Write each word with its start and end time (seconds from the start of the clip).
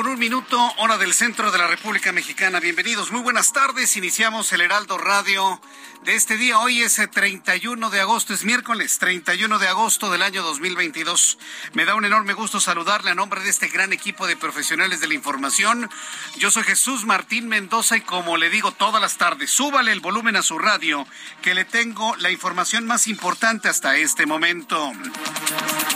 Con 0.00 0.12
un 0.12 0.18
minuto, 0.18 0.58
hora 0.78 0.96
del 0.96 1.12
centro 1.12 1.52
de 1.52 1.58
la 1.58 1.66
República 1.66 2.10
Mexicana. 2.10 2.58
Bienvenidos, 2.58 3.10
muy 3.10 3.20
buenas 3.20 3.52
tardes. 3.52 3.98
Iniciamos 3.98 4.50
el 4.54 4.62
Heraldo 4.62 4.96
Radio 4.96 5.60
de 6.04 6.14
este 6.14 6.38
día. 6.38 6.58
Hoy 6.58 6.80
es 6.80 6.98
el 6.98 7.10
31 7.10 7.90
de 7.90 8.00
agosto, 8.00 8.32
es 8.32 8.44
miércoles 8.44 8.98
31 8.98 9.58
de 9.58 9.68
agosto 9.68 10.10
del 10.10 10.22
año 10.22 10.42
2022. 10.42 11.36
Me 11.74 11.84
da 11.84 11.96
un 11.96 12.06
enorme 12.06 12.32
gusto 12.32 12.60
saludarle 12.60 13.10
a 13.10 13.14
nombre 13.14 13.42
de 13.42 13.50
este 13.50 13.68
gran 13.68 13.92
equipo 13.92 14.26
de 14.26 14.36
profesionales 14.36 15.00
de 15.00 15.08
la 15.08 15.12
información. 15.12 15.90
Yo 16.38 16.50
soy 16.50 16.62
Jesús 16.62 17.04
Martín 17.04 17.48
Mendoza 17.48 17.98
y 17.98 18.00
como 18.00 18.38
le 18.38 18.48
digo 18.48 18.72
todas 18.72 19.02
las 19.02 19.18
tardes, 19.18 19.50
súbale 19.50 19.92
el 19.92 20.00
volumen 20.00 20.36
a 20.36 20.42
su 20.42 20.58
radio 20.58 21.06
que 21.42 21.52
le 21.52 21.66
tengo 21.66 22.16
la 22.16 22.30
información 22.30 22.86
más 22.86 23.06
importante 23.06 23.68
hasta 23.68 23.96
este 23.96 24.24
momento. 24.24 24.92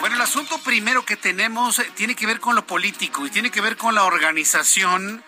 Bueno, 0.00 0.16
el 0.16 0.22
asunto 0.22 0.58
primero 0.58 1.06
que 1.06 1.16
tenemos 1.16 1.78
eh, 1.78 1.91
tiene 1.94 2.14
que 2.14 2.27
ver 2.27 2.41
con 2.41 2.55
lo 2.55 2.66
político 2.66 3.25
y 3.27 3.30
tiene 3.30 3.50
que 3.50 3.62
ver 3.62 3.78
con 3.78 3.94
la 3.95 4.05
organización 4.05 5.23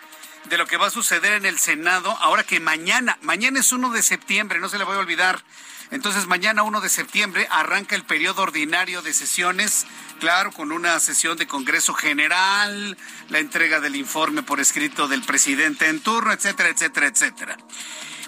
de 0.49 0.59
lo 0.59 0.67
que 0.67 0.77
va 0.77 0.89
a 0.89 0.91
suceder 0.91 1.33
en 1.35 1.47
el 1.47 1.59
Senado 1.59 2.11
ahora 2.21 2.45
que 2.45 2.61
mañana, 2.61 3.17
mañana 3.23 3.61
es 3.61 3.73
1 3.73 3.91
de 3.91 4.03
septiembre, 4.03 4.59
no 4.59 4.69
se 4.69 4.79
le 4.79 4.85
voy 4.85 4.97
a 4.97 5.01
olvidar. 5.01 5.43
Entonces 5.93 6.27
mañana 6.27 6.65
1 6.65 6.81
de 6.81 6.89
septiembre 6.89 7.47
arranca 7.51 7.95
el 7.95 8.03
periodo 8.03 8.43
ordinario 8.43 9.03
de 9.03 9.15
sesiones, 9.15 9.87
claro, 10.19 10.51
con 10.51 10.73
una 10.73 10.99
sesión 10.99 11.39
de 11.39 11.47
Congreso 11.47 11.95
General, 11.95 12.99
la 13.29 13.39
entrega 13.39 13.79
del 13.79 13.95
informe 13.95 14.43
por 14.43 14.59
escrito 14.59 15.07
del 15.07 15.23
presidente 15.23 15.89
en 15.89 16.01
turno, 16.01 16.33
etcétera, 16.33 16.69
etcétera, 16.69 17.07
etcétera. 17.07 17.57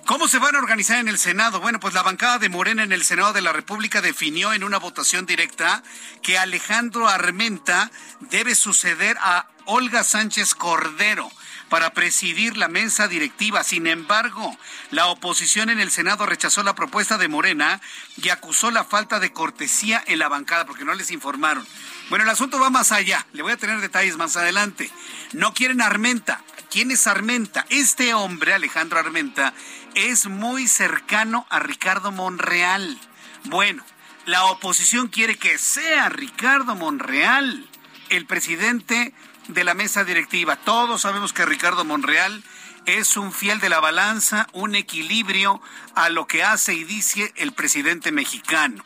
¿Cómo 0.07 0.29
se 0.29 0.39
van 0.39 0.55
a 0.55 0.61
organizar 0.61 0.99
en 1.01 1.09
el 1.09 1.19
Senado? 1.19 1.61
Bueno, 1.61 1.81
pues 1.81 1.93
la 1.95 2.03
bancada 2.03 2.39
de 2.39 2.49
Morena 2.49 2.85
en 2.85 2.93
el 2.93 3.05
Senado 3.05 3.33
de 3.33 3.43
la 3.43 3.53
República 3.53 4.01
definió 4.01 4.53
en 4.53 4.65
una 4.65 4.79
votación 4.79 5.27
directa 5.27 5.83
que 6.23 6.39
Alejandro 6.39 7.09
Armenta 7.09 7.91
debe 8.21 8.55
suceder 8.55 9.19
a 9.21 9.49
Olga 9.71 10.03
Sánchez 10.03 10.55
Cordero 10.55 11.31
para 11.69 11.91
presidir 11.91 12.57
la 12.57 12.69
mesa 12.69 13.07
directiva. 13.07 13.63
Sin 13.63 13.87
embargo, 13.87 14.57
la 14.91 15.09
oposición 15.09 15.69
en 15.69 15.79
el 15.79 15.91
Senado 15.91 16.25
rechazó 16.25 16.63
la 16.63 16.75
propuesta 16.75 17.19
de 17.19 17.29
Morena 17.29 17.83
y 18.17 18.31
acusó 18.31 18.71
la 18.71 18.85
falta 18.85 19.21
de 19.21 19.31
cortesía 19.31 20.03
en 20.07 20.21
la 20.21 20.31
bancada 20.31 20.65
porque 20.65 20.87
no 20.87 20.95
les 20.95 21.11
informaron. 21.11 21.67
Bueno, 22.09 22.25
el 22.25 22.31
asunto 22.31 22.59
va 22.59 22.71
más 22.71 22.93
allá. 22.93 23.27
Le 23.35 23.43
voy 23.43 23.53
a 23.53 23.59
tener 23.59 23.83
detalles 23.83 24.17
más 24.17 24.39
adelante. 24.39 24.91
No 25.35 25.53
quieren 25.53 25.83
Armenta. 25.83 26.43
¿Quién 26.71 26.91
es 26.91 27.07
Armenta? 27.07 27.67
Este 27.69 28.15
hombre, 28.15 28.55
Alejandro 28.55 28.99
Armenta, 28.99 29.53
es 29.95 30.29
muy 30.29 30.67
cercano 30.67 31.47
a 31.51 31.59
Ricardo 31.59 32.11
Monreal. 32.11 32.99
Bueno, 33.45 33.85
la 34.25 34.47
oposición 34.47 35.09
quiere 35.09 35.37
que 35.37 35.59
sea 35.59 36.09
Ricardo 36.09 36.75
Monreal 36.75 37.69
el 38.11 38.27
presidente 38.27 39.13
de 39.49 39.65
la 39.65 39.75
mesa 39.75 40.05
directiva. 40.05 40.57
Todos 40.57 41.03
sabemos 41.03 41.33
que 41.33 41.45
Ricardo 41.45 41.85
Monreal 41.85 42.45
es 42.87 43.17
un 43.17 43.33
fiel 43.33 43.61
de 43.61 43.69
la 43.69 43.81
balanza, 43.81 44.47
un 44.53 44.75
equilibrio 44.75 45.61
a 45.95 46.09
lo 46.09 46.27
que 46.27 46.43
hace 46.43 46.75
y 46.75 46.85
dice 46.85 47.33
el 47.37 47.53
presidente 47.53 48.13
mexicano. 48.13 48.85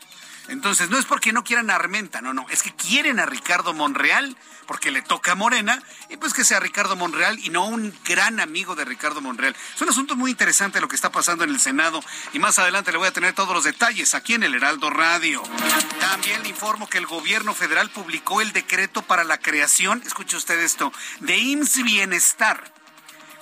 Entonces, 0.49 0.91
no 0.91 0.99
es 0.99 1.05
porque 1.05 1.33
no 1.33 1.45
quieran 1.45 1.71
a 1.71 1.77
Armenta, 1.77 2.21
no, 2.21 2.35
no, 2.35 2.47
es 2.51 2.63
que 2.63 2.75
quieren 2.75 3.21
a 3.21 3.27
Ricardo 3.27 3.75
Monreal 3.75 4.37
porque 4.67 4.91
le 4.91 5.03
toca 5.03 5.33
a 5.33 5.35
Morena, 5.35 5.83
y 6.09 6.17
pues 6.17 6.33
que 6.35 6.45
sea 6.45 6.61
Ricardo 6.61 6.97
Monreal 6.97 7.39
y 7.41 7.51
no 7.51 7.67
un 7.67 7.95
gran 8.05 8.41
amigo 8.41 8.75
de 8.75 8.85
Ricardo 8.85 9.21
Monreal. 9.21 9.57
Es 9.75 9.83
un 9.83 9.89
asunto 9.89 10.17
muy 10.17 10.31
interesante 10.31 10.81
lo 10.81 10.89
que 10.89 10.97
está 10.97 11.13
pasando 11.13 11.45
en 11.45 11.51
el 11.51 11.61
Senado 11.61 12.01
y 12.33 12.39
más 12.39 12.59
adelante 12.59 12.93
le 12.93 12.99
voy 12.99 13.09
a 13.09 13.13
tener 13.13 13.35
todos 13.35 13.55
los 13.55 13.65
detalles 13.65 14.15
aquí 14.15 14.35
en 14.35 14.43
el 14.43 14.55
Heraldo 14.55 14.91
Radio. 14.91 15.43
También 16.01 16.43
le 16.43 16.49
informo 16.49 16.89
que 16.89 16.99
el 16.99 17.07
gobierno 17.07 17.55
federal 17.55 17.91
publicó 17.91 18.41
el 18.41 18.53
decreto 18.53 19.03
para 19.03 19.25
la 19.25 19.39
creación, 19.39 20.03
escuche 20.07 20.37
usted 20.37 20.59
esto, 20.61 20.93
de 21.21 21.37
IMSS 21.37 21.83
Bienestar. 21.83 22.73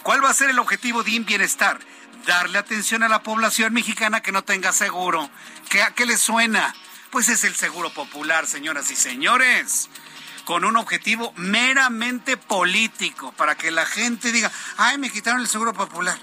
¿Cuál 0.03 0.25
va 0.25 0.31
a 0.31 0.35
ser 0.35 0.51
el 0.51 0.59
objetivo 0.59 1.03
de 1.03 1.13
IMSS 1.13 1.27
Bienestar? 1.27 1.79
Darle 2.27 2.59
atención 2.59 3.03
a 3.03 3.09
la 3.09 3.23
población 3.23 3.73
mexicana 3.73 4.21
que 4.21 4.33
no 4.33 4.43
tenga 4.43 4.73
seguro. 4.73 5.31
¿Qué, 5.69 5.83
¿A 5.83 5.95
qué 5.95 6.07
le 6.07 6.17
suena? 6.17 6.75
Pues 7.11 7.29
es 7.29 7.45
el 7.45 7.55
seguro 7.55 7.93
popular, 7.93 8.47
señoras 8.47 8.91
y 8.91 8.97
señores 8.97 9.89
con 10.51 10.65
un 10.65 10.77
objetivo 10.77 11.33
meramente 11.37 12.37
político, 12.37 13.31
para 13.33 13.55
que 13.55 13.71
la 13.71 13.87
gente 13.87 14.33
diga, 14.33 14.51
ay, 14.79 14.99
me 14.99 15.09
quitaron 15.09 15.41
el 15.41 15.47
seguro 15.47 15.73
popular. 15.73 16.19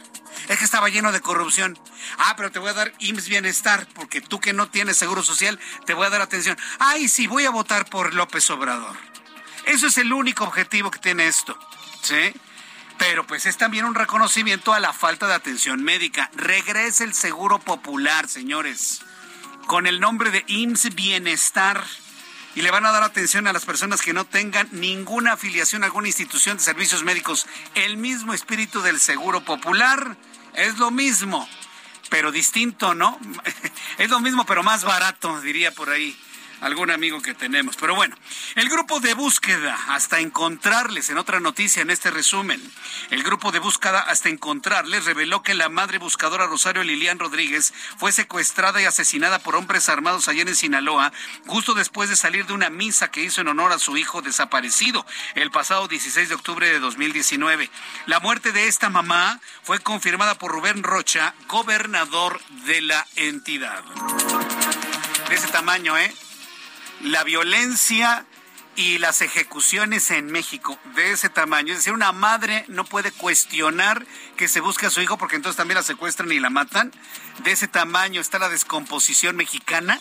Es 0.50 0.60
que 0.60 0.66
estaba 0.66 0.90
lleno 0.90 1.14
de 1.14 1.22
corrupción. 1.22 1.80
Ah, 2.18 2.34
pero 2.36 2.52
te 2.52 2.60
voy 2.60 2.70
a 2.70 2.74
dar 2.74 2.94
IMSS 3.00 3.30
Bienestar, 3.30 3.88
porque 3.96 4.20
tú 4.20 4.42
que 4.42 4.52
no 4.52 4.70
tienes 4.70 4.98
seguro 4.98 5.24
social, 5.24 5.58
te 5.86 5.94
voy 5.94 6.08
a 6.08 6.10
dar 6.10 6.20
atención. 6.20 6.58
Ay, 6.78 7.08
sí, 7.08 7.28
voy 7.28 7.46
a 7.46 7.52
votar 7.52 7.86
por 7.86 8.14
López 8.14 8.50
Obrador. 8.50 8.98
Eso 9.66 9.88
es 9.88 9.98
el 9.98 10.12
único 10.12 10.44
objetivo 10.44 10.92
que 10.92 11.00
tiene 11.00 11.28
esto. 11.28 11.58
¿Sí? 12.02 12.34
Pero 12.98 13.26
pues 13.28 13.46
es 13.46 13.56
también 13.58 13.86
un 13.86 13.96
reconocimiento 13.96 14.74
a 14.74 14.80
la 14.80 14.92
falta 14.92 15.28
de 15.28 15.36
atención 15.36 15.84
médica. 15.84 16.30
Regrese 16.34 17.04
el 17.04 17.14
seguro 17.14 17.60
popular, 17.60 18.28
señores, 18.28 19.02
con 19.68 19.86
el 19.86 20.00
nombre 20.00 20.32
de 20.32 20.44
IMSS 20.48 20.96
Bienestar 20.96 21.84
y 22.56 22.62
le 22.62 22.72
van 22.72 22.86
a 22.86 22.92
dar 22.92 23.04
atención 23.04 23.48
a 23.48 23.54
las 23.54 23.66
personas 23.66 24.02
que 24.02 24.14
no 24.14 24.26
tengan 24.26 24.68
ninguna 24.72 25.34
afiliación 25.34 25.84
a 25.84 25.88
alguna 25.88 26.08
institución 26.08 26.58
de 26.58 26.64
servicios 26.64 27.04
médicos. 27.04 27.46
El 27.76 27.98
mismo 27.98 28.34
espíritu 28.34 28.82
del 28.82 29.00
Seguro 29.00 29.42
Popular 29.42 30.18
es 30.56 30.78
lo 30.80 30.90
mismo, 30.90 31.48
pero 32.10 32.32
distinto, 32.32 32.96
¿no? 32.96 33.20
es 34.00 34.10
lo 34.10 34.20
mismo, 34.22 34.46
pero 34.46 34.64
más 34.64 34.84
barato, 34.86 35.40
diría 35.42 35.72
por 35.72 35.90
ahí 35.90 36.18
algún 36.62 36.92
amigo 36.92 37.22
que 37.22 37.34
tenemos. 37.34 37.76
Pero 37.76 37.96
bueno, 37.96 38.16
el 38.56 38.70
grupo 38.70 39.00
de 39.00 39.14
búsqueda 39.14 39.78
hasta 39.90 40.20
encontrarles, 40.20 41.10
en 41.10 41.18
otra 41.18 41.40
noticia 41.40 41.82
en 41.82 41.90
este 41.90 42.12
resumen, 42.12 42.62
el 43.12 43.24
grupo 43.24 43.52
de 43.52 43.60
búsqueda 43.60 44.00
hasta 44.00 44.30
encontrarles 44.30 45.06
reveló 45.06 45.44
que 45.44 45.54
la 45.54 45.70
madre 45.70 45.98
buscadora 45.98 46.48
Rosario 46.48 46.84
Lilian 46.84 47.20
Rodríguez 47.20 47.74
fue 47.98 48.12
secuestrada 48.12 48.82
y 48.82 48.86
asesinada 48.86 49.40
por 49.40 49.56
hombres 49.56 49.90
armados 49.90 50.28
ayer 50.28 50.48
en 50.48 50.56
Sinaloa, 50.56 51.12
justo 51.46 51.74
después 51.74 52.10
de 52.10 52.16
salir 52.16 52.46
de 52.46 52.54
una 52.54 52.70
misa 52.70 53.12
que 53.12 53.24
hizo 53.24 53.42
en 53.42 53.48
honor 53.48 53.72
a 53.72 53.80
su 53.80 53.98
hijo 53.98 54.22
desaparecido 54.22 55.06
el 55.36 55.52
pasado 55.52 55.88
16 55.88 56.30
de 56.30 56.36
octubre 56.36 56.70
de 56.70 56.80
2019. 56.80 57.70
La 58.06 58.20
muerte 58.20 58.52
de 58.52 58.68
esta 58.68 58.90
mamá 58.90 59.40
fue 59.64 59.80
confirmada 59.80 60.36
por 60.36 60.52
Rubén 60.52 60.84
Rocha, 60.84 61.34
gobernador 61.48 62.42
de 62.66 62.82
la 62.82 63.06
entidad. 63.16 63.84
De 65.30 65.36
ese 65.36 65.48
tamaño, 65.48 65.98
¿eh? 65.98 66.14
La 67.02 67.24
violencia 67.24 68.26
y 68.76 69.00
las 69.00 69.22
ejecuciones 69.22 70.12
en 70.12 70.28
México 70.32 70.80
de 70.96 71.12
ese 71.12 71.30
tamaño. 71.30 71.74
Es 71.74 71.80
decir, 71.80 71.94
una 71.94 72.12
madre 72.12 72.64
no 72.68 72.86
puede 72.86 73.12
cuestionar 73.12 74.06
que 74.38 74.48
se 74.48 74.62
busque 74.62 74.86
a 74.86 74.92
su 74.92 75.02
hijo 75.02 75.18
porque 75.18 75.36
entonces 75.36 75.58
también 75.58 75.78
la 75.78 75.84
secuestran 75.84 76.32
y 76.32 76.40
la 76.40 76.52
matan. 76.52 76.94
De 77.44 77.52
ese 77.52 77.68
tamaño 77.68 78.22
está 78.22 78.38
la 78.38 78.50
descomposición 78.50 79.36
mexicana. 79.36 80.00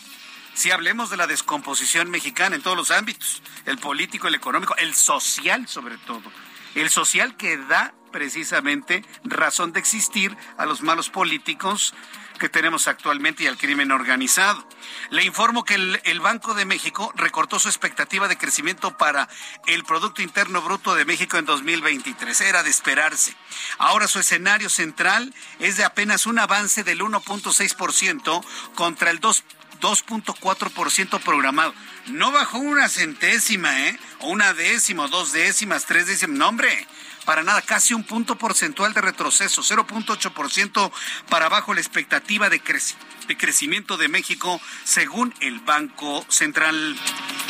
Si 0.52 0.70
hablemos 0.70 1.08
de 1.08 1.16
la 1.16 1.26
descomposición 1.26 2.10
mexicana 2.10 2.54
en 2.54 2.62
todos 2.62 2.76
los 2.76 2.90
ámbitos, 2.90 3.42
el 3.64 3.78
político, 3.78 4.28
el 4.28 4.34
económico, 4.34 4.76
el 4.76 4.94
social 4.94 5.66
sobre 5.68 5.96
todo. 5.96 6.30
El 6.74 6.90
social 6.90 7.36
que 7.38 7.56
da 7.56 7.94
precisamente 8.12 9.04
razón 9.24 9.72
de 9.72 9.80
existir 9.80 10.36
a 10.58 10.66
los 10.66 10.82
malos 10.82 11.08
políticos 11.08 11.94
que 12.38 12.48
tenemos 12.48 12.88
actualmente 12.88 13.44
y 13.44 13.46
al 13.46 13.56
crimen 13.56 13.92
organizado. 13.92 14.66
Le 15.10 15.24
informo 15.24 15.64
que 15.64 15.74
el, 15.74 16.20
Banco 16.20 16.54
de 16.54 16.64
México 16.64 17.12
recortó 17.14 17.58
su 17.58 17.68
expectativa 17.68 18.28
de 18.28 18.38
crecimiento 18.38 18.96
para 18.96 19.28
el 19.66 19.84
Producto 19.84 20.22
Interno 20.22 20.62
Bruto 20.62 20.94
de 20.94 21.04
México 21.04 21.36
en 21.36 21.44
2023. 21.44 22.40
Era 22.40 22.62
de 22.62 22.70
esperarse. 22.70 23.36
Ahora 23.78 24.08
su 24.08 24.18
escenario 24.18 24.68
central 24.68 25.34
es 25.58 25.76
de 25.76 25.84
apenas 25.84 26.26
un 26.26 26.38
avance 26.38 26.84
del 26.84 27.00
1.6% 27.00 28.44
contra 28.74 29.10
el 29.10 29.20
2.4% 29.20 31.20
programado. 31.20 31.74
No 32.08 32.32
bajó 32.32 32.58
una 32.58 32.88
centésima, 32.88 33.88
¿eh? 33.88 33.98
O 34.20 34.28
una 34.28 34.54
décima, 34.54 35.08
dos 35.08 35.32
décimas, 35.32 35.86
tres 35.86 36.06
décimas. 36.06 36.38
No, 36.38 36.48
hombre 36.48 36.86
para 37.26 37.42
nada, 37.42 37.60
casi 37.60 37.92
un 37.92 38.04
punto 38.04 38.38
porcentual 38.38 38.94
de 38.94 39.00
retroceso, 39.00 39.60
0.8% 39.60 40.92
para 41.28 41.46
abajo 41.46 41.74
la 41.74 41.80
expectativa 41.80 42.48
de, 42.48 42.62
de 43.26 43.36
crecimiento 43.36 43.96
de 43.96 44.08
México 44.08 44.60
según 44.84 45.34
el 45.40 45.58
Banco 45.58 46.24
Central. 46.28 46.96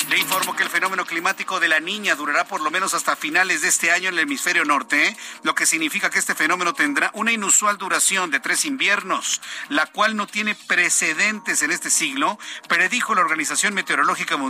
Le 0.09 0.19
informo 0.19 0.57
que 0.57 0.63
el 0.63 0.71
fenómeno 0.71 1.05
climático 1.05 1.61
de 1.61 1.69
la 1.69 1.81
niña 1.81 2.15
durará 2.15 2.47
por 2.47 2.63
lo 2.63 2.71
menos 2.71 2.95
hasta 2.95 3.17
finales 3.17 3.61
de 3.61 3.69
este 3.69 3.91
año 3.91 4.09
en 4.09 4.15
el 4.15 4.21
hemisferio 4.21 4.65
norte, 4.65 5.15
lo 5.43 5.55
que 5.55 5.67
significa 5.67 6.11
que 6.11 6.21
este 6.21 6.35
fenómeno 6.35 6.73
tendrá 6.73 7.11
una 7.13 7.33
inusual 7.33 7.77
duración 7.77 8.31
de 8.31 8.41
tres 8.41 8.65
inviernos, 8.65 9.43
la 9.69 9.87
cual 9.87 10.17
no 10.17 10.27
tiene 10.27 10.55
precedentes 10.55 11.63
en 11.63 11.71
este 11.71 11.91
siglo, 11.91 12.39
predijo 12.69 13.15
la 13.15 13.21
Organización 13.21 13.75
Meteorológica 13.75 14.37
Mundial 14.37 14.46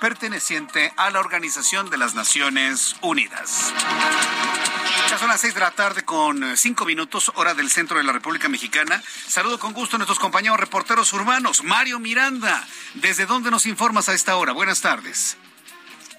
perteneciente 0.00 0.92
a 0.96 1.10
la 1.10 1.20
Organización 1.20 1.88
de 1.90 1.98
las 1.98 2.14
Naciones 2.14 2.96
Unidas. 3.00 3.72
Ya 5.08 5.18
son 5.18 5.28
las 5.28 5.40
seis 5.40 5.54
de 5.54 5.60
la 5.60 5.70
tarde 5.70 6.04
con 6.04 6.44
eh, 6.44 6.56
cinco 6.56 6.84
minutos, 6.84 7.32
hora 7.34 7.54
del 7.54 7.70
centro 7.70 7.98
de 7.98 8.04
la 8.04 8.12
República 8.12 8.48
Mexicana. 8.48 9.02
Saludo 9.26 9.58
con 9.58 9.72
gusto 9.72 9.96
a 9.96 9.98
nuestros 9.98 10.18
compañeros 10.18 10.60
reporteros 10.60 11.12
urbanos. 11.12 11.64
Mario 11.64 11.98
Miranda, 11.98 12.66
¿desde 12.94 13.26
dónde 13.26 13.50
nos 13.50 13.66
informas 13.66 14.08
a 14.08 14.14
esta 14.14 14.36
hora? 14.36 14.52
Buenas 14.52 14.82
tardes. 14.82 15.36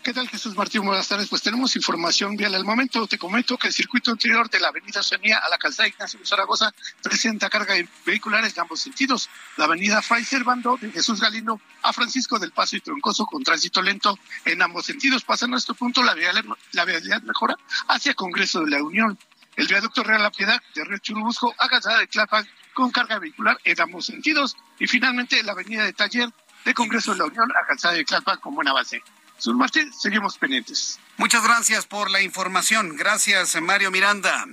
¿Qué 0.04 0.14
tal, 0.14 0.28
Jesús 0.28 0.56
Martín? 0.56 0.84
Buenas 0.84 1.08
tardes. 1.08 1.30
Pues 1.30 1.44
tenemos 1.44 1.76
información 1.76 2.36
vial 2.36 2.56
al 2.56 2.66
momento. 2.66 3.06
Te 3.06 3.20
comento 3.20 3.56
que 3.56 3.68
el 3.68 3.74
circuito 3.74 4.10
interior 4.10 4.50
de 4.50 4.60
la 4.60 4.70
avenida 4.70 5.02
Oceanía 5.02 5.38
a 5.38 5.48
la 5.48 5.60
calzada 5.60 5.88
Ignacio 5.88 6.20
Zaragoza 6.26 6.74
presenta 7.04 7.52
carga 7.52 7.76
vehiculares 8.04 8.56
de 8.56 8.62
ambos 8.62 8.82
sentidos. 8.82 9.30
La 9.58 9.66
avenida 9.66 10.02
Fray 10.02 10.24
Servando 10.24 10.76
de 10.78 10.92
Jesús 10.92 11.22
Galindo 11.22 11.62
a 11.84 11.94
Francisco 11.94 12.40
del 12.40 12.52
Paso 12.52 12.78
y 12.78 12.82
Troncoso 12.82 13.28
con 13.28 13.44
tránsito 13.44 13.80
lento 13.84 14.18
en 14.44 14.64
ambos 14.64 14.88
sentidos. 14.88 15.24
Pasando 15.24 15.56
a 15.56 15.60
este 15.60 15.76
punto, 15.76 16.02
la 16.02 16.16
vialidad 16.16 17.22
mejora 17.22 17.56
hacia 17.88 18.16
Congreso 18.16 18.62
de 18.62 18.72
la 18.72 18.82
Unión. 18.82 19.20
El 19.56 19.68
viaducto 19.68 20.02
Real 20.02 20.24
La 20.24 20.32
Piedad 20.32 20.60
de 20.74 20.84
Río 20.84 20.98
Churubusco 20.98 21.54
a 21.60 21.70
calzada 21.70 22.00
de 22.00 22.08
Tlalpan 22.08 22.48
con 22.74 22.90
carga 22.90 23.20
vehicular 23.20 23.60
en 23.66 23.80
ambos 23.80 24.08
sentidos. 24.08 24.58
Y 24.80 24.88
finalmente, 24.88 25.44
la 25.44 25.52
avenida 25.52 25.84
de 25.84 25.94
Taller 25.94 26.30
de 26.66 26.74
Congreso 26.74 27.12
de 27.12 27.20
la 27.20 27.26
Unión 27.26 27.52
a 27.52 27.68
calzada 27.68 27.94
de 27.94 28.04
Tlalpan 28.04 28.40
con 28.40 28.56
buena 28.56 28.74
base. 28.74 29.04
Sus 29.42 29.56
Martín, 29.56 29.92
seguimos 29.92 30.38
pendientes. 30.38 31.00
Muchas 31.18 31.44
gracias 31.44 31.88
por 31.88 32.12
la 32.12 32.22
información. 32.22 32.96
Gracias, 32.96 33.60
Mario 33.60 33.90
Miranda. 33.90 34.46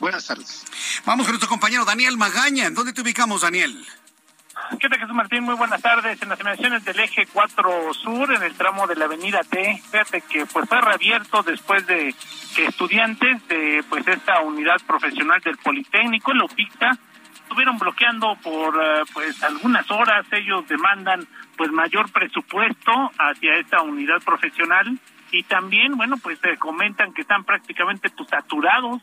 Buenas 0.00 0.26
tardes. 0.26 0.64
Vamos 1.04 1.26
con 1.26 1.34
nuestro 1.34 1.50
compañero 1.50 1.84
Daniel 1.84 2.16
Magaña. 2.16 2.70
¿Dónde 2.70 2.94
te 2.94 3.02
ubicamos, 3.02 3.42
Daniel? 3.42 3.86
¿Qué 4.80 4.88
tal, 4.88 4.98
Jesús 4.98 5.14
Martín? 5.14 5.42
Muy 5.44 5.54
buenas 5.54 5.82
tardes. 5.82 6.22
En 6.22 6.30
las 6.30 6.40
inmediaciones 6.40 6.82
del 6.82 6.98
eje 7.00 7.26
4 7.30 7.92
Sur, 7.92 8.32
en 8.32 8.42
el 8.42 8.54
tramo 8.54 8.86
de 8.86 8.96
la 8.96 9.04
avenida 9.04 9.42
T, 9.44 9.82
fíjate 9.90 10.22
que 10.22 10.46
pues 10.46 10.66
fue 10.66 10.80
reabierto 10.80 11.42
después 11.42 11.86
de 11.86 12.14
que 12.56 12.64
estudiantes 12.64 13.46
de 13.48 13.84
pues 13.90 14.08
esta 14.08 14.40
unidad 14.40 14.80
profesional 14.86 15.42
del 15.42 15.58
Politécnico, 15.58 16.32
la 16.32 16.46
UPICTA, 16.46 16.98
estuvieron 17.52 17.76
bloqueando 17.76 18.34
por 18.42 18.74
eh, 18.82 19.02
pues 19.12 19.42
algunas 19.42 19.90
horas. 19.90 20.24
Ellos 20.32 20.66
demandan 20.68 21.20
pues 21.58 21.70
mayor 21.70 22.10
presupuesto 22.10 23.10
hacia 23.18 23.56
esta 23.56 23.82
unidad 23.82 24.22
profesional 24.24 24.98
y 25.30 25.42
también, 25.42 25.94
bueno, 25.96 26.16
pues 26.16 26.38
se 26.38 26.56
comentan 26.56 27.12
que 27.12 27.20
están 27.20 27.44
prácticamente 27.44 28.08
pues, 28.08 28.30
saturados 28.30 29.02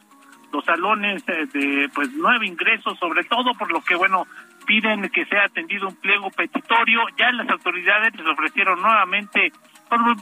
los 0.52 0.66
salones 0.66 1.24
eh, 1.28 1.46
de 1.54 1.90
pues 1.94 2.10
nueve 2.14 2.48
ingresos, 2.48 2.98
sobre 2.98 3.24
todo 3.24 3.54
por 3.54 3.72
lo 3.72 3.82
que, 3.82 3.94
bueno, 3.94 4.26
piden 4.66 5.08
que 5.10 5.26
sea 5.26 5.46
atendido 5.46 5.88
un 5.88 5.96
pliego 5.98 6.32
petitorio. 6.32 7.02
Ya 7.18 7.32
las 7.32 7.50
autoridades 7.50 8.16
les 8.16 8.26
ofrecieron 8.26 8.82
nuevamente 8.82 9.52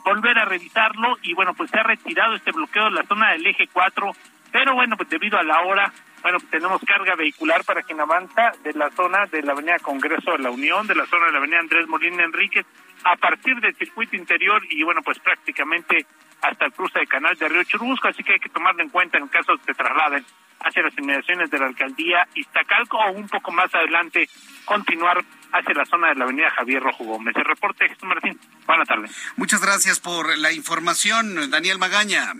volver 0.03 0.37
a 0.37 0.43
revisarlo 0.45 1.17
y, 1.23 1.33
bueno, 1.33 1.53
pues 1.53 1.71
se 1.71 1.79
ha 1.79 1.83
retirado 1.83 2.35
este 2.35 2.51
bloqueo 2.51 2.85
de 2.85 2.91
la 2.91 3.03
zona 3.03 3.31
del 3.31 3.47
eje 3.47 3.67
4, 3.71 4.11
pero 4.51 4.73
bueno, 4.75 4.97
pues 4.97 5.07
debido 5.07 5.37
a 5.37 5.43
la 5.43 5.61
hora 5.61 5.93
bueno, 6.29 6.45
tenemos 6.51 6.81
carga 6.85 7.15
vehicular 7.15 7.63
para 7.63 7.83
quien 7.83 8.01
avanza 8.01 8.51
de 8.61 8.73
la 8.73 8.89
zona 8.91 9.27
de 9.27 9.41
la 9.43 9.53
Avenida 9.53 9.79
Congreso 9.79 10.31
de 10.33 10.39
la 10.39 10.51
Unión, 10.51 10.85
de 10.85 10.93
la 10.93 11.05
zona 11.05 11.27
de 11.27 11.31
la 11.31 11.37
Avenida 11.37 11.59
Andrés 11.59 11.87
Molina 11.87 12.25
Enríquez, 12.25 12.65
a 13.05 13.15
partir 13.15 13.55
del 13.61 13.73
circuito 13.77 14.17
interior 14.17 14.61
y 14.69 14.83
bueno, 14.83 15.01
pues 15.01 15.19
prácticamente 15.19 16.05
hasta 16.41 16.65
el 16.65 16.73
cruce 16.73 16.99
de 16.99 17.07
Canal 17.07 17.33
de 17.37 17.47
Río 17.47 17.63
Churubusco, 17.63 18.09
así 18.09 18.25
que 18.25 18.33
hay 18.33 18.39
que 18.39 18.49
tomarlo 18.49 18.83
en 18.83 18.89
cuenta 18.89 19.17
en 19.17 19.29
caso 19.29 19.53
de 19.53 19.59
que 19.59 19.65
se 19.67 19.73
trasladen 19.75 20.25
hacia 20.59 20.83
las 20.83 20.97
inmediaciones 20.97 21.49
de 21.49 21.59
la 21.59 21.67
alcaldía 21.67 22.27
Iztacalco 22.35 22.97
o 22.97 23.11
un 23.13 23.29
poco 23.29 23.53
más 23.53 23.73
adelante 23.73 24.27
continuar 24.65 25.23
hacia 25.53 25.73
la 25.75 25.85
zona 25.85 26.09
de 26.09 26.15
la 26.15 26.25
avenida 26.25 26.49
Javier 26.49 26.83
Rojo 26.83 27.05
Gómez. 27.05 27.37
El 27.37 27.45
reporte, 27.45 27.87
Jesús 27.87 28.03
Martín. 28.03 28.37
Buenas 28.65 28.89
tardes. 28.89 29.11
Muchas 29.37 29.61
gracias 29.61 30.01
por 30.01 30.37
la 30.37 30.51
información, 30.51 31.49
Daniel 31.49 31.79
Magaña. 31.79 32.33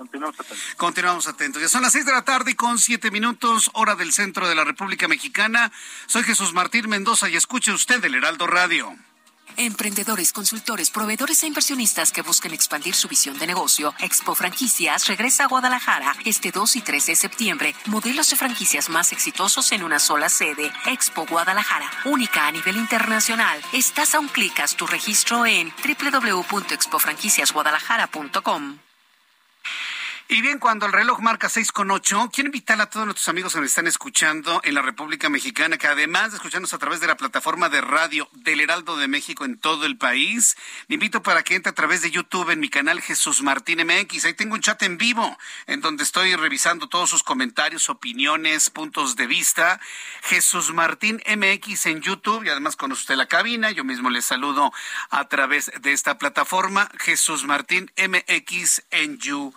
Continuamos 0.00 0.40
atentos. 0.40 0.74
Continuamos 0.78 1.26
atentos. 1.26 1.60
Ya 1.60 1.68
son 1.68 1.82
las 1.82 1.92
seis 1.92 2.06
de 2.06 2.12
la 2.12 2.22
tarde 2.22 2.52
y 2.52 2.54
con 2.54 2.78
siete 2.78 3.10
minutos, 3.10 3.70
hora 3.74 3.96
del 3.96 4.14
centro 4.14 4.48
de 4.48 4.54
la 4.54 4.64
República 4.64 5.08
Mexicana. 5.08 5.70
Soy 6.06 6.22
Jesús 6.22 6.54
Martín 6.54 6.88
Mendoza 6.88 7.28
y 7.28 7.36
escuche 7.36 7.70
usted 7.70 8.02
el 8.02 8.14
Heraldo 8.14 8.46
Radio. 8.46 8.96
Emprendedores, 9.58 10.32
consultores, 10.32 10.88
proveedores 10.88 11.42
e 11.42 11.48
inversionistas 11.48 12.12
que 12.12 12.22
busquen 12.22 12.54
expandir 12.54 12.94
su 12.94 13.08
visión 13.08 13.38
de 13.38 13.46
negocio, 13.46 13.92
Expo 13.98 14.34
Franquicias 14.34 15.06
regresa 15.06 15.44
a 15.44 15.48
Guadalajara 15.48 16.16
este 16.24 16.50
2 16.50 16.76
y 16.76 16.80
3 16.80 17.04
de 17.04 17.16
septiembre. 17.16 17.74
Modelos 17.84 18.30
de 18.30 18.36
franquicias 18.36 18.88
más 18.88 19.12
exitosos 19.12 19.70
en 19.72 19.82
una 19.82 19.98
sola 19.98 20.30
sede. 20.30 20.72
Expo 20.86 21.26
Guadalajara, 21.26 21.90
única 22.06 22.46
a 22.46 22.52
nivel 22.52 22.78
internacional. 22.78 23.60
Estás 23.74 24.14
a 24.14 24.20
un 24.20 24.28
clic, 24.28 24.60
haz 24.60 24.76
tu 24.76 24.86
registro 24.86 25.44
en 25.44 25.70
www.expofranquiciasguadalajara.com. 25.84 28.78
Y 30.32 30.42
bien, 30.42 30.60
cuando 30.60 30.86
el 30.86 30.92
reloj 30.92 31.18
marca 31.18 31.48
seis 31.48 31.72
con 31.72 31.90
ocho, 31.90 32.30
quiero 32.32 32.46
invitar 32.46 32.80
a 32.80 32.88
todos 32.88 33.04
nuestros 33.04 33.28
amigos 33.28 33.52
que 33.52 33.58
nos 33.58 33.70
están 33.70 33.88
escuchando 33.88 34.60
en 34.62 34.74
la 34.74 34.80
República 34.80 35.28
Mexicana, 35.28 35.76
que 35.76 35.88
además 35.88 36.30
de 36.30 36.36
escucharnos 36.36 36.72
a 36.72 36.78
través 36.78 37.00
de 37.00 37.08
la 37.08 37.16
plataforma 37.16 37.68
de 37.68 37.80
radio 37.80 38.28
del 38.34 38.60
Heraldo 38.60 38.96
de 38.96 39.08
México 39.08 39.44
en 39.44 39.58
todo 39.58 39.86
el 39.86 39.98
país, 39.98 40.56
le 40.86 40.94
invito 40.94 41.20
para 41.20 41.42
que 41.42 41.56
entre 41.56 41.70
a 41.70 41.74
través 41.74 42.02
de 42.02 42.12
YouTube 42.12 42.50
en 42.50 42.60
mi 42.60 42.68
canal 42.68 43.00
Jesús 43.00 43.42
Martín 43.42 43.84
MX. 43.84 44.24
Ahí 44.24 44.34
tengo 44.34 44.54
un 44.54 44.60
chat 44.60 44.80
en 44.84 44.98
vivo 44.98 45.36
en 45.66 45.80
donde 45.80 46.04
estoy 46.04 46.36
revisando 46.36 46.88
todos 46.88 47.10
sus 47.10 47.24
comentarios, 47.24 47.90
opiniones, 47.90 48.70
puntos 48.70 49.16
de 49.16 49.26
vista. 49.26 49.80
Jesús 50.22 50.72
Martín 50.72 51.20
MX 51.26 51.86
en 51.86 52.02
YouTube 52.02 52.44
y 52.44 52.50
además 52.50 52.76
con 52.76 52.92
usted 52.92 53.16
la 53.16 53.26
cabina. 53.26 53.72
Yo 53.72 53.82
mismo 53.82 54.10
les 54.10 54.26
saludo 54.26 54.72
a 55.10 55.26
través 55.26 55.72
de 55.80 55.92
esta 55.92 56.18
plataforma 56.18 56.88
Jesús 57.00 57.46
Martín 57.46 57.90
MX 57.96 58.84
en 58.92 59.18
YouTube. 59.18 59.56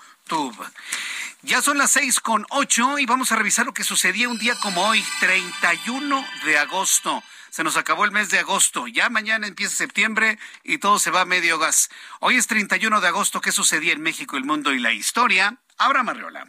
Ya 1.42 1.62
son 1.62 1.78
las 1.78 1.92
seis 1.92 2.22
con 2.22 2.46
ocho 2.52 2.98
y 2.98 3.06
vamos 3.06 3.32
a 3.32 3.36
revisar 3.36 3.66
lo 3.66 3.74
que 3.74 3.84
sucedía 3.84 4.30
un 4.30 4.38
día 4.38 4.56
como 4.62 4.88
hoy, 4.88 5.04
31 5.20 6.26
de 6.46 6.58
agosto. 6.58 7.22
Se 7.50 7.64
nos 7.64 7.76
acabó 7.76 8.06
el 8.06 8.12
mes 8.12 8.30
de 8.30 8.40
agosto. 8.40 8.88
Ya 8.88 9.10
mañana 9.10 9.46
empieza 9.46 9.76
septiembre 9.76 10.40
y 10.64 10.78
todo 10.78 11.00
se 11.00 11.12
va 11.12 11.22
a 11.22 11.26
medio 11.26 11.60
gas. 11.60 11.90
Hoy 12.22 12.38
es 12.38 12.48
31 12.48 13.02
de 13.02 13.08
agosto. 13.10 13.42
¿Qué 13.42 13.52
sucedía 13.52 13.92
en 13.94 14.02
México, 14.02 14.38
el 14.38 14.46
mundo 14.46 14.72
y 14.74 14.80
la 14.80 14.94
historia? 14.94 15.58
Abra 15.78 16.02
Marriola. 16.02 16.48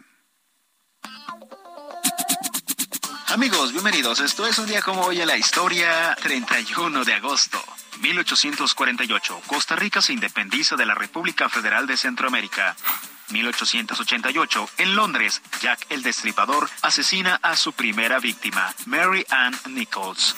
Amigos, 3.27 3.73
bienvenidos. 3.73 4.21
Esto 4.21 4.47
es 4.47 4.57
un 4.59 4.67
día 4.67 4.81
como 4.81 5.01
hoy 5.01 5.19
en 5.19 5.27
la 5.27 5.37
historia, 5.37 6.15
31 6.21 7.03
de 7.03 7.13
agosto. 7.13 7.61
1848. 7.99 9.41
Costa 9.45 9.75
Rica 9.75 10.01
se 10.01 10.13
independiza 10.13 10.77
de 10.77 10.85
la 10.85 10.95
República 10.95 11.49
Federal 11.49 11.85
de 11.85 11.97
Centroamérica. 11.97 12.75
1888, 13.29 14.69
en 14.77 14.95
Londres, 14.95 15.41
Jack 15.61 15.85
el 15.89 16.03
Destripador 16.03 16.69
asesina 16.81 17.39
a 17.41 17.55
su 17.55 17.73
primera 17.73 18.19
víctima, 18.19 18.73
Mary 18.85 19.25
Ann 19.29 19.57
Nichols. 19.69 20.35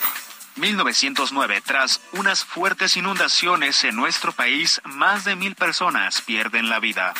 1909, 0.56 1.62
tras 1.64 2.00
unas 2.12 2.44
fuertes 2.44 2.96
inundaciones 2.96 3.84
en 3.84 3.94
nuestro 3.94 4.32
país, 4.32 4.80
más 4.84 5.24
de 5.24 5.36
mil 5.36 5.54
personas 5.54 6.20
pierden 6.22 6.68
la 6.68 6.80
vida. 6.80 7.14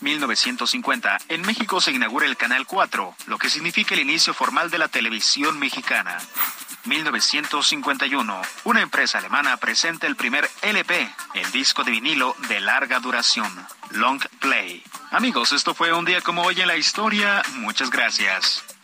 1950, 0.00 1.18
en 1.28 1.42
México 1.42 1.80
se 1.80 1.92
inaugura 1.92 2.26
el 2.26 2.36
Canal 2.36 2.66
4, 2.66 3.14
lo 3.26 3.38
que 3.38 3.50
significa 3.50 3.94
el 3.94 4.00
inicio 4.00 4.34
formal 4.34 4.70
de 4.70 4.78
la 4.78 4.88
televisión 4.88 5.58
mexicana. 5.58 6.18
1951, 6.86 8.42
una 8.64 8.80
empresa 8.80 9.18
alemana 9.18 9.56
presenta 9.56 10.06
el 10.06 10.16
primer 10.16 10.48
LP, 10.62 11.08
el 11.34 11.50
disco 11.52 11.84
de 11.84 11.90
vinilo 11.90 12.34
de 12.48 12.60
larga 12.60 13.00
duración, 13.00 13.50
Long 13.90 14.20
Play. 14.40 14.82
Amigos, 15.10 15.52
esto 15.52 15.74
fue 15.74 15.92
un 15.92 16.04
día 16.04 16.20
como 16.20 16.42
hoy 16.42 16.60
en 16.60 16.68
la 16.68 16.76
historia. 16.76 17.42
Muchas 17.54 17.90
gracias. 17.90 18.75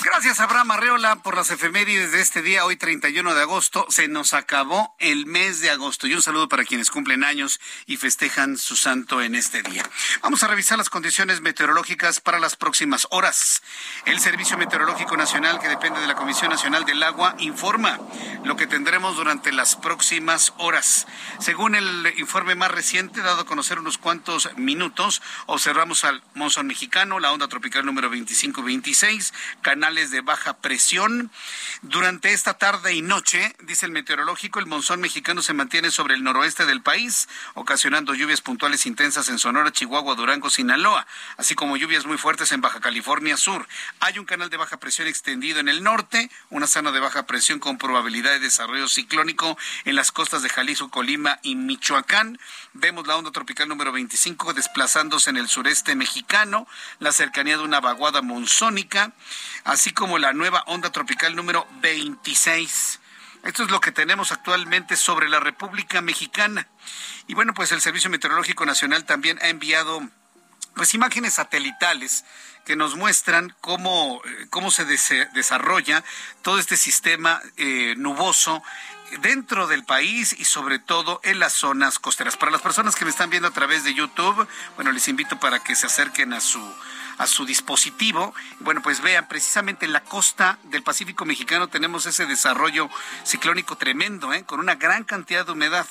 Gracias, 0.00 0.40
Abraham 0.40 0.72
Arreola, 0.72 1.16
por 1.16 1.36
las 1.36 1.50
efemérides 1.50 2.12
de 2.12 2.20
este 2.20 2.42
día, 2.42 2.64
hoy 2.64 2.76
31 2.76 3.34
de 3.34 3.42
agosto. 3.42 3.86
Se 3.88 4.08
nos 4.08 4.34
acabó 4.34 4.94
el 4.98 5.26
mes 5.26 5.60
de 5.60 5.70
agosto. 5.70 6.06
Y 6.06 6.14
un 6.14 6.22
saludo 6.22 6.48
para 6.48 6.64
quienes 6.64 6.90
cumplen 6.90 7.24
años 7.24 7.60
y 7.86 7.96
festejan 7.96 8.58
su 8.58 8.76
santo 8.76 9.22
en 9.22 9.34
este 9.34 9.62
día. 9.62 9.88
Vamos 10.22 10.42
a 10.42 10.48
revisar 10.48 10.78
las 10.78 10.90
condiciones 10.90 11.40
meteorológicas 11.40 12.20
para 12.20 12.40
las 12.40 12.56
próximas 12.56 13.06
horas. 13.10 13.62
El 14.04 14.18
Servicio 14.18 14.58
Meteorológico 14.58 15.16
Nacional, 15.16 15.60
que 15.60 15.68
depende 15.68 16.00
de 16.00 16.06
la 16.06 16.16
Comisión 16.16 16.50
Nacional 16.50 16.84
del 16.84 17.02
Agua, 17.02 17.36
informa 17.38 18.00
lo 18.44 18.56
que 18.56 18.66
tendremos 18.66 19.16
durante 19.16 19.52
las 19.52 19.76
próximas 19.76 20.52
horas. 20.58 21.06
Según 21.38 21.74
el 21.74 22.12
informe 22.18 22.54
más 22.54 22.70
reciente, 22.70 23.22
dado 23.22 23.42
a 23.42 23.46
conocer 23.46 23.78
unos 23.78 23.98
cuantos 23.98 24.48
minutos, 24.56 25.22
observamos 25.46 26.04
al 26.04 26.22
monzón 26.34 26.66
mexicano, 26.66 27.20
la 27.20 27.32
onda 27.32 27.48
tropical 27.48 27.86
número 27.86 28.08
2526, 28.08 29.32
canal 29.62 29.91
de 29.92 30.22
baja 30.22 30.54
presión. 30.54 31.30
Durante 31.82 32.32
esta 32.32 32.54
tarde 32.54 32.94
y 32.94 33.02
noche, 33.02 33.54
dice 33.60 33.84
el 33.84 33.92
meteorológico, 33.92 34.58
el 34.58 34.64
monzón 34.64 35.00
mexicano 35.00 35.42
se 35.42 35.52
mantiene 35.52 35.90
sobre 35.90 36.14
el 36.14 36.24
noroeste 36.24 36.64
del 36.64 36.80
país, 36.80 37.28
ocasionando 37.52 38.14
lluvias 38.14 38.40
puntuales 38.40 38.86
intensas 38.86 39.28
en 39.28 39.38
Sonora, 39.38 39.70
Chihuahua, 39.70 40.14
Durango, 40.14 40.48
Sinaloa, 40.48 41.06
así 41.36 41.54
como 41.54 41.76
lluvias 41.76 42.06
muy 42.06 42.16
fuertes 42.16 42.52
en 42.52 42.62
Baja 42.62 42.80
California 42.80 43.36
Sur. 43.36 43.68
Hay 44.00 44.18
un 44.18 44.24
canal 44.24 44.48
de 44.48 44.56
baja 44.56 44.78
presión 44.78 45.08
extendido 45.08 45.60
en 45.60 45.68
el 45.68 45.82
norte, 45.82 46.30
una 46.48 46.66
zona 46.66 46.90
de 46.90 47.00
baja 47.00 47.26
presión 47.26 47.58
con 47.58 47.76
probabilidad 47.76 48.30
de 48.30 48.40
desarrollo 48.40 48.88
ciclónico 48.88 49.58
en 49.84 49.94
las 49.94 50.10
costas 50.10 50.42
de 50.42 50.48
Jalisco, 50.48 50.90
Colima 50.90 51.38
y 51.42 51.54
Michoacán. 51.54 52.38
Vemos 52.72 53.06
la 53.06 53.16
onda 53.16 53.30
tropical 53.30 53.68
número 53.68 53.92
25 53.92 54.54
desplazándose 54.54 55.28
en 55.28 55.36
el 55.36 55.48
sureste 55.48 55.94
mexicano, 55.96 56.66
la 56.98 57.12
cercanía 57.12 57.58
de 57.58 57.62
una 57.62 57.80
vaguada 57.80 58.22
monzónica, 58.22 59.12
así 59.72 59.92
como 59.92 60.18
la 60.18 60.32
nueva 60.32 60.62
onda 60.66 60.92
tropical 60.92 61.34
número 61.34 61.66
26. 61.80 63.00
Esto 63.44 63.64
es 63.64 63.70
lo 63.70 63.80
que 63.80 63.90
tenemos 63.90 64.30
actualmente 64.30 64.96
sobre 64.96 65.28
la 65.28 65.40
República 65.40 66.00
Mexicana. 66.02 66.68
Y 67.26 67.34
bueno, 67.34 67.54
pues 67.54 67.72
el 67.72 67.80
Servicio 67.80 68.10
Meteorológico 68.10 68.66
Nacional 68.66 69.04
también 69.04 69.38
ha 69.42 69.48
enviado 69.48 70.06
pues 70.74 70.94
imágenes 70.94 71.34
satelitales 71.34 72.24
que 72.64 72.76
nos 72.76 72.94
muestran 72.96 73.54
cómo, 73.60 74.20
eh, 74.24 74.46
cómo 74.50 74.70
se 74.70 74.84
desarrolla 74.84 76.04
todo 76.42 76.58
este 76.58 76.76
sistema 76.76 77.40
eh, 77.56 77.94
nuboso 77.96 78.62
dentro 79.20 79.66
del 79.66 79.84
país 79.84 80.34
y 80.38 80.44
sobre 80.44 80.78
todo 80.78 81.20
en 81.24 81.38
las 81.38 81.54
zonas 81.54 81.98
costeras. 81.98 82.36
Para 82.36 82.52
las 82.52 82.62
personas 82.62 82.94
que 82.94 83.04
me 83.04 83.10
están 83.10 83.30
viendo 83.30 83.48
a 83.48 83.52
través 83.52 83.84
de 83.84 83.94
YouTube, 83.94 84.46
bueno, 84.76 84.92
les 84.92 85.08
invito 85.08 85.40
para 85.40 85.58
que 85.60 85.74
se 85.74 85.86
acerquen 85.86 86.32
a 86.32 86.40
su 86.40 86.62
a 87.22 87.26
su 87.28 87.46
dispositivo. 87.46 88.34
Bueno, 88.60 88.82
pues 88.82 89.00
vean, 89.00 89.28
precisamente 89.28 89.86
en 89.86 89.92
la 89.92 90.02
costa 90.02 90.58
del 90.64 90.82
Pacífico 90.82 91.24
mexicano 91.24 91.68
tenemos 91.68 92.04
ese 92.06 92.26
desarrollo 92.26 92.90
ciclónico 93.24 93.76
tremendo, 93.76 94.32
¿eh? 94.32 94.44
con 94.44 94.58
una 94.58 94.74
gran 94.74 95.04
cantidad 95.04 95.46
de 95.46 95.52
humedad 95.52 95.86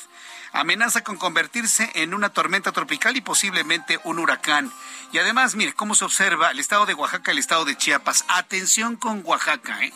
amenaza 0.53 1.03
con 1.03 1.17
convertirse 1.17 1.89
en 1.95 2.13
una 2.13 2.29
tormenta 2.29 2.71
tropical 2.71 3.15
y 3.17 3.21
posiblemente 3.21 3.99
un 4.03 4.19
huracán. 4.19 4.71
Y 5.11 5.17
además, 5.17 5.55
mire 5.55 5.73
cómo 5.73 5.93
se 5.93 6.05
observa 6.05 6.51
el 6.51 6.59
estado 6.59 6.85
de 6.85 6.93
Oaxaca, 6.93 7.31
el 7.31 7.37
estado 7.37 7.65
de 7.65 7.77
Chiapas. 7.77 8.23
Atención 8.29 8.95
con 8.95 9.21
Oaxaca, 9.25 9.83
¿eh? 9.83 9.93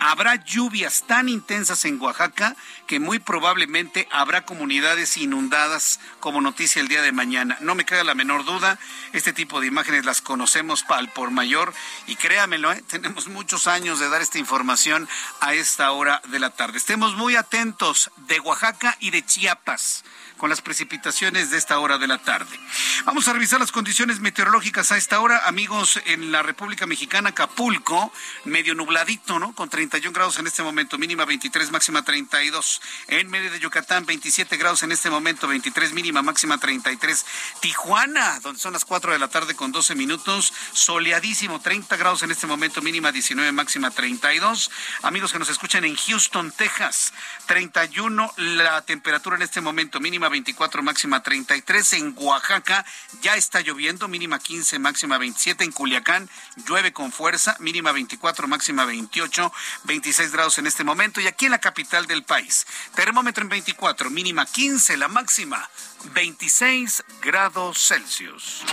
Habrá 0.00 0.36
lluvias 0.36 1.04
tan 1.06 1.28
intensas 1.28 1.84
en 1.84 2.00
Oaxaca 2.00 2.54
que 2.86 3.00
muy 3.00 3.18
probablemente 3.18 4.06
habrá 4.12 4.44
comunidades 4.44 5.16
inundadas 5.16 5.98
como 6.20 6.40
noticia 6.40 6.80
el 6.80 6.88
día 6.88 7.02
de 7.02 7.12
mañana. 7.12 7.56
No 7.60 7.74
me 7.74 7.84
queda 7.84 8.04
la 8.04 8.14
menor 8.14 8.44
duda, 8.44 8.78
este 9.12 9.32
tipo 9.32 9.60
de 9.60 9.66
imágenes 9.66 10.04
las 10.04 10.20
conocemos 10.20 10.84
al 10.88 11.10
por 11.10 11.30
mayor 11.30 11.74
y 12.06 12.16
créamelo, 12.16 12.72
¿eh? 12.72 12.82
tenemos 12.86 13.28
muchos 13.28 13.66
años 13.66 13.98
de 13.98 14.08
dar 14.08 14.22
esta 14.22 14.38
información 14.38 15.08
a 15.40 15.54
esta 15.54 15.90
hora 15.90 16.22
de 16.28 16.38
la 16.38 16.50
tarde. 16.50 16.78
Estemos 16.78 17.16
muy 17.16 17.34
atentos 17.34 18.10
de 18.28 18.38
Oaxaca 18.40 18.96
y 19.00 19.10
de 19.10 19.24
Chiapas 19.24 19.97
con 20.38 20.48
las 20.48 20.62
precipitaciones 20.62 21.50
de 21.50 21.58
esta 21.58 21.78
hora 21.78 21.98
de 21.98 22.06
la 22.06 22.18
tarde. 22.18 22.58
Vamos 23.04 23.28
a 23.28 23.32
revisar 23.32 23.60
las 23.60 23.72
condiciones 23.72 24.20
meteorológicas 24.20 24.92
a 24.92 24.96
esta 24.96 25.20
hora, 25.20 25.46
amigos, 25.46 26.00
en 26.06 26.32
la 26.32 26.42
República 26.42 26.86
Mexicana, 26.86 27.30
Acapulco, 27.30 28.12
medio 28.44 28.74
nubladito, 28.74 29.38
¿no? 29.38 29.54
Con 29.54 29.68
31 29.68 30.14
grados 30.14 30.38
en 30.38 30.46
este 30.46 30.62
momento, 30.62 30.96
mínima 30.96 31.24
23, 31.24 31.70
máxima 31.70 32.02
32. 32.02 32.80
En 33.08 33.28
medio 33.28 33.50
de 33.50 33.60
Yucatán, 33.60 34.06
27 34.06 34.56
grados 34.56 34.82
en 34.82 34.92
este 34.92 35.10
momento, 35.10 35.48
23 35.48 35.92
mínima, 35.92 36.22
máxima 36.22 36.58
33. 36.58 37.26
Tijuana, 37.60 38.40
donde 38.40 38.60
son 38.60 38.72
las 38.72 38.84
4 38.84 39.12
de 39.12 39.18
la 39.18 39.28
tarde 39.28 39.54
con 39.54 39.72
12 39.72 39.94
minutos, 39.94 40.52
soleadísimo, 40.72 41.60
30 41.60 41.96
grados 41.96 42.22
en 42.22 42.30
este 42.30 42.46
momento, 42.46 42.80
mínima 42.80 43.12
19, 43.12 43.52
máxima 43.52 43.90
32. 43.90 44.70
Amigos 45.02 45.32
que 45.32 45.38
nos 45.38 45.50
escuchan 45.50 45.84
en 45.84 45.96
Houston, 45.96 46.52
Texas, 46.52 47.12
31 47.46 48.32
la 48.36 48.82
temperatura 48.82 49.36
en 49.36 49.42
este 49.42 49.60
momento, 49.60 50.00
mínima 50.00 50.27
24, 50.28 50.82
máxima 50.82 51.22
33. 51.22 51.92
En 51.94 52.14
Oaxaca 52.16 52.84
ya 53.22 53.36
está 53.36 53.60
lloviendo, 53.60 54.08
mínima 54.08 54.38
15, 54.38 54.78
máxima 54.78 55.18
27. 55.18 55.64
En 55.64 55.72
Culiacán 55.72 56.28
llueve 56.66 56.92
con 56.92 57.12
fuerza, 57.12 57.56
mínima 57.60 57.92
24, 57.92 58.48
máxima 58.48 58.84
28, 58.84 59.52
26 59.84 60.32
grados 60.32 60.58
en 60.58 60.66
este 60.66 60.84
momento. 60.84 61.20
Y 61.20 61.26
aquí 61.26 61.46
en 61.46 61.52
la 61.52 61.58
capital 61.58 62.06
del 62.06 62.24
país, 62.24 62.66
termómetro 62.94 63.42
en 63.42 63.48
24, 63.48 64.10
mínima 64.10 64.46
15, 64.46 64.96
la 64.96 65.08
máxima 65.08 65.68
26 66.14 67.04
grados 67.22 67.86
Celsius. 67.86 68.64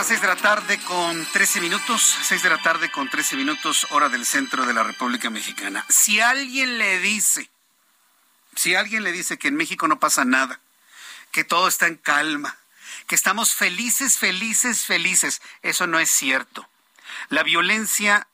Las 0.00 0.06
seis 0.06 0.22
de 0.22 0.28
la 0.28 0.36
tarde 0.36 0.78
con 0.78 1.26
13 1.26 1.60
minutos, 1.60 2.16
seis 2.22 2.42
de 2.42 2.48
la 2.48 2.56
tarde 2.62 2.90
con 2.90 3.10
13 3.10 3.36
minutos, 3.36 3.86
hora 3.90 4.08
del 4.08 4.24
centro 4.24 4.64
de 4.64 4.72
la 4.72 4.82
República 4.82 5.28
Mexicana. 5.28 5.84
Si 5.90 6.20
alguien 6.20 6.78
le 6.78 7.00
dice, 7.00 7.50
si 8.56 8.74
alguien 8.74 9.04
le 9.04 9.12
dice 9.12 9.38
que 9.38 9.48
en 9.48 9.56
México 9.56 9.88
no 9.88 10.00
pasa 10.00 10.24
nada, 10.24 10.58
que 11.32 11.44
todo 11.44 11.68
está 11.68 11.86
en 11.86 11.96
calma, 11.96 12.56
que 13.08 13.14
estamos 13.14 13.54
felices, 13.54 14.16
felices, 14.16 14.86
felices, 14.86 15.42
eso 15.60 15.86
no 15.86 16.00
es 16.00 16.08
cierto. 16.08 16.66
La 17.28 17.42
violencia 17.42 18.26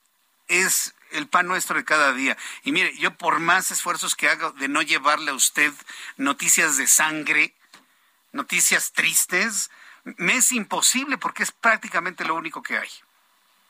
es 0.47 0.95
el 1.11 1.27
pan 1.27 1.47
nuestro 1.47 1.75
de 1.75 1.83
cada 1.83 2.13
día. 2.13 2.37
Y 2.63 2.71
mire, 2.71 2.97
yo 2.97 3.17
por 3.17 3.41
más 3.41 3.71
esfuerzos 3.71 4.15
que 4.15 4.29
hago 4.29 4.51
de 4.53 4.69
no 4.69 4.83
llevarle 4.83 5.31
a 5.31 5.35
usted 5.35 5.73
noticias 6.15 6.77
de 6.77 6.87
sangre, 6.87 7.53
noticias 8.31 8.93
tristes, 8.93 9.69
me 10.17 10.37
es 10.37 10.51
imposible 10.51 11.17
porque 11.17 11.43
es 11.43 11.51
prácticamente 11.51 12.23
lo 12.23 12.35
único 12.35 12.63
que 12.63 12.77
hay. 12.77 12.89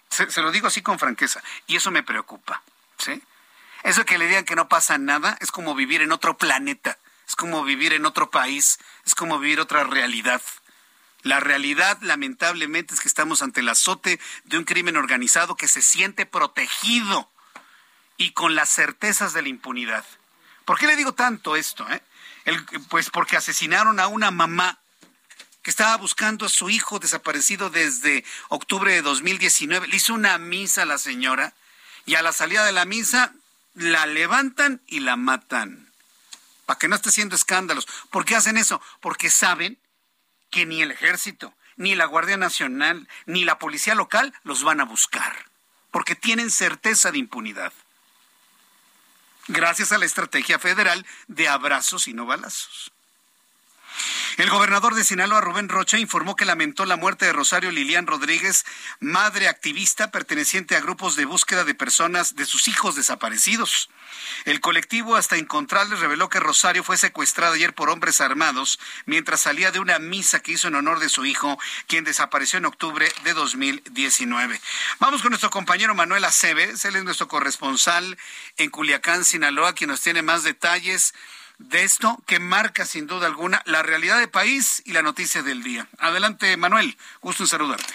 Se, 0.10 0.42
lo 0.42 0.52
digo 0.52 0.68
así 0.68 0.82
con 0.82 1.00
franqueza. 1.00 1.42
Y 1.66 1.76
eso 1.76 1.92
me 1.92 2.04
preocupa. 2.04 2.62
¿sí? 2.98 3.22
Eso 3.84 4.06
que 4.06 4.18
le 4.18 4.28
digan 4.28 4.46
que 4.46 4.56
no 4.56 4.70
pasa 4.70 4.98
nada 4.98 5.38
es 5.42 5.52
como 5.52 5.76
vivir 5.76 6.02
en 6.02 6.12
otro 6.12 6.38
planeta. 6.38 6.98
Es 7.28 7.36
como 7.36 7.64
vivir 7.64 7.94
en 7.94 8.06
otro 8.06 8.30
país. 8.30 8.80
Es 9.06 9.16
como 9.16 9.40
vivir 9.40 9.60
otra 9.60 9.84
realidad. 9.84 10.42
La 11.24 11.40
realidad, 11.40 11.98
lamentablemente, 12.02 12.94
es 12.94 13.02
que 13.02 13.08
estamos 13.08 13.42
ante 13.42 13.62
el 13.62 13.70
azote 13.70 14.20
de 14.46 14.58
un 14.58 14.64
crimen 14.64 14.96
organizado 14.96 15.56
que 15.56 15.68
se 15.68 15.82
siente 15.82 16.26
protegido 16.26 17.30
y 18.16 18.32
con 18.32 18.56
las 18.56 18.70
certezas 18.70 19.34
de 19.34 19.42
la 19.42 19.50
impunidad. 19.50 20.06
¿Por 20.66 20.78
qué 20.78 20.88
le 20.88 20.96
digo 20.96 21.14
tanto 21.14 21.56
esto? 21.56 21.88
Eh? 21.90 22.02
pues 22.90 23.10
porque 23.10 23.36
asesinaron 23.36 24.00
a 24.00 24.08
una 24.08 24.32
mamá 24.32 24.80
estaba 25.70 25.98
buscando 25.98 26.46
a 26.46 26.50
su 26.50 26.70
hijo 26.70 27.00
desaparecido 27.00 27.70
desde 27.70 28.24
octubre 28.50 28.94
de 28.94 29.02
2019. 29.02 29.88
Le 29.88 29.98
hizo 29.98 30.14
una 30.14 30.38
misa 30.38 30.84
a 30.84 30.86
la 30.86 30.98
señora 30.98 31.54
y 32.06 32.16
a 32.16 32.22
la 32.22 32.32
salida 32.32 32.66
de 32.66 32.72
la 32.72 32.86
misa 32.86 33.34
la 33.74 34.06
levantan 34.06 34.82
y 34.88 35.02
la 35.02 35.16
matan. 35.16 35.92
Para 36.66 36.80
que 36.80 36.88
no 36.88 36.96
esté 36.96 37.10
haciendo 37.10 37.36
escándalos. 37.36 37.88
¿Por 38.10 38.26
qué 38.26 38.36
hacen 38.36 38.58
eso? 38.58 38.82
Porque 39.02 39.30
saben 39.30 39.78
que 40.50 40.66
ni 40.66 40.82
el 40.82 40.92
ejército, 40.92 41.54
ni 41.76 41.96
la 41.96 42.06
Guardia 42.06 42.38
Nacional, 42.38 43.08
ni 43.26 43.46
la 43.46 43.60
policía 43.60 43.96
local 43.96 44.34
los 44.44 44.64
van 44.64 44.82
a 44.82 44.86
buscar. 44.86 45.46
Porque 45.92 46.16
tienen 46.16 46.50
certeza 46.50 47.12
de 47.12 47.20
impunidad. 47.20 47.74
Gracias 49.48 49.92
a 49.92 49.98
la 49.98 50.06
estrategia 50.06 50.60
federal 50.60 51.06
de 51.28 51.48
abrazos 51.48 52.08
y 52.08 52.14
no 52.14 52.26
balazos. 52.26 52.92
El 54.38 54.52
gobernador 54.52 54.94
de 54.94 55.04
Sinaloa, 55.04 55.42
Rubén 55.42 55.68
Rocha, 55.68 55.98
informó 55.98 56.36
que 56.36 56.46
lamentó 56.46 56.86
la 56.86 56.96
muerte 56.96 57.26
de 57.26 57.34
Rosario 57.34 57.72
Lilian 57.72 58.06
Rodríguez, 58.06 58.66
madre 59.00 59.48
activista 59.48 60.12
perteneciente 60.12 60.76
a 60.76 60.80
grupos 60.80 61.16
de 61.16 61.26
búsqueda 61.26 61.64
de 61.64 61.74
personas 61.74 62.36
de 62.36 62.46
sus 62.46 62.68
hijos 62.68 62.94
desaparecidos. 62.94 63.90
El 64.46 64.62
colectivo 64.62 65.16
Hasta 65.16 65.38
Encontrarles 65.38 66.02
reveló 66.02 66.30
que 66.30 66.40
Rosario 66.40 66.84
fue 66.84 66.98
secuestrada 66.98 67.56
ayer 67.56 67.74
por 67.74 67.90
hombres 67.90 68.22
armados 68.22 68.80
mientras 69.08 69.42
salía 69.42 69.72
de 69.72 69.80
una 69.80 69.98
misa 69.98 70.40
que 70.40 70.52
hizo 70.52 70.68
en 70.68 70.76
honor 70.76 71.00
de 71.00 71.10
su 71.10 71.26
hijo, 71.26 71.58
quien 71.88 72.04
desapareció 72.04 72.60
en 72.60 72.66
octubre 72.66 73.12
de 73.24 73.34
2019. 73.34 74.62
Vamos 75.00 75.24
con 75.24 75.32
nuestro 75.32 75.50
compañero 75.50 75.96
Manuel 75.96 76.26
Aceves, 76.26 76.86
él 76.86 76.96
es 76.96 77.04
nuestro 77.04 77.28
corresponsal 77.28 78.16
en 78.58 78.70
Culiacán, 78.70 79.26
Sinaloa, 79.26 79.74
quien 79.74 79.90
nos 79.90 80.02
tiene 80.02 80.22
más 80.22 80.44
detalles 80.44 81.16
de 81.60 81.84
esto 81.84 82.18
que 82.26 82.40
marca 82.40 82.86
sin 82.86 83.08
duda 83.08 83.28
alguna 83.28 83.62
la 83.66 83.84
realidad 83.84 84.20
del 84.20 84.30
país 84.30 84.82
y 84.86 84.94
la 84.94 85.02
noticia 85.02 85.44
del 85.44 85.64
día. 85.64 85.88
Adelante, 86.00 86.56
Manuel, 86.58 86.96
gusto 87.22 87.44
en 87.44 87.48
saludarte. 87.48 87.94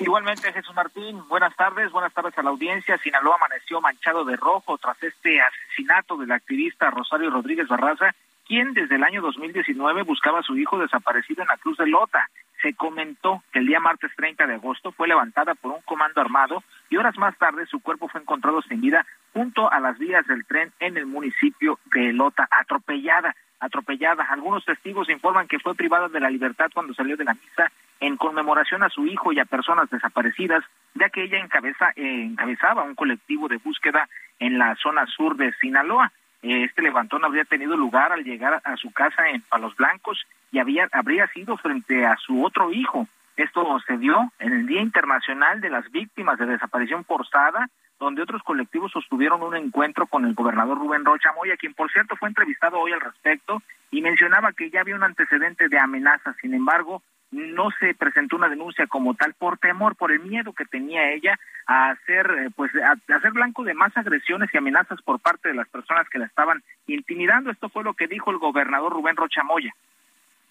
Igualmente, 0.00 0.52
Jesús 0.52 0.74
Martín, 0.74 1.22
buenas 1.28 1.54
tardes, 1.54 1.92
buenas 1.92 2.12
tardes 2.12 2.36
a 2.36 2.42
la 2.42 2.50
audiencia. 2.50 2.98
Sinaloa 2.98 3.36
amaneció 3.36 3.80
manchado 3.80 4.24
de 4.24 4.36
rojo 4.36 4.76
tras 4.78 5.00
este 5.02 5.40
asesinato 5.40 6.16
del 6.16 6.32
activista 6.32 6.90
Rosario 6.90 7.30
Rodríguez 7.30 7.68
Barraza, 7.68 8.12
quien 8.46 8.74
desde 8.74 8.96
el 8.96 9.04
año 9.04 9.22
2019 9.22 10.02
buscaba 10.02 10.40
a 10.40 10.42
su 10.42 10.56
hijo 10.56 10.78
desaparecido 10.78 11.42
en 11.42 11.48
la 11.48 11.56
Cruz 11.58 11.78
de 11.78 11.86
Lota. 11.86 12.28
Se 12.64 12.72
comentó 12.72 13.42
que 13.52 13.58
el 13.58 13.66
día 13.66 13.78
martes 13.78 14.10
30 14.16 14.46
de 14.46 14.54
agosto 14.54 14.90
fue 14.92 15.06
levantada 15.06 15.54
por 15.54 15.72
un 15.72 15.82
comando 15.82 16.22
armado 16.22 16.64
y 16.88 16.96
horas 16.96 17.18
más 17.18 17.36
tarde 17.36 17.66
su 17.66 17.80
cuerpo 17.80 18.08
fue 18.08 18.22
encontrado 18.22 18.62
sin 18.62 18.80
vida 18.80 19.04
junto 19.34 19.70
a 19.70 19.80
las 19.80 19.98
vías 19.98 20.26
del 20.26 20.46
tren 20.46 20.72
en 20.80 20.96
el 20.96 21.04
municipio 21.04 21.78
de 21.92 22.14
Lota, 22.14 22.48
atropellada, 22.50 23.36
atropellada. 23.60 24.24
Algunos 24.30 24.64
testigos 24.64 25.10
informan 25.10 25.46
que 25.46 25.58
fue 25.58 25.74
privada 25.74 26.08
de 26.08 26.20
la 26.20 26.30
libertad 26.30 26.70
cuando 26.72 26.94
salió 26.94 27.18
de 27.18 27.24
la 27.24 27.34
misa 27.34 27.70
en 28.00 28.16
conmemoración 28.16 28.82
a 28.82 28.88
su 28.88 29.04
hijo 29.04 29.34
y 29.34 29.40
a 29.40 29.44
personas 29.44 29.90
desaparecidas, 29.90 30.64
ya 30.94 31.10
que 31.10 31.24
ella 31.24 31.40
encabeza, 31.40 31.90
eh, 31.96 32.22
encabezaba 32.24 32.82
un 32.84 32.94
colectivo 32.94 33.46
de 33.46 33.58
búsqueda 33.58 34.08
en 34.38 34.56
la 34.56 34.74
zona 34.76 35.04
sur 35.04 35.36
de 35.36 35.52
Sinaloa. 35.60 36.10
Este 36.44 36.82
levantón 36.82 37.24
habría 37.24 37.44
tenido 37.44 37.74
lugar 37.74 38.12
al 38.12 38.22
llegar 38.22 38.60
a 38.62 38.76
su 38.76 38.92
casa 38.92 39.30
en 39.30 39.40
Palos 39.42 39.74
Blancos 39.76 40.26
y 40.52 40.58
había, 40.58 40.88
habría 40.92 41.26
sido 41.28 41.56
frente 41.56 42.04
a 42.04 42.16
su 42.18 42.44
otro 42.44 42.70
hijo. 42.70 43.08
Esto 43.36 43.78
se 43.86 43.98
dio 43.98 44.32
en 44.38 44.52
el 44.52 44.66
Día 44.66 44.80
Internacional 44.80 45.60
de 45.60 45.70
las 45.70 45.90
Víctimas 45.90 46.38
de 46.38 46.46
Desaparición 46.46 47.04
Forzada, 47.04 47.68
donde 47.98 48.22
otros 48.22 48.42
colectivos 48.42 48.92
sostuvieron 48.92 49.42
un 49.42 49.56
encuentro 49.56 50.06
con 50.06 50.24
el 50.24 50.34
gobernador 50.34 50.78
Rubén 50.78 51.04
Rocha 51.04 51.32
Moya, 51.34 51.56
quien 51.56 51.74
por 51.74 51.90
cierto 51.90 52.16
fue 52.16 52.28
entrevistado 52.28 52.78
hoy 52.78 52.92
al 52.92 53.00
respecto 53.00 53.62
y 53.90 54.02
mencionaba 54.02 54.52
que 54.52 54.70
ya 54.70 54.80
había 54.80 54.96
un 54.96 55.02
antecedente 55.02 55.68
de 55.68 55.78
amenazas. 55.78 56.36
Sin 56.40 56.54
embargo, 56.54 57.02
no 57.34 57.70
se 57.80 57.94
presentó 57.94 58.36
una 58.36 58.48
denuncia 58.48 58.86
como 58.86 59.14
tal 59.14 59.34
por 59.34 59.58
temor, 59.58 59.96
por 59.96 60.12
el 60.12 60.20
miedo 60.20 60.52
que 60.52 60.64
tenía 60.64 61.10
ella 61.12 61.38
a 61.66 61.94
ser, 62.06 62.30
eh, 62.30 62.50
pues, 62.54 62.70
a, 62.76 63.18
ser 63.18 63.32
blanco 63.32 63.64
de 63.64 63.74
más 63.74 63.96
agresiones 63.96 64.50
y 64.52 64.58
amenazas 64.58 65.02
por 65.02 65.18
parte 65.18 65.48
de 65.48 65.54
las 65.54 65.68
personas 65.68 66.08
que 66.08 66.18
la 66.18 66.26
estaban 66.26 66.62
intimidando. 66.86 67.50
Esto 67.50 67.68
fue 67.68 67.82
lo 67.82 67.94
que 67.94 68.06
dijo 68.06 68.30
el 68.30 68.38
gobernador 68.38 68.92
Rubén 68.92 69.16
Rocha 69.16 69.42
Moya. 69.42 69.74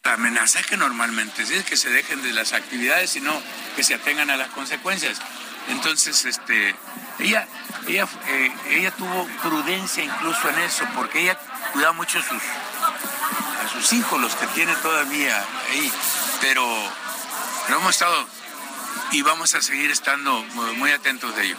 La 0.05 0.15
amenaza 0.15 0.61
que 0.63 0.75
normalmente 0.75 1.43
es 1.43 1.63
que 1.63 1.77
se 1.77 1.89
dejen 1.89 2.21
de 2.23 2.33
las 2.33 2.51
actividades, 2.51 3.11
sino 3.11 3.41
que 3.77 3.85
se 3.85 3.93
atengan 3.93 4.29
a 4.29 4.35
las 4.35 4.49
consecuencias. 4.49 5.17
Entonces, 5.69 6.25
este, 6.25 6.75
ella, 7.19 7.47
ella, 7.87 8.05
eh, 8.27 8.51
ella 8.71 8.91
tuvo 8.91 9.25
prudencia 9.41 10.03
incluso 10.03 10.49
en 10.49 10.59
eso, 10.59 10.85
porque 10.93 11.21
ella 11.21 11.39
cuidaba 11.71 11.93
mucho 11.93 12.19
a 12.19 12.21
sus, 12.21 12.41
a 13.63 13.69
sus 13.71 13.93
hijos, 13.93 14.19
los 14.19 14.35
que 14.35 14.45
tiene 14.47 14.75
todavía 14.75 15.41
ahí, 15.71 15.89
pero, 16.41 16.67
pero 17.65 17.79
hemos 17.79 17.91
estado 17.91 18.27
y 19.11 19.21
vamos 19.21 19.55
a 19.55 19.61
seguir 19.61 19.89
estando 19.89 20.43
muy 20.75 20.91
atentos 20.91 21.33
de 21.33 21.45
ello. 21.45 21.57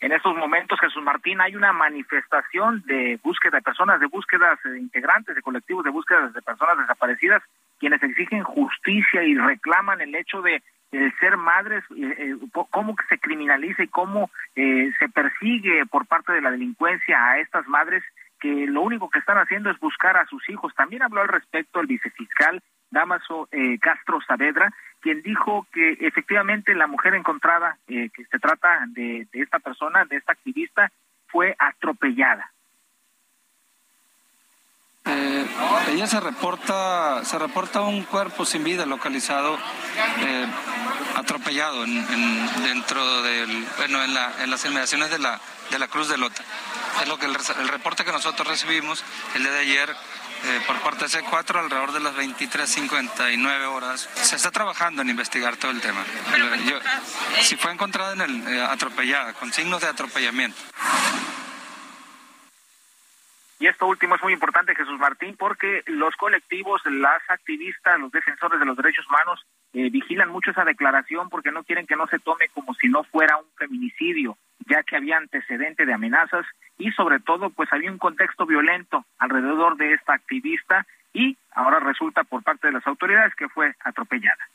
En 0.00 0.12
estos 0.12 0.36
momentos, 0.36 0.78
Jesús 0.80 1.02
Martín, 1.02 1.40
hay 1.40 1.56
una 1.56 1.72
manifestación 1.72 2.82
de 2.86 3.18
búsqueda 3.22 3.58
de 3.58 3.62
personas, 3.62 4.00
de 4.00 4.06
búsquedas 4.06 4.58
de 4.64 4.78
integrantes 4.78 5.34
de 5.34 5.42
colectivos 5.42 5.84
de 5.84 5.90
búsqueda 5.90 6.28
de 6.28 6.42
personas 6.42 6.78
desaparecidas, 6.78 7.42
quienes 7.78 8.02
exigen 8.02 8.42
justicia 8.42 9.22
y 9.22 9.34
reclaman 9.36 10.00
el 10.00 10.14
hecho 10.14 10.42
de 10.42 10.62
el 10.94 11.12
ser 11.18 11.36
madres, 11.36 11.82
eh, 11.96 12.14
eh, 12.18 12.36
cómo 12.70 12.94
se 13.08 13.18
criminaliza 13.18 13.82
y 13.82 13.88
cómo 13.88 14.30
eh, 14.54 14.92
se 14.98 15.08
persigue 15.08 15.86
por 15.86 16.06
parte 16.06 16.32
de 16.32 16.40
la 16.40 16.50
delincuencia 16.50 17.30
a 17.30 17.38
estas 17.38 17.66
madres 17.66 18.02
que 18.40 18.66
lo 18.66 18.82
único 18.82 19.10
que 19.10 19.18
están 19.18 19.38
haciendo 19.38 19.70
es 19.70 19.78
buscar 19.80 20.16
a 20.16 20.26
sus 20.26 20.48
hijos. 20.48 20.74
También 20.74 21.02
habló 21.02 21.22
al 21.22 21.28
respecto 21.28 21.80
el 21.80 21.86
vicefiscal 21.86 22.62
Damaso 22.90 23.48
Castro 23.80 24.20
Saavedra, 24.20 24.72
quien 25.04 25.20
dijo 25.20 25.66
que 25.70 25.98
efectivamente 26.00 26.74
la 26.74 26.86
mujer 26.86 27.14
encontrada, 27.14 27.76
que 27.86 28.10
se 28.30 28.38
trata 28.38 28.86
de 28.88 29.28
esta 29.34 29.58
persona, 29.58 30.06
de 30.06 30.16
esta 30.16 30.32
activista, 30.32 30.90
fue 31.28 31.54
atropellada. 31.58 32.50
Eh, 35.04 35.46
ella 35.90 36.06
se 36.06 36.18
reporta, 36.18 37.22
se 37.22 37.38
reporta 37.38 37.82
un 37.82 38.04
cuerpo 38.04 38.46
sin 38.46 38.64
vida 38.64 38.86
localizado, 38.86 39.58
eh, 40.20 40.46
atropellado 41.16 41.84
en, 41.84 42.62
dentro 42.62 43.22
del, 43.22 43.66
bueno, 43.76 44.02
en, 44.02 44.14
la, 44.14 44.32
en 44.42 44.50
las 44.50 44.64
inmediaciones 44.64 45.10
de 45.10 45.18
la, 45.18 45.38
de 45.70 45.78
la 45.78 45.88
Cruz 45.88 46.08
de 46.08 46.16
Lota. 46.16 46.42
Es 47.02 47.08
lo 47.08 47.18
que 47.18 47.26
el, 47.26 47.34
reporte 47.68 48.04
que 48.06 48.12
nosotros 48.12 48.48
recibimos 48.48 49.04
el 49.34 49.42
día 49.42 49.52
de 49.52 49.60
ayer 49.60 49.94
eh, 50.44 50.60
por 50.66 50.78
parte 50.80 51.04
de 51.04 51.10
C4 51.10 51.58
alrededor 51.58 51.92
de 51.92 52.00
las 52.00 52.14
23.59 52.16 53.64
horas. 53.66 54.08
Se 54.14 54.36
está 54.36 54.50
trabajando 54.50 55.02
en 55.02 55.10
investigar 55.10 55.56
todo 55.56 55.70
el 55.70 55.80
tema. 55.80 56.04
si 57.40 57.56
fue 57.56 57.72
encontrada 57.72 58.12
en 58.12 58.20
el, 58.20 58.62
atropellada, 58.62 59.32
con 59.34 59.52
signos 59.52 59.80
de 59.80 59.88
atropellamiento. 59.88 60.58
Y 63.58 63.66
esto 63.66 63.86
último 63.86 64.16
es 64.16 64.22
muy 64.22 64.34
importante, 64.34 64.74
Jesús 64.74 64.98
Martín, 64.98 65.36
porque 65.38 65.82
los 65.86 66.14
colectivos, 66.16 66.82
las 66.84 67.22
activistas, 67.28 67.98
los 67.98 68.12
defensores 68.12 68.60
de 68.60 68.66
los 68.66 68.76
derechos 68.76 69.06
humanos 69.08 69.46
eh, 69.72 69.88
vigilan 69.90 70.28
mucho 70.28 70.50
esa 70.50 70.64
declaración 70.64 71.30
porque 71.30 71.50
no 71.50 71.64
quieren 71.64 71.86
que 71.86 71.96
no 71.96 72.06
se 72.08 72.18
tome 72.18 72.48
como 72.50 72.74
si 72.74 72.88
no 72.88 73.04
fuera 73.04 73.38
un 73.38 73.46
feminicidio, 73.56 74.36
ya 74.66 74.82
que 74.82 74.96
había 74.96 75.16
antecedente 75.16 75.86
de 75.86 75.92
amenazas 75.92 76.46
y 76.78 76.90
sobre 76.92 77.20
todo 77.20 77.50
pues 77.50 77.72
había 77.72 77.90
un 77.90 77.98
contexto 77.98 78.46
violento 78.46 79.04
alrededor 79.18 79.76
de 79.76 79.92
esta 79.94 80.14
activista 80.14 80.86
y 81.12 81.36
ahora 81.52 81.80
resulta 81.80 82.24
por 82.24 82.42
parte 82.42 82.66
de 82.66 82.72
las 82.72 82.86
autoridades 82.86 83.34
que 83.34 83.48
fue 83.48 83.74
atropellada. 83.84 84.48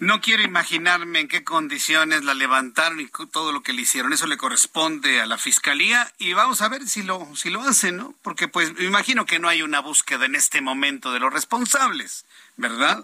No 0.00 0.20
quiero 0.20 0.44
imaginarme 0.44 1.18
en 1.20 1.28
qué 1.28 1.42
condiciones 1.42 2.22
la 2.22 2.32
levantaron 2.32 3.00
y 3.00 3.08
todo 3.32 3.50
lo 3.50 3.62
que 3.62 3.72
le 3.72 3.82
hicieron. 3.82 4.12
Eso 4.12 4.28
le 4.28 4.36
corresponde 4.36 5.20
a 5.20 5.26
la 5.26 5.38
fiscalía 5.38 6.08
y 6.18 6.34
vamos 6.34 6.62
a 6.62 6.68
ver 6.68 6.86
si 6.86 7.02
lo 7.02 7.34
si 7.34 7.50
lo 7.50 7.60
hacen, 7.62 7.96
¿no? 7.96 8.14
Porque 8.22 8.46
pues 8.46 8.72
me 8.74 8.84
imagino 8.84 9.26
que 9.26 9.40
no 9.40 9.48
hay 9.48 9.62
una 9.62 9.80
búsqueda 9.80 10.26
en 10.26 10.36
este 10.36 10.60
momento 10.60 11.12
de 11.12 11.18
los 11.18 11.32
responsables, 11.32 12.26
¿verdad? 12.56 13.02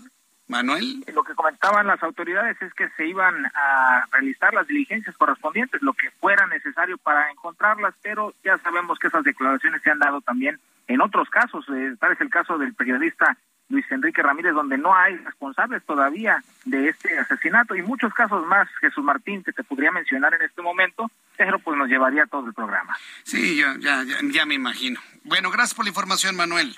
Manuel. 0.48 1.04
Lo 1.12 1.24
que 1.24 1.34
comentaban 1.34 1.86
las 1.86 2.02
autoridades 2.02 2.60
es 2.60 2.72
que 2.74 2.88
se 2.96 3.06
iban 3.06 3.46
a 3.54 4.04
realizar 4.12 4.52
las 4.52 4.66
diligencias 4.66 5.16
correspondientes, 5.16 5.82
lo 5.82 5.94
que 5.94 6.10
fuera 6.12 6.46
necesario 6.46 6.98
para 6.98 7.30
encontrarlas, 7.30 7.94
pero 8.02 8.34
ya 8.44 8.58
sabemos 8.58 8.98
que 8.98 9.08
esas 9.08 9.24
declaraciones 9.24 9.82
se 9.82 9.90
han 9.90 9.98
dado 9.98 10.20
también 10.20 10.58
en 10.86 11.00
otros 11.00 11.28
casos. 11.30 11.64
Eh, 11.68 11.94
tal 11.98 12.12
es 12.12 12.20
el 12.20 12.30
caso 12.30 12.58
del 12.58 12.74
periodista 12.74 13.36
Luis 13.68 13.90
Enrique 13.90 14.22
Ramírez, 14.22 14.52
donde 14.52 14.76
no 14.76 14.94
hay 14.94 15.16
responsables 15.16 15.82
todavía 15.84 16.42
de 16.64 16.88
este 16.88 17.18
asesinato 17.18 17.74
y 17.74 17.82
muchos 17.82 18.12
casos 18.12 18.46
más, 18.46 18.68
Jesús 18.80 19.02
Martín, 19.02 19.42
que 19.42 19.52
te 19.52 19.64
podría 19.64 19.90
mencionar 19.90 20.34
en 20.34 20.42
este 20.42 20.60
momento, 20.60 21.10
pero 21.36 21.58
pues 21.58 21.78
nos 21.78 21.88
llevaría 21.88 22.26
todo 22.26 22.46
el 22.46 22.54
programa. 22.54 22.94
Sí, 23.22 23.56
ya, 23.56 23.74
ya, 23.78 24.04
ya 24.22 24.46
me 24.46 24.54
imagino. 24.54 25.00
Bueno, 25.24 25.50
gracias 25.50 25.74
por 25.74 25.86
la 25.86 25.90
información, 25.90 26.36
Manuel. 26.36 26.76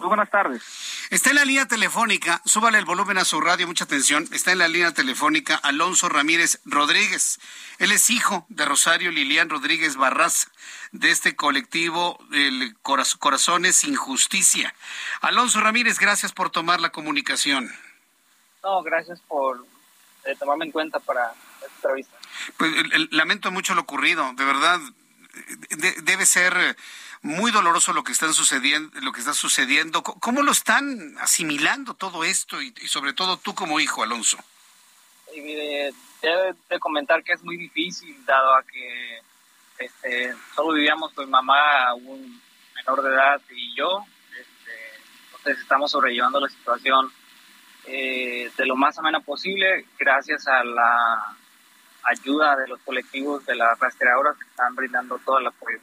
Muy 0.00 0.08
buenas 0.08 0.30
tardes. 0.30 0.62
Está 1.10 1.28
en 1.28 1.36
la 1.36 1.44
línea 1.44 1.68
telefónica, 1.68 2.40
súbale 2.46 2.78
el 2.78 2.86
volumen 2.86 3.18
a 3.18 3.24
su 3.26 3.38
radio, 3.38 3.66
mucha 3.66 3.84
atención. 3.84 4.26
Está 4.32 4.50
en 4.50 4.58
la 4.58 4.66
línea 4.66 4.94
telefónica 4.94 5.56
Alonso 5.56 6.08
Ramírez 6.08 6.58
Rodríguez. 6.64 7.38
Él 7.78 7.92
es 7.92 8.08
hijo 8.08 8.46
de 8.48 8.64
Rosario 8.64 9.10
Lilian 9.10 9.50
Rodríguez 9.50 9.96
Barraza, 9.96 10.48
de 10.92 11.10
este 11.10 11.36
colectivo 11.36 12.18
el 12.32 12.74
Corazones 12.80 13.76
sin 13.76 13.94
Justicia. 13.94 14.74
Alonso 15.20 15.60
Ramírez, 15.60 15.98
gracias 15.98 16.32
por 16.32 16.48
tomar 16.48 16.80
la 16.80 16.92
comunicación. 16.92 17.70
No, 18.62 18.82
gracias 18.82 19.20
por 19.28 19.66
eh, 20.24 20.34
tomarme 20.38 20.64
en 20.64 20.72
cuenta 20.72 20.98
para 20.98 21.34
esta 21.56 21.66
entrevista. 21.76 22.16
Pues 22.56 22.72
lamento 23.10 23.50
mucho 23.50 23.74
lo 23.74 23.82
ocurrido, 23.82 24.32
de 24.34 24.44
verdad. 24.46 24.80
debe 26.04 26.24
ser 26.24 26.74
muy 27.22 27.50
doloroso 27.50 27.92
lo 27.92 28.02
que 28.02 28.12
están 28.12 28.32
sucediendo, 28.32 28.98
lo 29.00 29.12
que 29.12 29.20
está 29.20 29.34
sucediendo. 29.34 30.02
¿Cómo 30.02 30.42
lo 30.42 30.52
están 30.52 31.16
asimilando 31.20 31.94
todo 31.94 32.24
esto 32.24 32.60
y, 32.62 32.72
sobre 32.86 33.12
todo 33.12 33.36
tú 33.36 33.54
como 33.54 33.80
hijo, 33.80 34.02
Alonso? 34.02 34.38
Eh, 35.34 35.92
debe 36.22 36.54
de 36.68 36.78
comentar 36.78 37.22
que 37.22 37.32
es 37.32 37.42
muy 37.42 37.56
difícil 37.56 38.24
dado 38.24 38.54
a 38.54 38.62
que 38.62 39.20
este, 39.78 40.34
solo 40.54 40.74
vivíamos 40.74 41.12
con 41.12 41.26
mi 41.26 41.30
mamá 41.30 41.94
un 41.94 42.40
menor 42.74 43.02
de 43.02 43.10
edad 43.10 43.40
y 43.50 43.76
yo. 43.76 44.04
Este, 44.30 45.02
entonces 45.26 45.58
estamos 45.60 45.90
sobrellevando 45.90 46.40
la 46.40 46.48
situación 46.48 47.12
eh, 47.86 48.50
de 48.56 48.66
lo 48.66 48.76
más 48.76 48.98
amena 48.98 49.20
posible 49.20 49.86
gracias 49.98 50.46
a 50.46 50.64
la 50.64 51.36
ayuda 52.04 52.56
de 52.56 52.68
los 52.68 52.80
colectivos 52.80 53.44
de 53.46 53.56
las 53.56 53.78
rastreadoras 53.78 54.36
que 54.36 54.48
están 54.48 54.74
brindando 54.74 55.18
todo 55.18 55.38
el 55.38 55.46
apoyo. 55.46 55.78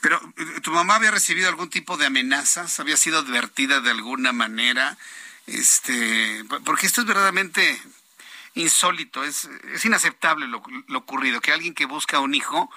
Pero, 0.00 0.20
¿tu 0.62 0.70
mamá 0.70 0.96
había 0.96 1.10
recibido 1.10 1.48
algún 1.48 1.70
tipo 1.70 1.96
de 1.96 2.06
amenazas? 2.06 2.78
¿Había 2.80 2.96
sido 2.96 3.18
advertida 3.18 3.80
de 3.80 3.90
alguna 3.90 4.32
manera? 4.32 4.96
Este, 5.46 6.44
porque 6.64 6.86
esto 6.86 7.00
es 7.00 7.06
verdaderamente 7.06 7.80
insólito, 8.54 9.24
es, 9.24 9.44
es 9.72 9.84
inaceptable 9.84 10.46
lo, 10.46 10.62
ocurrido, 10.96 11.40
que 11.40 11.52
alguien 11.52 11.74
que 11.74 11.86
busca 11.86 12.20
un 12.20 12.34
hijo, 12.34 12.70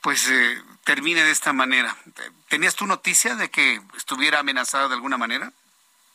pues 0.00 0.28
eh, 0.30 0.62
termine 0.84 1.22
de 1.22 1.30
esta 1.30 1.52
manera. 1.52 1.96
¿Tenías 2.48 2.74
tu 2.74 2.86
noticia 2.86 3.36
de 3.36 3.50
que 3.50 3.80
estuviera 3.96 4.40
amenazada 4.40 4.88
de 4.88 4.94
alguna 4.94 5.18
manera? 5.18 5.52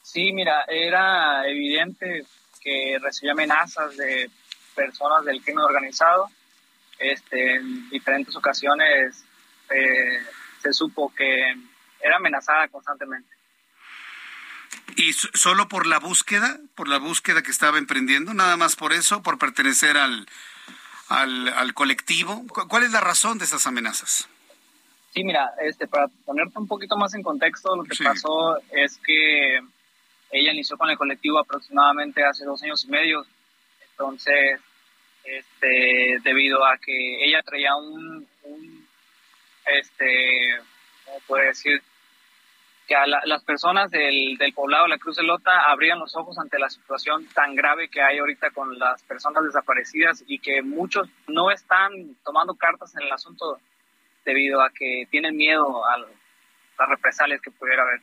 Sí, 0.01 0.31
mira, 0.33 0.65
era 0.67 1.47
evidente 1.47 2.25
que 2.61 2.97
recibía 3.01 3.33
amenazas 3.33 3.95
de 3.95 4.29
personas 4.75 5.23
del 5.25 5.41
crimen 5.41 5.63
organizado. 5.63 6.29
Este, 6.97 7.55
en 7.55 7.89
diferentes 7.89 8.35
ocasiones 8.35 9.24
eh, 9.69 10.19
se 10.61 10.73
supo 10.73 11.13
que 11.13 11.55
era 12.01 12.17
amenazada 12.17 12.67
constantemente. 12.67 13.35
¿Y 14.95 15.13
solo 15.13 15.67
por 15.67 15.87
la 15.87 15.99
búsqueda, 15.99 16.57
por 16.75 16.87
la 16.87 16.99
búsqueda 16.99 17.41
que 17.41 17.51
estaba 17.51 17.77
emprendiendo, 17.77 18.33
nada 18.33 18.55
más 18.55 18.75
por 18.75 18.93
eso, 18.93 19.23
por 19.23 19.37
pertenecer 19.37 19.97
al, 19.97 20.25
al, 21.09 21.73
colectivo? 21.73 22.45
¿Cuál 22.47 22.83
es 22.83 22.91
la 22.91 23.01
razón 23.01 23.37
de 23.37 23.45
esas 23.45 23.67
amenazas? 23.67 24.29
Sí, 25.13 25.23
mira, 25.23 25.51
este, 25.61 25.87
para 25.87 26.07
ponerte 26.25 26.59
un 26.59 26.67
poquito 26.67 26.97
más 26.97 27.13
en 27.13 27.23
contexto, 27.23 27.75
lo 27.75 27.83
que 27.83 28.03
pasó 28.03 28.57
es 28.71 28.97
que 29.05 29.59
ella 30.31 30.51
inició 30.51 30.77
con 30.77 30.89
el 30.89 30.97
colectivo 30.97 31.39
aproximadamente 31.39 32.23
hace 32.23 32.45
dos 32.45 32.61
años 32.63 32.85
y 32.85 32.89
medio. 32.89 33.25
Entonces, 33.91 34.59
este, 35.23 36.19
debido 36.23 36.65
a 36.65 36.77
que 36.77 37.25
ella 37.25 37.41
traía 37.43 37.75
un 37.75 38.27
este, 39.65 40.59
¿cómo 41.05 41.19
puede 41.27 41.47
decir? 41.47 41.81
que 42.87 42.95
a 42.95 43.05
las 43.07 43.43
personas 43.43 43.89
del, 43.89 44.37
del 44.37 44.53
poblado 44.53 44.83
de 44.83 44.89
la 44.89 44.97
Cruz 44.99 45.17
de 45.17 45.23
Lota 45.23 45.71
abrían 45.71 45.99
los 45.99 46.15
ojos 46.15 46.37
ante 46.37 46.59
la 46.59 46.69
situación 46.69 47.25
tan 47.33 47.55
grave 47.55 47.89
que 47.89 48.01
hay 48.01 48.19
ahorita 48.19 48.51
con 48.51 48.77
las 48.77 49.01
personas 49.03 49.43
desaparecidas 49.43 50.23
y 50.27 50.39
que 50.39 50.61
muchos 50.61 51.09
no 51.27 51.51
están 51.51 51.91
tomando 52.23 52.53
cartas 52.55 52.95
en 52.95 53.03
el 53.03 53.11
asunto 53.11 53.59
debido 54.23 54.61
a 54.61 54.69
que 54.69 55.07
tienen 55.09 55.35
miedo 55.35 55.85
a 55.85 55.97
las 55.97 56.89
represalias 56.89 57.41
que 57.41 57.51
pudiera 57.51 57.83
haber. 57.83 58.01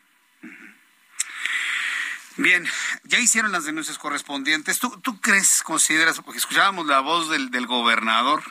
Bien, 2.37 2.67
ya 3.05 3.19
hicieron 3.19 3.53
las 3.53 3.65
denuncias 3.65 3.99
correspondientes. 3.99 4.79
¿Tú, 4.79 5.01
tú 5.01 5.21
crees, 5.21 5.63
consideras, 5.63 6.21
porque 6.21 6.39
escuchábamos 6.39 6.87
la 6.87 7.01
voz 7.01 7.29
del, 7.29 7.51
del 7.51 7.67
gobernador, 7.67 8.43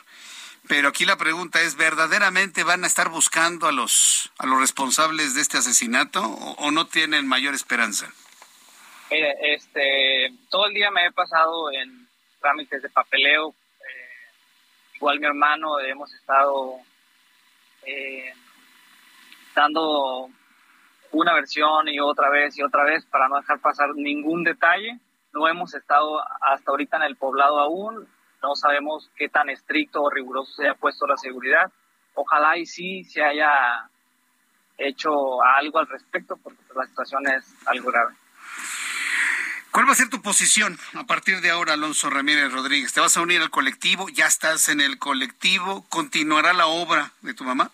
pero 0.68 0.88
aquí 0.88 1.04
la 1.04 1.16
pregunta 1.16 1.60
es, 1.60 1.76
¿verdaderamente 1.76 2.62
van 2.62 2.84
a 2.84 2.86
estar 2.86 3.08
buscando 3.08 3.66
a 3.66 3.72
los, 3.72 4.30
a 4.38 4.46
los 4.46 4.60
responsables 4.60 5.34
de 5.34 5.40
este 5.40 5.58
asesinato 5.58 6.22
o, 6.22 6.70
no 6.70 6.86
tienen 6.86 7.26
mayor 7.26 7.54
esperanza? 7.54 8.12
este, 9.10 10.32
todo 10.48 10.66
el 10.66 10.74
día 10.74 10.90
me 10.90 11.06
he 11.06 11.12
pasado 11.12 11.70
en 11.70 12.08
trámites 12.40 12.80
de 12.82 12.88
papeleo. 12.88 13.50
Eh, 13.50 14.94
igual 14.94 15.20
mi 15.20 15.26
hermano 15.26 15.78
hemos 15.80 16.14
estado 16.14 16.78
eh, 17.84 18.32
dando 19.54 20.30
una 21.10 21.34
versión 21.34 21.88
y 21.88 22.00
otra 22.00 22.30
vez 22.30 22.56
y 22.56 22.62
otra 22.62 22.84
vez 22.84 23.04
para 23.06 23.28
no 23.28 23.36
dejar 23.36 23.60
pasar 23.60 23.94
ningún 23.94 24.44
detalle. 24.44 24.98
No 25.32 25.48
hemos 25.48 25.74
estado 25.74 26.22
hasta 26.40 26.70
ahorita 26.70 26.96
en 26.98 27.02
el 27.02 27.16
poblado 27.16 27.58
aún. 27.58 28.08
No 28.42 28.56
sabemos 28.56 29.08
qué 29.16 29.28
tan 29.28 29.48
estricto 29.50 30.02
o 30.02 30.10
riguroso 30.10 30.52
se 30.52 30.64
haya 30.64 30.74
puesto 30.74 31.06
la 31.06 31.16
seguridad. 31.16 31.70
Ojalá 32.14 32.58
y 32.58 32.66
sí 32.66 33.04
se 33.04 33.22
haya 33.22 33.88
hecho 34.78 35.42
algo 35.42 35.78
al 35.78 35.86
respecto, 35.88 36.36
porque 36.36 36.60
pues, 36.66 36.76
la 36.76 36.86
situación 36.86 37.28
es 37.28 37.54
algo 37.66 37.90
grave. 37.90 38.14
¿Cuál 39.70 39.88
va 39.88 39.92
a 39.92 39.94
ser 39.94 40.10
tu 40.10 40.20
posición 40.20 40.78
a 40.94 41.04
partir 41.04 41.40
de 41.40 41.50
ahora, 41.50 41.72
Alonso 41.72 42.10
Ramírez 42.10 42.52
Rodríguez? 42.52 42.92
¿Te 42.92 43.00
vas 43.00 43.16
a 43.16 43.22
unir 43.22 43.40
al 43.40 43.50
colectivo? 43.50 44.08
¿Ya 44.10 44.26
estás 44.26 44.68
en 44.68 44.82
el 44.82 44.98
colectivo? 44.98 45.86
¿Continuará 45.88 46.52
la 46.52 46.66
obra 46.66 47.12
de 47.22 47.32
tu 47.32 47.44
mamá? 47.44 47.70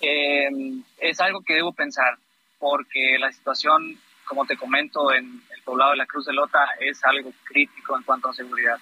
Eh, 0.00 0.50
es 0.98 1.20
algo 1.20 1.42
que 1.42 1.54
debo 1.54 1.72
pensar, 1.72 2.18
porque 2.58 3.18
la 3.18 3.32
situación, 3.32 3.98
como 4.26 4.44
te 4.44 4.58
comento, 4.58 5.10
en 5.12 5.42
poblado 5.70 5.92
de 5.92 5.98
la 5.98 6.06
Cruz 6.06 6.26
de 6.26 6.32
Lota 6.32 6.66
es 6.80 6.98
algo 7.04 7.32
crítico 7.44 7.96
en 7.96 8.02
cuanto 8.02 8.28
a 8.28 8.34
seguridad. 8.34 8.76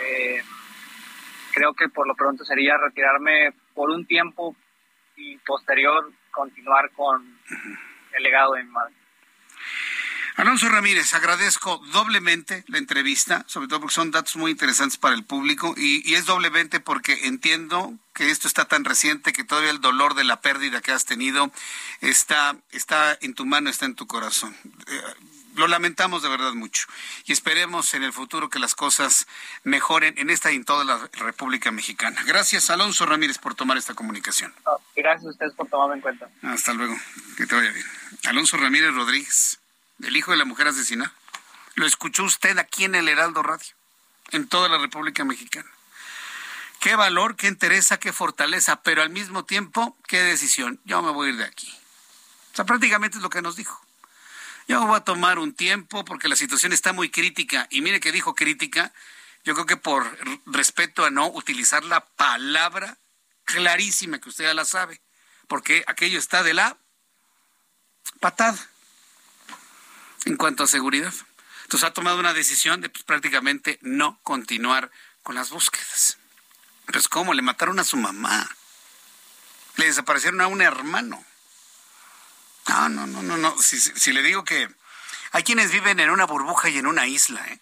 Eh, 0.00 0.40
creo 1.52 1.74
que 1.74 1.88
por 1.88 2.06
lo 2.06 2.14
pronto 2.14 2.44
sería 2.44 2.76
retirarme 2.76 3.52
por 3.74 3.90
un 3.90 4.06
tiempo 4.06 4.54
y 5.16 5.38
posterior 5.38 6.12
continuar 6.30 6.92
con 6.92 7.40
el 8.16 8.22
legado 8.22 8.52
de 8.52 8.62
mi 8.62 8.70
madre. 8.70 8.94
Alonso 10.36 10.68
Ramírez, 10.68 11.14
agradezco 11.14 11.82
doblemente 11.92 12.62
la 12.68 12.78
entrevista, 12.78 13.42
sobre 13.48 13.66
todo 13.66 13.80
porque 13.80 13.94
son 13.96 14.12
datos 14.12 14.36
muy 14.36 14.52
interesantes 14.52 14.96
para 14.96 15.16
el 15.16 15.24
público 15.24 15.74
y, 15.76 16.14
es 16.14 16.26
doblemente 16.26 16.78
porque 16.78 17.26
entiendo 17.26 17.92
que 18.14 18.30
esto 18.30 18.46
está 18.46 18.66
tan 18.66 18.84
reciente 18.84 19.32
que 19.32 19.42
todavía 19.42 19.72
el 19.72 19.80
dolor 19.80 20.14
de 20.14 20.22
la 20.22 20.40
pérdida 20.40 20.80
que 20.80 20.92
has 20.92 21.06
tenido 21.06 21.50
está, 22.00 22.56
está 22.70 23.18
en 23.20 23.34
tu 23.34 23.46
mano, 23.46 23.68
está 23.68 23.86
en 23.86 23.96
tu 23.96 24.06
corazón. 24.06 24.54
Eh, 24.86 25.02
lo 25.58 25.66
lamentamos 25.66 26.22
de 26.22 26.28
verdad 26.28 26.52
mucho 26.54 26.86
y 27.24 27.32
esperemos 27.32 27.92
en 27.94 28.04
el 28.04 28.12
futuro 28.12 28.48
que 28.48 28.58
las 28.58 28.74
cosas 28.74 29.26
mejoren 29.64 30.14
en 30.16 30.30
esta 30.30 30.52
y 30.52 30.56
en 30.56 30.64
toda 30.64 30.84
la 30.84 31.08
República 31.12 31.70
Mexicana. 31.70 32.22
Gracias, 32.24 32.70
Alonso 32.70 33.04
Ramírez, 33.06 33.38
por 33.38 33.54
tomar 33.54 33.76
esta 33.76 33.94
comunicación. 33.94 34.54
gracias 34.96 35.26
a 35.26 35.30
ustedes 35.30 35.54
por 35.54 35.68
tomarme 35.68 35.96
en 35.96 36.00
cuenta. 36.00 36.28
Hasta 36.42 36.72
luego, 36.72 36.96
que 37.36 37.46
te 37.46 37.54
vaya 37.54 37.70
bien. 37.70 37.86
Alonso 38.24 38.56
Ramírez 38.56 38.94
Rodríguez 38.94 39.58
del 39.98 40.16
hijo 40.16 40.30
de 40.30 40.38
la 40.38 40.44
mujer 40.44 40.68
asesinada. 40.68 41.12
Lo 41.74 41.86
escuchó 41.86 42.24
usted 42.24 42.56
aquí 42.58 42.84
en 42.84 42.94
el 42.94 43.08
Heraldo 43.08 43.42
Radio, 43.42 43.74
en 44.30 44.48
toda 44.48 44.68
la 44.68 44.78
República 44.78 45.24
Mexicana. 45.24 45.68
Qué 46.80 46.94
valor, 46.94 47.34
qué 47.34 47.48
interesa, 47.48 47.98
qué 47.98 48.12
fortaleza, 48.12 48.82
pero 48.82 49.02
al 49.02 49.10
mismo 49.10 49.44
tiempo, 49.44 49.96
qué 50.06 50.22
decisión. 50.22 50.80
Yo 50.84 51.02
me 51.02 51.10
voy 51.10 51.28
a 51.28 51.30
ir 51.30 51.36
de 51.36 51.44
aquí. 51.44 51.68
O 52.52 52.56
sea, 52.56 52.64
prácticamente 52.64 53.16
es 53.16 53.22
lo 53.22 53.30
que 53.30 53.42
nos 53.42 53.56
dijo. 53.56 53.87
Yo 54.68 54.86
voy 54.86 54.98
a 54.98 55.00
tomar 55.00 55.38
un 55.38 55.54
tiempo 55.54 56.04
porque 56.04 56.28
la 56.28 56.36
situación 56.36 56.74
está 56.74 56.92
muy 56.92 57.08
crítica. 57.10 57.66
Y 57.70 57.80
mire 57.80 58.00
que 58.00 58.12
dijo 58.12 58.34
crítica, 58.34 58.92
yo 59.42 59.54
creo 59.54 59.64
que 59.64 59.78
por 59.78 60.06
respeto 60.44 61.06
a 61.06 61.10
no 61.10 61.26
utilizar 61.28 61.84
la 61.84 62.04
palabra 62.04 62.98
clarísima 63.44 64.20
que 64.20 64.28
usted 64.28 64.44
ya 64.44 64.52
la 64.52 64.66
sabe, 64.66 65.00
porque 65.46 65.84
aquello 65.86 66.18
está 66.18 66.42
de 66.42 66.52
la 66.52 66.76
patada 68.20 68.58
en 70.26 70.36
cuanto 70.36 70.64
a 70.64 70.66
seguridad. 70.66 71.14
Entonces 71.62 71.88
ha 71.88 71.94
tomado 71.94 72.20
una 72.20 72.34
decisión 72.34 72.82
de 72.82 72.90
pues, 72.90 73.04
prácticamente 73.04 73.78
no 73.80 74.20
continuar 74.22 74.90
con 75.22 75.34
las 75.34 75.48
búsquedas. 75.48 76.18
Pues 76.84 77.08
¿cómo? 77.08 77.32
Le 77.32 77.40
mataron 77.40 77.78
a 77.78 77.84
su 77.84 77.96
mamá. 77.96 78.46
Le 79.76 79.86
desaparecieron 79.86 80.42
a 80.42 80.46
un 80.46 80.60
hermano. 80.60 81.24
No, 82.68 82.88
no, 82.88 83.06
no, 83.06 83.22
no, 83.22 83.36
no. 83.36 83.54
Si, 83.60 84.12
le 84.12 84.22
digo 84.22 84.44
que 84.44 84.68
hay 85.32 85.42
quienes 85.42 85.72
viven 85.72 86.00
en 86.00 86.10
una 86.10 86.26
burbuja 86.26 86.68
y 86.68 86.78
en 86.78 86.86
una 86.86 87.06
isla, 87.06 87.44
¿eh? 87.48 87.60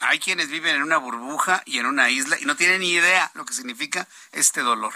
Hay 0.00 0.18
quienes 0.18 0.48
viven 0.48 0.76
en 0.76 0.82
una 0.82 0.96
burbuja 0.96 1.62
y 1.66 1.78
en 1.78 1.86
una 1.86 2.08
isla 2.08 2.38
y 2.40 2.46
no 2.46 2.56
tienen 2.56 2.80
ni 2.80 2.92
idea 2.92 3.30
lo 3.34 3.44
que 3.44 3.52
significa 3.52 4.08
este 4.32 4.62
dolor. 4.62 4.94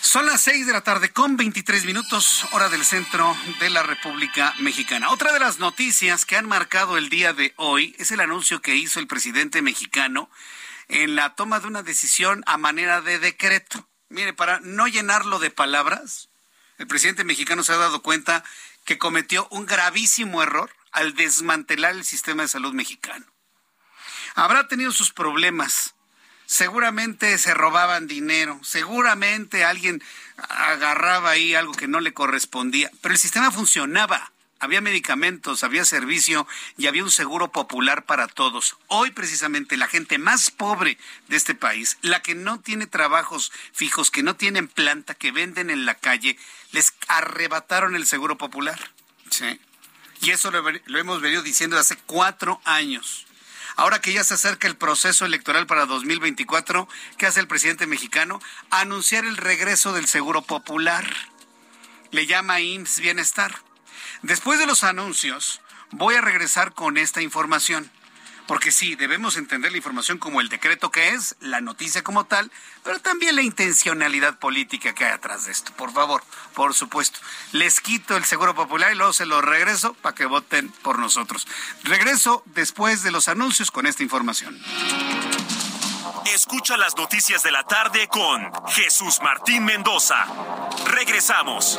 Son 0.00 0.26
las 0.26 0.40
seis 0.40 0.66
de 0.66 0.72
la 0.72 0.80
tarde 0.82 1.10
con 1.10 1.36
23 1.36 1.84
minutos, 1.84 2.46
hora 2.52 2.68
del 2.68 2.84
centro 2.84 3.36
de 3.60 3.70
la 3.70 3.82
República 3.82 4.54
Mexicana. 4.58 5.10
Otra 5.10 5.32
de 5.32 5.40
las 5.40 5.58
noticias 5.58 6.24
que 6.24 6.36
han 6.36 6.48
marcado 6.48 6.96
el 6.96 7.08
día 7.08 7.32
de 7.32 7.54
hoy 7.56 7.94
es 7.98 8.10
el 8.10 8.20
anuncio 8.20 8.60
que 8.60 8.74
hizo 8.74 8.98
el 8.98 9.06
presidente 9.06 9.62
mexicano 9.62 10.30
en 10.88 11.14
la 11.14 11.34
toma 11.34 11.60
de 11.60 11.68
una 11.68 11.82
decisión 11.82 12.42
a 12.46 12.58
manera 12.58 13.00
de 13.00 13.18
decreto. 13.18 13.88
Mire, 14.12 14.34
para 14.34 14.60
no 14.60 14.86
llenarlo 14.88 15.38
de 15.38 15.50
palabras, 15.50 16.28
el 16.76 16.86
presidente 16.86 17.24
mexicano 17.24 17.64
se 17.64 17.72
ha 17.72 17.78
dado 17.78 18.02
cuenta 18.02 18.44
que 18.84 18.98
cometió 18.98 19.48
un 19.50 19.64
gravísimo 19.64 20.42
error 20.42 20.70
al 20.90 21.14
desmantelar 21.14 21.94
el 21.94 22.04
sistema 22.04 22.42
de 22.42 22.48
salud 22.48 22.74
mexicano. 22.74 23.24
Habrá 24.34 24.68
tenido 24.68 24.92
sus 24.92 25.12
problemas, 25.12 25.94
seguramente 26.44 27.38
se 27.38 27.54
robaban 27.54 28.06
dinero, 28.06 28.60
seguramente 28.62 29.64
alguien 29.64 30.02
agarraba 30.36 31.30
ahí 31.30 31.54
algo 31.54 31.72
que 31.72 31.88
no 31.88 32.00
le 32.00 32.12
correspondía, 32.12 32.90
pero 33.00 33.14
el 33.14 33.20
sistema 33.20 33.50
funcionaba, 33.50 34.31
había 34.62 34.80
medicamentos, 34.80 35.64
había 35.64 35.84
servicio 35.84 36.46
y 36.78 36.86
había 36.86 37.02
un 37.02 37.10
seguro 37.10 37.50
popular 37.50 38.04
para 38.04 38.28
todos. 38.28 38.76
Hoy 38.86 39.10
precisamente 39.10 39.76
la 39.76 39.88
gente 39.88 40.18
más 40.18 40.52
pobre 40.52 40.98
de 41.26 41.36
este 41.36 41.56
país, 41.56 41.98
la 42.00 42.22
que 42.22 42.36
no 42.36 42.60
tiene 42.60 42.86
trabajos 42.86 43.50
fijos, 43.72 44.12
que 44.12 44.22
no 44.22 44.36
tienen 44.36 44.68
planta, 44.68 45.14
que 45.14 45.32
venden 45.32 45.68
en 45.68 45.84
la 45.84 45.96
calle, 45.96 46.38
les 46.70 46.94
arrebataron 47.08 47.96
el 47.96 48.06
seguro 48.06 48.38
popular. 48.38 48.78
Sí. 49.30 49.58
Y 50.20 50.30
eso 50.30 50.52
lo, 50.52 50.62
lo 50.62 50.98
hemos 50.98 51.20
venido 51.20 51.42
diciendo 51.42 51.76
hace 51.76 51.96
cuatro 51.96 52.60
años. 52.64 53.26
Ahora 53.74 54.00
que 54.00 54.12
ya 54.12 54.22
se 54.22 54.34
acerca 54.34 54.68
el 54.68 54.76
proceso 54.76 55.26
electoral 55.26 55.66
para 55.66 55.86
2024, 55.86 56.88
¿qué 57.18 57.26
hace 57.26 57.40
el 57.40 57.48
presidente 57.48 57.88
mexicano? 57.88 58.40
Anunciar 58.70 59.24
el 59.24 59.38
regreso 59.38 59.92
del 59.92 60.06
seguro 60.06 60.42
popular. 60.42 61.04
Le 62.12 62.26
llama 62.26 62.60
IMSS 62.60 63.00
Bienestar. 63.00 63.71
Después 64.22 64.60
de 64.60 64.66
los 64.66 64.84
anuncios, 64.84 65.60
voy 65.90 66.14
a 66.14 66.20
regresar 66.20 66.74
con 66.74 66.96
esta 66.96 67.20
información. 67.20 67.90
Porque 68.46 68.72
sí, 68.72 68.96
debemos 68.96 69.36
entender 69.36 69.70
la 69.70 69.78
información 69.78 70.18
como 70.18 70.40
el 70.40 70.48
decreto 70.48 70.90
que 70.90 71.10
es, 71.10 71.36
la 71.40 71.60
noticia 71.60 72.02
como 72.02 72.24
tal, 72.24 72.50
pero 72.82 72.98
también 73.00 73.36
la 73.36 73.42
intencionalidad 73.42 74.38
política 74.38 74.94
que 74.94 75.04
hay 75.04 75.12
atrás 75.12 75.46
de 75.46 75.52
esto. 75.52 75.72
Por 75.72 75.92
favor, 75.92 76.22
por 76.54 76.74
supuesto. 76.74 77.20
Les 77.52 77.80
quito 77.80 78.16
el 78.16 78.24
Seguro 78.24 78.54
Popular 78.54 78.92
y 78.92 78.96
luego 78.96 79.12
se 79.12 79.26
lo 79.26 79.40
regreso 79.40 79.94
para 79.94 80.14
que 80.14 80.26
voten 80.26 80.70
por 80.82 80.98
nosotros. 80.98 81.46
Regreso 81.84 82.42
después 82.46 83.02
de 83.02 83.12
los 83.12 83.28
anuncios 83.28 83.70
con 83.70 83.86
esta 83.86 84.02
información. 84.02 84.60
Escucha 86.26 86.76
las 86.76 86.96
noticias 86.96 87.42
de 87.42 87.52
la 87.52 87.64
tarde 87.64 88.08
con 88.08 88.50
Jesús 88.68 89.20
Martín 89.22 89.64
Mendoza. 89.64 90.26
Regresamos. 90.86 91.78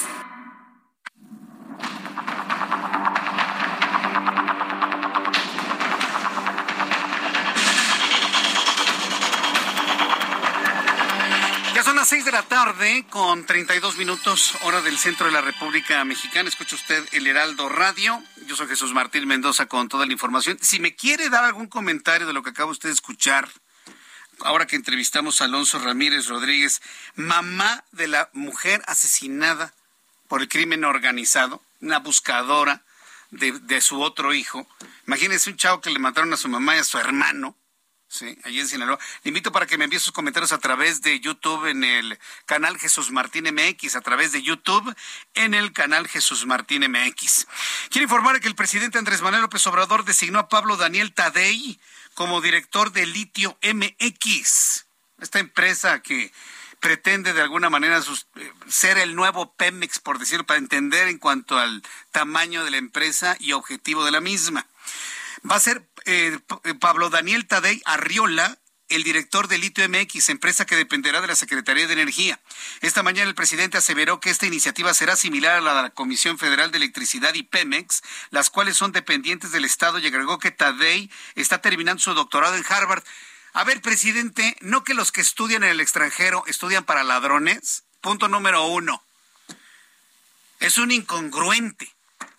Las 12.01 12.09
6 12.09 12.25
de 12.25 12.31
la 12.31 12.41
tarde 12.41 13.05
con 13.11 13.45
32 13.45 13.95
minutos, 13.97 14.55
hora 14.63 14.81
del 14.81 14.97
centro 14.97 15.27
de 15.27 15.33
la 15.33 15.41
República 15.41 16.03
Mexicana. 16.03 16.49
Escucha 16.49 16.75
usted 16.75 17.07
el 17.11 17.27
Heraldo 17.27 17.69
Radio. 17.69 18.23
Yo 18.47 18.55
soy 18.55 18.65
Jesús 18.65 18.91
Martín 18.91 19.27
Mendoza 19.27 19.67
con 19.67 19.87
toda 19.87 20.07
la 20.07 20.11
información. 20.11 20.57
Si 20.63 20.79
me 20.79 20.95
quiere 20.95 21.29
dar 21.29 21.43
algún 21.43 21.67
comentario 21.67 22.25
de 22.25 22.33
lo 22.33 22.41
que 22.41 22.49
acaba 22.49 22.71
usted 22.71 22.89
de 22.89 22.93
escuchar, 22.93 23.47
ahora 24.39 24.65
que 24.65 24.77
entrevistamos 24.77 25.41
a 25.41 25.45
Alonso 25.45 25.77
Ramírez 25.77 26.25
Rodríguez, 26.25 26.81
mamá 27.13 27.83
de 27.91 28.07
la 28.07 28.31
mujer 28.33 28.81
asesinada 28.87 29.71
por 30.27 30.41
el 30.41 30.49
crimen 30.49 30.83
organizado, 30.83 31.61
una 31.81 31.99
buscadora 31.99 32.81
de, 33.29 33.51
de 33.51 33.79
su 33.79 34.01
otro 34.01 34.33
hijo. 34.33 34.67
Imagínese 35.05 35.51
un 35.51 35.57
chavo 35.57 35.81
que 35.81 35.91
le 35.91 35.99
mataron 35.99 36.33
a 36.33 36.37
su 36.37 36.49
mamá 36.49 36.77
y 36.77 36.79
a 36.79 36.83
su 36.83 36.97
hermano 36.97 37.55
Sí, 38.11 38.37
allí 38.43 38.59
en 38.59 38.67
Sinaloa. 38.67 38.99
Le 39.23 39.29
invito 39.29 39.53
para 39.53 39.65
que 39.65 39.77
me 39.77 39.85
envíe 39.85 39.97
sus 39.97 40.11
comentarios 40.11 40.51
a 40.51 40.57
través 40.57 41.01
de 41.01 41.21
YouTube 41.21 41.65
en 41.67 41.85
el 41.85 42.19
canal 42.45 42.77
Jesús 42.77 43.09
Martín 43.09 43.45
MX, 43.45 43.95
a 43.95 44.01
través 44.01 44.33
de 44.33 44.41
YouTube 44.41 44.93
en 45.33 45.53
el 45.53 45.71
canal 45.71 46.09
Jesús 46.09 46.45
Martín 46.45 46.83
MX. 46.91 47.47
Quiero 47.89 48.03
informar 48.03 48.41
que 48.41 48.49
el 48.49 48.55
presidente 48.55 48.97
Andrés 48.97 49.21
Manuel 49.21 49.43
López 49.43 49.65
Obrador 49.65 50.03
designó 50.03 50.39
a 50.39 50.49
Pablo 50.49 50.75
Daniel 50.75 51.13
Tadei 51.13 51.79
como 52.13 52.41
director 52.41 52.91
de 52.91 53.05
Litio 53.05 53.57
MX, 53.63 54.85
esta 55.21 55.39
empresa 55.39 56.01
que 56.01 56.33
pretende 56.81 57.31
de 57.31 57.41
alguna 57.41 57.69
manera 57.69 58.01
ser 58.67 58.97
el 58.97 59.15
nuevo 59.15 59.53
Pemex, 59.53 59.99
por 59.99 60.19
decirlo, 60.19 60.45
para 60.45 60.59
entender 60.59 61.07
en 61.07 61.17
cuanto 61.17 61.57
al 61.57 61.81
tamaño 62.11 62.65
de 62.65 62.71
la 62.71 62.77
empresa 62.77 63.37
y 63.39 63.53
objetivo 63.53 64.03
de 64.03 64.11
la 64.11 64.19
misma. 64.19 64.67
Va 65.49 65.55
a 65.55 65.59
ser 65.59 65.87
eh, 66.05 66.39
Pablo 66.79 67.09
Daniel 67.09 67.47
Tadei 67.47 67.81
Arriola, 67.85 68.57
el 68.89 69.03
director 69.03 69.47
de 69.47 69.57
Litio 69.57 69.87
MX, 69.87 70.29
empresa 70.29 70.65
que 70.65 70.75
dependerá 70.75 71.21
de 71.21 71.27
la 71.27 71.35
Secretaría 71.35 71.87
de 71.87 71.93
Energía. 71.93 72.39
Esta 72.81 73.03
mañana 73.03 73.29
el 73.29 73.35
presidente 73.35 73.77
aseveró 73.77 74.19
que 74.19 74.29
esta 74.29 74.45
iniciativa 74.45 74.93
será 74.93 75.15
similar 75.15 75.55
a 75.55 75.61
la 75.61 75.73
de 75.75 75.81
la 75.83 75.89
Comisión 75.91 76.37
Federal 76.37 76.71
de 76.71 76.77
Electricidad 76.77 77.33
y 77.33 77.43
Pemex, 77.43 78.01
las 78.29 78.49
cuales 78.49 78.75
son 78.77 78.91
dependientes 78.91 79.51
del 79.51 79.65
Estado 79.65 79.97
y 79.97 80.07
agregó 80.07 80.39
que 80.39 80.51
Tadei 80.51 81.09
está 81.35 81.61
terminando 81.61 82.01
su 82.01 82.13
doctorado 82.13 82.55
en 82.55 82.65
Harvard. 82.67 83.03
A 83.53 83.63
ver, 83.63 83.81
presidente, 83.81 84.57
¿no 84.61 84.83
que 84.83 84.93
los 84.93 85.11
que 85.11 85.21
estudian 85.21 85.63
en 85.63 85.69
el 85.69 85.79
extranjero 85.79 86.43
estudian 86.47 86.83
para 86.83 87.03
ladrones? 87.03 87.83
Punto 88.01 88.27
número 88.27 88.65
uno. 88.65 89.03
Es 90.59 90.77
un 90.77 90.91
incongruente. 90.91 91.91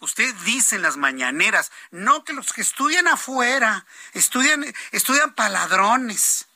Usted 0.03 0.35
dice 0.45 0.75
en 0.75 0.83
las 0.83 0.97
mañaneras, 0.97 1.71
no 1.93 2.25
que 2.25 2.33
los 2.33 2.53
que 2.53 2.61
estudian 2.61 3.07
afuera, 3.07 3.87
estudian, 4.15 4.65
estudian 4.91 5.33
para 5.33 5.51
ladrones, 5.51 6.49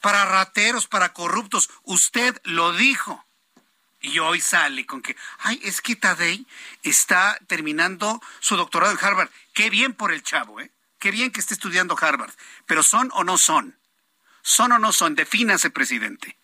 para 0.00 0.24
rateros, 0.24 0.86
para 0.86 1.12
corruptos. 1.12 1.70
Usted 1.82 2.40
lo 2.44 2.72
dijo. 2.72 3.24
Y 4.00 4.20
hoy 4.20 4.40
sale 4.40 4.86
con 4.86 5.02
que, 5.02 5.16
ay, 5.38 5.60
es 5.64 5.80
que 5.80 5.96
Tadei 5.96 6.46
está 6.84 7.36
terminando 7.48 8.22
su 8.38 8.54
doctorado 8.54 8.92
en 8.92 9.04
Harvard. 9.04 9.30
Qué 9.54 9.70
bien 9.70 9.92
por 9.94 10.12
el 10.12 10.22
chavo, 10.22 10.60
¿eh? 10.60 10.70
Qué 11.00 11.10
bien 11.10 11.32
que 11.32 11.40
esté 11.40 11.54
estudiando 11.54 11.98
Harvard. 12.00 12.32
Pero 12.64 12.84
son 12.84 13.10
o 13.14 13.24
no 13.24 13.38
son. 13.38 13.76
Son 14.42 14.70
o 14.70 14.78
no 14.78 14.92
son. 14.92 15.16
Defínase, 15.16 15.68
presidente 15.70 16.38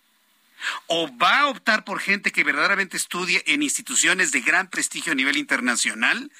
o 0.86 1.08
va 1.16 1.40
a 1.40 1.46
optar 1.46 1.84
por 1.84 2.00
gente 2.00 2.32
que 2.32 2.44
verdaderamente 2.44 2.96
estudie 2.96 3.42
en 3.46 3.62
instituciones 3.62 4.32
de 4.32 4.40
gran 4.40 4.68
prestigio 4.68 5.12
a 5.12 5.16
nivel 5.16 5.36
internacional, 5.36 6.30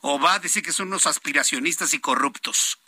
o 0.00 0.18
va 0.18 0.34
a 0.34 0.38
decir 0.38 0.62
que 0.62 0.72
son 0.72 0.88
unos 0.88 1.06
aspiracionistas 1.06 1.94
y 1.94 2.00
corruptos. 2.00 2.78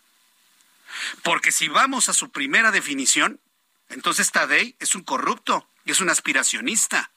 Porque 1.23 1.53
si 1.53 1.69
vamos 1.69 2.09
a 2.09 2.15
su 2.15 2.31
primera 2.31 2.71
definición, 2.71 3.41
entonces 3.89 4.31
Tadei 4.31 4.77
es 4.79 4.95
un 4.95 5.03
corrupto 5.03 5.69
y 5.85 5.93
es 5.93 6.01
un 6.01 6.11
aspiracionista. 6.11 7.11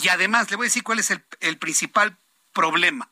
Y 0.00 0.08
además, 0.08 0.50
le 0.50 0.56
voy 0.56 0.64
a 0.64 0.68
decir 0.68 0.82
cuál 0.82 0.98
es 0.98 1.10
el, 1.10 1.24
el 1.40 1.58
principal 1.58 2.16
problema. 2.52 3.10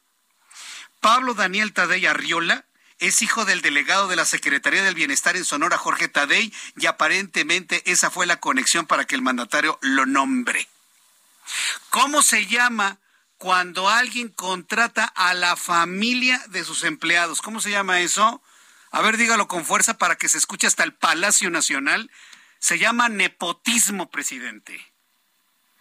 Pablo 1.01 1.35
Daniel 1.35 1.73
Tadei 1.73 2.07
Arriola 2.07 2.65
es 2.99 3.23
hijo 3.23 3.45
del 3.45 3.61
delegado 3.61 4.09
de 4.09 4.17
la 4.17 4.25
Secretaría 4.25 4.83
del 4.83 4.95
Bienestar 4.95 5.37
en 5.37 5.45
Sonora, 5.45 5.79
Jorge 5.79 6.09
Tadei, 6.09 6.53
y 6.77 6.87
aparentemente 6.87 7.83
esa 7.91 8.11
fue 8.11 8.27
la 8.27 8.41
conexión 8.41 8.87
para 8.87 9.05
que 9.05 9.15
el 9.15 9.23
mandatario 9.23 9.79
lo 9.83 10.07
nombre. 10.07 10.69
¿Cómo 11.91 12.23
se 12.23 12.47
llama 12.47 12.99
cuando 13.37 13.89
alguien 13.89 14.29
contrata 14.29 15.05
a 15.05 15.33
la 15.35 15.57
familia 15.57 16.43
de 16.49 16.65
sus 16.65 16.83
empleados? 16.85 17.41
¿Cómo 17.41 17.61
se 17.61 17.71
llama 17.71 18.01
eso? 18.01 18.43
A 18.91 19.01
ver, 19.01 19.17
dígalo 19.17 19.49
con 19.49 19.65
fuerza 19.65 19.97
para 19.97 20.17
que 20.17 20.29
se 20.29 20.39
escuche 20.39 20.67
hasta 20.67 20.83
el 20.83 20.95
Palacio 20.95 21.51
Nacional. 21.51 22.11
Se 22.59 22.79
llama 22.79 23.09
nepotismo, 23.09 24.11
presidente. 24.11 24.93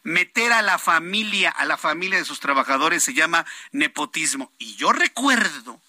Meter 0.04 0.54
a 0.54 0.62
la 0.62 0.78
familia, 0.78 1.50
a 1.50 1.66
la 1.66 1.78
familia 1.78 2.20
de 2.20 2.26
sus 2.26 2.40
trabajadores 2.40 3.04
se 3.04 3.14
llama 3.14 3.46
nepotismo. 3.72 4.54
Y 4.58 4.76
yo 4.76 4.94
recuerdo 4.94 5.82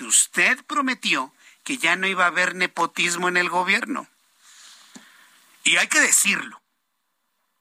que 0.00 0.06
usted 0.06 0.64
prometió 0.64 1.30
que 1.62 1.76
ya 1.76 1.94
no 1.94 2.06
iba 2.06 2.24
a 2.24 2.28
haber 2.28 2.54
nepotismo 2.54 3.28
en 3.28 3.36
el 3.36 3.50
gobierno. 3.50 4.08
Y 5.62 5.76
hay 5.76 5.88
que 5.88 6.00
decirlo. 6.00 6.58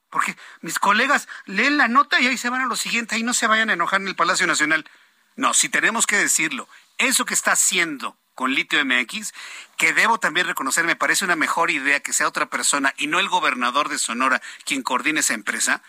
Porque 0.10 0.38
mis 0.62 0.80
colegas 0.80 1.28
leen 1.46 1.76
la 1.76 1.90
nota 1.90 2.18
y 2.22 2.28
ahí 2.28 2.38
se 2.38 2.50
van 2.50 2.62
a 2.62 2.66
lo 2.66 2.78
siguiente, 2.78 3.16
ahí 3.16 3.24
no 3.24 3.34
se 3.34 3.46
vayan 3.46 3.70
a 3.70 3.74
enojar 3.74 4.00
en 4.00 4.08
el 4.08 4.16
Palacio 4.16 4.48
Nacional. 4.48 4.90
No, 5.36 5.54
si 5.54 5.68
tenemos 5.68 6.08
que 6.08 6.16
decirlo, 6.16 6.70
eso 6.98 7.26
que 7.26 7.34
está 7.34 7.52
haciendo 7.52 8.16
con 8.36 8.54
Litio 8.54 8.84
MX, 8.86 9.34
que 9.76 9.92
debo 9.92 10.18
también 10.18 10.48
reconocer, 10.48 10.86
me 10.86 10.96
parece 10.96 11.26
una 11.26 11.36
mejor 11.36 11.72
idea 11.72 12.00
que 12.00 12.14
sea 12.14 12.30
otra 12.30 12.46
persona 12.46 12.94
y 12.98 13.08
no 13.08 13.20
el 13.20 13.28
gobernador 13.28 13.90
de 13.90 14.00
Sonora 14.00 14.42
quien 14.64 14.82
coordine 14.82 15.20
esa 15.20 15.34
empresa, 15.34 15.84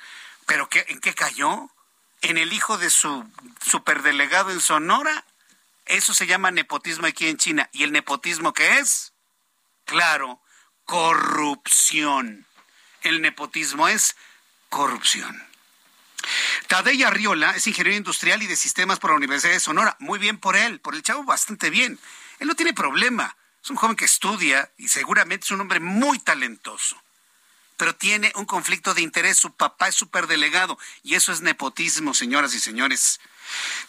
pero 0.46 0.68
¿en 0.88 0.98
qué 0.98 1.14
cayó? 1.14 1.70
¿En 2.22 2.38
el 2.38 2.52
hijo 2.52 2.76
de 2.76 2.90
su 2.90 3.24
superdelegado 3.64 4.50
en 4.50 4.60
Sonora? 4.60 5.24
Eso 5.90 6.14
se 6.14 6.28
llama 6.28 6.52
nepotismo 6.52 7.08
aquí 7.08 7.26
en 7.26 7.36
China. 7.36 7.68
¿Y 7.72 7.82
el 7.82 7.90
nepotismo 7.90 8.52
qué 8.52 8.78
es? 8.78 9.12
Claro, 9.84 10.40
corrupción. 10.84 12.46
El 13.02 13.20
nepotismo 13.20 13.88
es 13.88 14.16
corrupción. 14.68 15.44
Tadei 16.68 17.02
Arriola 17.02 17.56
es 17.56 17.66
ingeniero 17.66 17.96
industrial 17.96 18.40
y 18.40 18.46
de 18.46 18.54
sistemas 18.54 19.00
por 19.00 19.10
la 19.10 19.16
Universidad 19.16 19.52
de 19.52 19.58
Sonora. 19.58 19.96
Muy 19.98 20.20
bien 20.20 20.38
por 20.38 20.54
él, 20.54 20.78
por 20.78 20.94
el 20.94 21.02
chavo 21.02 21.24
bastante 21.24 21.70
bien. 21.70 21.98
Él 22.38 22.46
no 22.46 22.54
tiene 22.54 22.72
problema. 22.72 23.36
Es 23.60 23.70
un 23.70 23.76
joven 23.76 23.96
que 23.96 24.04
estudia 24.04 24.70
y 24.76 24.86
seguramente 24.86 25.46
es 25.46 25.50
un 25.50 25.60
hombre 25.60 25.80
muy 25.80 26.20
talentoso. 26.20 27.02
Pero 27.76 27.96
tiene 27.96 28.30
un 28.36 28.44
conflicto 28.44 28.94
de 28.94 29.02
interés. 29.02 29.38
Su 29.38 29.56
papá 29.56 29.88
es 29.88 29.96
superdelegado 29.96 30.78
y 31.02 31.16
eso 31.16 31.32
es 31.32 31.40
nepotismo, 31.40 32.14
señoras 32.14 32.54
y 32.54 32.60
señores. 32.60 33.20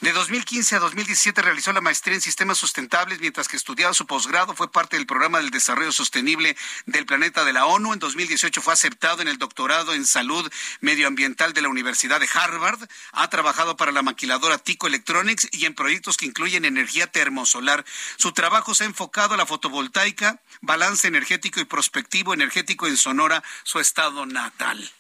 De 0.02 0.12
2015 0.12 0.76
a 0.76 0.80
2017 0.80 1.41
realizó 1.41 1.74
la 1.74 1.82
maestría 1.82 2.15
en 2.15 2.21
sistemas 2.21 2.58
sustentables, 2.58 3.19
mientras 3.19 3.47
que 3.47 3.58
estudiaba 3.58 3.93
su 3.93 4.08
posgrado, 4.08 4.56
fue 4.56 4.71
parte 4.71 4.97
del 4.97 5.06
programa 5.06 5.39
del 5.39 5.52
desarrollo 5.52 5.91
sostenible 5.91 6.58
del 6.86 7.06
planeta 7.06 7.43
de 7.43 7.54
la 7.54 7.65
ONU. 7.65 7.93
En 7.93 8.00
2018 8.00 8.62
fue 8.62 8.74
aceptado 8.74 9.21
en 9.21 9.28
el 9.28 9.38
doctorado 9.38 9.93
en 9.93 10.06
salud 10.06 10.52
medioambiental 10.80 11.54
de 11.54 11.62
la 11.62 11.69
Universidad 11.69 12.19
de 12.19 12.30
Harvard. 12.34 12.80
Ha 13.12 13.30
trabajado 13.30 13.78
para 13.78 13.91
la 13.91 14.02
maquiladora 14.02 14.58
Tico 14.58 14.88
Electronics 14.88 15.47
y 15.52 15.65
en 15.65 15.76
proyectos 15.76 16.17
que 16.17 16.26
incluyen 16.26 16.65
energía 16.65 17.08
termosolar. 17.08 17.86
Su 18.17 18.32
trabajo 18.32 18.74
se 18.74 18.86
ha 18.86 18.88
enfocado 18.88 19.36
a 19.36 19.38
la 19.38 19.45
fotovoltaica, 19.45 20.41
balance 20.62 21.08
energético 21.08 21.60
y 21.60 21.65
prospectivo 21.65 22.34
energético 22.34 22.88
en 22.88 22.97
Sonora, 22.97 23.43
su 23.63 23.80
estado 23.80 24.26
natal. 24.26 24.91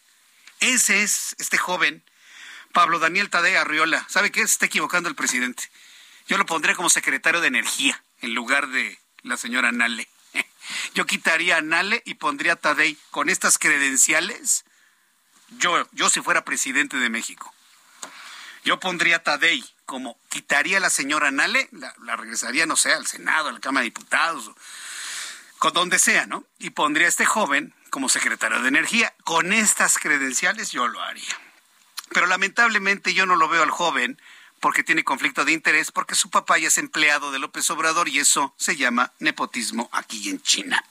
Ese 0.59 1.01
es 1.01 1.35
este 1.39 1.57
joven 1.57 2.03
Pablo 2.71 2.99
Daniel 2.99 3.29
Tadea 3.29 3.61
Arriola. 3.61 4.05
¿Sabe 4.09 4.31
qué? 4.31 4.39
Se 4.41 4.53
está 4.53 4.65
equivocando 4.65 5.09
el 5.09 5.15
presidente. 5.15 5.69
Yo 6.27 6.37
lo 6.37 6.45
pondré 6.45 6.75
como 6.75 6.89
secretario 6.89 7.41
de 7.41 7.47
Energía 7.47 8.03
en 8.21 8.33
lugar 8.33 8.67
de 8.67 8.99
la 9.23 9.37
señora 9.37 9.71
Nale. 9.71 10.07
Yo 10.93 11.05
quitaría 11.05 11.57
a 11.57 11.61
Nale 11.61 12.01
y 12.05 12.15
pondría 12.15 12.53
a 12.53 12.55
Tadei 12.55 12.97
con 13.09 13.29
estas 13.29 13.57
credenciales. 13.57 14.65
Yo, 15.57 15.85
yo 15.91 16.09
si 16.09 16.21
fuera 16.21 16.45
presidente 16.45 16.95
de 16.97 17.09
México. 17.09 17.53
Yo 18.63 18.79
pondría 18.79 19.17
a 19.17 19.23
Tadei 19.23 19.63
como 19.85 20.17
quitaría 20.29 20.77
a 20.77 20.79
la 20.79 20.89
señora 20.89 21.31
Nale, 21.31 21.67
la, 21.71 22.15
regresaría, 22.15 22.65
no 22.65 22.77
sé, 22.77 22.93
al 22.93 23.05
Senado, 23.05 23.49
a 23.49 23.51
la 23.51 23.59
Cámara 23.59 23.81
de 23.81 23.89
Diputados, 23.89 24.49
con 25.59 25.73
donde 25.73 25.99
sea, 25.99 26.27
¿no? 26.27 26.45
Y 26.59 26.69
pondría 26.69 27.07
a 27.07 27.09
este 27.09 27.25
joven 27.25 27.73
como 27.89 28.07
secretario 28.07 28.61
de 28.61 28.69
Energía. 28.69 29.13
Con 29.25 29.51
estas 29.51 29.97
credenciales 29.97 30.71
yo 30.71 30.87
lo 30.87 31.01
haría. 31.01 31.50
Pero 32.13 32.27
lamentablemente 32.27 33.13
yo 33.13 33.25
no 33.25 33.35
lo 33.35 33.47
veo 33.49 33.63
al 33.63 33.71
joven 33.71 34.19
porque 34.59 34.83
tiene 34.83 35.03
conflicto 35.03 35.43
de 35.43 35.53
interés, 35.53 35.91
porque 35.91 36.15
su 36.15 36.29
papá 36.29 36.57
ya 36.57 36.67
es 36.67 36.77
empleado 36.77 37.31
de 37.31 37.39
López 37.39 37.69
Obrador 37.71 38.07
y 38.07 38.19
eso 38.19 38.53
se 38.57 38.75
llama 38.75 39.11
nepotismo 39.19 39.89
aquí 39.91 40.29
en 40.29 40.41
China. 40.41 40.83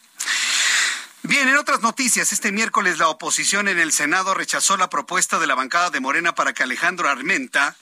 Bien, 1.22 1.48
en 1.48 1.56
otras 1.56 1.80
noticias, 1.80 2.32
este 2.32 2.50
miércoles 2.50 2.98
la 2.98 3.08
oposición 3.08 3.68
en 3.68 3.78
el 3.78 3.92
Senado 3.92 4.34
rechazó 4.34 4.76
la 4.76 4.90
propuesta 4.90 5.38
de 5.38 5.46
la 5.46 5.54
bancada 5.54 5.90
de 5.90 6.00
Morena 6.00 6.34
para 6.34 6.52
que 6.52 6.62
Alejandro 6.62 7.08
Armenta, 7.08 7.76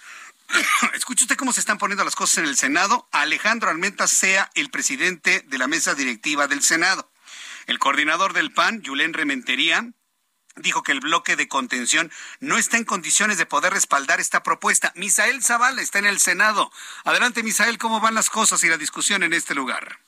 escuche 0.95 1.25
usted 1.25 1.37
cómo 1.37 1.53
se 1.53 1.61
están 1.61 1.79
poniendo 1.79 2.05
las 2.05 2.17
cosas 2.17 2.39
en 2.39 2.47
el 2.47 2.57
Senado, 2.57 3.09
Alejandro 3.13 3.71
Armenta 3.71 4.09
sea 4.09 4.51
el 4.55 4.71
presidente 4.71 5.45
de 5.47 5.59
la 5.59 5.69
mesa 5.69 5.95
directiva 5.95 6.49
del 6.49 6.63
Senado. 6.63 7.11
El 7.67 7.79
coordinador 7.79 8.33
del 8.33 8.53
PAN, 8.53 8.83
Yulén 8.83 9.15
Rementería, 9.15 9.87
dijo 10.61 10.83
que 10.83 10.93
el 10.93 11.01
bloque 11.01 11.37
de 11.37 11.49
contención 11.49 12.11
no 12.41 12.57
está 12.57 12.77
en 12.77 12.85
condiciones 12.85 13.39
de 13.39 13.47
poder 13.47 13.73
respaldar 13.73 14.21
esta 14.21 14.43
propuesta. 14.43 14.93
Misael 14.95 15.43
Zavala 15.43 15.83
está 15.83 15.99
en 15.99 16.07
el 16.07 16.19
Senado. 16.19 16.71
Adelante, 17.05 17.43
Misael, 17.43 17.79
¿cómo 17.79 18.01
van 18.01 18.15
las 18.15 18.31
cosas 18.31 18.63
y 18.65 18.69
la 18.69 18.77
discusión 18.77 19.23
en 19.23 19.33
este 19.33 19.55
lugar? 19.55 19.99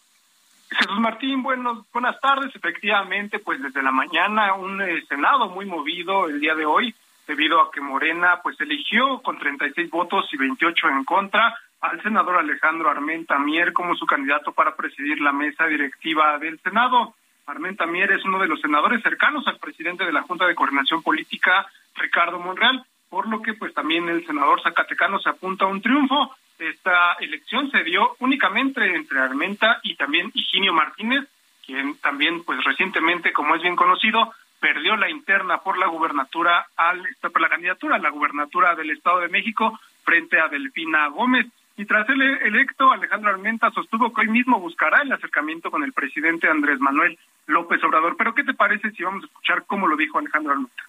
Jesús 0.71 1.01
Martín, 1.01 1.43
buenos, 1.43 1.85
buenas 1.93 2.21
tardes. 2.21 2.55
Efectivamente, 2.55 3.41
pues 3.41 3.61
desde 3.61 3.83
la 3.83 3.91
mañana 3.91 4.55
un 4.55 4.81
eh, 4.81 5.05
Senado 5.09 5.49
muy 5.49 5.67
movido 5.67 6.29
el 6.29 6.39
día 6.41 6.55
de 6.55 6.65
hoy, 6.65 6.95
debido 7.27 7.61
a 7.61 7.71
que 7.73 7.81
Morena 7.81 8.41
pues 8.43 8.61
eligió 8.61 9.21
con 9.23 9.39
36 9.39 9.91
votos 9.91 10.27
y 10.33 10.37
28 10.37 10.89
en 10.89 11.05
contra 11.05 11.57
al 11.81 12.03
senador 12.03 12.37
Alejandro 12.37 12.91
Armenta 12.91 13.39
Mier 13.39 13.73
como 13.73 13.97
su 13.97 14.07
candidato 14.07 14.53
para 14.53 14.77
presidir 14.77 15.21
la 15.21 15.33
mesa 15.33 15.67
directiva 15.67 16.39
del 16.39 16.61
Senado. 16.61 17.15
Armenta 17.51 17.85
Mier 17.87 18.13
es 18.13 18.25
uno 18.25 18.39
de 18.39 18.47
los 18.47 18.61
senadores 18.61 19.03
cercanos 19.03 19.47
al 19.47 19.59
presidente 19.59 20.05
de 20.05 20.13
la 20.13 20.23
Junta 20.23 20.47
de 20.47 20.55
Coordinación 20.55 21.03
Política, 21.03 21.67
Ricardo 21.96 22.38
Monreal, 22.38 22.85
por 23.09 23.29
lo 23.29 23.42
que 23.42 23.55
pues 23.55 23.75
también 23.75 24.09
el 24.09 24.25
senador 24.25 24.63
Zacatecano 24.63 25.19
se 25.19 25.31
apunta 25.31 25.65
a 25.65 25.69
un 25.69 25.83
triunfo. 25.83 26.35
Esta 26.59 27.15
elección 27.15 27.71
se 27.71 27.83
dio 27.83 28.15
únicamente 28.21 28.94
entre 28.94 29.19
Armenta 29.19 29.81
y 29.83 29.96
también 29.96 30.31
Higinio 30.33 30.73
Martínez, 30.73 31.27
quien 31.67 31.96
también 31.98 32.44
pues 32.44 32.63
recientemente, 32.65 33.33
como 33.33 33.57
es 33.57 33.63
bien 33.63 33.77
conocido, 33.77 34.33
perdió 34.61 34.96
la 34.96 35.11
interna 35.11 35.59
por 35.59 35.77
la 35.77 35.87
gubernatura 35.87 36.67
al 36.77 37.03
por 37.21 37.40
la 37.40 37.48
candidatura 37.48 37.96
a 37.96 38.01
la 38.01 38.11
gubernatura 38.11 38.75
del 38.77 38.90
Estado 38.90 39.21
de 39.21 39.29
México 39.29 39.79
frente 40.05 40.38
a 40.38 40.48
Delfina 40.48 41.09
Gómez. 41.09 41.46
Y 41.81 41.87
tras 41.87 42.06
el 42.10 42.20
electo, 42.20 42.92
Alejandro 42.92 43.31
Armenta 43.31 43.70
sostuvo 43.70 44.12
que 44.12 44.20
hoy 44.20 44.28
mismo 44.28 44.60
buscará 44.60 45.00
el 45.00 45.10
acercamiento 45.12 45.70
con 45.70 45.83
el 45.83 45.94
presidente 45.94 46.46
Andrés 46.46 46.78
Manuel 46.78 47.18
López 47.46 47.83
Obrador. 47.83 48.16
Pero 48.18 48.35
¿qué 48.35 48.44
te 48.44 48.52
parece 48.52 48.90
si 48.90 49.02
vamos 49.02 49.24
a 49.24 49.26
escuchar 49.26 49.64
cómo 49.66 49.87
lo 49.87 49.96
dijo 49.96 50.18
Alejandro 50.18 50.52
Armenta? 50.52 50.83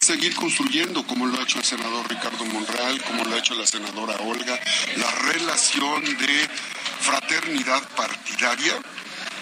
seguir 0.00 0.34
construyendo, 0.34 1.06
como 1.06 1.26
lo 1.26 1.38
ha 1.38 1.42
hecho 1.44 1.58
el 1.58 1.64
senador 1.64 2.06
Ricardo 2.10 2.44
Monreal, 2.44 3.00
como 3.04 3.24
lo 3.24 3.36
ha 3.36 3.38
hecho 3.38 3.54
la 3.54 3.64
senadora 3.64 4.14
Olga, 4.26 4.58
la 4.98 5.32
relación 5.32 6.04
de 6.04 6.48
fraternidad 7.00 7.80
partidaria, 7.96 8.74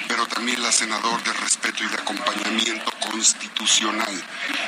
pero 0.09 0.27
también 0.27 0.63
la 0.63 0.73
senador 0.73 1.23
de 1.23 1.33
respeto 1.35 1.85
y 1.85 1.89
de 1.89 1.97
acompañamiento 1.97 2.91
constitucional. 3.11 4.15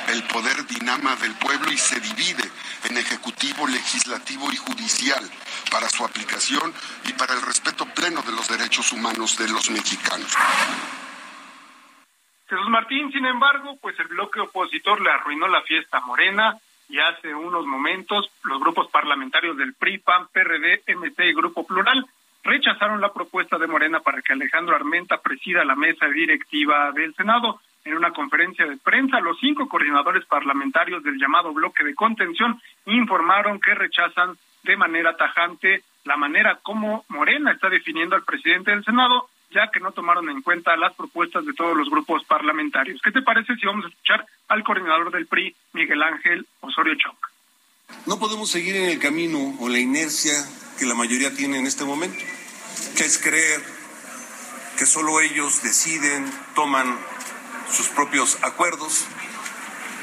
El 0.07 0.23
poder 0.23 0.65
dinama 0.67 1.15
del 1.17 1.33
pueblo 1.35 1.71
y 1.71 1.77
se 1.77 1.99
divide 1.99 2.43
en 2.89 2.97
ejecutivo, 2.97 3.67
legislativo 3.67 4.51
y 4.51 4.57
judicial 4.57 5.23
para 5.71 5.89
su 5.89 6.05
aplicación 6.05 6.73
y 7.05 7.13
para 7.13 7.33
el 7.33 7.41
respeto 7.41 7.85
pleno 7.85 8.21
de 8.21 8.31
los 8.31 8.47
derechos 8.47 8.91
humanos 8.91 9.37
de 9.37 9.49
los 9.49 9.69
mexicanos. 9.69 10.31
Jesús 12.47 12.69
Martín, 12.69 13.11
sin 13.11 13.25
embargo, 13.25 13.77
pues 13.81 13.99
el 13.99 14.07
bloque 14.07 14.39
opositor 14.39 15.01
le 15.01 15.09
arruinó 15.09 15.47
la 15.47 15.61
fiesta 15.63 15.99
Morena 16.01 16.55
y 16.87 16.99
hace 16.99 17.33
unos 17.33 17.65
momentos 17.65 18.29
los 18.43 18.59
grupos 18.59 18.89
parlamentarios 18.91 19.57
del 19.57 19.73
PRI, 19.73 19.97
PAN, 19.97 20.27
PRD, 20.31 20.83
MC 20.87 21.25
y 21.25 21.33
Grupo 21.33 21.65
Plural 21.65 22.05
rechazaron 22.45 23.01
la 23.01 23.11
propuesta 23.11 23.57
de 23.57 23.67
Morena 23.67 23.99
para 23.99 24.21
que 24.21 24.33
Alejandro 24.33 24.75
Armenta 24.75 25.17
presida 25.17 25.65
la 25.65 25.75
mesa 25.75 26.07
directiva 26.07 26.91
del 26.93 27.13
Senado. 27.15 27.59
En 27.83 27.95
una 27.95 28.11
conferencia 28.11 28.65
de 28.65 28.77
prensa, 28.77 29.19
los 29.19 29.37
cinco 29.39 29.67
coordinadores 29.67 30.25
parlamentarios 30.25 31.03
del 31.03 31.19
llamado 31.19 31.53
bloque 31.53 31.83
de 31.83 31.93
contención 31.93 32.61
informaron 32.85 33.59
que 33.59 33.75
rechazan 33.75 34.37
de 34.63 34.77
manera 34.77 35.17
tajante 35.17 35.83
la 36.05 36.17
manera 36.17 36.59
como 36.61 37.03
Morena 37.09 37.51
está 37.51 37.69
definiendo 37.69 38.15
al 38.15 38.23
presidente 38.23 38.71
del 38.71 38.85
Senado 38.85 39.27
ya 39.51 39.69
que 39.71 39.79
no 39.79 39.91
tomaron 39.91 40.29
en 40.29 40.41
cuenta 40.41 40.75
las 40.75 40.93
propuestas 40.95 41.45
de 41.45 41.53
todos 41.53 41.77
los 41.77 41.89
grupos 41.89 42.23
parlamentarios. 42.25 42.99
¿Qué 43.01 43.11
te 43.11 43.21
parece 43.21 43.55
si 43.55 43.65
vamos 43.65 43.85
a 43.85 43.87
escuchar 43.87 44.25
al 44.49 44.63
coordinador 44.63 45.11
del 45.11 45.27
PRI, 45.27 45.55
Miguel 45.73 46.03
Ángel 46.03 46.45
Osorio 46.59 46.95
Chong? 46.95 47.15
No 48.05 48.19
podemos 48.19 48.49
seguir 48.49 48.75
en 48.75 48.89
el 48.89 48.99
camino 48.99 49.55
o 49.59 49.69
la 49.69 49.79
inercia 49.79 50.33
que 50.77 50.85
la 50.85 50.95
mayoría 50.95 51.33
tiene 51.33 51.57
en 51.57 51.67
este 51.67 51.83
momento, 51.83 52.23
que 52.97 53.05
es 53.05 53.17
creer 53.17 53.63
que 54.77 54.85
solo 54.85 55.21
ellos 55.21 55.61
deciden, 55.63 56.31
toman 56.53 56.97
sus 57.71 57.87
propios 57.87 58.37
acuerdos 58.41 59.05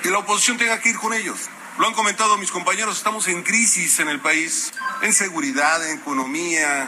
y 0.04 0.08
la 0.08 0.18
oposición 0.18 0.58
tenga 0.58 0.80
que 0.80 0.90
ir 0.90 0.98
con 0.98 1.12
ellos. 1.12 1.38
Lo 1.78 1.86
han 1.86 1.94
comentado 1.94 2.36
mis 2.36 2.50
compañeros, 2.50 2.96
estamos 2.96 3.28
en 3.28 3.42
crisis 3.42 4.00
en 4.00 4.08
el 4.08 4.20
país, 4.20 4.72
en 5.02 5.14
seguridad, 5.14 5.88
en 5.88 5.98
economía, 5.98 6.82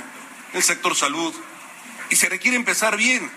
en 0.52 0.56
el 0.56 0.62
sector 0.62 0.94
salud. 0.94 1.34
Y 2.10 2.16
se 2.16 2.28
requiere 2.28 2.56
empezar 2.56 2.96
bien, 2.96 3.30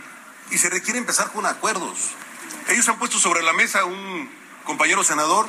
y 0.51 0.57
se 0.57 0.69
requiere 0.69 0.99
empezar 0.99 1.31
con 1.31 1.45
acuerdos. 1.45 2.11
Ellos 2.69 2.87
han 2.89 2.99
puesto 2.99 3.19
sobre 3.19 3.43
la 3.43 3.53
mesa 3.53 3.85
un 3.85 4.29
compañero 4.65 5.03
senador 5.03 5.47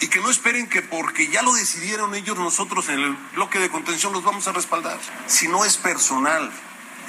y 0.00 0.08
que 0.08 0.20
no 0.20 0.30
esperen 0.30 0.68
que 0.68 0.82
porque 0.82 1.28
ya 1.28 1.42
lo 1.42 1.54
decidieron 1.54 2.14
ellos, 2.14 2.36
nosotros 2.36 2.88
en 2.88 3.00
el 3.00 3.12
bloque 3.34 3.58
de 3.58 3.70
contención 3.70 4.12
los 4.12 4.22
vamos 4.22 4.46
a 4.46 4.52
respaldar. 4.52 4.98
Si 5.26 5.48
no 5.48 5.64
es 5.64 5.76
personal, 5.76 6.50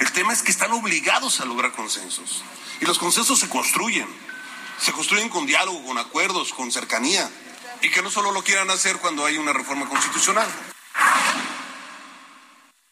el 0.00 0.12
tema 0.12 0.32
es 0.32 0.42
que 0.42 0.50
están 0.50 0.72
obligados 0.72 1.40
a 1.40 1.44
lograr 1.44 1.72
consensos. 1.72 2.44
Y 2.80 2.86
los 2.86 2.98
consensos 2.98 3.38
se 3.38 3.48
construyen. 3.48 4.08
Se 4.78 4.92
construyen 4.92 5.28
con 5.28 5.44
diálogo, 5.44 5.84
con 5.84 5.98
acuerdos, 5.98 6.52
con 6.52 6.70
cercanía. 6.70 7.28
Y 7.82 7.90
que 7.90 8.02
no 8.02 8.10
solo 8.10 8.32
lo 8.32 8.42
quieran 8.42 8.70
hacer 8.70 8.96
cuando 8.98 9.26
hay 9.26 9.36
una 9.36 9.52
reforma 9.52 9.88
constitucional. 9.88 10.48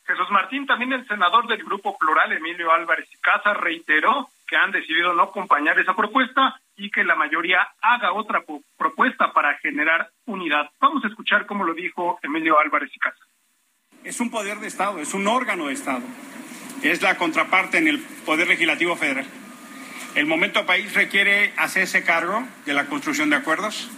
Jesús 0.07 0.31
Martín, 0.31 0.67
también 0.67 0.93
el 0.93 1.07
senador 1.07 1.47
del 1.49 1.65
Grupo 1.65 1.97
Plural, 1.99 2.33
Emilio 2.33 2.73
Álvarez 2.73 3.09
y 3.13 3.17
Casa, 3.19 3.55
reiteró 3.55 4.29
que 4.47 4.57
han 4.57 4.71
decidido 4.71 5.13
no 5.15 5.25
acompañar 5.25 5.79
esa 5.79 5.95
propuesta 5.95 6.61
y 6.77 6.91
que 6.91 7.05
la 7.05 7.15
mayoría 7.15 7.67
haga 7.81 8.13
otra 8.13 8.45
propuesta 8.77 9.33
para 9.33 9.59
generar 9.59 10.11
unidad. 10.27 10.71
Vamos 10.81 11.05
a 11.05 11.09
escuchar 11.09 11.47
cómo 11.47 11.65
lo 11.65 11.75
dijo 11.75 12.19
Emilio 12.23 12.59
Álvarez 12.59 12.91
y 12.95 12.99
Casa. 12.99 13.25
Es 14.05 14.21
un 14.21 14.31
poder 14.31 14.59
de 14.59 14.69
Estado, 14.69 14.99
es 15.01 15.15
un 15.15 15.27
órgano 15.27 15.67
de 15.67 15.75
Estado. 15.75 16.05
Es 16.83 17.03
la 17.03 17.17
contraparte 17.17 17.79
en 17.79 17.89
el 17.89 17.99
Poder 18.25 18.47
Legislativo 18.47 18.95
Federal. 18.97 19.27
El 20.15 20.27
momento 20.27 20.65
país 20.65 20.95
requiere 20.95 21.53
hacerse 21.57 22.05
cargo 22.05 22.47
de 22.65 22.75
la 22.75 22.87
construcción 22.87 23.31
de 23.31 23.37
acuerdos 23.37 23.91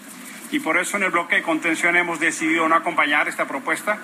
y 0.50 0.60
por 0.60 0.78
eso 0.78 0.96
en 0.96 1.02
el 1.04 1.10
bloque 1.10 1.36
de 1.36 1.42
contención 1.42 1.96
hemos 1.96 2.20
decidido 2.20 2.68
no 2.68 2.74
acompañar 2.74 3.28
esta 3.28 3.46
propuesta 3.46 3.98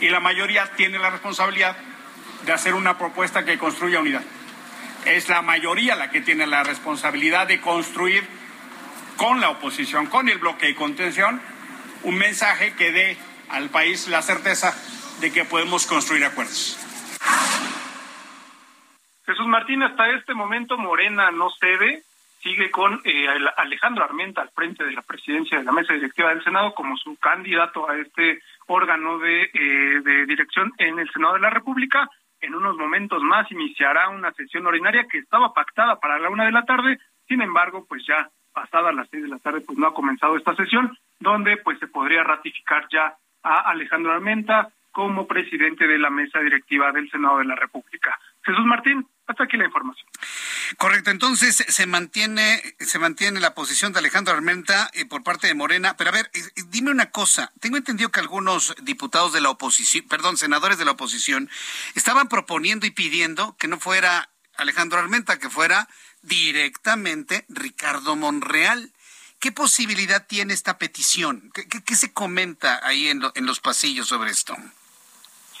y 0.00 0.10
la 0.10 0.20
mayoría 0.20 0.70
tiene 0.76 0.98
la 0.98 1.10
responsabilidad 1.10 1.76
de 2.44 2.52
hacer 2.52 2.74
una 2.74 2.98
propuesta 2.98 3.44
que 3.44 3.58
construya 3.58 4.00
unidad. 4.00 4.22
Es 5.06 5.28
la 5.28 5.40
mayoría 5.40 5.94
la 5.94 6.10
que 6.10 6.20
tiene 6.20 6.46
la 6.46 6.64
responsabilidad 6.64 7.46
de 7.46 7.60
construir 7.60 8.24
con 9.16 9.40
la 9.40 9.50
oposición, 9.50 10.06
con 10.06 10.28
el 10.28 10.38
bloque 10.38 10.66
de 10.66 10.74
contención, 10.74 11.40
un 12.02 12.16
mensaje 12.16 12.74
que 12.74 12.90
dé 12.90 13.16
al 13.48 13.70
país 13.70 14.08
la 14.08 14.20
certeza 14.20 14.74
de 15.20 15.32
que 15.32 15.44
podemos 15.44 15.86
construir 15.86 16.24
acuerdos. 16.24 16.76
Jesús 19.24 19.46
Martín, 19.46 19.82
hasta 19.82 20.10
este 20.10 20.34
momento 20.34 20.76
Morena 20.76 21.30
no 21.30 21.50
cede, 21.50 22.02
sigue 22.42 22.70
con 22.70 23.00
eh, 23.04 23.26
Alejandro 23.56 24.04
Armenta 24.04 24.42
al 24.42 24.50
frente 24.50 24.84
de 24.84 24.92
la 24.92 25.02
presidencia 25.02 25.58
de 25.58 25.64
la 25.64 25.72
mesa 25.72 25.94
directiva 25.94 26.30
del 26.30 26.44
Senado 26.44 26.74
como 26.74 26.96
su 26.96 27.16
candidato 27.16 27.88
a 27.88 27.96
este 27.96 28.40
órgano 28.66 29.18
de, 29.18 29.42
eh, 29.42 30.00
de 30.04 30.26
dirección 30.26 30.72
en 30.78 30.98
el 30.98 31.10
Senado 31.12 31.34
de 31.34 31.40
la 31.40 31.50
República. 31.50 32.08
En 32.40 32.54
unos 32.54 32.76
momentos 32.76 33.22
más 33.22 33.50
iniciará 33.50 34.08
una 34.08 34.32
sesión 34.32 34.66
ordinaria 34.66 35.06
que 35.10 35.18
estaba 35.18 35.52
pactada 35.52 35.98
para 35.98 36.18
la 36.18 36.28
una 36.28 36.44
de 36.44 36.52
la 36.52 36.64
tarde, 36.64 36.98
sin 37.28 37.42
embargo, 37.42 37.84
pues 37.88 38.04
ya 38.06 38.28
pasada 38.52 38.92
las 38.92 39.08
seis 39.10 39.22
de 39.22 39.28
la 39.28 39.38
tarde, 39.38 39.60
pues 39.60 39.78
no 39.78 39.86
ha 39.86 39.94
comenzado 39.94 40.36
esta 40.36 40.54
sesión, 40.54 40.96
donde 41.20 41.56
pues 41.58 41.78
se 41.78 41.88
podría 41.88 42.24
ratificar 42.24 42.86
ya 42.90 43.14
a 43.42 43.70
Alejandro 43.70 44.12
Armenta 44.12 44.70
como 44.92 45.26
presidente 45.26 45.86
de 45.86 45.98
la 45.98 46.08
mesa 46.08 46.40
directiva 46.40 46.90
del 46.90 47.10
Senado 47.10 47.38
de 47.38 47.44
la 47.44 47.54
República. 47.54 48.18
Jesús 48.42 48.64
Martín, 48.64 49.06
hasta 49.26 49.44
aquí 49.44 49.56
la 49.56 49.64
información. 49.64 50.08
Correcto, 50.78 51.10
entonces 51.10 51.64
se 51.68 51.86
mantiene, 51.86 52.62
se 52.78 52.98
mantiene 52.98 53.40
la 53.40 53.54
posición 53.54 53.92
de 53.92 53.98
Alejandro 53.98 54.34
Armenta 54.34 54.90
eh, 54.94 55.04
por 55.04 55.22
parte 55.22 55.46
de 55.46 55.54
Morena. 55.54 55.96
Pero 55.96 56.10
a 56.10 56.12
ver, 56.12 56.30
eh, 56.34 56.40
eh, 56.56 56.62
dime 56.68 56.90
una 56.90 57.10
cosa. 57.10 57.52
Tengo 57.60 57.76
entendido 57.76 58.10
que 58.10 58.20
algunos 58.20 58.74
diputados 58.82 59.32
de 59.32 59.40
la 59.40 59.50
oposición, 59.50 60.06
perdón, 60.08 60.36
senadores 60.36 60.78
de 60.78 60.84
la 60.84 60.92
oposición, 60.92 61.50
estaban 61.94 62.28
proponiendo 62.28 62.86
y 62.86 62.90
pidiendo 62.90 63.56
que 63.56 63.68
no 63.68 63.78
fuera 63.78 64.30
Alejandro 64.56 64.98
Armenta, 64.98 65.38
que 65.38 65.50
fuera 65.50 65.88
directamente 66.22 67.44
Ricardo 67.48 68.16
Monreal. 68.16 68.92
¿Qué 69.38 69.52
posibilidad 69.52 70.26
tiene 70.26 70.54
esta 70.54 70.78
petición? 70.78 71.52
¿Qué, 71.52 71.94
se 71.94 72.12
comenta 72.12 72.80
ahí 72.82 73.08
en, 73.08 73.22
en 73.34 73.46
los 73.46 73.60
pasillos 73.60 74.08
sobre 74.08 74.30
esto? 74.30 74.56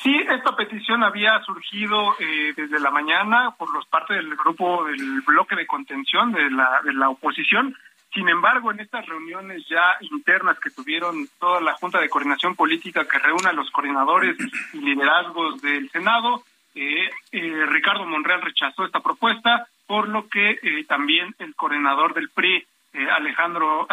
Sí, 0.06 0.16
esta 0.30 0.54
petición 0.54 1.02
había 1.02 1.40
surgido 1.40 2.14
eh, 2.20 2.52
desde 2.56 2.78
la 2.78 2.92
mañana 2.92 3.56
por 3.58 3.74
los 3.74 3.84
parte 3.86 4.14
del 4.14 4.36
grupo 4.36 4.84
del 4.84 5.20
bloque 5.22 5.56
de 5.56 5.66
contención 5.66 6.30
de 6.30 6.48
la, 6.48 6.80
de 6.84 6.92
la 6.92 7.08
oposición. 7.08 7.74
Sin 8.14 8.28
embargo, 8.28 8.70
en 8.70 8.78
estas 8.78 9.04
reuniones 9.04 9.66
ya 9.68 9.96
internas 10.02 10.60
que 10.60 10.70
tuvieron 10.70 11.26
toda 11.40 11.60
la 11.60 11.74
Junta 11.74 11.98
de 11.98 12.08
Coordinación 12.08 12.54
Política 12.54 13.04
que 13.04 13.18
reúne 13.18 13.48
a 13.48 13.52
los 13.52 13.68
coordinadores 13.72 14.36
y 14.74 14.78
liderazgos 14.78 15.60
del 15.60 15.90
Senado, 15.90 16.44
eh, 16.76 17.10
eh, 17.32 17.66
Ricardo 17.66 18.06
Monreal 18.06 18.42
rechazó 18.42 18.84
esta 18.84 19.00
propuesta, 19.00 19.66
por 19.88 20.08
lo 20.08 20.28
que 20.28 20.84
también 20.86 21.34
el 21.40 21.56
coordinador 21.56 22.14
del 22.14 22.30
PRI, 22.30 22.64
Alejandro, 23.10 23.88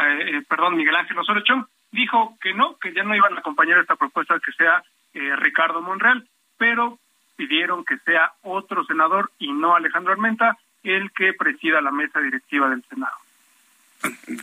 perdón, 0.47 0.78
Miguel 0.78 0.95
Ángel 0.95 1.18
Osorio 1.18 1.68
dijo 1.91 2.38
que 2.39 2.53
no, 2.53 2.78
que 2.78 2.93
ya 2.93 3.03
no 3.03 3.16
iban 3.16 3.36
a 3.36 3.39
acompañar 3.39 3.80
esta 3.80 3.95
propuesta 3.95 4.39
que 4.39 4.51
sea 4.53 4.84
eh, 5.14 5.36
Ricardo 5.38 5.82
Monreal, 5.82 6.28
pero 6.57 6.99
pidieron 7.36 7.84
que 7.86 7.97
sea 7.99 8.34
otro 8.41 8.86
senador 8.86 9.32
y 9.39 9.51
no 9.51 9.76
Alejandro 9.76 10.14
Armenta 10.14 10.57
el 10.84 11.11
que 11.11 11.34
presida 11.34 11.82
la 11.82 11.91
mesa 11.91 12.20
directiva 12.20 12.70
del 12.70 12.84
Senado. 12.89 13.16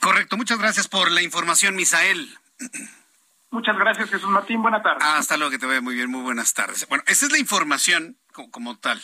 Correcto, 0.01 0.37
muchas 0.37 0.59
gracias 0.59 0.89
por 0.89 1.11
la 1.11 1.23
información, 1.23 1.77
Misael. 1.77 2.35
Muchas 3.51 3.77
gracias, 3.77 4.09
Jesús 4.11 4.31
Martín. 4.31 4.63
Buenas 4.63 4.83
tardes. 4.83 5.03
hasta 5.03 5.37
luego, 5.37 5.51
que 5.51 5.59
te 5.59 5.67
vaya 5.67 5.81
muy 5.81 5.95
bien. 5.95 6.11
Muy 6.11 6.23
buenas 6.23 6.55
tardes. 6.55 6.87
Bueno, 6.89 7.05
esa 7.07 7.27
es 7.27 7.33
la 7.33 7.39
información 7.39 8.17
como, 8.51 8.79
tal. 8.79 9.03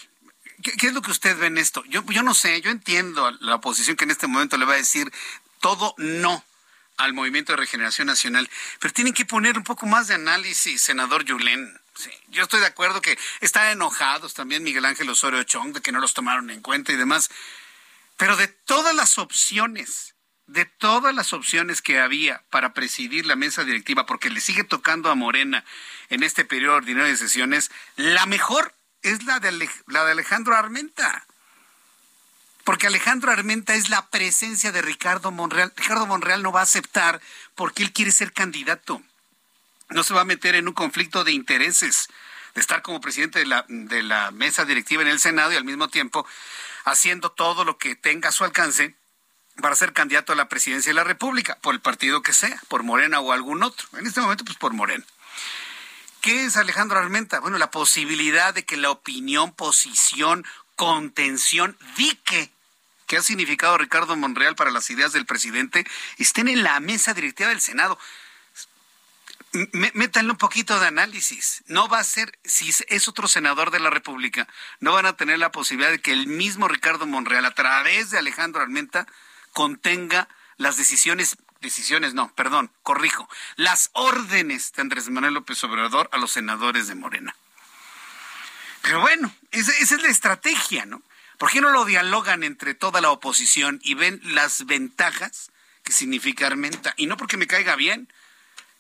¿Qué, 0.62 0.87
es 0.87 0.95
lo 0.95 1.03
que 1.03 1.11
usted 1.11 1.37
ve 1.39 1.49
en 1.49 1.59
esto? 1.59 1.85
Yo, 1.87 2.03
yo 2.07 2.23
no 2.23 2.33
sé, 2.33 2.61
yo 2.62 2.71
entiendo 2.71 3.27
a 3.27 3.33
la 3.41 3.57
oposición 3.57 3.97
que 3.97 4.05
en 4.05 4.12
este 4.12 4.29
momento 4.29 4.57
le 4.57 4.64
va 4.64 4.75
a 4.75 4.77
decir 4.77 5.12
todo 5.61 5.95
no 5.99 6.43
al 6.97 7.12
Movimiento 7.12 7.53
de 7.53 7.57
Regeneración 7.57 8.07
Nacional, 8.07 8.49
pero 8.80 8.92
tienen 8.92 9.14
que 9.14 9.24
poner 9.24 9.57
un 9.59 9.64
poco 9.64 9.86
más 9.86 10.09
de 10.09 10.14
análisis, 10.14 10.82
senador 10.82 11.24
Yulén. 11.24 11.80
yo 12.28 12.42
estoy 12.42 12.61
de 12.61 12.66
acuerdo 12.66 13.01
que 13.01 13.18
están 13.40 13.70
enojados 13.70 14.34
también 14.34 14.62
Miguel 14.62 14.84
Ángel 14.84 15.09
Osorio 15.09 15.42
Chong 15.44 15.72
de 15.72 15.80
que 15.80 15.92
no 15.92 16.01
los 16.01 16.14
tomaron 16.14 16.51
en 16.51 16.61
cuenta 16.61 16.92
y 16.92 16.97
demás, 16.97 17.30
pero 18.16 18.36
de 18.36 18.49
todas 18.49 18.94
las 18.94 19.18
opciones 19.18 20.16
de 20.47 20.64
todas 20.64 21.14
las 21.14 21.32
opciones 21.32 21.82
que 21.82 21.99
había 21.99 22.44
para 22.51 22.72
presidir 22.72 23.26
la 23.26 23.36
mesa 23.36 23.64
directiva, 23.64 24.07
porque 24.07 24.30
le 24.30 24.40
sigue 24.40 24.64
tocando 24.64 25.11
a 25.11 25.14
Morena 25.14 25.64
en 26.09 26.22
este 26.22 26.44
periodo 26.44 26.76
ordinario 26.76 27.11
de 27.11 27.18
sesiones, 27.18 27.70
la 27.97 28.26
mejor 28.26 28.74
es 29.03 29.24
la 29.24 29.40
de, 29.40 29.68
la 29.88 30.05
de 30.05 30.12
Alejandro 30.12 30.57
Armenta. 30.57 31.26
Porque 32.67 32.89
Alejandro 32.89 33.31
Armenta 33.31 33.77
es 33.77 33.91
la 33.91 34.11
presencia 34.11 34.73
de 34.73 34.83
Ricardo 34.83 35.31
Monreal. 35.31 35.73
Ricardo 35.77 36.05
Monreal 36.05 36.43
no 36.43 36.51
va 36.51 36.59
a 36.59 36.64
aceptar 36.64 37.21
porque 37.55 37.85
él 37.85 37.93
quiere 37.93 38.11
ser 38.11 38.33
candidato. 38.33 39.01
No 39.91 40.03
se 40.03 40.14
va 40.14 40.23
a 40.23 40.25
meter 40.25 40.57
en 40.57 40.67
un 40.67 40.75
conflicto 40.75 41.23
de 41.23 41.31
intereses 41.31 42.09
de 42.57 42.61
estar 42.61 42.83
como 42.83 43.01
presidente 43.01 43.39
de 43.39 43.47
la, 43.47 43.64
de 43.69 44.03
la 44.03 44.33
mesa 44.33 44.64
directiva 44.64 45.01
en 45.03 45.07
el 45.07 45.21
Senado 45.21 45.53
y 45.53 45.57
al 45.57 45.62
mismo 45.62 45.87
tiempo 45.87 46.27
haciendo 46.85 47.31
todo 47.31 47.64
lo 47.64 47.79
que 47.79 47.95
tenga 47.95 48.31
a 48.31 48.33
su 48.33 48.43
alcance 48.43 48.97
para 49.62 49.77
ser 49.77 49.93
candidato 49.93 50.33
a 50.33 50.37
la 50.37 50.49
presidencia 50.49 50.91
de 50.91 50.95
la 50.95 51.05
República, 51.05 51.59
por 51.62 51.73
el 51.73 51.81
partido 51.81 52.21
que 52.23 52.33
sea, 52.33 52.61
por 52.67 52.83
Morena 52.83 53.21
o 53.21 53.31
algún 53.31 53.62
otro. 53.62 53.87
En 53.97 54.09
este 54.09 54.21
momento, 54.21 54.45
pues 54.45 54.59
por 54.59 54.73
Morena. 54.73 55.05
¿Qué 56.21 56.47
es 56.47 56.57
Alejandro 56.57 56.99
Armenta? 56.99 57.39
Bueno, 57.39 57.59
la 57.59 57.71
posibilidad 57.71 58.53
de 58.53 58.64
que 58.64 58.77
la 58.77 58.91
opinión, 58.91 59.53
posición, 59.53 60.45
contención, 60.75 61.79
dique 61.97 62.56
que 63.07 63.17
ha 63.17 63.23
significado 63.23 63.79
Ricardo 63.79 64.17
Monreal 64.17 64.57
para 64.57 64.71
las 64.71 64.91
ideas 64.91 65.13
del 65.13 65.27
presidente, 65.27 65.87
estén 66.19 66.49
en 66.49 66.63
la 66.63 66.79
mesa 66.81 67.15
directiva 67.15 67.51
del 67.51 67.61
Senado. 67.61 67.99
Métanle 69.95 70.33
un 70.33 70.37
poquito 70.37 70.79
de 70.79 70.89
análisis. 70.89 71.63
No 71.67 71.89
va 71.89 72.01
a 72.01 72.05
ser, 72.05 72.39
si 72.45 72.71
es 72.89 73.09
otro 73.09 73.27
senador 73.27 73.71
de 73.71 73.81
la 73.81 73.91
República, 73.91 74.47
no 74.81 74.93
van 74.93 75.07
a 75.07 75.17
tener 75.17 75.39
la 75.39 75.53
posibilidad 75.53 75.91
de 75.91 76.01
que 76.01 76.13
el 76.13 76.27
mismo 76.27 76.69
Ricardo 76.69 77.07
Monreal, 77.07 77.47
a 77.47 77.55
través 77.55 78.11
de 78.11 78.19
Alejandro 78.19 78.61
Armenta, 78.61 79.07
contenga 79.53 80.29
las 80.59 80.77
decisiones, 80.77 81.39
decisiones 81.61 82.13
no, 82.13 82.31
perdón, 82.35 82.71
corrijo, 82.83 83.29
las 83.55 83.91
órdenes 83.93 84.73
de 84.73 84.83
Andrés 84.83 85.09
Manuel 85.09 85.35
López 85.35 85.63
Obrador 85.65 86.11
a 86.13 86.19
los 86.19 86.33
senadores 86.33 86.89
de 86.89 86.95
Morena. 86.95 87.35
Pero 88.83 89.01
bueno, 89.01 89.35
esa, 89.53 89.73
esa 89.73 89.95
es 89.95 90.03
la 90.03 90.09
estrategia, 90.09 90.85
¿no? 90.85 91.03
¿Por 91.39 91.51
qué 91.51 91.61
no 91.61 91.70
lo 91.70 91.84
dialogan 91.84 92.43
entre 92.43 92.74
toda 92.74 93.01
la 93.01 93.11
oposición 93.11 93.80
y 93.82 93.95
ven 93.95 94.20
las 94.24 94.66
ventajas 94.66 95.51
que 95.82 95.93
significa 95.93 96.47
Armenta? 96.47 96.95
Y 96.97 97.07
no 97.07 97.16
porque 97.16 97.37
me 97.37 97.47
caiga 97.47 97.76
bien. 97.76 98.12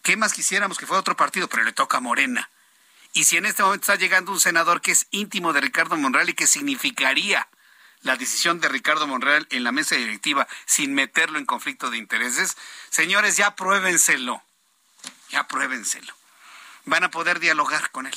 ¿Qué 0.02 0.16
más 0.16 0.32
quisiéramos 0.32 0.78
que 0.78 0.86
fuera 0.86 1.00
otro 1.00 1.16
partido? 1.16 1.48
Pero 1.48 1.64
le 1.64 1.72
toca 1.72 1.98
a 1.98 2.00
Morena. 2.00 2.48
Y 3.12 3.24
si 3.24 3.36
en 3.36 3.46
este 3.46 3.62
momento 3.62 3.84
está 3.84 3.96
llegando 3.96 4.32
un 4.32 4.40
senador 4.40 4.80
que 4.80 4.92
es 4.92 5.06
íntimo 5.10 5.52
de 5.52 5.60
Ricardo 5.60 5.96
Monreal 5.96 6.28
y 6.28 6.34
que 6.34 6.46
significaría 6.46 7.48
la 8.02 8.16
decisión 8.16 8.60
de 8.60 8.68
Ricardo 8.68 9.06
Monreal 9.06 9.46
en 9.50 9.64
la 9.64 9.72
mesa 9.72 9.96
directiva 9.96 10.46
sin 10.64 10.94
meterlo 10.94 11.38
en 11.38 11.46
conflicto 11.46 11.90
de 11.90 11.98
intereses, 11.98 12.56
señores, 12.90 13.36
ya 13.36 13.56
pruébenselo. 13.56 14.42
Ya 15.30 15.48
pruébenselo. 15.48 16.14
Van 16.84 17.04
a 17.04 17.10
poder 17.10 17.40
dialogar 17.40 17.90
con 17.90 18.06
él. 18.06 18.16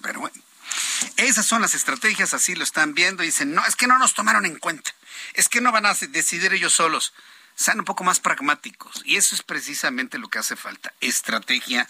Pero 0.00 0.20
bueno, 0.20 0.40
esas 1.16 1.46
son 1.46 1.62
las 1.62 1.74
estrategias, 1.74 2.34
así 2.34 2.54
lo 2.54 2.64
están 2.64 2.94
viendo. 2.94 3.22
Dicen, 3.22 3.54
no, 3.54 3.64
es 3.66 3.76
que 3.76 3.86
no 3.86 3.98
nos 3.98 4.14
tomaron 4.14 4.46
en 4.46 4.58
cuenta. 4.58 4.94
Es 5.34 5.48
que 5.48 5.60
no 5.60 5.72
van 5.72 5.86
a 5.86 5.94
decidir 5.94 6.52
ellos 6.52 6.74
solos 6.74 7.12
sean 7.58 7.80
un 7.80 7.84
poco 7.84 8.04
más 8.04 8.20
pragmáticos. 8.20 9.02
Y 9.04 9.16
eso 9.16 9.34
es 9.34 9.42
precisamente 9.42 10.16
lo 10.18 10.28
que 10.28 10.38
hace 10.38 10.54
falta, 10.54 10.92
estrategia 11.00 11.88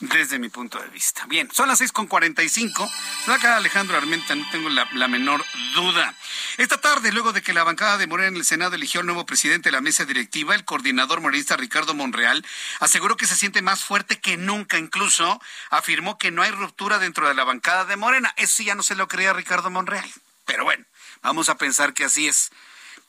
desde 0.00 0.38
mi 0.38 0.48
punto 0.48 0.80
de 0.80 0.88
vista. 0.88 1.26
Bien, 1.26 1.50
son 1.52 1.68
las 1.68 1.78
seis 1.78 1.92
con 1.92 2.06
cuarenta 2.06 2.42
y 2.42 2.48
cinco. 2.48 2.90
Se 3.24 3.30
va 3.30 3.36
a 3.36 3.56
Alejandro 3.56 3.98
Armenta, 3.98 4.34
no 4.34 4.48
tengo 4.50 4.70
la, 4.70 4.88
la, 4.94 5.08
menor 5.08 5.44
duda. 5.74 6.14
Esta 6.56 6.80
tarde, 6.80 7.12
luego 7.12 7.34
de 7.34 7.42
que 7.42 7.52
la 7.52 7.64
bancada 7.64 7.98
de 7.98 8.06
Morena 8.06 8.28
en 8.28 8.36
el 8.36 8.46
Senado 8.46 8.76
eligió 8.76 9.00
al 9.00 9.06
nuevo 9.06 9.26
presidente 9.26 9.68
de 9.68 9.72
la 9.72 9.82
mesa 9.82 10.06
directiva, 10.06 10.54
el 10.54 10.64
coordinador 10.64 11.20
morenista 11.20 11.58
Ricardo 11.58 11.92
Monreal 11.92 12.44
aseguró 12.78 13.18
que 13.18 13.26
se 13.26 13.36
siente 13.36 13.60
más 13.60 13.84
fuerte 13.84 14.20
que 14.20 14.38
nunca. 14.38 14.78
Incluso 14.78 15.38
afirmó 15.68 16.16
que 16.16 16.30
no 16.30 16.40
hay 16.40 16.50
ruptura 16.50 16.98
dentro 16.98 17.28
de 17.28 17.34
la 17.34 17.44
bancada 17.44 17.84
de 17.84 17.96
Morena. 17.96 18.32
Eso 18.38 18.62
ya 18.62 18.74
no 18.74 18.82
se 18.82 18.94
lo 18.94 19.06
creía 19.06 19.34
Ricardo 19.34 19.68
Monreal. 19.68 20.10
Pero 20.46 20.64
bueno, 20.64 20.86
vamos 21.20 21.50
a 21.50 21.58
pensar 21.58 21.92
que 21.92 22.04
así 22.04 22.26
es 22.26 22.50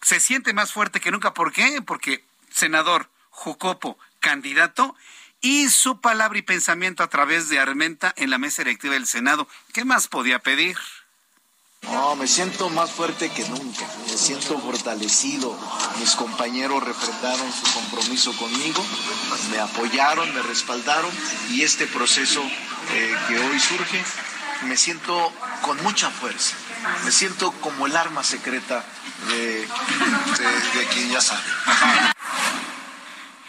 se 0.01 0.19
siente 0.19 0.53
más 0.53 0.71
fuerte 0.71 0.99
que 0.99 1.11
nunca. 1.11 1.33
¿Por 1.33 1.51
qué? 1.51 1.81
Porque 1.81 2.23
senador 2.51 3.09
Jucopo, 3.29 3.97
candidato, 4.19 4.95
y 5.41 5.69
su 5.69 5.99
palabra 5.99 6.37
y 6.37 6.43
pensamiento 6.43 7.03
a 7.03 7.09
través 7.09 7.49
de 7.49 7.59
Armenta 7.59 8.13
en 8.15 8.29
la 8.29 8.37
mesa 8.37 8.63
directiva 8.63 8.93
del 8.93 9.07
Senado. 9.07 9.47
¿Qué 9.73 9.85
más 9.85 10.07
podía 10.07 10.39
pedir? 10.39 10.77
No, 11.83 12.15
me 12.15 12.27
siento 12.27 12.69
más 12.69 12.91
fuerte 12.91 13.29
que 13.31 13.43
nunca, 13.49 13.87
me 14.07 14.15
siento 14.15 14.59
fortalecido. 14.59 15.57
Mis 15.99 16.15
compañeros 16.15 16.83
refrendaron 16.83 17.51
su 17.51 17.73
compromiso 17.73 18.37
conmigo, 18.37 18.85
me 19.49 19.59
apoyaron, 19.59 20.31
me 20.33 20.43
respaldaron 20.43 21.11
y 21.49 21.63
este 21.63 21.87
proceso 21.87 22.43
eh, 22.91 23.15
que 23.27 23.39
hoy 23.39 23.59
surge, 23.59 24.03
me 24.67 24.77
siento 24.77 25.33
con 25.63 25.81
mucha 25.81 26.11
fuerza, 26.11 26.55
me 27.03 27.11
siento 27.11 27.51
como 27.53 27.87
el 27.87 27.95
arma 27.95 28.23
secreta 28.23 28.83
de, 29.27 29.67
quien 30.93 31.09
ya 31.09 31.21
sabe. 31.21 31.43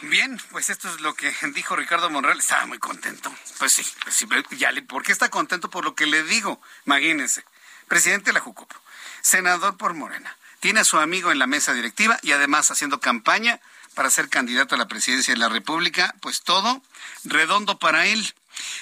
Bien, 0.03 0.41
pues 0.51 0.68
esto 0.68 0.89
es 0.89 1.01
lo 1.01 1.14
que 1.14 1.33
dijo 1.55 1.76
Ricardo 1.76 2.11
Monreal. 2.11 2.39
Estaba 2.39 2.66
muy 2.66 2.78
contento. 2.78 3.33
Pues 3.59 3.72
sí, 3.72 3.87
pues 4.03 4.14
sí 4.14 4.26
ya 4.59 4.72
le, 4.72 4.83
¿por 4.83 5.03
qué 5.03 5.12
está 5.12 5.28
contento 5.30 5.70
por 5.70 5.85
lo 5.85 5.95
que 5.95 6.07
le 6.07 6.22
digo? 6.24 6.61
Imagínense, 6.87 7.45
presidente 7.89 8.30
de 8.30 8.35
la 8.35 8.41
Jucopo, 8.41 8.76
senador 9.20 9.76
por 9.76 9.95
Morena, 9.95 10.37
tiene 10.61 10.80
a 10.80 10.85
su 10.85 10.99
amigo 10.99 11.30
en 11.30 11.39
la 11.39 11.47
mesa 11.47 11.72
directiva 11.72 12.18
y 12.22 12.33
además 12.33 12.70
haciendo 12.70 13.01
campaña 13.01 13.61
para 13.95 14.11
ser 14.11 14.28
candidato 14.28 14.74
a 14.74 14.78
la 14.78 14.89
presidencia 14.89 15.35
de 15.35 15.41
la 15.41 15.49
República, 15.49 16.14
pues 16.20 16.43
todo 16.43 16.83
redondo 17.24 17.78
para 17.78 18.07
él. 18.07 18.35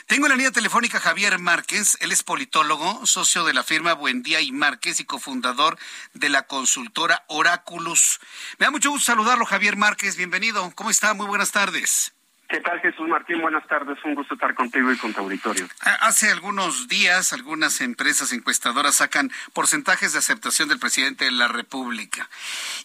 Tengo 0.06 0.26
en 0.26 0.30
la 0.30 0.36
línea 0.36 0.50
telefónica 0.50 1.00
Javier 1.00 1.38
Márquez, 1.38 1.96
él 2.00 2.12
es 2.12 2.22
politólogo, 2.22 3.06
socio 3.06 3.44
de 3.44 3.54
la 3.54 3.62
firma 3.62 3.94
Buendía 3.94 4.40
y 4.40 4.52
Márquez 4.52 5.00
y 5.00 5.04
cofundador 5.04 5.78
de 6.14 6.28
la 6.28 6.46
consultora 6.46 7.24
Oráculos. 7.28 8.20
Me 8.58 8.66
da 8.66 8.70
mucho 8.70 8.90
gusto 8.90 9.06
saludarlo, 9.06 9.44
Javier 9.46 9.76
Márquez, 9.76 10.16
bienvenido. 10.16 10.72
¿Cómo 10.74 10.90
está? 10.90 11.14
Muy 11.14 11.26
buenas 11.26 11.52
tardes. 11.52 12.12
¿Qué 12.50 12.58
tal, 12.58 12.80
Jesús 12.80 13.06
Martín? 13.06 13.40
Buenas 13.40 13.64
tardes. 13.68 13.96
Un 14.04 14.16
gusto 14.16 14.34
estar 14.34 14.56
contigo 14.56 14.90
y 14.90 14.96
con 14.96 15.14
tu 15.14 15.20
auditorio. 15.20 15.68
Hace 16.00 16.32
algunos 16.32 16.88
días, 16.88 17.32
algunas 17.32 17.80
empresas 17.80 18.32
encuestadoras 18.32 18.96
sacan 18.96 19.30
porcentajes 19.52 20.12
de 20.12 20.18
aceptación 20.18 20.68
del 20.68 20.80
presidente 20.80 21.26
de 21.26 21.30
la 21.30 21.46
República. 21.46 22.28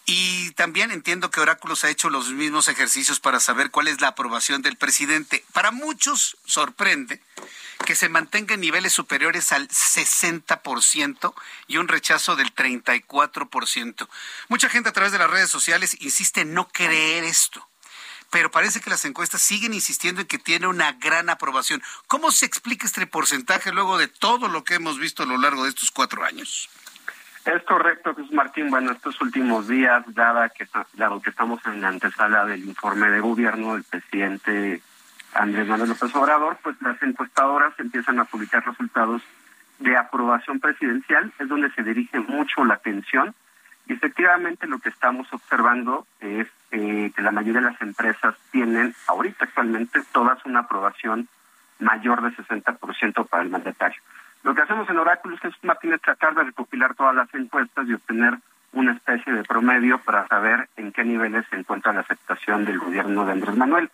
Y 0.05 0.51
también 0.51 0.91
entiendo 0.91 1.31
que 1.31 1.41
Oráculos 1.41 1.83
ha 1.83 1.89
hecho 1.89 2.11
los 2.11 2.29
mismos 2.29 2.67
ejercicios 2.67 3.19
para 3.19 3.39
saber 3.39 3.71
cuál 3.71 3.87
es 3.87 4.01
la 4.01 4.09
aprobación 4.09 4.61
del 4.61 4.77
presidente. 4.77 5.43
Para 5.51 5.71
muchos 5.71 6.37
sorprende 6.45 7.19
que 7.87 7.95
se 7.95 8.07
mantenga 8.07 8.53
en 8.53 8.61
niveles 8.61 8.93
superiores 8.93 9.51
al 9.51 9.67
60% 9.67 11.33
y 11.65 11.77
un 11.77 11.87
rechazo 11.87 12.35
del 12.35 12.53
34%. 12.53 14.07
Mucha 14.47 14.69
gente 14.69 14.89
a 14.89 14.93
través 14.93 15.11
de 15.11 15.17
las 15.17 15.31
redes 15.31 15.49
sociales 15.49 15.97
insiste 16.01 16.41
en 16.41 16.53
no 16.53 16.67
creer 16.67 17.23
esto 17.23 17.67
pero 18.35 18.51
parece 18.51 18.81
que 18.81 18.89
las 18.89 19.05
encuestas 19.05 19.41
siguen 19.41 19.73
insistiendo 19.73 20.19
en 20.19 20.27
que 20.27 20.37
tiene 20.37 20.67
una 20.67 20.91
gran 20.91 21.29
aprobación. 21.29 21.81
¿Cómo 22.07 22.31
se 22.31 22.45
explica 22.45 22.85
este 22.85 23.07
porcentaje 23.07 23.71
luego 23.71 23.97
de 23.97 24.09
todo 24.09 24.49
lo 24.49 24.65
que 24.65 24.73
hemos 24.73 24.99
visto 24.99 25.23
a 25.23 25.25
lo 25.25 25.37
largo 25.37 25.63
de 25.63 25.69
estos 25.69 25.89
cuatro 25.89 26.21
años? 26.21 26.69
Es 27.45 27.63
correcto, 27.63 28.13
Jesús 28.13 28.33
Martín. 28.33 28.69
Bueno, 28.69 28.91
estos 28.91 29.21
últimos 29.21 29.69
días, 29.69 30.03
dada 30.07 30.49
que, 30.49 30.67
dado 30.95 31.21
que 31.21 31.29
estamos 31.29 31.65
en 31.65 31.79
la 31.79 31.87
antesala 31.87 32.43
del 32.43 32.65
informe 32.65 33.09
de 33.09 33.21
gobierno 33.21 33.75
del 33.75 33.85
presidente 33.85 34.81
Andrés 35.33 35.65
Manuel 35.69 35.91
López 35.91 36.13
Obrador, 36.13 36.57
pues 36.61 36.75
las 36.81 37.01
encuestadoras 37.03 37.73
empiezan 37.79 38.19
a 38.19 38.25
publicar 38.25 38.65
resultados 38.65 39.21
de 39.79 39.95
aprobación 39.95 40.59
presidencial, 40.59 41.31
es 41.39 41.47
donde 41.47 41.71
se 41.71 41.83
dirige 41.83 42.19
mucho 42.19 42.65
la 42.65 42.73
atención 42.73 43.33
y 43.87 43.93
efectivamente 43.93 44.67
lo 44.67 44.79
que 44.79 44.89
estamos 44.89 45.31
observando 45.31 46.07
es 46.19 46.47
eh, 46.75 47.11
que 47.15 47.21
la 47.21 47.31
mayoría 47.31 47.61
de 47.61 47.71
las 47.71 47.81
empresas 47.81 48.35
tienen 48.51 48.93
ahorita 49.07 49.45
actualmente 49.45 50.01
todas 50.11 50.45
una 50.45 50.59
aprobación 50.59 51.29
mayor 51.79 52.21
de 52.21 52.35
60% 52.35 53.27
para 53.29 53.43
el 53.43 53.49
mandatario. 53.49 54.01
Lo 54.43 54.53
que 54.53 54.61
hacemos 54.61 54.89
en 54.89 54.99
Oráculo 54.99 55.37
es 55.41 55.63
Martín 55.63 55.93
es 55.93 56.01
tratar 56.01 56.35
de 56.35 56.43
recopilar 56.43 56.93
todas 56.93 57.15
las 57.15 57.33
encuestas 57.33 57.87
y 57.87 57.93
obtener 57.93 58.39
una 58.73 58.91
especie 58.91 59.31
de 59.31 59.43
promedio 59.43 59.99
para 59.99 60.27
saber 60.27 60.67
en 60.75 60.91
qué 60.91 61.05
niveles 61.05 61.45
se 61.49 61.55
encuentra 61.55 61.93
la 61.93 62.01
aceptación 62.01 62.65
del 62.65 62.77
gobierno 62.77 63.25
de 63.25 63.31
Andrés 63.31 63.55
Manuel. 63.55 63.89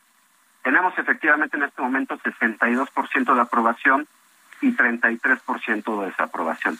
Tenemos 0.64 0.98
efectivamente 0.98 1.58
en 1.58 1.64
este 1.64 1.84
momento 1.84 2.18
62% 2.18 3.36
de 3.36 3.42
aprobación 3.42 4.08
y 4.60 4.72
33% 4.72 6.00
de 6.00 6.06
desaprobación. 6.08 6.80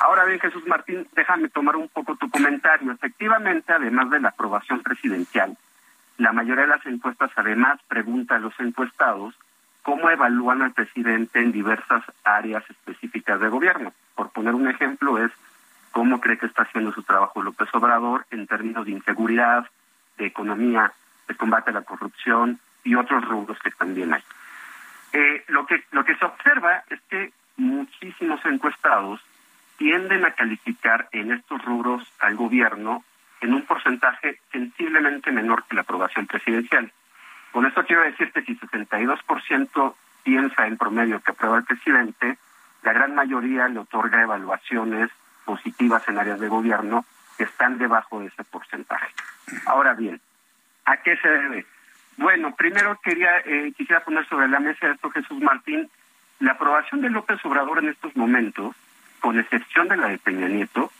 Ahora 0.00 0.24
bien, 0.24 0.40
Jesús 0.40 0.66
Martín, 0.66 1.06
déjame 1.12 1.50
tomar 1.50 1.76
un 1.76 1.88
poco 1.88 2.16
tu 2.16 2.30
comentario. 2.30 2.90
Efectivamente, 2.90 3.72
además 3.72 4.08
de 4.10 4.20
la 4.20 4.30
aprobación 4.30 4.80
presidencial, 4.80 5.56
la 6.16 6.32
mayoría 6.32 6.62
de 6.62 6.70
las 6.70 6.86
encuestas 6.86 7.30
además 7.36 7.78
pregunta 7.86 8.36
a 8.36 8.38
los 8.38 8.58
encuestados 8.60 9.34
cómo 9.82 10.08
evalúan 10.08 10.62
al 10.62 10.72
presidente 10.72 11.40
en 11.40 11.52
diversas 11.52 12.02
áreas 12.24 12.64
específicas 12.70 13.40
de 13.40 13.48
gobierno. 13.48 13.92
Por 14.14 14.30
poner 14.30 14.54
un 14.54 14.68
ejemplo 14.68 15.22
es 15.22 15.30
cómo 15.92 16.18
cree 16.18 16.38
que 16.38 16.46
está 16.46 16.62
haciendo 16.62 16.92
su 16.92 17.02
trabajo 17.02 17.42
López 17.42 17.68
Obrador 17.74 18.24
en 18.30 18.46
términos 18.46 18.86
de 18.86 18.92
inseguridad, 18.92 19.66
de 20.16 20.26
economía, 20.26 20.92
de 21.28 21.34
combate 21.34 21.70
a 21.70 21.74
la 21.74 21.82
corrupción 21.82 22.58
y 22.84 22.94
otros 22.94 23.22
rubros 23.28 23.58
que 23.58 23.70
también 23.70 24.14
hay. 24.14 24.22
Eh, 25.12 25.44
lo, 25.48 25.66
que, 25.66 25.84
lo 25.90 26.04
que 26.04 26.16
se 26.16 26.24
observa 26.24 26.84
es 26.88 27.00
que 27.10 27.32
muchísimos 27.56 28.42
encuestados 28.46 29.20
tienden 29.80 30.26
a 30.26 30.32
calificar 30.32 31.08
en 31.10 31.32
estos 31.32 31.64
rubros 31.64 32.06
al 32.18 32.36
gobierno 32.36 33.02
en 33.40 33.54
un 33.54 33.62
porcentaje 33.62 34.38
sensiblemente 34.52 35.32
menor 35.32 35.64
que 35.64 35.74
la 35.74 35.80
aprobación 35.80 36.26
presidencial. 36.26 36.92
Con 37.50 37.64
esto 37.64 37.86
quiero 37.86 38.02
decir 38.02 38.30
que 38.30 38.42
si 38.42 38.58
62% 38.58 39.94
piensa 40.22 40.66
en 40.66 40.76
promedio 40.76 41.20
que 41.20 41.30
aprueba 41.30 41.56
el 41.56 41.64
presidente, 41.64 42.36
la 42.82 42.92
gran 42.92 43.14
mayoría 43.14 43.68
le 43.68 43.78
otorga 43.78 44.20
evaluaciones 44.20 45.08
positivas 45.46 46.06
en 46.08 46.18
áreas 46.18 46.40
de 46.40 46.48
gobierno 46.48 47.06
que 47.38 47.44
están 47.44 47.78
debajo 47.78 48.20
de 48.20 48.26
ese 48.26 48.44
porcentaje. 48.44 49.08
Ahora 49.64 49.94
bien, 49.94 50.20
¿a 50.84 50.98
qué 50.98 51.16
se 51.16 51.28
debe? 51.28 51.64
Bueno, 52.18 52.54
primero 52.54 53.00
quería 53.02 53.38
eh, 53.46 53.72
quisiera 53.74 54.04
poner 54.04 54.28
sobre 54.28 54.46
la 54.46 54.60
mesa 54.60 54.90
esto, 54.90 55.08
Jesús 55.08 55.40
Martín. 55.40 55.88
La 56.38 56.52
aprobación 56.52 57.00
de 57.00 57.08
López 57.08 57.42
Obrador 57.46 57.78
en 57.78 57.88
estos 57.88 58.14
momentos, 58.14 58.76
con 59.20 59.38
excepción 59.38 59.88
de 59.88 59.96
la 59.96 60.08
de 60.08 60.18
Peña 60.18 60.48
Nieto, 60.48 60.90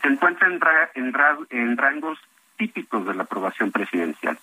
se 0.00 0.08
encuentra 0.08 0.48
en, 0.94 1.12
en, 1.50 1.76
rangos 1.76 2.18
típicos 2.56 3.06
de 3.06 3.14
la 3.14 3.24
aprobación 3.24 3.72
presidencial. 3.72 4.38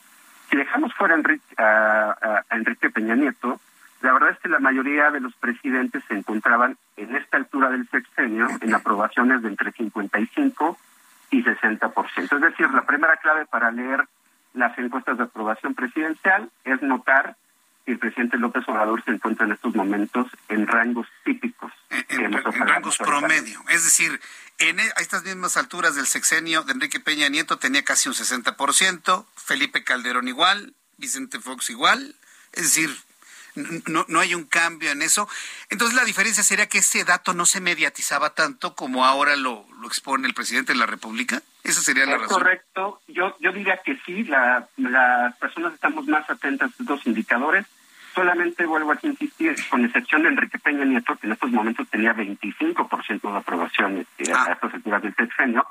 Si 0.50 0.58
dejamos 0.58 0.94
fuera 0.96 1.16
a 1.58 2.44
Enrique 2.52 2.90
Peña 2.90 3.16
Nieto, 3.16 3.60
la 4.02 4.14
verdad 4.14 4.30
es 4.32 4.40
que 4.40 4.50
la 4.50 4.60
mayoría 4.60 5.12
de 5.12 5.20
los 5.20 5.36
presidentes 5.36 6.04
se 6.08 6.14
encontraban 6.14 6.78
en 6.96 7.16
esta 7.16 7.38
altura 7.38 7.70
del 7.70 7.88
sexenio 7.90 8.48
en 8.62 8.74
aprobaciones 8.74 9.42
de 9.42 9.50
entre 9.50 9.72
55 9.72 10.78
y 11.32 11.44
60%. 11.44 12.18
Es 12.18 12.42
decir, 12.42 12.70
la 12.72 12.84
primera 12.84 13.18
clave 13.18 13.46
para 13.46 13.72
leer 13.72 14.06
las 14.54 14.78
encuestas 14.78 15.18
de 15.18 15.26
aprobación 15.26 15.76
presidencial 15.76 16.50
es 16.64 16.82
notar 16.82 17.36
el 17.92 18.00
presidente 18.00 18.38
López 18.38 18.64
Obrador 18.68 19.04
se 19.04 19.12
encuentra 19.12 19.46
en 19.46 19.54
estos 19.54 19.76
momentos 19.76 20.28
en 20.48 20.68
rangos 20.68 21.08
típicos. 21.24 21.72
En, 22.10 22.32
rangos 22.32 22.98
promedio. 22.98 23.62
Es 23.70 23.84
decir, 23.84 24.20
en 24.58 24.80
e, 24.80 24.84
a 24.96 25.02
estas 25.02 25.24
mismas 25.24 25.58
alturas 25.58 25.96
del 25.96 26.08
sexenio 26.08 26.64
de 26.64 26.74
Enrique 26.74 27.00
Peña 27.00 27.30
Nieto 27.30 27.58
tenía 27.58 27.84
casi 27.84 28.10
un 28.10 28.16
60%, 28.16 29.26
Felipe 29.36 29.84
Calderón 29.84 30.28
igual, 30.28 30.74
Vicente 30.98 31.40
Fox 31.40 31.70
igual. 31.70 32.16
Es 32.54 32.64
decir, 32.64 32.96
no, 33.88 34.06
no 34.08 34.20
hay 34.20 34.36
un 34.36 34.46
cambio 34.46 34.92
en 34.92 35.02
eso. 35.02 35.28
Entonces 35.70 35.96
la 35.96 36.06
diferencia 36.06 36.44
sería 36.44 36.68
que 36.68 36.80
ese 36.80 37.04
dato 37.04 37.34
no 37.34 37.46
se 37.46 37.62
mediatizaba 37.62 38.32
tanto 38.32 38.76
como 38.76 39.06
ahora 39.06 39.36
lo, 39.36 39.66
lo 39.80 39.88
expone 39.88 40.28
el 40.28 40.34
presidente 40.34 40.74
de 40.74 40.80
la 40.80 40.86
República. 40.86 41.42
Esa 41.64 41.82
sería 41.82 42.06
la 42.06 42.18
razón. 42.18 42.40
Correcto. 42.40 43.02
Yo, 43.08 43.36
yo 43.40 43.52
diría 43.52 43.78
que 43.84 43.98
sí, 44.06 44.24
la, 44.24 44.68
las 44.78 45.36
personas 45.38 45.74
estamos 45.74 46.08
más 46.08 46.30
atentas 46.30 46.72
a 46.72 46.84
estos 46.84 47.06
indicadores. 47.06 47.66
Solamente 48.14 48.66
vuelvo 48.66 48.92
a 48.92 48.98
insistir, 49.02 49.56
con 49.70 49.86
excepción 49.86 50.24
de 50.24 50.30
Enrique 50.30 50.60
Peña 50.60 50.86
Nieto, 50.86 51.16
que 51.16 51.28
en 51.28 51.34
estos 51.34 51.52
momentos 51.52 51.88
tenía 51.90 52.16
25% 52.16 53.32
de 53.32 53.38
aprobación 53.38 53.98
este, 53.98 54.32
a 54.32 54.44
ah. 54.44 54.52
estas 54.54 54.74
alturas 54.74 55.02
del 55.04 55.16
sexenio, 55.16 55.66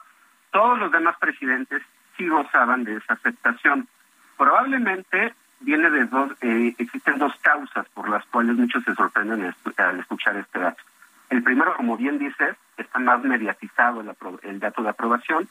todos 0.50 0.78
los 0.78 0.90
demás 0.92 1.16
presidentes 1.18 1.82
sí 2.16 2.26
gozaban 2.28 2.84
de 2.84 2.96
esa 2.96 3.14
aceptación. 3.14 3.88
Probablemente 4.36 5.34
viene 5.60 5.90
de 5.90 6.04
dos, 6.06 6.32
eh, 6.40 6.74
existen 6.78 7.18
dos 7.18 7.34
causas 7.40 7.86
por 7.90 8.08
las 8.08 8.24
cuales 8.26 8.56
muchos 8.56 8.84
se 8.84 8.94
sorprenden 8.94 9.54
al 9.76 10.00
escuchar 10.00 10.36
este 10.36 10.58
dato. 10.58 10.82
El 11.30 11.42
primero, 11.42 11.74
como 11.76 11.96
bien 11.96 12.18
dice, 12.18 12.54
está 12.76 12.98
más 12.98 13.22
mediatizado 13.22 14.00
el, 14.00 14.10
el 14.42 14.60
dato 14.60 14.82
de 14.82 14.88
aprobación. 14.88 15.48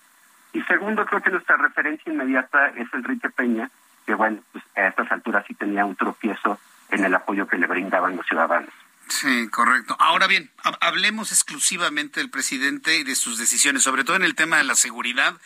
Y 0.54 0.62
segundo, 0.64 1.06
creo 1.06 1.22
que 1.22 1.30
nuestra 1.30 1.58
referencia 1.58 2.12
inmediata 2.12 2.70
es 2.70 2.92
Enrique 2.94 3.30
Peña, 3.30 3.70
que 4.06 4.16
bueno, 4.16 4.40
pues 4.52 4.64
a 4.76 4.88
estas 4.88 5.12
alturas 5.12 5.46
sí 5.48 5.54
tenía 5.54 5.86
un 5.86 5.96
tropiezo 5.96 6.58
en 6.90 7.06
el 7.06 7.14
apoyo 7.14 7.48
que 7.48 7.58
le 7.58 7.68
brindaban 7.68 8.16
los 8.16 8.26
ciudadanos. 8.26 8.70
Sí, 9.08 9.48
correcto. 9.50 9.96
Ahora 10.00 10.28
bien, 10.28 10.52
hablemos 10.82 11.32
exclusivamente 11.32 12.20
del 12.20 12.30
presidente 12.30 12.98
y 12.98 13.04
de 13.04 13.16
sus 13.16 13.38
decisiones, 13.38 13.84
sobre 13.84 14.04
todo 14.04 14.18
en 14.18 14.24
el 14.24 14.36
tema 14.36 14.58
de 14.58 14.66
la 14.66 14.76
seguridad 14.76 15.38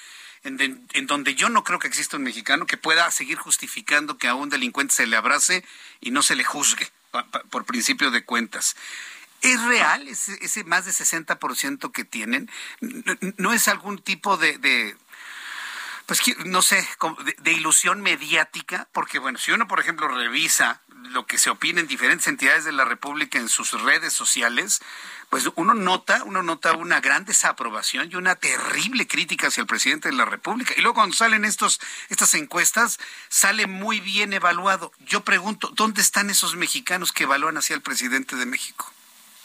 en, 0.44 1.08
donde 1.08 1.36
yo 1.36 1.50
no 1.50 1.64
creo 1.64 1.80
que 1.80 1.88
exista 1.88 2.18
un 2.18 2.24
mexicano 2.24 2.66
que 2.66 2.78
pueda 2.78 3.10
seguir 3.12 3.38
justificando 3.38 4.18
que 4.18 4.28
a 4.28 4.36
un 4.36 4.50
delincuente 4.50 4.94
se 4.94 5.08
le 5.08 5.16
abrace 5.16 5.64
y 6.00 6.12
no 6.12 6.24
se 6.24 6.36
le 6.36 6.44
juzgue 6.44 6.90
por 7.50 7.66
principio 7.66 8.12
de 8.12 8.24
cuentas. 8.26 8.76
¿Es 9.42 9.62
real 9.64 10.08
ese, 10.08 10.64
más 10.66 10.86
de 10.86 10.92
60% 10.92 11.92
que 11.92 12.06
tienen? 12.06 12.50
¿No 13.38 13.54
es 13.54 13.68
algún 13.68 14.00
tipo 14.00 14.38
de, 14.38 14.58
de 14.58 14.96
pues 16.06 16.22
no 16.46 16.62
sé, 16.62 16.88
de, 17.40 17.52
ilusión 17.52 18.02
mediática? 18.02 18.88
Porque 18.92 19.20
bueno, 19.20 19.40
si 19.40 19.52
uno, 19.52 19.68
por 19.68 19.80
ejemplo, 19.80 20.08
revisa 20.08 20.82
lo 21.10 21.26
que 21.26 21.38
se 21.38 21.50
opina 21.50 21.80
en 21.80 21.88
diferentes 21.88 22.28
entidades 22.28 22.66
de 22.66 22.72
la 22.72 22.86
República 22.86 23.38
en 23.38 23.50
sus 23.50 23.80
redes 23.82 24.14
sociales, 24.14 24.82
pues 25.30 25.50
uno 25.56 25.74
nota, 25.74 26.24
uno 26.26 26.44
nota 26.44 26.74
una 26.74 27.00
gran 27.00 27.26
desaprobación 27.26 28.10
y 28.12 28.16
una 28.16 28.36
terrible 28.36 29.08
crítica 29.08 29.48
hacia 29.48 29.62
el 29.62 29.68
presidente 29.68 30.10
de 30.10 30.16
la 30.16 30.26
República. 30.26 30.74
Y 30.78 30.82
luego 30.82 30.96
cuando 30.96 31.16
salen 31.16 31.46
estos, 31.46 31.80
estas 32.10 32.34
encuestas, 32.34 33.00
sale 33.30 33.68
muy 33.68 34.00
bien 34.00 34.34
evaluado. 34.34 34.92
Yo 35.00 35.22
pregunto, 35.22 35.70
¿dónde 35.74 36.02
están 36.02 36.30
esos 36.30 36.56
mexicanos 36.56 37.12
que 37.12 37.24
evalúan 37.24 37.58
hacia 37.58 37.76
el 37.76 37.82
presidente 37.82 38.36
de 38.36 38.46
México? 38.46 38.92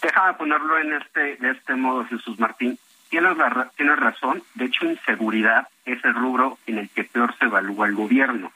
Déjame 0.03 0.35
ponerlo 0.35 0.79
en 0.79 0.93
este, 0.95 1.37
de 1.37 1.51
este 1.53 1.75
modo, 1.75 2.05
Jesús 2.07 2.39
Martín. 2.39 2.79
Tienes, 3.09 3.37
tienes 3.77 3.99
razón, 3.99 4.43
de 4.55 4.65
hecho 4.65 4.85
inseguridad 4.85 5.69
es 5.85 6.05
el 6.05 6.15
rubro 6.15 6.59
en 6.67 6.79
el 6.79 6.91
que 6.91 7.05
peor 7.05 7.37
se 7.39 7.45
evalúa 7.45 7.87
el 7.87 7.95
gobierno. 7.95 8.53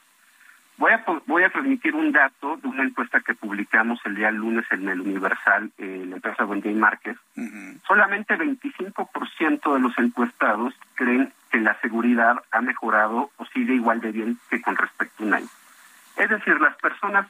Voy 0.80 0.92
a, 0.92 1.04
voy 1.26 1.44
a 1.44 1.50
transmitir 1.50 1.94
un 1.94 2.10
dato 2.10 2.56
de 2.56 2.66
una 2.66 2.84
encuesta 2.84 3.20
que 3.20 3.34
publicamos 3.34 4.00
el 4.06 4.14
día 4.14 4.30
lunes 4.30 4.64
en 4.70 4.88
el 4.88 5.02
Universal, 5.02 5.70
en 5.76 6.08
la 6.08 6.16
empresa 6.16 6.46
Wendy 6.46 6.72
Márquez. 6.72 7.18
Solamente 7.86 8.38
25% 8.38 9.74
de 9.74 9.78
los 9.78 9.98
encuestados 9.98 10.72
creen 10.94 11.34
que 11.50 11.60
la 11.60 11.78
seguridad 11.82 12.42
ha 12.50 12.62
mejorado 12.62 13.30
o 13.36 13.44
sigue 13.52 13.74
igual 13.74 14.00
de 14.00 14.10
bien 14.10 14.38
que 14.48 14.62
con 14.62 14.74
respecto 14.74 15.22
a 15.22 15.26
un 15.26 15.34
año. 15.34 15.48
Es 16.16 16.30
decir, 16.30 16.58
las 16.58 16.76
personas 16.76 17.26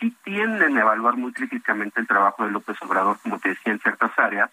sí 0.00 0.12
tienden 0.24 0.76
a 0.76 0.80
evaluar 0.80 1.16
muy 1.16 1.32
críticamente 1.32 2.00
el 2.00 2.08
trabajo 2.08 2.44
de 2.44 2.50
López 2.50 2.82
Obrador, 2.82 3.20
como 3.22 3.38
te 3.38 3.50
decía, 3.50 3.74
en 3.74 3.78
ciertas 3.78 4.10
áreas, 4.18 4.50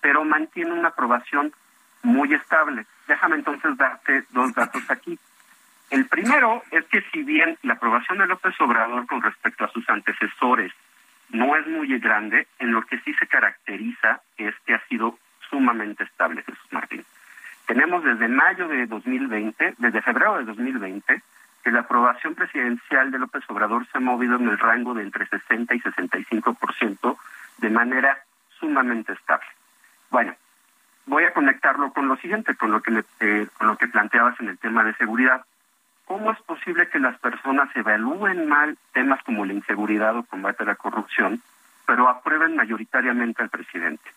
pero 0.00 0.24
mantiene 0.24 0.70
una 0.72 0.90
aprobación 0.90 1.52
muy 2.04 2.32
estable. 2.32 2.86
Déjame 3.08 3.34
entonces 3.34 3.76
darte 3.76 4.22
dos 4.30 4.54
datos 4.54 4.82
aquí. 4.88 5.18
El 5.90 6.06
primero 6.06 6.62
es 6.70 6.84
que 6.86 7.02
si 7.12 7.22
bien 7.22 7.56
la 7.62 7.74
aprobación 7.74 8.18
de 8.18 8.26
López 8.26 8.54
Obrador 8.60 9.06
con 9.06 9.22
respecto 9.22 9.64
a 9.64 9.70
sus 9.70 9.88
antecesores 9.88 10.72
no 11.30 11.56
es 11.56 11.66
muy 11.66 11.98
grande, 11.98 12.46
en 12.58 12.72
lo 12.72 12.82
que 12.82 12.98
sí 13.00 13.14
se 13.14 13.26
caracteriza 13.26 14.20
es 14.36 14.54
que 14.66 14.74
ha 14.74 14.86
sido 14.86 15.18
sumamente 15.48 16.04
estable, 16.04 16.42
Jesús 16.42 16.72
Martín. 16.72 17.04
Tenemos 17.66 18.02
desde 18.02 18.28
mayo 18.28 18.68
de 18.68 18.86
2020, 18.86 19.74
desde 19.78 20.02
febrero 20.02 20.38
de 20.38 20.44
2020, 20.44 21.22
que 21.62 21.70
la 21.70 21.80
aprobación 21.80 22.34
presidencial 22.34 23.10
de 23.10 23.18
López 23.18 23.44
Obrador 23.48 23.86
se 23.88 23.98
ha 23.98 24.00
movido 24.00 24.36
en 24.36 24.48
el 24.48 24.58
rango 24.58 24.94
de 24.94 25.02
entre 25.02 25.26
60 25.26 25.74
y 25.74 25.80
65% 25.80 27.18
de 27.58 27.70
manera 27.70 28.18
sumamente 28.58 29.12
estable. 29.12 29.46
Bueno, 30.10 30.34
voy 31.06 31.24
a 31.24 31.32
conectarlo 31.32 31.92
con 31.92 32.08
lo 32.08 32.16
siguiente, 32.16 32.54
con 32.56 32.70
lo 32.70 32.80
que, 32.80 33.04
eh, 33.20 33.46
con 33.56 33.66
lo 33.66 33.76
que 33.76 33.88
planteabas 33.88 34.38
en 34.40 34.48
el 34.48 34.58
tema 34.58 34.84
de 34.84 34.94
seguridad. 34.94 35.44
¿Cómo 36.08 36.32
es 36.32 36.40
posible 36.40 36.88
que 36.88 36.98
las 36.98 37.18
personas 37.18 37.68
evalúen 37.76 38.48
mal 38.48 38.78
temas 38.94 39.22
como 39.24 39.44
la 39.44 39.52
inseguridad 39.52 40.16
o 40.16 40.22
combate 40.22 40.62
a 40.62 40.66
la 40.66 40.74
corrupción, 40.74 41.42
pero 41.86 42.08
aprueben 42.08 42.56
mayoritariamente 42.56 43.42
al 43.42 43.50
presidente? 43.50 44.10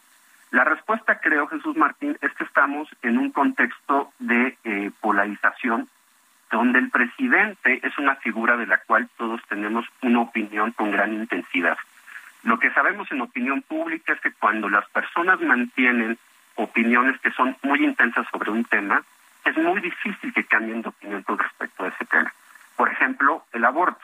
La 0.52 0.64
respuesta, 0.64 1.20
creo, 1.20 1.48
Jesús 1.48 1.76
Martín, 1.76 2.18
es 2.22 2.32
que 2.34 2.46
estamos 2.46 2.88
en 3.02 3.18
un 3.18 3.32
contexto 3.32 4.14
de 4.20 4.58
eh, 4.64 4.92
polarización 5.02 5.90
donde 6.50 6.80
el 6.80 6.90
presidente 6.90 7.86
es 7.86 7.98
una 7.98 8.16
figura 8.16 8.56
de 8.56 8.68
la 8.68 8.78
cual 8.78 9.10
todos 9.18 9.42
tenemos 9.50 9.86
una 10.02 10.22
opinión 10.22 10.72
con 10.72 10.92
gran 10.92 11.12
intensidad. 11.12 11.78
Lo 12.44 12.58
que 12.58 12.72
sabemos 12.72 13.12
en 13.12 13.20
opinión 13.20 13.64
pública 13.64 14.14
es 14.14 14.22
que 14.22 14.32
cuando 14.32 14.70
las 14.70 14.88
personas 14.92 15.42
mantienen 15.42 16.18
opiniones 16.56 17.20
que 17.20 17.32
son 17.32 17.58
muy 17.64 17.84
intensas 17.84 18.26
sobre 18.32 18.50
un 18.50 18.64
tema, 18.64 19.04
es 19.46 19.58
muy 19.58 19.82
difícil 19.82 20.34
que 20.34 20.46
cambien 20.46 20.82
de 20.82 20.90
opinión 20.90 21.24
con 21.24 21.38
respecto 21.38 21.84
a 21.84 21.88
ese 21.88 22.06
tema. 22.06 22.34
Por 22.76 22.90
ejemplo, 22.90 23.46
el 23.54 23.66
aborto. 23.66 24.02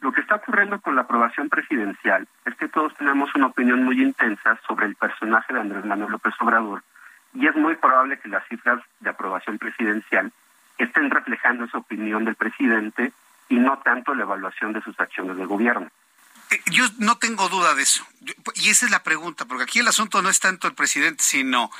Lo 0.00 0.12
que 0.12 0.20
está 0.20 0.36
ocurriendo 0.36 0.80
con 0.80 0.96
la 0.96 1.02
aprobación 1.02 1.48
presidencial 1.48 2.26
es 2.44 2.54
que 2.56 2.68
todos 2.68 2.94
tenemos 2.96 3.32
una 3.34 3.46
opinión 3.46 3.84
muy 3.84 4.02
intensa 4.02 4.58
sobre 4.66 4.86
el 4.86 4.96
personaje 4.96 5.52
de 5.52 5.60
Andrés 5.60 5.84
Manuel 5.84 6.12
López 6.12 6.34
Obrador 6.40 6.82
y 7.34 7.46
es 7.46 7.54
muy 7.54 7.76
probable 7.76 8.18
que 8.18 8.28
las 8.28 8.46
cifras 8.48 8.82
de 9.00 9.10
aprobación 9.10 9.58
presidencial 9.58 10.32
estén 10.78 11.10
reflejando 11.10 11.64
esa 11.64 11.78
opinión 11.78 12.24
del 12.24 12.34
presidente 12.34 13.12
y 13.48 13.56
no 13.56 13.78
tanto 13.78 14.14
la 14.14 14.22
evaluación 14.22 14.72
de 14.72 14.82
sus 14.82 14.98
acciones 14.98 15.36
de 15.36 15.46
gobierno. 15.46 15.88
Eh, 16.50 16.60
yo 16.70 16.84
no 16.98 17.16
tengo 17.18 17.48
duda 17.48 17.74
de 17.74 17.82
eso. 17.82 18.04
Y 18.62 18.70
esa 18.70 18.86
es 18.86 18.92
la 18.92 19.02
pregunta, 19.02 19.44
porque 19.44 19.64
aquí 19.64 19.80
el 19.80 19.88
asunto 19.88 20.22
no 20.22 20.30
es 20.30 20.38
tanto 20.38 20.68
el 20.68 20.74
presidente, 20.74 21.24
sino 21.24 21.72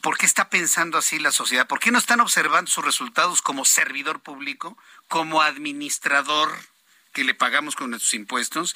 por 0.00 0.16
qué 0.16 0.24
está 0.24 0.48
pensando 0.48 0.96
así 0.96 1.18
la 1.18 1.30
sociedad, 1.30 1.66
por 1.66 1.78
qué 1.78 1.90
no 1.90 1.98
están 1.98 2.20
observando 2.20 2.70
sus 2.70 2.82
resultados 2.82 3.42
como 3.42 3.66
servidor 3.66 4.18
público, 4.20 4.78
como 5.08 5.42
administrador 5.42 6.50
que 7.12 7.24
le 7.24 7.34
pagamos 7.34 7.76
con 7.76 7.90
nuestros 7.90 8.14
impuestos, 8.14 8.74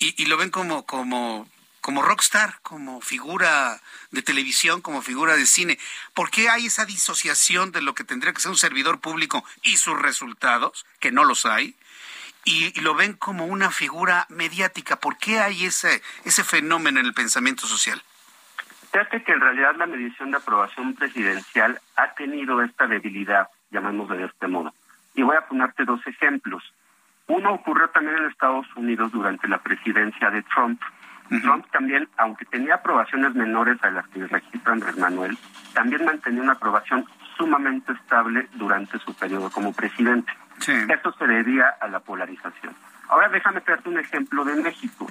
y, 0.00 0.26
lo 0.26 0.36
ven 0.36 0.50
como, 0.50 0.84
como 0.84 1.48
como 1.80 2.02
rockstar, 2.02 2.58
como 2.62 3.00
figura 3.00 3.80
de 4.10 4.22
televisión, 4.22 4.82
como 4.82 5.00
figura 5.00 5.36
de 5.36 5.46
cine. 5.46 5.78
¿Por 6.12 6.32
qué 6.32 6.48
hay 6.48 6.66
esa 6.66 6.86
disociación 6.86 7.70
de 7.70 7.82
lo 7.82 7.94
que 7.94 8.02
tendría 8.02 8.32
que 8.32 8.40
ser 8.40 8.50
un 8.50 8.58
servidor 8.58 8.98
público 8.98 9.44
y 9.62 9.76
sus 9.76 9.96
resultados, 9.96 10.84
que 10.98 11.12
no 11.12 11.22
los 11.22 11.46
hay? 11.46 11.76
Y, 12.48 12.80
lo 12.80 12.94
ven 12.94 13.14
como 13.14 13.44
una 13.44 13.72
figura 13.72 14.24
mediática. 14.28 15.00
¿Por 15.00 15.18
qué 15.18 15.40
hay 15.40 15.64
ese, 15.64 16.00
ese 16.24 16.44
fenómeno 16.44 17.00
en 17.00 17.06
el 17.06 17.12
pensamiento 17.12 17.66
social? 17.66 18.00
Fíjate 18.92 19.24
que 19.24 19.32
en 19.32 19.40
realidad 19.40 19.74
la 19.76 19.86
medición 19.86 20.30
de 20.30 20.36
aprobación 20.36 20.94
presidencial 20.94 21.80
ha 21.96 22.14
tenido 22.14 22.62
esta 22.62 22.86
debilidad, 22.86 23.48
llamémoslo 23.72 24.16
de 24.16 24.26
este 24.26 24.46
modo. 24.46 24.72
Y 25.16 25.22
voy 25.22 25.36
a 25.36 25.48
ponerte 25.48 25.84
dos 25.84 26.00
ejemplos. 26.06 26.62
Uno 27.26 27.52
ocurrió 27.52 27.88
también 27.88 28.16
en 28.16 28.30
Estados 28.30 28.66
Unidos 28.76 29.10
durante 29.10 29.48
la 29.48 29.58
presidencia 29.58 30.30
de 30.30 30.42
Trump. 30.44 30.80
Trump 31.42 31.66
también, 31.72 32.08
aunque 32.16 32.44
tenía 32.44 32.76
aprobaciones 32.76 33.34
menores 33.34 33.82
a 33.82 33.90
las 33.90 34.06
que 34.08 34.24
registra 34.24 34.72
Andrés 34.72 34.96
Manuel, 34.96 35.36
también 35.74 36.04
mantenía 36.04 36.42
una 36.42 36.52
aprobación 36.52 37.04
sumamente 37.36 37.92
estable 37.92 38.48
durante 38.54 39.00
su 39.00 39.12
periodo 39.14 39.50
como 39.50 39.72
presidente. 39.72 40.32
Esto 40.58 41.12
se 41.18 41.26
debía 41.26 41.68
a 41.80 41.88
la 41.88 42.00
polarización. 42.00 42.74
Ahora 43.08 43.28
déjame 43.28 43.62
darte 43.66 43.88
un 43.88 43.98
ejemplo 43.98 44.44
de 44.44 44.56
México. 44.56 45.06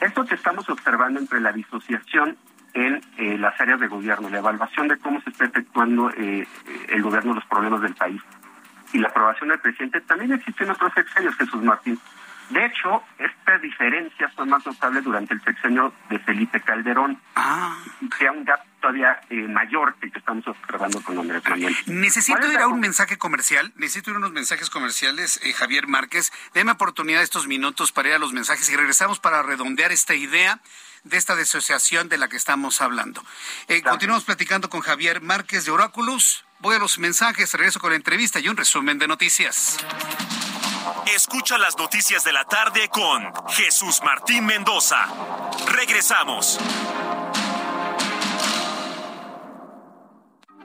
Esto 0.00 0.24
que 0.24 0.34
estamos 0.34 0.68
observando 0.68 1.20
entre 1.20 1.40
la 1.40 1.52
disociación 1.52 2.36
en 2.74 3.00
eh, 3.18 3.36
las 3.38 3.60
áreas 3.60 3.80
de 3.80 3.88
gobierno, 3.88 4.28
la 4.28 4.38
evaluación 4.38 4.88
de 4.88 4.96
cómo 4.98 5.20
se 5.22 5.30
está 5.30 5.44
efectuando 5.44 6.10
eh, 6.16 6.46
el 6.88 7.02
gobierno 7.02 7.34
los 7.34 7.44
problemas 7.46 7.82
del 7.82 7.94
país 7.94 8.22
y 8.92 8.98
la 8.98 9.08
aprobación 9.08 9.50
del 9.50 9.60
presidente, 9.60 10.00
también 10.00 10.32
existe 10.32 10.64
en 10.64 10.70
otros 10.70 10.92
sexenios, 10.94 11.36
Jesús 11.36 11.62
Martín. 11.62 11.98
De 12.50 12.64
hecho, 12.64 13.02
esta 13.18 13.58
diferencia 13.58 14.28
fue 14.30 14.44
más 14.46 14.66
notable 14.66 15.00
durante 15.00 15.34
el 15.34 15.40
sexenio 15.42 15.92
de 16.08 16.18
Felipe 16.18 16.60
Calderón. 16.60 17.20
Ah. 17.36 17.76
Sea 18.18 18.32
un 18.32 18.44
gap 18.44 18.60
todavía 18.80 19.20
eh, 19.30 19.34
mayor 19.48 19.94
que 19.96 20.06
el 20.06 20.12
que 20.12 20.18
estamos 20.18 20.46
observando 20.46 21.02
con 21.02 21.18
Andrés 21.18 21.42
Manuel. 21.48 21.76
Necesito 21.86 22.50
ir 22.50 22.58
a 22.58 22.68
un 22.68 22.80
mensaje 22.80 23.18
comercial, 23.18 23.72
necesito 23.76 24.10
ir 24.10 24.16
a 24.16 24.18
unos 24.18 24.32
mensajes 24.32 24.70
comerciales, 24.70 25.40
eh, 25.42 25.52
Javier 25.52 25.86
Márquez. 25.86 26.32
Deme 26.54 26.72
oportunidad 26.72 27.22
estos 27.22 27.46
minutos 27.46 27.92
para 27.92 28.08
ir 28.08 28.14
a 28.14 28.18
los 28.18 28.32
mensajes 28.32 28.68
y 28.70 28.76
regresamos 28.76 29.20
para 29.20 29.42
redondear 29.42 29.92
esta 29.92 30.14
idea 30.14 30.60
de 31.04 31.16
esta 31.16 31.36
disociación 31.36 32.08
de 32.08 32.18
la 32.18 32.28
que 32.28 32.36
estamos 32.36 32.80
hablando. 32.80 33.22
Eh, 33.68 33.82
continuamos 33.82 34.24
platicando 34.24 34.68
con 34.68 34.80
Javier 34.80 35.20
Márquez 35.20 35.64
de 35.64 35.70
Oráculos. 35.70 36.44
Voy 36.58 36.76
a 36.76 36.78
los 36.78 36.98
mensajes, 36.98 37.52
regreso 37.54 37.80
con 37.80 37.90
la 37.90 37.96
entrevista 37.96 38.38
y 38.38 38.48
un 38.48 38.56
resumen 38.56 38.98
de 38.98 39.08
noticias. 39.08 39.78
Escucha 41.14 41.58
las 41.58 41.76
noticias 41.76 42.24
de 42.24 42.32
la 42.32 42.44
tarde 42.44 42.88
con 42.88 43.32
Jesús 43.48 44.00
Martín 44.04 44.44
Mendoza. 44.44 45.06
Regresamos. 45.66 46.58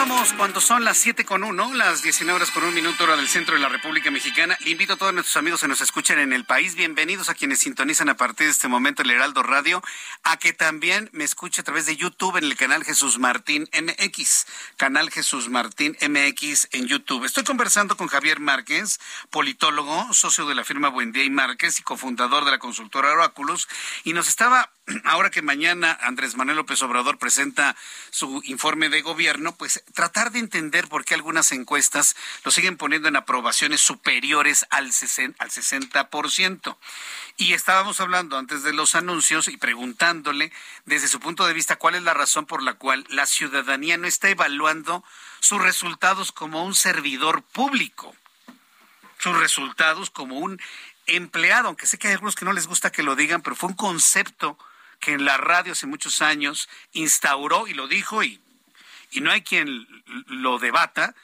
Continuamos 0.00 0.32
cuando 0.32 0.62
son 0.62 0.82
las 0.82 0.96
7 0.96 1.26
con 1.26 1.44
1, 1.44 1.74
las 1.74 2.02
19 2.02 2.34
horas 2.34 2.50
con 2.52 2.64
un 2.64 2.72
minuto 2.72 3.04
hora 3.04 3.16
del 3.16 3.28
centro 3.28 3.54
de 3.54 3.60
la 3.60 3.68
República 3.68 4.10
Mexicana. 4.10 4.56
Le 4.60 4.70
invito 4.70 4.94
a 4.94 4.96
todos 4.96 5.12
nuestros 5.12 5.36
amigos 5.36 5.60
que 5.60 5.68
nos 5.68 5.82
escuchan 5.82 6.18
en 6.18 6.32
el 6.32 6.46
país, 6.46 6.74
bienvenidos 6.74 7.28
a 7.28 7.34
quienes 7.34 7.58
sintonizan 7.58 8.08
a 8.08 8.16
partir 8.16 8.46
de 8.46 8.52
este 8.52 8.66
momento 8.66 9.02
el 9.02 9.10
Heraldo 9.10 9.42
Radio, 9.42 9.82
a 10.22 10.38
que 10.38 10.54
también 10.54 11.10
me 11.12 11.24
escuche 11.24 11.60
a 11.60 11.64
través 11.64 11.84
de 11.84 11.96
YouTube 11.96 12.38
en 12.38 12.44
el 12.44 12.56
canal 12.56 12.82
Jesús 12.82 13.18
Martín 13.18 13.68
MX, 13.74 14.46
canal 14.78 15.10
Jesús 15.10 15.50
Martín 15.50 15.94
MX 16.00 16.68
en 16.72 16.86
YouTube. 16.86 17.26
Estoy 17.26 17.44
conversando 17.44 17.98
con 17.98 18.08
Javier 18.08 18.40
Márquez, 18.40 19.00
politólogo, 19.28 20.14
socio 20.14 20.46
de 20.46 20.54
la 20.54 20.64
firma 20.64 20.88
Buendía 20.88 21.24
y 21.24 21.30
Márquez 21.30 21.78
y 21.78 21.82
cofundador 21.82 22.46
de 22.46 22.52
la 22.52 22.58
consultora 22.58 23.12
Oráculos, 23.12 23.68
y 24.04 24.14
nos 24.14 24.28
estaba 24.28 24.70
ahora 25.04 25.30
que 25.30 25.42
mañana 25.42 25.96
Andrés 26.00 26.36
Manuel 26.36 26.56
López 26.56 26.82
Obrador 26.82 27.18
presenta 27.18 27.76
su 28.10 28.40
informe 28.44 28.88
de 28.88 29.02
gobierno, 29.02 29.54
pues 29.56 29.84
tratar 29.94 30.32
de 30.32 30.38
entender 30.38 30.88
por 30.88 31.04
qué 31.04 31.14
algunas 31.14 31.52
encuestas 31.52 32.16
lo 32.44 32.50
siguen 32.50 32.76
poniendo 32.76 33.08
en 33.08 33.16
aprobaciones 33.16 33.80
superiores 33.80 34.66
al 34.70 34.92
60%. 34.92 36.76
Y 37.36 37.52
estábamos 37.52 38.00
hablando 38.00 38.36
antes 38.38 38.62
de 38.62 38.72
los 38.72 38.94
anuncios 38.94 39.48
y 39.48 39.56
preguntándole 39.56 40.52
desde 40.84 41.08
su 41.08 41.20
punto 41.20 41.46
de 41.46 41.54
vista 41.54 41.76
cuál 41.76 41.94
es 41.94 42.02
la 42.02 42.14
razón 42.14 42.46
por 42.46 42.62
la 42.62 42.74
cual 42.74 43.06
la 43.08 43.26
ciudadanía 43.26 43.96
no 43.96 44.06
está 44.06 44.28
evaluando 44.28 45.04
sus 45.40 45.60
resultados 45.60 46.32
como 46.32 46.64
un 46.64 46.74
servidor 46.74 47.42
público, 47.42 48.14
sus 49.18 49.36
resultados 49.36 50.10
como 50.10 50.38
un 50.38 50.60
empleado, 51.06 51.68
aunque 51.68 51.86
sé 51.86 51.98
que 51.98 52.08
hay 52.08 52.14
algunos 52.14 52.36
que 52.36 52.44
no 52.44 52.52
les 52.52 52.66
gusta 52.66 52.92
que 52.92 53.02
lo 53.02 53.16
digan, 53.16 53.42
pero 53.42 53.56
fue 53.56 53.70
un 53.70 53.76
concepto 53.76 54.58
que 55.00 55.12
en 55.12 55.24
la 55.24 55.38
radio 55.38 55.72
hace 55.72 55.86
muchos 55.86 56.22
años 56.22 56.68
instauró 56.92 57.66
y 57.66 57.74
lo 57.74 57.88
dijo 57.88 58.22
y, 58.22 58.40
y 59.10 59.20
no 59.20 59.30
hay 59.30 59.42
quien 59.42 59.86
lo 60.26 60.58
debata. 60.58 61.14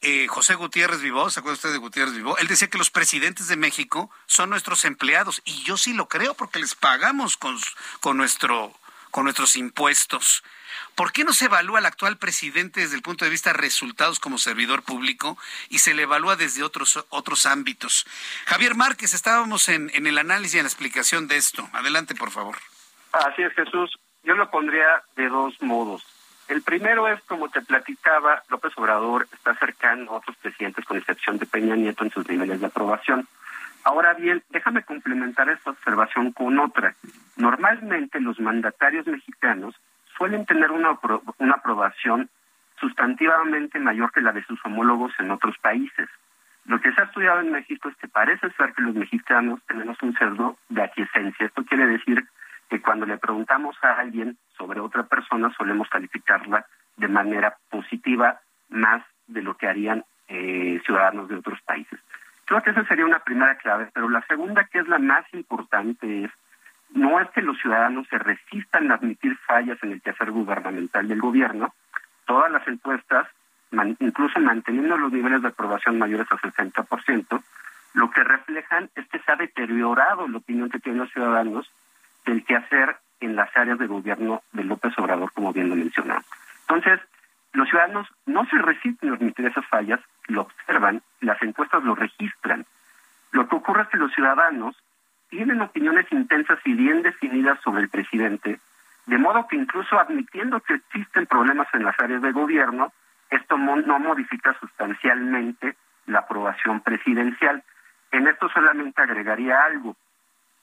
Eh, 0.00 0.28
José 0.28 0.54
Gutiérrez 0.54 1.00
Vivó, 1.00 1.28
¿se 1.28 1.40
acuerda 1.40 1.56
usted 1.56 1.72
de 1.72 1.78
Gutiérrez 1.78 2.14
Vivó? 2.14 2.38
Él 2.38 2.46
decía 2.46 2.68
que 2.68 2.78
los 2.78 2.90
presidentes 2.90 3.48
de 3.48 3.56
México 3.56 4.10
son 4.26 4.50
nuestros 4.50 4.84
empleados 4.84 5.42
y 5.44 5.62
yo 5.64 5.76
sí 5.76 5.92
lo 5.92 6.08
creo 6.08 6.34
porque 6.34 6.60
les 6.60 6.76
pagamos 6.76 7.36
con, 7.36 7.58
con, 8.00 8.16
nuestro, 8.16 8.72
con 9.10 9.24
nuestros 9.24 9.56
impuestos. 9.56 10.44
¿Por 10.94 11.12
qué 11.12 11.24
no 11.24 11.32
se 11.32 11.46
evalúa 11.46 11.78
al 11.78 11.86
actual 11.86 12.16
presidente 12.16 12.80
desde 12.80 12.96
el 12.96 13.02
punto 13.02 13.24
de 13.24 13.30
vista 13.30 13.50
de 13.50 13.58
resultados 13.58 14.20
como 14.20 14.38
servidor 14.38 14.82
público 14.82 15.36
y 15.68 15.78
se 15.78 15.94
le 15.94 16.02
evalúa 16.02 16.36
desde 16.36 16.62
otros, 16.62 17.04
otros 17.08 17.46
ámbitos? 17.46 18.06
Javier 18.46 18.76
Márquez, 18.76 19.14
estábamos 19.14 19.68
en, 19.68 19.90
en 19.94 20.06
el 20.06 20.18
análisis 20.18 20.54
y 20.54 20.58
en 20.58 20.64
la 20.64 20.68
explicación 20.68 21.26
de 21.26 21.36
esto. 21.36 21.68
Adelante, 21.72 22.14
por 22.14 22.30
favor. 22.30 22.58
Así 23.12 23.42
es, 23.42 23.52
Jesús. 23.54 23.98
Yo 24.22 24.34
lo 24.34 24.50
pondría 24.50 25.02
de 25.16 25.28
dos 25.28 25.60
modos. 25.60 26.04
El 26.48 26.62
primero 26.62 27.06
es, 27.08 27.20
como 27.22 27.50
te 27.50 27.60
platicaba, 27.60 28.42
López 28.48 28.72
Obrador 28.78 29.28
está 29.32 29.54
cercano 29.54 30.12
a 30.12 30.14
otros 30.16 30.36
presidentes, 30.38 30.84
con 30.86 30.96
excepción 30.96 31.38
de 31.38 31.44
Peña 31.44 31.76
Nieto, 31.76 32.04
en 32.04 32.10
sus 32.10 32.26
niveles 32.26 32.60
de 32.60 32.66
aprobación. 32.66 33.28
Ahora 33.84 34.14
bien, 34.14 34.42
déjame 34.48 34.82
complementar 34.82 35.50
esta 35.50 35.70
observación 35.70 36.32
con 36.32 36.58
otra. 36.58 36.94
Normalmente 37.36 38.18
los 38.20 38.40
mandatarios 38.40 39.06
mexicanos 39.06 39.74
suelen 40.16 40.46
tener 40.46 40.70
una, 40.72 40.98
una 41.38 41.54
aprobación 41.54 42.30
sustantivamente 42.80 43.78
mayor 43.78 44.10
que 44.10 44.22
la 44.22 44.32
de 44.32 44.44
sus 44.44 44.58
homólogos 44.64 45.12
en 45.18 45.30
otros 45.30 45.56
países. 45.58 46.08
Lo 46.64 46.80
que 46.80 46.92
se 46.92 47.00
ha 47.00 47.04
estudiado 47.04 47.40
en 47.40 47.52
México 47.52 47.88
es 47.88 47.96
que 47.96 48.08
parece 48.08 48.50
ser 48.52 48.72
que 48.72 48.82
los 48.82 48.94
mexicanos 48.94 49.60
tenemos 49.66 50.00
un 50.02 50.14
cerdo 50.14 50.56
de 50.68 50.82
aquiescencia. 50.82 51.46
Esto 51.46 51.64
quiere 51.64 51.86
decir 51.86 52.24
que 52.68 52.80
cuando 52.80 53.06
le 53.06 53.18
preguntamos 53.18 53.76
a 53.82 53.94
alguien 53.98 54.36
sobre 54.56 54.80
otra 54.80 55.04
persona 55.04 55.52
solemos 55.56 55.88
calificarla 55.88 56.66
de 56.96 57.08
manera 57.08 57.56
positiva 57.70 58.40
más 58.68 59.02
de 59.26 59.42
lo 59.42 59.56
que 59.56 59.68
harían 59.68 60.04
eh, 60.28 60.80
ciudadanos 60.84 61.28
de 61.28 61.36
otros 61.36 61.60
países. 61.62 61.98
Creo 62.44 62.62
que 62.62 62.70
esa 62.70 62.84
sería 62.84 63.06
una 63.06 63.20
primera 63.20 63.56
clave, 63.56 63.90
pero 63.92 64.08
la 64.08 64.22
segunda, 64.22 64.64
que 64.64 64.78
es 64.78 64.88
la 64.88 64.98
más 64.98 65.24
importante, 65.32 66.24
es 66.24 66.30
no 66.90 67.20
es 67.20 67.28
que 67.30 67.42
los 67.42 67.58
ciudadanos 67.58 68.06
se 68.08 68.18
resistan 68.18 68.90
a 68.90 68.94
admitir 68.94 69.36
fallas 69.46 69.78
en 69.82 69.92
el 69.92 70.00
quehacer 70.00 70.30
gubernamental 70.30 71.06
del 71.06 71.20
gobierno. 71.20 71.74
Todas 72.24 72.50
las 72.50 72.66
encuestas 72.66 73.28
incluso 74.00 74.40
manteniendo 74.40 74.96
los 74.96 75.12
niveles 75.12 75.42
de 75.42 75.48
aprobación 75.48 75.98
mayores 75.98 76.26
al 76.30 76.38
60%, 76.38 77.42
lo 77.94 78.10
que 78.10 78.24
reflejan 78.24 78.90
es 78.94 79.06
que 79.08 79.18
se 79.18 79.32
ha 79.32 79.36
deteriorado 79.36 80.28
la 80.28 80.38
opinión 80.38 80.70
que 80.70 80.78
tienen 80.78 81.02
los 81.02 81.12
ciudadanos 81.12 81.70
del 82.28 82.44
hacer 82.56 82.96
en 83.20 83.36
las 83.36 83.54
áreas 83.56 83.78
de 83.78 83.86
gobierno 83.86 84.42
de 84.52 84.64
López 84.64 84.96
Obrador, 84.98 85.32
como 85.32 85.52
bien 85.52 85.68
lo 85.68 85.76
mencionaba. 85.76 86.22
Entonces, 86.68 87.00
los 87.52 87.68
ciudadanos 87.68 88.06
no 88.26 88.44
se 88.46 88.58
resisten 88.58 89.10
a 89.10 89.14
admitir 89.14 89.46
esas 89.46 89.66
fallas, 89.66 90.00
lo 90.26 90.42
observan, 90.42 91.02
las 91.20 91.42
encuestas 91.42 91.82
lo 91.82 91.94
registran. 91.94 92.66
Lo 93.32 93.48
que 93.48 93.56
ocurre 93.56 93.82
es 93.82 93.88
que 93.88 93.96
los 93.96 94.12
ciudadanos 94.12 94.76
tienen 95.30 95.60
opiniones 95.60 96.06
intensas 96.12 96.58
y 96.64 96.74
bien 96.74 97.02
definidas 97.02 97.58
sobre 97.62 97.82
el 97.82 97.88
presidente, 97.88 98.60
de 99.06 99.18
modo 99.18 99.46
que 99.48 99.56
incluso 99.56 99.98
admitiendo 99.98 100.60
que 100.60 100.74
existen 100.74 101.26
problemas 101.26 101.68
en 101.72 101.84
las 101.84 101.98
áreas 101.98 102.20
de 102.20 102.32
gobierno, 102.32 102.92
esto 103.30 103.56
no 103.56 103.98
modifica 103.98 104.54
sustancialmente 104.60 105.76
la 106.06 106.20
aprobación 106.20 106.80
presidencial. 106.80 107.62
En 108.10 108.26
esto 108.26 108.48
solamente 108.50 109.00
agregaría 109.02 109.64
algo. 109.64 109.96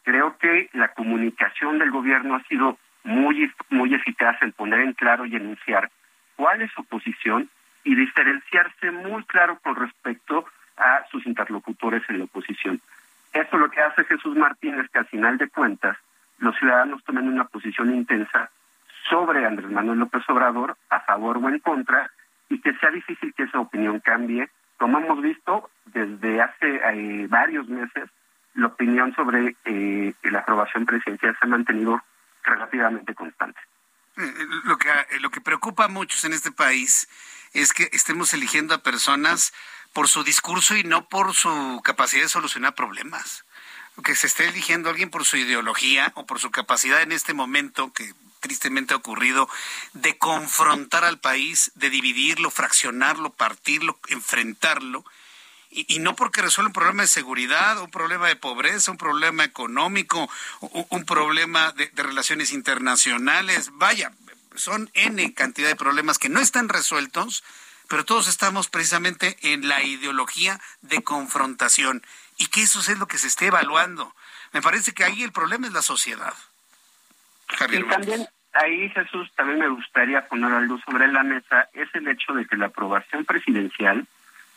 Creo 0.06 0.38
que 0.38 0.70
la 0.74 0.94
comunicación 0.94 1.80
del 1.80 1.90
gobierno 1.90 2.36
ha 2.36 2.44
sido 2.44 2.78
muy, 3.04 3.52
muy 3.70 3.94
eficaz 3.94 4.40
en 4.42 4.52
poner 4.52 4.82
en 4.82 4.94
claro 4.94 5.26
y 5.26 5.36
enunciar 5.36 5.90
cuál 6.36 6.62
es 6.62 6.72
su 6.72 6.86
posición 6.86 7.50
y 7.84 7.96
diferenciarse 7.96 8.92
muy 8.92 9.24
claro 9.26 9.60
con 9.64 9.76
respecto 9.76 10.46
a 10.78 11.04
sus 11.10 11.26
interlocutores 11.26 12.04
en 12.08 12.20
la 12.20 12.26
oposición. 12.26 12.80
Esto 13.34 13.58
lo 13.58 13.70
que 13.70 13.82
hace 13.82 14.04
Jesús 14.04 14.36
Martínez, 14.36 14.90
que 14.92 15.00
al 15.00 15.08
final 15.08 15.38
de 15.40 15.50
cuentas 15.50 15.98
los 16.38 16.56
ciudadanos 16.58 17.04
tomen 17.04 17.28
una 17.28 17.46
posición 17.46 17.94
intensa 17.94 18.52
sobre 19.10 19.46
Andrés 19.46 19.72
Manuel 19.72 20.00
López 20.00 20.24
Obrador, 20.30 20.78
a 20.90 21.00
favor 21.00 21.38
o 21.38 21.50
en 21.50 21.60
contra, 21.60 22.12
y 22.50 22.62
que 22.62 22.74
sea 22.76 22.92
difícil 22.92 23.34
que 23.34 23.44
esa 23.44 23.60
opinión 23.60 24.00
cambie. 24.02 24.50
Como 24.78 25.00
hemos 25.00 25.22
visto 25.22 25.70
desde 25.86 26.42
hace 26.42 26.76
eh, 26.76 27.28
varios 27.28 27.68
meses, 27.68 28.10
la 28.56 28.68
opinión 28.68 29.14
sobre 29.16 29.56
eh, 29.66 30.14
la 30.24 30.40
aprobación 30.40 30.86
presidencial 30.86 31.38
se 31.38 31.46
ha 31.46 31.50
mantenido 31.50 32.02
relativamente 32.44 33.14
constante. 33.14 33.60
Eh, 34.18 34.34
lo 34.64 34.78
que, 34.78 34.90
lo 35.20 35.30
que 35.30 35.42
preocupa 35.42 35.86
a 35.86 35.90
muchos 35.90 36.24
en 36.24 36.34
este 36.34 36.52
país 36.52 37.08
es 37.54 37.74
que 37.74 37.90
estemos 37.92 38.34
eligiendo 38.34 38.74
a 38.74 38.84
personas 38.84 39.54
por 39.94 40.08
su 40.08 40.24
discurso 40.24 40.76
y 40.76 40.84
no 40.84 41.08
por 41.08 41.34
su 41.34 41.82
capacidad 41.84 42.24
de 42.24 42.30
solucionar 42.30 42.76
problemas. 42.76 43.46
Que 44.04 44.16
se 44.16 44.28
esté 44.28 44.48
eligiendo 44.50 44.90
a 44.90 44.92
alguien 44.92 45.10
por 45.10 45.24
su 45.24 45.38
ideología 45.38 46.12
o 46.16 46.26
por 46.26 46.40
su 46.40 46.52
capacidad 46.52 47.02
en 47.02 47.14
este 47.14 47.34
momento, 47.34 47.94
que 47.94 48.14
tristemente 48.42 48.94
ha 48.94 48.98
ocurrido, 48.98 49.50
de 49.94 50.18
confrontar 50.18 51.06
al 51.06 51.20
país, 51.20 51.72
de 51.76 51.90
dividirlo, 51.90 52.52
fraccionarlo, 52.52 53.32
partirlo, 53.32 53.98
enfrentarlo. 54.10 55.06
Y, 55.78 56.00
no 56.00 56.16
porque 56.16 56.42
resuelva 56.42 56.70
un 56.70 56.74
problema 56.74 57.02
de 57.04 57.10
seguridad, 57.10 57.82
un 57.82 57.92
problema 57.92 58.30
de 58.30 58.38
pobreza, 58.38 58.92
un 58.92 58.98
problema 58.98 59.44
económico, 59.44 60.30
un, 60.62 61.06
problema 61.06 61.74
de, 61.74 61.88
de 61.88 62.04
relaciones 62.04 62.54
internacionales. 62.54 63.72
Vaya, 63.74 64.14
son 64.56 64.90
N 64.94 65.34
cantidad 65.34 65.68
de 65.68 65.76
problemas 65.76 66.18
que 66.18 66.30
no 66.30 66.40
están 66.40 66.70
resueltos, 66.70 67.44
pero 67.90 68.06
todos 68.06 68.30
estamos 68.30 68.70
precisamente 68.70 69.38
en 69.42 69.68
la 69.68 69.84
ideología 69.84 70.62
de 70.82 71.04
confrontación 71.04 72.02
y 72.38 72.48
que 72.48 72.62
eso 72.62 72.80
es 72.80 72.98
lo 72.98 73.08
que 73.08 73.18
se 73.18 73.28
esté 73.28 73.48
evaluando. 73.48 74.16
Me 74.54 74.62
parece 74.62 74.94
que 74.94 75.04
ahí 75.04 75.24
el 75.24 75.32
problema 75.32 75.68
es 75.68 75.74
la 75.74 75.82
sociedad. 75.82 76.34
y 77.70 77.84
también 77.84 78.28
ahí, 78.54 78.90
Jesús, 78.90 79.30
también 79.36 79.60
me 79.60 79.68
gustaría 79.68 80.26
poner 80.28 80.52
algo 80.54 80.80
sobre 80.80 81.08
la 81.10 81.24
mesa, 81.24 81.70
es 81.74 81.94
el 81.94 82.08
hecho 82.08 82.34
de 82.34 82.46
que 82.46 82.56
la 82.56 82.68
aprobación 82.68 83.26
presidencial 83.26 84.08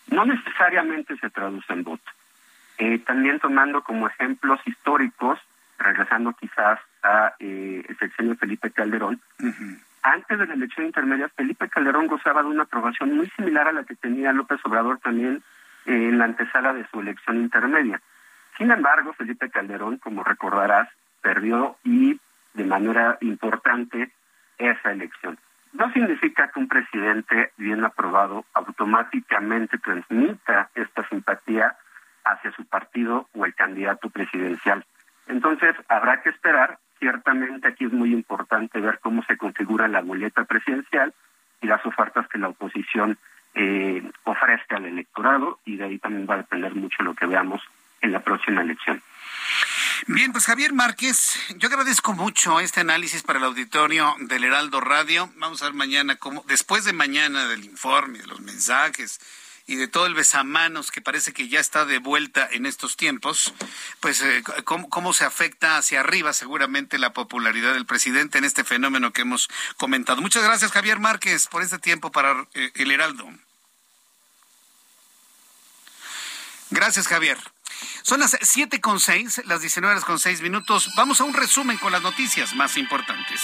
no 0.09 0.25
necesariamente 0.25 1.17
se 1.19 1.31
traduce 1.31 1.73
en 1.73 1.85
voto. 1.85 2.11
Eh, 2.79 2.99
también 3.01 3.41
tomando 3.41 3.83
como 3.83 4.09
ejemplos 4.09 4.61
históricos, 4.67 5.39
regresando 5.79 6.33
quizás 6.33 6.79
a 7.03 7.35
eh, 7.39 7.85
el 7.89 7.99
sexenio 7.99 8.37
Felipe 8.37 8.71
Calderón, 8.71 9.21
antes 10.03 10.39
de 10.39 10.47
la 10.47 10.55
elección 10.55 10.87
intermedia, 10.87 11.29
Felipe 11.29 11.69
Calderón 11.69 12.07
gozaba 12.07 12.43
de 12.43 12.49
una 12.49 12.63
aprobación 12.63 13.17
muy 13.17 13.29
similar 13.31 13.69
a 13.69 13.73
la 13.73 13.85
que 13.85 13.97
tenía 13.97 14.33
López 14.33 14.61
Obrador 14.65 15.01
también 15.01 15.43
eh, 15.87 15.93
en 15.93 16.19
la 16.19 16.25
antesala 16.25 16.73
de 16.73 16.87
su 16.89 17.01
elección 17.01 17.39
intermedia. 17.39 18.01
Sin 18.57 18.71
embargo, 18.71 19.13
Felipe 19.13 19.51
Calderón, 19.51 19.99
como 19.99 20.25
recordarás, 20.25 20.89
perdió 21.21 21.77
y 21.85 22.19
de 22.55 22.65
manera 22.65 23.19
importante 23.21 24.13
esa 24.57 24.93
elección. 24.93 25.39
No 25.73 25.93
significa 25.93 26.49
que 26.49 26.61
un 26.61 26.69
presidente 26.69 27.53
bien 27.57 27.85
aprobado 27.85 28.45
automáticamente 28.55 29.79
transmita 29.79 30.71
esta 30.75 31.07
simpatía 31.09 31.77
hacia 32.25 32.53
su 32.53 32.65
partido 32.67 33.29
o 33.35 33.45
el 33.45 33.55
candidato 33.55 34.11
presidencial. 34.11 34.85
Entonces, 35.27 35.75
habrá 35.89 36.23
que 36.23 36.31
esperar. 36.31 36.79
Ciertamente 36.99 37.69
aquí 37.69 37.85
es 37.85 37.93
muy 37.93 38.13
importante 38.13 38.81
ver 38.81 38.99
cómo 39.01 39.23
se 39.23 39.37
configura 39.37 39.87
la 39.87 40.01
boleta 40.01 40.45
presidencial 40.45 41.15
y 41.61 41.67
las 41.67 41.85
ofertas 41.87 42.27
que 42.29 42.39
la 42.39 42.49
oposición 42.49 43.19
eh, 43.55 44.03
ofrezca 44.25 44.77
al 44.77 44.87
electorado 44.87 45.61
y 45.65 45.77
de 45.77 45.85
ahí 45.85 45.99
también 45.99 46.27
va 46.29 46.35
a 46.35 46.39
depender 46.39 46.75
mucho 46.75 47.03
lo 47.03 47.15
que 47.15 47.27
veamos 47.27 47.63
en 48.01 48.13
la 48.13 48.21
próxima 48.21 48.63
elección. 48.63 49.01
Bien, 50.07 50.33
pues 50.33 50.45
Javier 50.47 50.73
Márquez, 50.73 51.37
yo 51.57 51.69
agradezco 51.69 52.13
mucho 52.13 52.61
este 52.61 52.81
análisis 52.81 53.23
para 53.23 53.39
el 53.39 53.45
auditorio 53.45 54.15
del 54.21 54.45
Heraldo 54.45 54.81
Radio. 54.81 55.31
Vamos 55.37 55.61
a 55.61 55.67
ver 55.67 55.75
mañana 55.75 56.17
cómo, 56.17 56.45
después 56.47 56.85
de 56.85 56.93
mañana 56.93 57.47
del 57.49 57.65
informe, 57.65 58.19
de 58.19 58.27
los 58.27 58.41
mensajes 58.41 59.21
y 59.67 59.77
de 59.77 59.89
todo 59.89 60.07
el 60.07 60.15
besamanos 60.15 60.91
que 60.91 61.03
parece 61.03 61.33
que 61.33 61.49
ya 61.49 61.59
está 61.61 61.85
de 61.85 61.99
vuelta 61.99 62.49
en 62.51 62.65
estos 62.65 62.97
tiempos, 62.97 63.53
pues 64.01 64.23
eh, 64.23 64.43
cómo, 64.65 65.13
se 65.13 65.25
afecta 65.25 65.77
hacia 65.77 66.01
arriba 66.01 66.33
seguramente 66.33 66.99
la 66.99 67.13
popularidad 67.13 67.75
del 67.75 67.85
presidente 67.85 68.39
en 68.39 68.45
este 68.45 68.65
fenómeno 68.65 69.13
que 69.13 69.23
hemos 69.23 69.49
comentado. 69.77 70.23
Muchas 70.23 70.45
gracias 70.45 70.73
Javier 70.73 71.01
Márquez 71.01 71.49
por 71.49 71.63
este 71.63 71.79
tiempo 71.79 72.13
para 72.13 72.47
eh, 72.55 72.71
el 72.77 72.93
Heraldo. 72.93 73.29
Gracias 76.71 77.09
Javier. 77.09 77.39
Son 78.03 78.21
las 78.21 78.37
siete 78.43 78.81
con 78.81 79.01
seis, 79.01 79.41
las 79.47 79.61
19 79.61 79.93
horas 79.93 80.05
con 80.05 80.19
seis 80.19 80.41
minutos. 80.41 80.91
Vamos 80.97 81.21
a 81.21 81.25
un 81.25 81.35
resumen 81.35 81.79
con 81.79 81.93
las 81.93 82.03
noticias 82.03 82.55
más 82.55 82.77
importantes. 82.77 83.41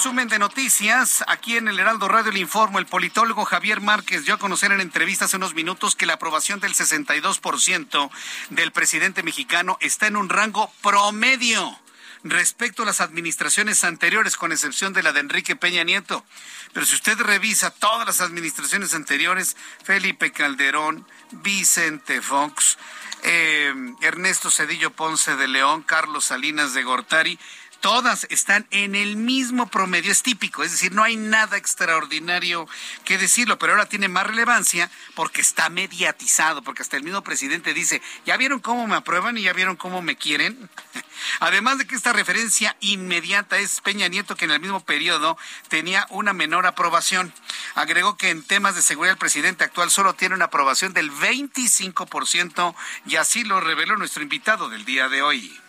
Resumen 0.00 0.28
de 0.28 0.38
noticias. 0.38 1.22
Aquí 1.26 1.58
en 1.58 1.68
el 1.68 1.78
Heraldo 1.78 2.08
Radio 2.08 2.32
le 2.32 2.40
informo, 2.40 2.78
el 2.78 2.86
politólogo 2.86 3.44
Javier 3.44 3.82
Márquez 3.82 4.24
dio 4.24 4.32
a 4.32 4.38
conocer 4.38 4.72
en 4.72 4.80
entrevista 4.80 5.26
hace 5.26 5.36
unos 5.36 5.52
minutos 5.52 5.94
que 5.94 6.06
la 6.06 6.14
aprobación 6.14 6.58
del 6.58 6.72
62% 6.72 8.10
del 8.48 8.72
presidente 8.72 9.22
mexicano 9.22 9.76
está 9.82 10.06
en 10.06 10.16
un 10.16 10.30
rango 10.30 10.72
promedio 10.82 11.78
respecto 12.24 12.82
a 12.82 12.86
las 12.86 13.02
administraciones 13.02 13.84
anteriores, 13.84 14.38
con 14.38 14.52
excepción 14.52 14.94
de 14.94 15.02
la 15.02 15.12
de 15.12 15.20
Enrique 15.20 15.54
Peña 15.54 15.84
Nieto. 15.84 16.24
Pero 16.72 16.86
si 16.86 16.94
usted 16.94 17.18
revisa 17.18 17.70
todas 17.70 18.06
las 18.06 18.22
administraciones 18.22 18.94
anteriores, 18.94 19.54
Felipe 19.84 20.32
Calderón, 20.32 21.06
Vicente 21.30 22.22
Fox, 22.22 22.78
eh, 23.22 23.74
Ernesto 24.00 24.50
Cedillo 24.50 24.92
Ponce 24.92 25.36
de 25.36 25.46
León, 25.46 25.82
Carlos 25.82 26.24
Salinas 26.24 26.72
de 26.72 26.84
Gortari, 26.84 27.38
Todas 27.80 28.26
están 28.28 28.66
en 28.70 28.94
el 28.94 29.16
mismo 29.16 29.70
promedio, 29.70 30.12
es 30.12 30.22
típico, 30.22 30.62
es 30.62 30.72
decir, 30.72 30.92
no 30.92 31.02
hay 31.02 31.16
nada 31.16 31.56
extraordinario 31.56 32.68
que 33.04 33.16
decirlo, 33.16 33.58
pero 33.58 33.72
ahora 33.72 33.86
tiene 33.86 34.08
más 34.08 34.26
relevancia 34.26 34.90
porque 35.14 35.40
está 35.40 35.70
mediatizado, 35.70 36.62
porque 36.62 36.82
hasta 36.82 36.98
el 36.98 37.04
mismo 37.04 37.22
presidente 37.22 37.72
dice, 37.72 38.02
¿ya 38.26 38.36
vieron 38.36 38.60
cómo 38.60 38.86
me 38.86 38.96
aprueban 38.96 39.38
y 39.38 39.42
ya 39.42 39.54
vieron 39.54 39.76
cómo 39.76 40.02
me 40.02 40.16
quieren? 40.16 40.68
Además 41.40 41.78
de 41.78 41.86
que 41.86 41.94
esta 41.94 42.12
referencia 42.12 42.76
inmediata 42.80 43.58
es 43.58 43.80
Peña 43.80 44.08
Nieto, 44.08 44.36
que 44.36 44.44
en 44.44 44.50
el 44.50 44.60
mismo 44.60 44.80
periodo 44.80 45.38
tenía 45.68 46.06
una 46.10 46.34
menor 46.34 46.66
aprobación. 46.66 47.32
Agregó 47.74 48.18
que 48.18 48.28
en 48.28 48.42
temas 48.42 48.74
de 48.74 48.82
seguridad 48.82 49.12
el 49.12 49.18
presidente 49.18 49.64
actual 49.64 49.90
solo 49.90 50.14
tiene 50.14 50.34
una 50.34 50.46
aprobación 50.46 50.92
del 50.92 51.10
25% 51.10 52.74
y 53.06 53.16
así 53.16 53.44
lo 53.44 53.60
reveló 53.60 53.96
nuestro 53.96 54.22
invitado 54.22 54.68
del 54.68 54.84
día 54.84 55.08
de 55.08 55.22
hoy. 55.22 55.60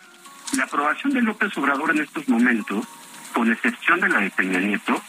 La 0.56 0.64
aprobación 0.64 1.12
de 1.12 1.22
López 1.22 1.56
Obrador 1.56 1.90
en 1.90 2.02
estos 2.02 2.28
momentos, 2.28 2.86
con 3.32 3.50
excepción 3.50 4.00
de 4.00 4.08
la 4.08 4.20
de 4.20 4.30
Peña 4.30 4.60
Nieto, 4.60 5.00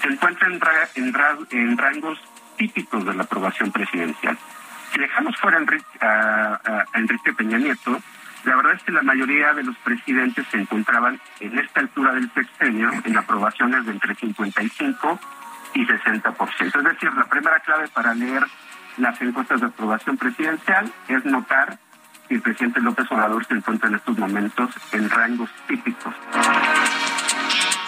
se 0.00 0.08
encuentra 0.08 0.48
en, 0.94 1.78
rangos 1.78 2.20
típicos 2.56 3.04
de 3.04 3.14
la 3.14 3.22
aprobación 3.22 3.72
presidencial. 3.72 4.36
Si 4.92 5.00
dejamos 5.00 5.36
fuera 5.38 5.58
a 6.00 6.84
Enrique 6.94 7.32
Peña 7.32 7.58
Nieto, 7.58 7.98
la 8.44 8.56
verdad 8.56 8.74
es 8.74 8.82
que 8.82 8.92
la 8.92 9.02
mayoría 9.02 9.54
de 9.54 9.62
los 9.62 9.76
presidentes 9.78 10.46
se 10.50 10.58
encontraban 10.58 11.20
en 11.40 11.58
esta 11.58 11.80
altura 11.80 12.12
del 12.12 12.30
sexenio 12.32 12.90
en 13.04 13.16
aprobaciones 13.16 13.86
de 13.86 13.92
entre 13.92 14.14
55 14.16 15.20
y 15.74 15.86
60%. 15.86 16.78
Es 16.78 16.84
decir, 16.84 17.12
la 17.14 17.24
primera 17.24 17.60
clave 17.60 17.88
para 17.88 18.14
leer 18.14 18.44
las 18.98 19.20
encuestas 19.22 19.60
de 19.60 19.66
aprobación 19.68 20.16
presidencial 20.16 20.92
es 21.08 21.24
notar 21.24 21.78
el 22.28 22.40
presidente 22.40 22.80
López 22.80 23.06
Obrador 23.10 23.44
se 23.46 23.54
encuentra 23.54 23.88
en 23.88 23.96
estos 23.96 24.16
momentos 24.18 24.70
en 24.92 25.10
rangos 25.10 25.50
típicos. 25.68 26.14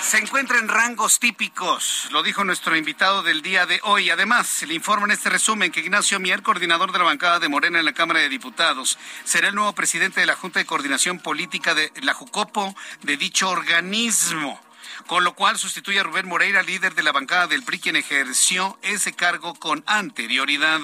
Se 0.01 0.19
encuentra 0.19 0.59
en 0.59 0.69
rangos 0.69 1.19
típicos, 1.19 2.09
lo 2.13 2.23
dijo 2.23 2.45
nuestro 2.45 2.77
invitado 2.77 3.23
del 3.23 3.43
día 3.43 3.67
de 3.67 3.81
hoy. 3.85 4.11
Además, 4.11 4.63
le 4.69 4.75
informo 4.75 5.07
en 5.07 5.13
este 5.13 5.31
resumen 5.31 5.73
que 5.73 5.81
Ignacio 5.81 6.21
Mier, 6.21 6.43
coordinador 6.43 6.93
de 6.93 6.99
la 6.99 7.05
bancada 7.05 7.41
de 7.41 7.49
Morena 7.49 7.79
en 7.79 7.85
la 7.85 7.95
Cámara 7.95 8.21
de 8.21 8.29
Diputados, 8.29 8.99
será 9.25 9.49
el 9.49 9.55
nuevo 9.55 9.73
presidente 9.73 10.21
de 10.21 10.27
la 10.27 10.37
Junta 10.37 10.61
de 10.61 10.67
Coordinación 10.67 11.19
Política 11.19 11.75
de 11.75 11.91
la 12.03 12.15
Jucopo 12.15 12.77
de 13.03 13.17
dicho 13.17 13.49
organismo 13.49 14.61
con 15.07 15.25
lo 15.25 15.35
cual 15.35 15.59
sustituye 15.59 16.01
a 16.01 16.03
Rubén 16.03 16.27
Moreira, 16.27 16.63
líder 16.63 16.95
de 16.95 17.03
la 17.03 17.13
bancada 17.13 17.47
del 17.47 17.63
PRI, 17.63 17.79
quien 17.79 17.97
ejerció 17.97 18.79
ese 18.83 19.13
cargo 19.13 19.55
con 19.55 19.83
anterioridad. 19.87 20.81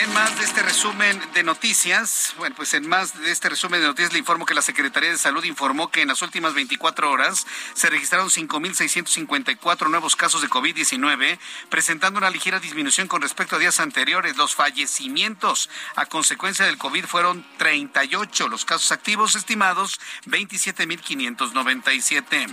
En 0.00 0.14
más 0.14 0.38
de 0.38 0.44
este 0.44 0.62
resumen 0.62 1.20
de 1.34 1.42
noticias, 1.42 2.32
bueno, 2.38 2.54
pues 2.54 2.72
en 2.74 2.88
más 2.88 3.20
de 3.20 3.32
este 3.32 3.48
resumen 3.48 3.80
de 3.80 3.88
noticias 3.88 4.12
le 4.12 4.20
informo 4.20 4.46
que 4.46 4.54
la 4.54 4.62
Secretaría 4.62 5.10
de 5.10 5.18
Salud 5.18 5.42
informó 5.42 5.90
que 5.90 6.02
en 6.02 6.08
las 6.08 6.22
últimas 6.22 6.54
24 6.54 7.10
horas 7.10 7.48
se 7.74 7.90
registraron 7.90 8.28
5.654 8.28 9.90
nuevos 9.90 10.14
casos 10.14 10.40
de 10.40 10.48
COVID-19, 10.48 11.40
presentando 11.68 12.18
una 12.18 12.30
ligera 12.30 12.60
disminución 12.60 13.08
con 13.08 13.22
respecto 13.22 13.56
a 13.56 13.58
días 13.58 13.80
anteriores. 13.80 14.36
Los 14.36 14.54
fallecimientos 14.54 15.68
a 15.96 16.06
consecuencia 16.06 16.64
del 16.64 16.78
COVID 16.78 17.04
fueron 17.04 17.44
38, 17.56 18.46
los 18.46 18.64
casos 18.64 18.92
activos 18.92 19.34
estimados 19.34 19.98
27.597. 20.26 22.46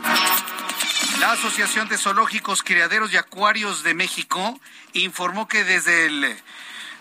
La 1.19 1.33
Asociación 1.33 1.87
de 1.89 1.99
Zoológicos, 1.99 2.63
Criaderos 2.63 3.13
y 3.13 3.17
Acuarios 3.17 3.83
de 3.83 3.93
México 3.93 4.59
informó 4.93 5.47
que 5.47 5.63
desde 5.63 6.07
el 6.07 6.41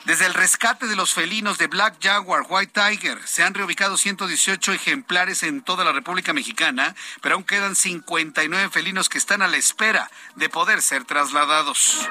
desde 0.05 0.27
el 0.27 0.35
rescate 0.35 0.87
de 0.87 0.97
los 0.97 1.15
felinos 1.15 1.57
de 1.57 1.67
Black 1.67 1.97
Jaguar, 2.03 2.45
White 2.47 2.73
Tiger, 2.79 3.19
se 3.27 3.43
han 3.43 3.55
reubicado 3.55 3.97
118 3.97 4.73
ejemplares 4.73 5.43
en 5.43 5.63
toda 5.63 5.83
la 5.83 5.93
República 5.93 6.35
Mexicana, 6.35 6.95
pero 7.23 7.37
aún 7.37 7.45
quedan 7.45 7.75
59 7.75 8.69
felinos 8.69 9.09
que 9.09 9.17
están 9.17 9.41
a 9.41 9.49
la 9.49 9.57
espera 9.57 10.11
de 10.37 10.51
poder 10.51 10.83
ser 10.83 11.05
trasladados. 11.05 12.07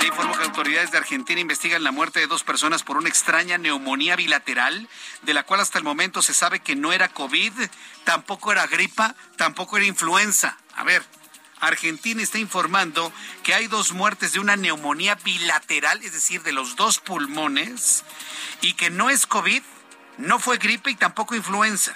Le 0.00 0.08
informo 0.08 0.36
que 0.36 0.44
autoridades 0.44 0.90
de 0.90 0.98
Argentina 0.98 1.40
investigan 1.40 1.82
la 1.82 1.92
muerte 1.92 2.20
de 2.20 2.26
dos 2.26 2.44
personas 2.44 2.82
por 2.82 2.98
una 2.98 3.08
extraña 3.08 3.56
neumonía 3.56 4.16
bilateral, 4.16 4.88
de 5.22 5.34
la 5.34 5.44
cual 5.44 5.60
hasta 5.60 5.78
el 5.78 5.84
momento 5.84 6.20
se 6.20 6.34
sabe 6.34 6.60
que 6.60 6.76
no 6.76 6.92
era 6.92 7.08
COVID, 7.08 7.52
tampoco 8.04 8.52
era 8.52 8.66
gripa, 8.66 9.14
tampoco 9.36 9.78
era 9.78 9.86
influenza. 9.86 10.58
A 10.74 10.84
ver, 10.84 11.02
Argentina 11.60 12.22
está 12.22 12.38
informando 12.38 13.12
que 13.42 13.54
hay 13.54 13.66
dos 13.66 13.92
muertes 13.92 14.32
de 14.32 14.40
una 14.40 14.56
neumonía 14.56 15.14
bilateral, 15.16 16.02
es 16.02 16.12
decir, 16.12 16.42
de 16.42 16.52
los 16.52 16.76
dos 16.76 16.98
pulmones, 16.98 18.04
y 18.60 18.74
que 18.74 18.90
no 18.90 19.10
es 19.10 19.26
COVID, 19.26 19.62
no 20.18 20.38
fue 20.38 20.58
gripe 20.58 20.90
y 20.90 20.96
tampoco 20.96 21.34
influenza. 21.34 21.94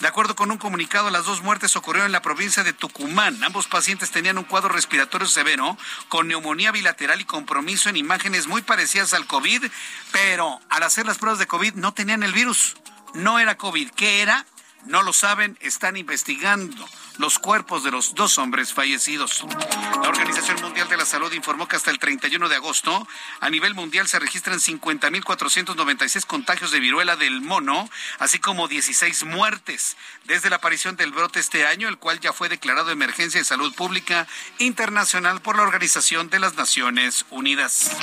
De 0.00 0.08
acuerdo 0.08 0.36
con 0.36 0.50
un 0.50 0.58
comunicado, 0.58 1.10
las 1.10 1.24
dos 1.24 1.42
muertes 1.42 1.74
ocurrieron 1.76 2.06
en 2.06 2.12
la 2.12 2.22
provincia 2.22 2.62
de 2.62 2.72
Tucumán. 2.72 3.42
Ambos 3.42 3.66
pacientes 3.66 4.10
tenían 4.10 4.38
un 4.38 4.44
cuadro 4.44 4.68
respiratorio 4.68 5.26
severo 5.26 5.76
con 6.08 6.28
neumonía 6.28 6.70
bilateral 6.70 7.20
y 7.20 7.24
compromiso 7.24 7.88
en 7.88 7.96
imágenes 7.96 8.46
muy 8.46 8.62
parecidas 8.62 9.14
al 9.14 9.26
COVID, 9.26 9.64
pero 10.12 10.60
al 10.68 10.82
hacer 10.82 11.06
las 11.06 11.18
pruebas 11.18 11.38
de 11.38 11.46
COVID 11.46 11.74
no 11.74 11.94
tenían 11.94 12.22
el 12.22 12.32
virus. 12.32 12.76
No 13.14 13.38
era 13.38 13.56
COVID. 13.56 13.90
¿Qué 13.90 14.22
era? 14.22 14.46
No 14.84 15.02
lo 15.02 15.12
saben, 15.12 15.56
están 15.60 15.96
investigando 15.96 16.88
los 17.18 17.38
cuerpos 17.38 17.84
de 17.84 17.90
los 17.90 18.14
dos 18.14 18.38
hombres 18.38 18.72
fallecidos. 18.72 19.44
La 20.02 20.08
Organización 20.08 20.60
Mundial 20.60 20.88
de 20.88 20.96
la 20.96 21.04
Salud 21.04 21.32
informó 21.32 21.68
que 21.68 21.76
hasta 21.76 21.90
el 21.90 21.98
31 21.98 22.48
de 22.48 22.56
agosto 22.56 23.06
a 23.40 23.50
nivel 23.50 23.74
mundial 23.74 24.08
se 24.08 24.18
registran 24.18 24.58
50.496 24.58 26.26
contagios 26.26 26.70
de 26.70 26.80
viruela 26.80 27.16
del 27.16 27.40
mono, 27.40 27.88
así 28.18 28.38
como 28.38 28.68
16 28.68 29.24
muertes 29.24 29.96
desde 30.24 30.50
la 30.50 30.56
aparición 30.56 30.96
del 30.96 31.12
brote 31.12 31.40
este 31.40 31.66
año, 31.66 31.88
el 31.88 31.98
cual 31.98 32.20
ya 32.20 32.32
fue 32.32 32.48
declarado 32.48 32.90
emergencia 32.90 33.40
de 33.40 33.44
salud 33.44 33.74
pública 33.74 34.26
internacional 34.58 35.40
por 35.40 35.56
la 35.56 35.62
Organización 35.62 36.30
de 36.30 36.40
las 36.40 36.54
Naciones 36.54 37.26
Unidas. 37.30 37.96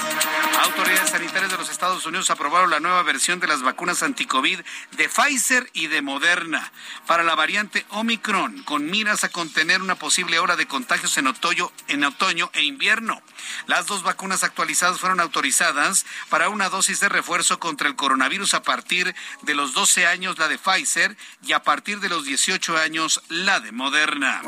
Autoridades 0.64 1.12
sanitarias 1.12 1.52
de 1.52 1.58
los 1.58 1.70
Estados 1.70 2.06
Unidos 2.06 2.30
aprobaron 2.30 2.70
la 2.70 2.80
nueva 2.80 3.04
versión 3.04 3.40
de 3.40 3.48
las 3.48 3.62
vacunas 3.62 4.04
anticovid 4.04 4.60
de 4.92 5.10
Pfizer 5.10 5.70
y 5.74 5.88
de 5.88 6.02
Moderna 6.02 6.72
para 7.08 7.24
la 7.24 7.36
variante 7.36 7.86
Omicron 7.90 8.64
con 8.64 8.90
a 9.00 9.30
contener 9.30 9.82
una 9.82 9.96
posible 9.96 10.40
hora 10.40 10.58
de 10.58 10.68
contagios 10.68 11.18
en 11.18 11.28
otoño, 11.28 11.72
en 11.88 12.04
otoño 12.04 12.52
e 12.54 12.64
invierno. 12.64 13.22
Las 13.66 13.88
dos 13.88 14.04
vacunas 14.04 14.44
actualizadas 14.44 15.00
fueron 15.00 15.22
autorizadas 15.22 16.06
para 16.28 16.50
una 16.50 16.68
dosis 16.68 17.00
de 17.00 17.08
refuerzo 17.08 17.60
contra 17.60 17.88
el 17.88 17.96
coronavirus 17.96 18.56
a 18.56 18.62
partir 18.62 19.16
de 19.44 19.56
los 19.56 19.74
12 19.74 20.06
años 20.06 20.38
la 20.38 20.50
de 20.50 20.58
Pfizer 20.58 21.16
y 21.42 21.54
a 21.54 21.64
partir 21.64 22.02
de 22.02 22.10
los 22.10 22.26
18 22.26 22.78
años 22.78 23.22
la 23.30 23.62
de 23.62 23.72
Moderna. 23.72 24.42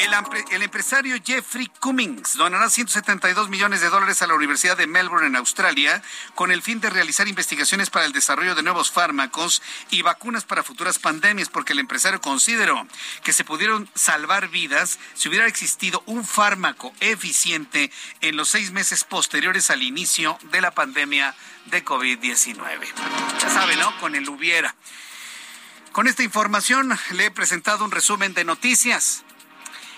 El, 0.00 0.62
empresario 0.62 1.16
Jeffrey 1.22 1.70
Cummings 1.78 2.34
donará 2.38 2.70
172 2.70 3.50
millones 3.50 3.82
de 3.82 3.90
dólares 3.90 4.22
a 4.22 4.26
la 4.26 4.32
Universidad 4.32 4.74
de 4.78 4.86
Melbourne 4.86 5.26
en 5.26 5.36
Australia 5.36 6.02
con 6.34 6.50
el 6.50 6.62
fin 6.62 6.80
de 6.80 6.88
realizar 6.88 7.28
investigaciones 7.28 7.90
para 7.90 8.06
el 8.06 8.12
desarrollo 8.12 8.54
de 8.54 8.62
nuevos 8.62 8.90
fármacos 8.90 9.60
y 9.90 10.00
vacunas 10.00 10.44
para 10.44 10.62
futuras 10.62 10.98
pandemias, 10.98 11.50
porque 11.50 11.74
el 11.74 11.80
empresario 11.80 12.18
consideró 12.22 12.86
que 13.22 13.34
se 13.34 13.44
pudieron 13.44 13.90
salvar 13.94 14.48
vidas 14.48 14.98
si 15.12 15.28
hubiera 15.28 15.46
existido 15.46 16.02
un 16.06 16.24
fármaco 16.24 16.94
eficiente 17.00 17.92
en 18.22 18.36
los 18.36 18.48
seis 18.48 18.70
meses 18.70 19.04
posteriores 19.04 19.70
al 19.70 19.82
inicio 19.82 20.38
de 20.50 20.62
la 20.62 20.70
pandemia 20.70 21.34
de 21.66 21.84
COVID-19. 21.84 22.86
Ya 23.38 23.50
sabe, 23.50 23.76
¿no? 23.76 23.94
Con 23.98 24.14
el 24.14 24.26
hubiera. 24.30 24.74
Con 25.92 26.06
esta 26.08 26.22
información 26.22 26.96
le 27.10 27.26
he 27.26 27.30
presentado 27.30 27.84
un 27.84 27.90
resumen 27.90 28.32
de 28.32 28.44
noticias. 28.44 29.24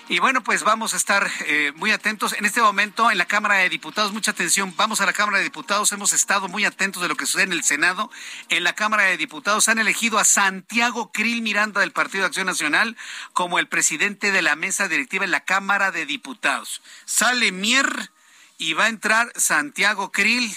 Y 0.09 0.19
bueno, 0.19 0.43
pues 0.43 0.63
vamos 0.63 0.93
a 0.93 0.97
estar 0.97 1.31
eh, 1.45 1.71
muy 1.75 1.91
atentos. 1.91 2.33
En 2.33 2.43
este 2.43 2.61
momento, 2.61 3.09
en 3.09 3.17
la 3.17 3.25
Cámara 3.25 3.55
de 3.55 3.69
Diputados, 3.69 4.11
mucha 4.11 4.31
atención, 4.31 4.73
vamos 4.75 4.99
a 4.99 5.05
la 5.05 5.13
Cámara 5.13 5.37
de 5.37 5.45
Diputados, 5.45 5.93
hemos 5.93 6.11
estado 6.11 6.49
muy 6.49 6.65
atentos 6.65 7.01
de 7.01 7.07
lo 7.07 7.15
que 7.15 7.25
sucede 7.25 7.43
en 7.43 7.53
el 7.53 7.63
Senado. 7.63 8.11
En 8.49 8.65
la 8.65 8.73
Cámara 8.73 9.03
de 9.03 9.15
Diputados 9.15 9.69
han 9.69 9.79
elegido 9.79 10.19
a 10.19 10.25
Santiago 10.25 11.09
Krill 11.13 11.41
Miranda 11.41 11.79
del 11.79 11.93
Partido 11.93 12.23
de 12.23 12.27
Acción 12.27 12.47
Nacional 12.47 12.97
como 13.31 13.59
el 13.59 13.69
presidente 13.69 14.33
de 14.33 14.41
la 14.41 14.57
mesa 14.57 14.89
directiva 14.89 15.23
en 15.23 15.31
la 15.31 15.45
Cámara 15.45 15.91
de 15.91 16.05
Diputados. 16.05 16.81
Sale 17.05 17.53
Mier 17.53 18.11
y 18.57 18.73
va 18.73 18.85
a 18.85 18.89
entrar 18.89 19.31
Santiago 19.37 20.11
Krill 20.11 20.53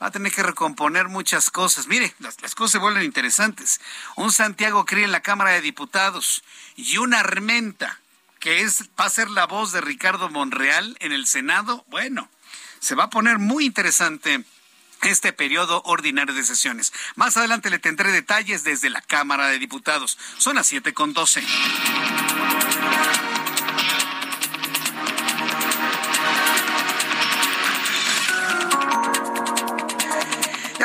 va 0.00 0.08
a 0.08 0.10
tener 0.12 0.30
que 0.30 0.44
recomponer 0.44 1.08
muchas 1.08 1.50
cosas. 1.50 1.88
Mire, 1.88 2.14
las, 2.20 2.40
las, 2.40 2.54
cosas 2.54 2.72
se 2.72 2.78
vuelven 2.78 3.02
interesantes. 3.02 3.80
Un 4.14 4.30
Santiago 4.30 4.84
Krill 4.84 5.04
en 5.04 5.12
la 5.12 5.22
Cámara 5.22 5.50
de 5.50 5.60
Diputados 5.60 6.44
y 6.76 6.98
una 6.98 7.18
Armenta 7.18 7.98
que 8.46 8.60
es, 8.60 8.84
va 9.00 9.06
a 9.06 9.10
ser 9.10 9.28
la 9.28 9.48
voz 9.48 9.72
de 9.72 9.80
Ricardo 9.80 10.28
Monreal 10.28 10.96
en 11.00 11.10
el 11.10 11.26
Senado, 11.26 11.84
bueno, 11.88 12.30
se 12.78 12.94
va 12.94 13.02
a 13.02 13.10
poner 13.10 13.40
muy 13.40 13.64
interesante 13.64 14.44
este 15.02 15.32
periodo 15.32 15.82
ordinario 15.84 16.32
de 16.32 16.44
sesiones. 16.44 16.92
Más 17.16 17.36
adelante 17.36 17.70
le 17.70 17.80
tendré 17.80 18.12
detalles 18.12 18.62
desde 18.62 18.88
la 18.88 19.00
Cámara 19.00 19.48
de 19.48 19.58
Diputados. 19.58 20.16
Son 20.38 20.54
las 20.54 20.72
7.12. 20.72 23.25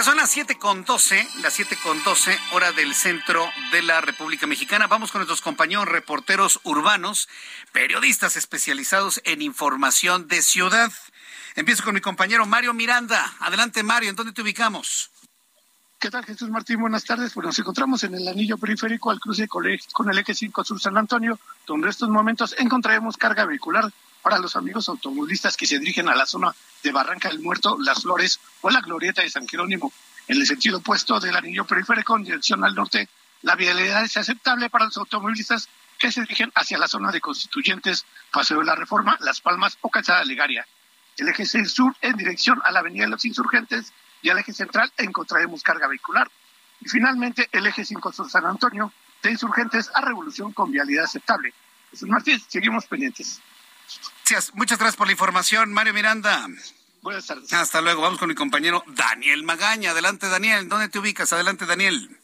Son 0.04 0.18
las 0.18 0.32
siete 0.32 0.58
con 0.58 0.84
doce, 0.84 1.28
las 1.44 1.54
siete 1.54 1.78
con 1.84 2.04
doce, 2.04 2.36
hora 2.54 2.72
del 2.72 2.96
centro 2.96 3.48
de 3.72 3.84
la 3.84 4.02
República 4.02 4.48
Mexicana. 4.48 4.88
Vamos 4.88 5.12
con 5.12 5.20
nuestros 5.20 5.42
compañeros 5.42 5.88
reporteros 5.88 6.60
urbanos, 6.64 7.30
periodistas 7.72 8.36
especializados 8.36 9.22
en 9.26 9.44
información 9.44 10.28
de 10.28 10.42
ciudad. 10.42 10.92
Empiezo 11.56 11.84
con 11.84 11.94
mi 11.94 12.02
compañero 12.02 12.48
Mario 12.48 12.74
Miranda. 12.74 13.32
Adelante, 13.42 13.84
Mario, 13.84 14.10
¿en 14.10 14.16
dónde 14.16 14.34
te 14.34 14.42
ubicamos? 14.42 15.12
¿Qué 16.00 16.10
tal, 16.10 16.26
Jesús 16.26 16.50
Martín? 16.50 16.82
Buenas 16.82 17.06
tardes. 17.06 17.34
Pues 17.34 17.46
nos 17.46 17.60
encontramos 17.60 18.04
en 18.04 18.16
el 18.16 18.28
anillo 18.28 18.58
periférico 18.58 19.12
al 19.12 19.20
cruce 19.20 19.48
con 19.48 19.68
el 19.68 20.18
eje 20.18 20.34
5 20.34 20.64
Sur 20.64 20.82
San 20.82 20.98
Antonio, 20.98 21.40
donde 21.68 21.86
en 21.86 21.90
estos 21.92 22.10
momentos 22.10 22.56
encontraremos 22.58 23.18
carga 23.18 23.46
vehicular 23.46 23.92
para 24.22 24.40
los 24.40 24.56
amigos 24.56 24.90
automovilistas 24.90 25.58
que 25.58 25.66
se 25.66 25.80
dirigen 25.80 26.10
a 26.10 26.16
la 26.16 26.26
zona 26.26 26.54
de 26.84 26.92
Barranca 26.92 27.30
del 27.30 27.40
Muerto, 27.40 27.78
Las 27.80 28.02
Flores 28.02 28.40
o 28.62 28.70
la 28.70 28.82
Glorieta 28.82 29.22
de 29.22 29.30
San 29.30 29.48
Jerónimo. 29.48 29.92
En 30.28 30.38
el 30.38 30.46
sentido 30.46 30.78
opuesto 30.78 31.20
del 31.20 31.36
anillo 31.36 31.66
periférico 31.66 32.16
en 32.16 32.24
dirección 32.24 32.64
al 32.64 32.76
norte, 32.76 33.10
la 33.42 33.56
vialidad 33.56 34.04
es 34.04 34.18
aceptable 34.18 34.70
para 34.70 34.86
los 34.86 34.98
automovilistas 34.98 35.68
que 35.98 36.12
se 36.12 36.22
dirigen 36.22 36.52
hacia 36.56 36.78
la 36.78 36.88
zona 36.88 37.12
de 37.12 37.22
Constituyentes, 37.22 38.06
Paseo 38.32 38.60
de 38.60 38.66
la 38.66 38.76
Reforma, 38.76 39.18
Las 39.22 39.42
Palmas 39.42 39.78
o 39.82 39.90
Calzada 39.90 40.24
Legaria. 40.24 40.66
El 41.18 41.30
eje 41.30 41.46
6 41.46 41.72
sur 41.72 41.96
en 42.02 42.18
dirección 42.18 42.62
a 42.64 42.72
la 42.72 42.80
Avenida 42.80 43.04
de 43.04 43.12
los 43.12 43.26
Insurgentes 43.26 43.94
y 44.22 44.30
al 44.30 44.40
eje 44.40 44.54
central 44.54 44.92
encontraremos 44.98 45.64
carga 45.64 45.88
vehicular. 45.88 46.30
Y 46.80 46.90
finalmente 46.90 47.50
el 47.52 47.68
eje 47.68 47.86
5 47.86 48.12
sur 48.12 48.30
San 48.30 48.46
Antonio 48.46 48.92
de 49.22 49.32
Insurgentes 49.32 49.92
a 49.94 50.02
Revolución 50.02 50.54
con 50.54 50.72
vialidad 50.72 51.06
aceptable. 51.06 51.54
Jesús 51.92 52.10
Martínez, 52.10 52.44
seguimos 52.48 52.86
pendientes. 52.86 53.42
Gracias, 54.26 54.54
muchas 54.56 54.80
gracias 54.80 54.96
por 54.96 55.08
la 55.08 55.14
información, 55.14 55.74
Mario 55.74 55.94
Miranda. 55.94 56.48
Buenas 57.02 57.26
tardes. 57.26 57.52
Hasta 57.52 57.82
luego, 57.82 58.02
vamos 58.02 58.20
con 58.20 58.30
mi 58.30 58.36
compañero 58.36 58.84
Daniel 58.88 59.44
Magaña. 59.44 59.92
Adelante, 59.92 60.30
Daniel, 60.30 60.70
¿dónde 60.70 60.88
te 60.88 61.00
ubicas? 61.00 61.34
Adelante, 61.34 61.66
Daniel. 61.66 62.18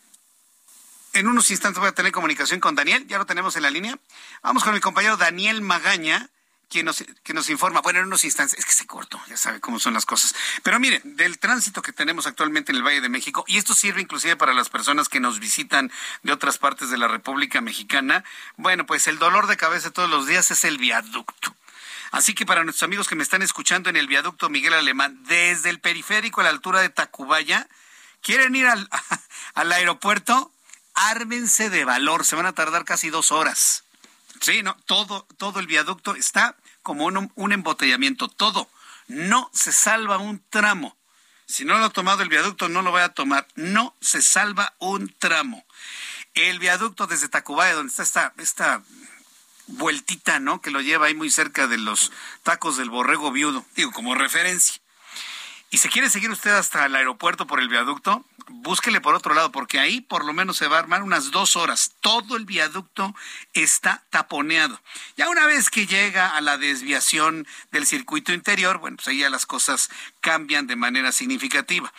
En 1.13 1.27
unos 1.27 1.49
instantes 1.49 1.79
voy 1.79 1.89
a 1.89 1.93
tener 1.93 2.11
comunicación 2.11 2.59
con 2.59 2.75
Daniel, 2.75 3.07
ya 3.07 3.17
lo 3.17 3.25
tenemos 3.25 3.55
en 3.55 3.63
la 3.63 3.71
línea. 3.71 3.97
Vamos 4.43 4.63
con 4.63 4.73
mi 4.73 4.79
compañero 4.79 5.17
Daniel 5.17 5.61
Magaña, 5.61 6.29
quien 6.69 6.85
nos, 6.85 7.03
que 7.23 7.33
nos 7.33 7.49
informa, 7.49 7.81
bueno, 7.81 7.99
en 7.99 8.05
unos 8.05 8.23
instantes, 8.23 8.57
es 8.59 8.65
que 8.65 8.71
se 8.71 8.85
cortó, 8.85 9.19
ya 9.27 9.35
sabe 9.35 9.59
cómo 9.59 9.79
son 9.79 9.93
las 9.93 10.05
cosas. 10.05 10.35
Pero 10.63 10.79
miren, 10.79 11.01
del 11.17 11.39
tránsito 11.39 11.81
que 11.81 11.91
tenemos 11.91 12.27
actualmente 12.27 12.71
en 12.71 12.77
el 12.77 12.83
Valle 12.83 13.01
de 13.01 13.09
México, 13.09 13.43
y 13.47 13.57
esto 13.57 13.73
sirve 13.73 14.01
inclusive 14.01 14.35
para 14.35 14.53
las 14.53 14.69
personas 14.69 15.09
que 15.09 15.19
nos 15.19 15.39
visitan 15.39 15.91
de 16.23 16.31
otras 16.31 16.57
partes 16.57 16.89
de 16.89 16.97
la 16.97 17.07
República 17.07 17.61
Mexicana, 17.61 18.23
bueno, 18.55 18.85
pues 18.85 19.07
el 19.07 19.17
dolor 19.17 19.47
de 19.47 19.57
cabeza 19.57 19.91
todos 19.91 20.09
los 20.09 20.27
días 20.27 20.51
es 20.51 20.63
el 20.63 20.77
viaducto. 20.77 21.56
Así 22.17 22.33
que 22.33 22.47
para 22.47 22.63
nuestros 22.63 22.81
amigos 22.81 23.07
que 23.07 23.15
me 23.15 23.21
están 23.21 23.43
escuchando 23.43 23.91
en 23.91 23.95
el 23.95 24.07
viaducto 24.07 24.49
Miguel 24.49 24.73
Alemán, 24.73 25.23
desde 25.25 25.69
el 25.69 25.79
periférico 25.79 26.41
a 26.41 26.45
la 26.45 26.49
altura 26.49 26.81
de 26.81 26.89
Tacubaya, 26.89 27.67
¿quieren 28.21 28.55
ir 28.55 28.65
al, 28.65 28.89
al 29.53 29.71
aeropuerto? 29.71 30.51
Ármense 30.95 31.69
de 31.69 31.85
valor, 31.85 32.25
se 32.25 32.35
van 32.35 32.47
a 32.47 32.53
tardar 32.53 32.85
casi 32.85 33.11
dos 33.11 33.31
horas. 33.31 33.83
Sí, 34.41 34.63
no, 34.63 34.75
todo, 34.87 35.27
todo 35.37 35.59
el 35.59 35.67
viaducto 35.67 36.15
está 36.15 36.55
como 36.81 37.05
un, 37.05 37.31
un 37.35 37.51
embotellamiento, 37.51 38.29
todo. 38.29 38.67
No 39.05 39.51
se 39.53 39.71
salva 39.71 40.17
un 40.17 40.43
tramo. 40.49 40.97
Si 41.45 41.65
no 41.65 41.77
lo 41.77 41.85
ha 41.85 41.89
tomado 41.91 42.23
el 42.23 42.29
viaducto, 42.29 42.67
no 42.67 42.81
lo 42.81 42.89
voy 42.89 43.01
a 43.01 43.09
tomar. 43.09 43.47
No 43.53 43.95
se 44.01 44.23
salva 44.23 44.73
un 44.79 45.13
tramo. 45.19 45.67
El 46.33 46.57
viaducto 46.57 47.05
desde 47.05 47.29
Tacubaya, 47.29 47.75
donde 47.75 47.91
está 47.91 48.01
esta, 48.01 48.33
esta 48.37 48.83
vueltita, 49.67 50.39
¿no? 50.39 50.61
Que 50.61 50.71
lo 50.71 50.81
lleva 50.81 51.07
ahí 51.07 51.15
muy 51.15 51.29
cerca 51.29 51.67
de 51.67 51.77
los 51.77 52.11
tacos 52.43 52.77
del 52.77 52.89
borrego 52.89 53.31
viudo, 53.31 53.65
digo, 53.75 53.91
como 53.91 54.15
referencia. 54.15 54.81
Y 55.69 55.79
si 55.79 55.89
quiere 55.89 56.09
seguir 56.09 56.29
usted 56.31 56.51
hasta 56.51 56.85
el 56.85 56.95
aeropuerto 56.95 57.45
por 57.45 57.59
el 57.59 57.67
viaducto, 57.67 58.23
búsquele 58.47 59.01
por 59.01 59.15
otro 59.15 59.33
lado, 59.33 59.51
porque 59.51 59.79
ahí 59.79 59.99
por 59.99 60.23
lo 60.23 60.31
menos 60.31 60.57
se 60.57 60.67
va 60.67 60.77
a 60.77 60.79
armar 60.79 61.03
unas 61.03 61.31
dos 61.31 61.57
horas. 61.57 61.91
Todo 61.99 62.37
el 62.37 62.45
viaducto 62.45 63.13
está 63.53 64.03
taponeado. 64.09 64.81
Ya 65.17 65.29
una 65.29 65.45
vez 65.45 65.69
que 65.69 65.85
llega 65.85 66.37
a 66.37 66.41
la 66.41 66.57
desviación 66.57 67.45
del 67.71 67.85
circuito 67.85 68.31
interior, 68.31 68.77
bueno, 68.77 68.95
pues 68.95 69.09
ahí 69.09 69.19
ya 69.19 69.29
las 69.29 69.45
cosas 69.45 69.89
cambian 70.21 70.67
de 70.67 70.77
manera 70.77 71.11
significativa. 71.11 71.93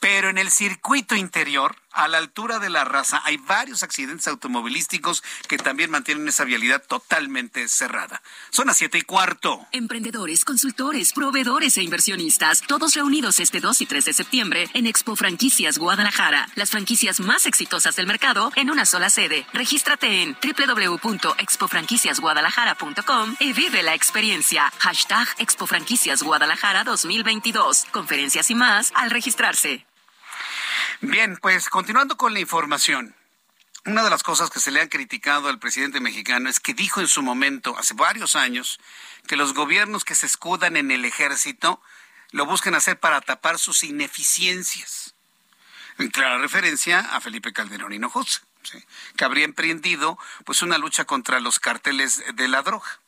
Pero 0.00 0.30
en 0.30 0.38
el 0.38 0.50
circuito 0.50 1.14
interior, 1.14 1.76
a 1.94 2.08
la 2.08 2.18
altura 2.18 2.58
de 2.58 2.70
la 2.70 2.84
raza, 2.84 3.22
hay 3.24 3.36
varios 3.36 3.82
accidentes 3.82 4.26
automovilísticos 4.28 5.22
que 5.48 5.56
también 5.56 5.90
mantienen 5.90 6.28
esa 6.28 6.44
vialidad 6.44 6.82
totalmente 6.86 7.66
cerrada. 7.68 8.22
Son 8.50 8.66
las 8.66 8.76
siete 8.76 8.98
y 8.98 9.02
cuarto. 9.02 9.66
Emprendedores, 9.72 10.44
consultores, 10.44 11.12
proveedores 11.12 11.76
e 11.78 11.82
inversionistas, 11.82 12.60
todos 12.62 12.94
reunidos 12.94 13.40
este 13.40 13.60
2 13.60 13.80
y 13.82 13.86
3 13.86 14.04
de 14.04 14.12
septiembre 14.12 14.68
en 14.74 14.86
Expo 14.86 15.16
Franquicias 15.16 15.78
Guadalajara. 15.78 16.48
Las 16.54 16.70
franquicias 16.70 17.18
más 17.20 17.46
exitosas 17.46 17.96
del 17.96 18.06
mercado 18.06 18.52
en 18.56 18.70
una 18.70 18.84
sola 18.86 19.10
sede. 19.10 19.46
Regístrate 19.52 20.22
en 20.22 20.36
www.expofranquiciasguadalajara.com 20.42 23.36
y 23.40 23.52
vive 23.52 23.82
la 23.82 23.94
experiencia. 23.94 24.72
Hashtag 24.78 25.28
Expo 25.38 25.66
Franquicias 25.66 26.22
Guadalajara 26.22 26.84
2022. 26.84 27.86
Conferencias 27.92 28.50
y 28.50 28.54
más 28.54 28.92
al 28.94 29.10
registrarse. 29.10 29.84
Bien, 31.06 31.36
pues 31.36 31.68
continuando 31.68 32.16
con 32.16 32.32
la 32.32 32.40
información. 32.40 33.14
Una 33.84 34.02
de 34.02 34.08
las 34.08 34.22
cosas 34.22 34.48
que 34.48 34.58
se 34.58 34.70
le 34.70 34.80
han 34.80 34.88
criticado 34.88 35.48
al 35.48 35.58
presidente 35.58 36.00
mexicano 36.00 36.48
es 36.48 36.60
que 36.60 36.72
dijo 36.72 37.00
en 37.02 37.08
su 37.08 37.20
momento, 37.20 37.76
hace 37.78 37.92
varios 37.92 38.36
años, 38.36 38.80
que 39.26 39.36
los 39.36 39.52
gobiernos 39.52 40.04
que 40.04 40.14
se 40.14 40.24
escudan 40.24 40.78
en 40.78 40.90
el 40.90 41.04
ejército 41.04 41.82
lo 42.30 42.46
buscan 42.46 42.74
hacer 42.74 42.98
para 42.98 43.20
tapar 43.20 43.58
sus 43.58 43.84
ineficiencias. 43.84 45.14
En 45.98 46.08
clara 46.08 46.38
referencia 46.38 47.00
a 47.00 47.20
Felipe 47.20 47.52
Calderón 47.52 47.92
Hinojosa, 47.92 48.40
¿sí? 48.62 48.82
que 49.16 49.24
habría 49.26 49.44
emprendido 49.44 50.18
pues 50.46 50.62
una 50.62 50.78
lucha 50.78 51.04
contra 51.04 51.38
los 51.38 51.60
carteles 51.60 52.24
de 52.34 52.48
la 52.48 52.62
droga. 52.62 53.00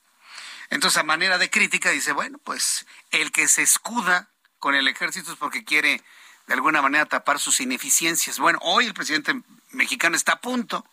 Entonces, 0.68 0.98
a 0.98 1.02
manera 1.02 1.38
de 1.38 1.48
crítica, 1.48 1.90
dice, 1.90 2.12
bueno, 2.12 2.38
pues 2.44 2.86
el 3.10 3.32
que 3.32 3.48
se 3.48 3.62
escuda 3.62 4.28
con 4.58 4.74
el 4.74 4.86
ejército 4.86 5.32
es 5.32 5.38
porque 5.38 5.64
quiere 5.64 6.02
de 6.46 6.54
alguna 6.54 6.82
manera 6.82 7.06
tapar 7.06 7.38
sus 7.38 7.60
ineficiencias. 7.60 8.38
Bueno, 8.38 8.58
hoy 8.62 8.86
el 8.86 8.94
presidente 8.94 9.40
mexicano 9.70 10.16
está 10.16 10.32
a 10.32 10.40
punto, 10.40 10.86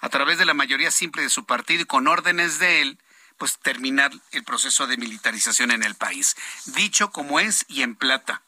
a 0.00 0.08
través 0.08 0.38
de 0.38 0.44
la 0.44 0.54
mayoría 0.54 0.90
simple 0.90 1.22
de 1.22 1.30
su 1.30 1.44
partido 1.44 1.82
y 1.82 1.86
con 1.86 2.06
órdenes 2.06 2.58
de 2.58 2.82
él, 2.82 2.98
pues 3.38 3.58
terminar 3.58 4.12
el 4.32 4.44
proceso 4.44 4.86
de 4.86 4.96
militarización 4.96 5.70
en 5.70 5.82
el 5.82 5.94
país. 5.94 6.36
Dicho 6.66 7.10
como 7.10 7.40
es 7.40 7.64
y 7.68 7.82
en 7.82 7.94
plata. 7.94 8.42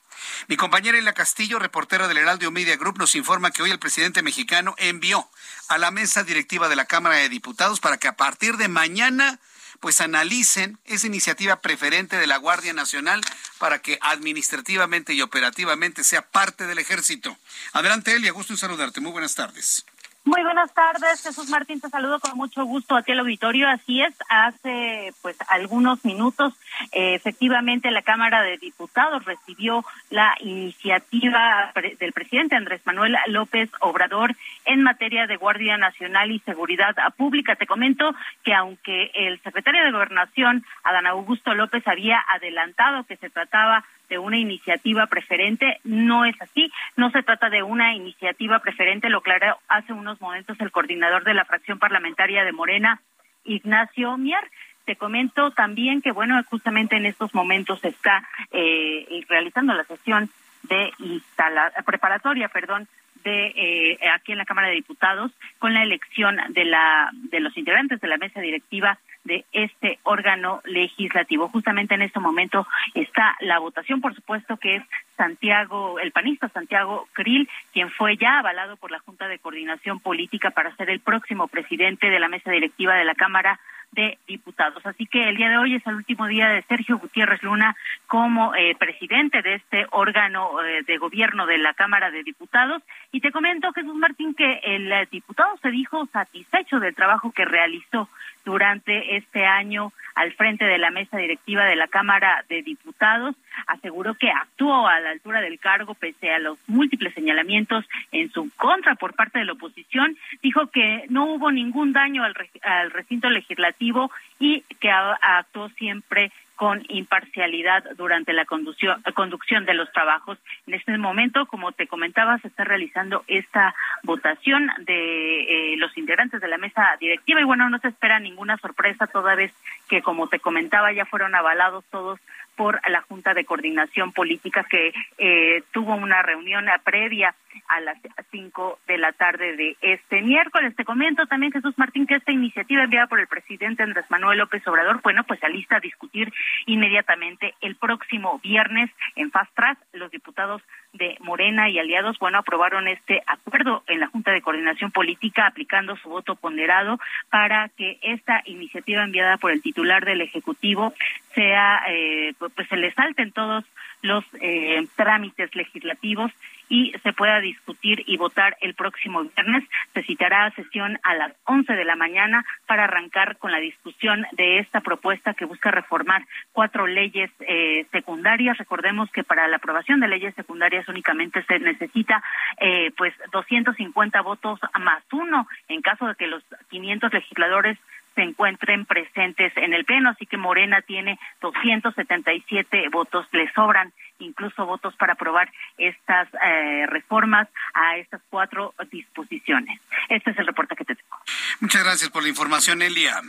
Mi 0.49 0.57
compañera 0.57 0.99
Ela 0.99 1.13
Castillo, 1.13 1.59
reportera 1.59 2.09
del 2.09 2.19
Heraldo 2.19 2.51
Media 2.51 2.77
Group, 2.77 2.99
nos 2.99 3.15
informa 3.15 3.51
que 3.51 3.63
hoy 3.63 3.71
el 3.71 3.79
presidente 3.79 4.23
mexicano 4.23 4.75
envió 4.79 5.29
a 5.69 5.79
la 5.79 5.91
mesa 5.91 6.25
directiva 6.25 6.69
de 6.69 6.77
la 6.77 6.87
Cámara 6.87 7.17
de 7.17 7.29
Diputados 7.29 7.81
para 7.81 7.99
que 7.99 8.09
a 8.09 8.17
partir 8.17 8.57
de 8.57 8.69
mañana 8.69 9.39
pues 9.81 10.01
analicen 10.01 10.79
esa 10.85 11.07
iniciativa 11.07 11.61
preferente 11.61 12.17
de 12.17 12.27
la 12.27 12.37
Guardia 12.37 12.73
Nacional 12.73 13.21
para 13.59 13.81
que 13.81 13.99
administrativamente 14.01 15.15
y 15.15 15.23
operativamente 15.23 16.05
sea 16.05 16.23
parte 16.23 16.67
del 16.67 16.79
ejército. 16.79 17.37
Adelante, 17.73 18.13
Elia, 18.13 18.33
gusto 18.33 18.53
en 18.53 18.59
saludarte. 18.59 19.01
Muy 19.01 19.13
buenas 19.13 19.35
tardes. 19.35 19.85
Muy 20.29 20.43
buenas 20.43 20.75
tardes, 20.75 21.23
Jesús 21.23 21.49
Martín, 21.49 21.81
te 21.81 21.89
saludo 21.89 22.21
con 22.21 22.37
mucho 22.37 22.63
gusto 22.67 22.95
aquí 22.95 23.13
al 23.13 23.21
auditorio. 23.21 23.67
Así 23.67 24.03
es, 24.03 24.15
hace 24.29 25.15
pues 25.23 25.39
algunos 25.49 26.05
minutos 26.05 26.53
eh, 26.93 27.15
efectivamente 27.15 27.91
la 27.91 28.03
Cámara 28.03 28.43
de 28.43 28.59
Diputados 28.59 29.25
recibió 29.25 29.87
la 30.11 30.35
iniciativa 30.41 31.73
del 31.99 32.13
presidente 32.13 32.57
Andrés 32.57 32.83
Manuel 32.85 33.17
López 33.29 33.71
Obrador 33.81 34.37
en 34.67 34.83
materia 34.83 35.27
de 35.27 35.37
Guardia 35.37 35.79
Nacional 35.79 36.31
y 36.31 36.41
Seguridad 36.41 36.95
Pública. 37.17 37.57
Te 37.57 37.67
comento 37.67 38.15
que 38.45 38.53
aunque 38.53 39.11
el 39.15 39.41
secretario 39.41 39.83
de 39.83 39.93
Gobernación, 39.93 40.63
Adán 40.85 41.07
Augusto 41.07 41.55
López, 41.55 41.89
había 41.89 42.23
adelantado 42.29 43.05
que 43.05 43.17
se 43.17 43.31
trataba 43.31 43.83
de 44.09 44.19
una 44.19 44.39
iniciativa 44.39 45.07
preferente. 45.07 45.79
No 45.85 46.25
es 46.25 46.41
así, 46.41 46.71
no 46.97 47.11
se 47.11 47.23
trata 47.23 47.51
de 47.51 47.63
una 47.63 47.95
iniciativa 47.95 48.59
preferente, 48.61 49.09
lo 49.09 49.19
aclaró 49.19 49.59
hace 49.69 49.93
unos 49.93 50.21
momentos 50.21 50.59
el 50.61 50.71
coordinador 50.71 51.25
de 51.25 51.35
la 51.35 51.45
fracción 51.45 51.79
parlamentaria 51.79 52.45
de 52.45 52.53
Morena, 52.53 53.01
Ignacio 53.45 54.17
Mier. 54.17 54.51
Te 54.85 54.97
comento 54.97 55.51
también 55.51 56.01
que, 56.01 56.13
bueno, 56.13 56.43
justamente 56.45 56.97
en 56.97 57.07
estos 57.07 57.35
momentos 57.35 57.81
se 57.81 57.89
está 57.89 58.27
eh, 58.51 59.25
realizando 59.29 59.75
la 59.75 59.85
sesión 59.85 60.31
de 60.63 60.93
instala 60.99 61.73
preparatoria, 61.85 62.49
perdón, 62.49 62.89
de 63.25 63.53
eh, 63.55 63.99
aquí 64.15 64.33
en 64.33 64.39
la 64.39 64.45
Cámara 64.45 64.69
de 64.69 64.75
Diputados 64.75 65.33
con 65.59 65.75
la 65.75 65.83
elección 65.83 66.39
de 66.51 66.65
la 66.65 67.11
de 67.13 67.41
los 67.41 67.57
integrantes 67.57 68.01
de 68.01 68.09
la 68.09 68.17
mesa 68.17 68.41
directiva 68.41 68.99
de 69.29 69.45
este 69.53 70.01
órgano 70.03 70.61
legislativo. 70.65 71.49
Justamente 71.49 71.95
en 71.95 72.03
este 72.03 72.19
momento 72.19 72.67
está 72.95 73.37
la 73.41 73.61
votación, 73.61 74.01
por 74.01 74.15
supuesto 74.15 74.57
que 74.57 74.77
es 74.77 74.83
Santiago, 75.19 75.99
el 75.99 76.13
panista 76.13 76.49
Santiago 76.49 77.09
Krill, 77.13 77.49
quien 77.73 77.91
fue 77.91 78.17
ya 78.17 78.39
avalado 78.39 78.77
por 78.77 78.91
la 78.91 79.01
Junta 79.01 79.29
de 79.29 79.39
Coordinación 79.39 80.01
Política 80.01 80.51
para 80.53 80.75
ser 80.77 80.89
el 80.89 81.01
próximo 81.01 81.49
presidente 81.49 82.09
de 82.09 82.21
la 82.21 82.29
mesa 82.29 82.51
directiva 82.51 82.95
de 82.95 83.05
la 83.05 83.15
Cámara 83.15 83.59
de 83.93 84.19
Diputados. 84.27 84.85
Así 84.87 85.07
que 85.07 85.29
el 85.29 85.37
día 85.37 85.49
de 85.49 85.59
hoy 85.59 85.75
es 85.75 85.87
el 85.87 85.95
último 85.95 86.27
día 86.27 86.49
de 86.49 86.63
Sergio 86.63 86.99
Gutiérrez 86.99 87.43
Luna 87.43 87.75
como 88.07 88.55
eh, 88.55 88.77
presidente 88.79 89.43
de 89.43 89.55
este 89.55 89.87
órgano 89.91 90.63
eh, 90.63 90.83
de 90.87 90.99
gobierno 90.99 91.47
de 91.47 91.59
la 91.59 91.75
Cámara 91.75 92.11
de 92.11 92.23
Diputados. 92.23 92.83
Y 93.13 93.21
te 93.21 93.33
comento, 93.33 93.73
Jesús 93.73 93.95
Martín, 93.95 94.35
que 94.35 94.61
el 94.63 94.93
eh, 94.93 95.09
diputado 95.11 95.57
se 95.63 95.71
dijo 95.71 96.07
satisfecho 96.13 96.81
del 96.81 96.95
trabajo 96.95 97.33
que 97.33 97.45
realizó 97.45 98.09
durante 98.45 99.17
este 99.17 99.45
año 99.45 99.93
al 100.15 100.33
frente 100.33 100.65
de 100.65 100.79
la 100.79 100.91
mesa 100.91 101.17
directiva 101.17 101.65
de 101.65 101.77
la 101.77 101.89
Cámara 101.89 102.45
de 102.49 102.63
Diputados. 102.63 103.35
Aseguró 103.67 104.15
que 104.15 104.31
actuó 104.31 104.87
a 104.87 105.01
la 105.01 105.08
altura 105.11 105.41
del 105.41 105.59
cargo 105.59 105.95
pese 105.95 106.31
a 106.31 106.39
los 106.39 106.59
múltiples 106.67 107.15
señalamientos 107.15 107.85
en 108.13 108.31
su 108.33 108.51
contra 108.57 108.95
por 108.95 109.15
parte 109.15 109.39
de 109.39 109.45
la 109.45 109.53
oposición. 109.53 110.17
Dijo 110.43 110.69
que 110.69 111.05
no 111.09 111.27
hubo 111.27 111.51
ningún 111.51 111.93
daño 111.93 112.25
al, 112.25 112.35
al 112.63 112.91
recinto 112.91 113.31
legislativo 113.31 114.11
y 114.39 114.63
que 114.81 114.91
actuó 114.91 115.69
siempre 115.71 116.31
con 116.59 116.83
imparcialidad 116.89 117.85
durante 117.97 118.33
la 118.33 118.45
conducción 118.45 119.65
de 119.65 119.75
los 119.75 119.93
trabajos. 119.93 120.39
En 120.67 120.75
este 120.75 120.99
momento, 120.99 121.47
como 121.47 121.71
te 121.71 121.87
comentaba, 121.87 122.37
se 122.39 122.49
está 122.49 122.65
realizando 122.65 123.23
esta 123.29 123.77
votación 124.03 124.69
de 124.81 125.75
eh, 125.75 125.77
los 125.77 125.97
integrantes 125.97 126.41
de 126.41 126.49
la 126.49 126.59
mesa 126.59 126.97
directiva 126.99 127.41
y 127.41 127.45
bueno, 127.45 127.71
no 127.71 127.79
se 127.79 127.87
espera 127.87 128.19
ninguna 128.19 128.57
sorpresa 128.57 129.07
toda 129.07 129.37
vez 129.37 129.53
que, 129.89 130.03
como 130.03 130.27
te 130.27 130.41
comentaba, 130.41 130.91
ya 130.93 131.07
fueron 131.07 131.37
avalados 131.37 131.85
todos 131.93 132.19
por 132.59 132.81
la 132.91 133.03
Junta 133.03 133.35
de 133.35 133.45
Coordinación 133.45 134.11
Política 134.11 134.67
que 134.69 134.93
eh, 135.17 135.63
tuvo 135.71 135.95
una 135.95 136.23
reunión 136.23 136.67
previa 136.83 137.35
a 137.69 137.81
las 137.81 137.99
cinco 138.31 138.79
de 138.89 138.99
la 138.99 139.13
tarde 139.13 139.57
de 139.57 139.77
este 139.81 140.23
miércoles. 140.23 140.75
Te 140.75 140.85
comento 140.85 141.27
también, 141.27 141.53
Jesús 141.53 141.79
Martín, 141.79 142.07
que 142.07 142.17
esta 142.17 142.33
iniciativa 142.33 142.83
enviada 142.83 143.07
por 143.07 143.21
el 143.21 143.29
presidente 143.29 143.85
Andrés 143.85 144.07
Manuel 144.11 144.39
López 144.39 144.67
Obrador, 144.67 145.01
bueno, 145.03 145.23
pues 145.25 145.39
se 145.39 145.49
lista 145.49 145.77
a 145.77 145.81
discutir 145.81 146.33
inmediatamente 146.67 147.55
el 147.61 147.77
próximo 147.77 148.41
viernes 148.41 148.91
en 149.15 149.31
Fast 149.31 149.55
Track. 149.55 149.79
Los 149.93 150.11
diputados 150.11 150.61
de 150.93 151.17
Morena 151.21 151.69
y 151.69 151.79
aliados, 151.79 152.19
bueno, 152.19 152.39
aprobaron 152.39 152.89
este 152.89 153.23
acuerdo 153.27 153.85
en 153.87 154.01
la 154.01 154.09
Junta 154.09 154.33
de 154.33 154.43
Coordinación 154.43 154.91
Política 154.91 155.47
aplicando 155.47 155.97
su 155.97 156.09
voto 156.09 156.35
ponderado 156.35 156.99
para 157.31 157.69
que 157.69 157.99
esta 158.03 158.43
iniciativa 158.47 159.05
enviada 159.05 159.37
por 159.37 159.53
el 159.53 159.63
titular 159.63 160.05
del 160.05 160.23
Ejecutivo 160.23 160.93
sea, 161.39 161.85
eh, 161.87 162.35
pues 162.39 162.69
se 162.69 162.77
le 162.77 162.93
salten 162.93 163.31
todos 163.31 163.65
los 164.03 164.25
eh, 164.41 164.85
trámites 164.97 165.55
legislativos 165.55 166.33
y 166.69 166.93
se 167.03 167.13
pueda 167.13 167.41
discutir 167.41 168.03
y 168.07 168.17
votar 168.17 168.57
el 168.61 168.75
próximo 168.75 169.23
viernes. 169.23 169.65
Se 169.95 170.03
citará 170.03 170.51
sesión 170.51 170.99
a 171.05 171.15
las 171.15 171.33
11 171.45 171.73
de 171.75 171.85
la 171.85 171.95
mañana 171.95 172.45
para 172.67 172.85
arrancar 172.85 173.37
con 173.39 173.53
la 173.53 173.61
discusión 173.61 174.27
de 174.33 174.59
esta 174.59 174.81
propuesta 174.81 175.35
que 175.35 175.45
busca 175.45 175.71
reformar 175.71 176.27
cuatro 176.53 176.89
leyes 176.89 177.31
eh, 177.41 177.87
secundarias. 177.93 178.59
Recordemos 178.59 179.09
que 179.13 179.23
para 179.23 179.47
la 179.47 179.57
aprobación 179.57 180.01
de 180.01 180.09
leyes 180.09 180.35
secundarias 180.35 180.89
únicamente 180.89 181.45
se 181.45 181.61
necesita 181.61 182.21
eh, 182.61 182.91
pues 182.97 183.15
250 183.31 184.21
votos 184.23 184.59
más 184.81 185.05
uno 185.13 185.47
en 185.69 185.83
caso 185.83 186.09
de 186.09 186.17
que 186.17 186.27
los 186.27 186.43
500 186.69 187.13
legisladores 187.13 187.79
se 188.19 188.25
encuentren 188.25 188.85
presentes 188.85 189.53
en 189.57 189.73
el 189.73 189.85
Pleno, 189.85 190.11
así 190.11 190.27
que 190.27 190.37
Morena 190.37 190.83
tiene 190.83 191.21
277 191.41 192.89
votos, 192.89 193.29
le 193.31 193.49
sobran 193.53 193.93
incluso 194.19 194.67
votos 194.67 194.93
para 194.97 195.13
aprobar 195.13 195.53
estas 195.77 196.27
eh, 196.45 196.87
reformas 196.89 197.47
a 197.75 197.97
estas 197.97 198.21
cuatro 198.29 198.75
disposiciones. 198.91 199.81
Este 200.09 200.33
es 200.33 200.39
el 200.41 200.49
reporte 200.49 200.75
que 200.75 200.85
te 200.85 200.97
tengo. 200.97 201.17
Muchas 201.61 201.85
gracias 201.85 202.11
por 202.11 202.25
la 202.25 202.29
información, 202.29 202.83
Elia. 202.83 203.23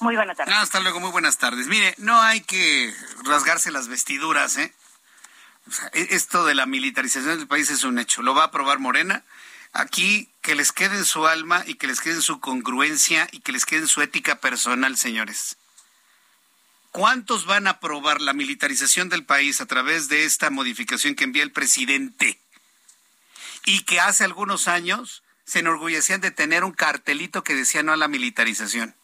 Muy 0.00 0.16
buenas 0.16 0.38
tardes. 0.38 0.54
hasta 0.54 0.80
luego, 0.80 0.98
muy 0.98 1.10
buenas 1.10 1.36
tardes. 1.36 1.66
Mire, 1.66 1.94
no 1.98 2.18
hay 2.18 2.40
que 2.40 2.90
rasgarse 3.26 3.70
las 3.70 3.88
vestiduras, 3.88 4.56
¿eh? 4.56 4.72
E-, 5.92 6.08
esto 6.12 6.46
de 6.46 6.54
la 6.54 6.64
militarización 6.64 7.36
del 7.36 7.48
país 7.48 7.68
es 7.68 7.84
un 7.84 7.98
hecho. 7.98 8.22
Lo 8.22 8.34
va 8.34 8.44
a 8.44 8.46
aprobar 8.46 8.78
Morena 8.78 9.24
Aquí 9.72 10.30
que 10.42 10.54
les 10.54 10.72
quede 10.72 10.96
en 10.96 11.04
su 11.04 11.26
alma 11.26 11.64
y 11.66 11.74
que 11.74 11.86
les 11.86 12.00
quede 12.00 12.14
en 12.14 12.22
su 12.22 12.40
congruencia 12.40 13.28
y 13.32 13.40
que 13.40 13.52
les 13.52 13.66
quede 13.66 13.80
en 13.80 13.88
su 13.88 14.00
ética 14.02 14.40
personal, 14.40 14.96
señores. 14.96 15.56
¿Cuántos 16.92 17.46
van 17.46 17.66
a 17.66 17.70
aprobar 17.70 18.20
la 18.20 18.32
militarización 18.32 19.08
del 19.08 19.24
país 19.24 19.60
a 19.60 19.66
través 19.66 20.08
de 20.08 20.24
esta 20.24 20.50
modificación 20.50 21.14
que 21.14 21.24
envía 21.24 21.42
el 21.42 21.52
presidente? 21.52 22.40
Y 23.64 23.80
que 23.80 24.00
hace 24.00 24.24
algunos 24.24 24.68
años 24.68 25.22
se 25.44 25.58
enorgullecían 25.58 26.20
de 26.20 26.30
tener 26.30 26.64
un 26.64 26.72
cartelito 26.72 27.44
que 27.44 27.54
decía 27.54 27.82
no 27.82 27.92
a 27.92 27.96
la 27.96 28.08
militarización. 28.08 28.94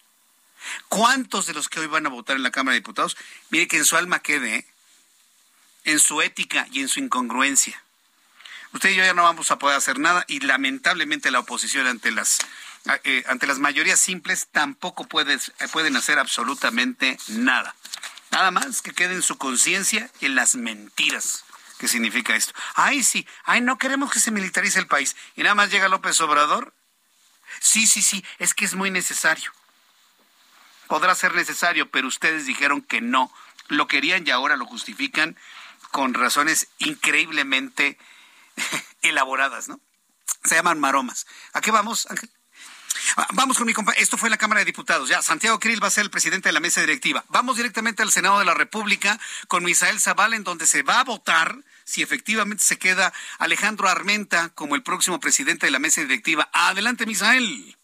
¿Cuántos 0.88 1.46
de 1.46 1.54
los 1.54 1.68
que 1.68 1.80
hoy 1.80 1.86
van 1.86 2.06
a 2.06 2.10
votar 2.10 2.36
en 2.36 2.44
la 2.44 2.52
Cámara 2.52 2.74
de 2.74 2.80
Diputados? 2.80 3.16
Mire 3.50 3.68
que 3.68 3.78
en 3.78 3.84
su 3.84 3.96
alma 3.96 4.20
quede, 4.20 4.54
¿eh? 4.54 4.66
en 5.84 5.98
su 5.98 6.22
ética 6.22 6.68
y 6.70 6.80
en 6.80 6.88
su 6.88 7.00
incongruencia 7.00 7.82
usted 8.72 8.90
y 8.90 8.96
yo 8.96 9.04
ya 9.04 9.14
no 9.14 9.22
vamos 9.24 9.50
a 9.50 9.58
poder 9.58 9.76
hacer 9.76 9.98
nada 9.98 10.24
y 10.28 10.40
lamentablemente 10.40 11.30
la 11.30 11.40
oposición 11.40 11.86
ante 11.86 12.10
las 12.10 12.38
eh, 13.04 13.24
ante 13.28 13.46
las 13.46 13.58
mayorías 13.58 14.00
simples 14.00 14.48
tampoco 14.50 15.06
puede, 15.06 15.38
pueden 15.70 15.96
hacer 15.96 16.18
absolutamente 16.18 17.16
nada. 17.28 17.76
Nada 18.32 18.50
más 18.50 18.82
que 18.82 18.92
quede 18.92 19.14
en 19.14 19.22
su 19.22 19.38
conciencia 19.38 20.10
en 20.20 20.34
las 20.34 20.56
mentiras 20.56 21.44
que 21.78 21.86
significa 21.86 22.34
esto. 22.34 22.54
Ay, 22.74 23.02
sí, 23.02 23.26
ay, 23.44 23.60
no 23.60 23.76
queremos 23.76 24.12
que 24.12 24.20
se 24.20 24.30
militarice 24.30 24.78
el 24.78 24.86
país. 24.86 25.16
Y 25.36 25.42
nada 25.42 25.54
más 25.54 25.70
llega 25.70 25.88
López 25.88 26.20
Obrador. 26.20 26.72
Sí, 27.60 27.86
sí, 27.86 28.02
sí, 28.02 28.24
es 28.38 28.54
que 28.54 28.64
es 28.64 28.74
muy 28.74 28.90
necesario. 28.90 29.52
Podrá 30.86 31.14
ser 31.14 31.34
necesario, 31.34 31.90
pero 31.90 32.08
ustedes 32.08 32.46
dijeron 32.46 32.82
que 32.82 33.00
no. 33.00 33.32
Lo 33.68 33.88
querían 33.88 34.26
y 34.26 34.30
ahora 34.30 34.56
lo 34.56 34.64
justifican 34.64 35.36
con 35.90 36.14
razones 36.14 36.68
increíblemente 36.78 37.98
elaboradas, 39.02 39.68
¿no? 39.68 39.80
Se 40.44 40.54
llaman 40.54 40.80
maromas. 40.80 41.26
¿A 41.52 41.60
qué 41.60 41.70
vamos, 41.70 42.10
Ángel? 42.10 42.30
Ah, 43.16 43.26
vamos 43.34 43.58
con 43.58 43.66
mi 43.66 43.72
compañero. 43.72 44.02
Esto 44.02 44.16
fue 44.16 44.28
en 44.28 44.32
la 44.32 44.38
Cámara 44.38 44.60
de 44.60 44.64
Diputados. 44.64 45.08
Ya, 45.08 45.22
Santiago 45.22 45.58
Krill 45.58 45.82
va 45.82 45.88
a 45.88 45.90
ser 45.90 46.04
el 46.04 46.10
presidente 46.10 46.48
de 46.48 46.52
la 46.52 46.60
mesa 46.60 46.80
directiva. 46.80 47.24
Vamos 47.28 47.56
directamente 47.56 48.02
al 48.02 48.10
Senado 48.10 48.38
de 48.38 48.44
la 48.44 48.54
República 48.54 49.18
con 49.48 49.64
Misael 49.64 50.00
Zavala, 50.00 50.36
en 50.36 50.44
donde 50.44 50.66
se 50.66 50.82
va 50.82 51.00
a 51.00 51.04
votar 51.04 51.56
si 51.84 52.02
efectivamente 52.02 52.62
se 52.62 52.78
queda 52.78 53.12
Alejandro 53.38 53.88
Armenta 53.88 54.50
como 54.54 54.74
el 54.74 54.82
próximo 54.82 55.20
presidente 55.20 55.66
de 55.66 55.72
la 55.72 55.78
mesa 55.78 56.00
directiva. 56.00 56.48
Adelante, 56.52 57.06
Misael. 57.06 57.76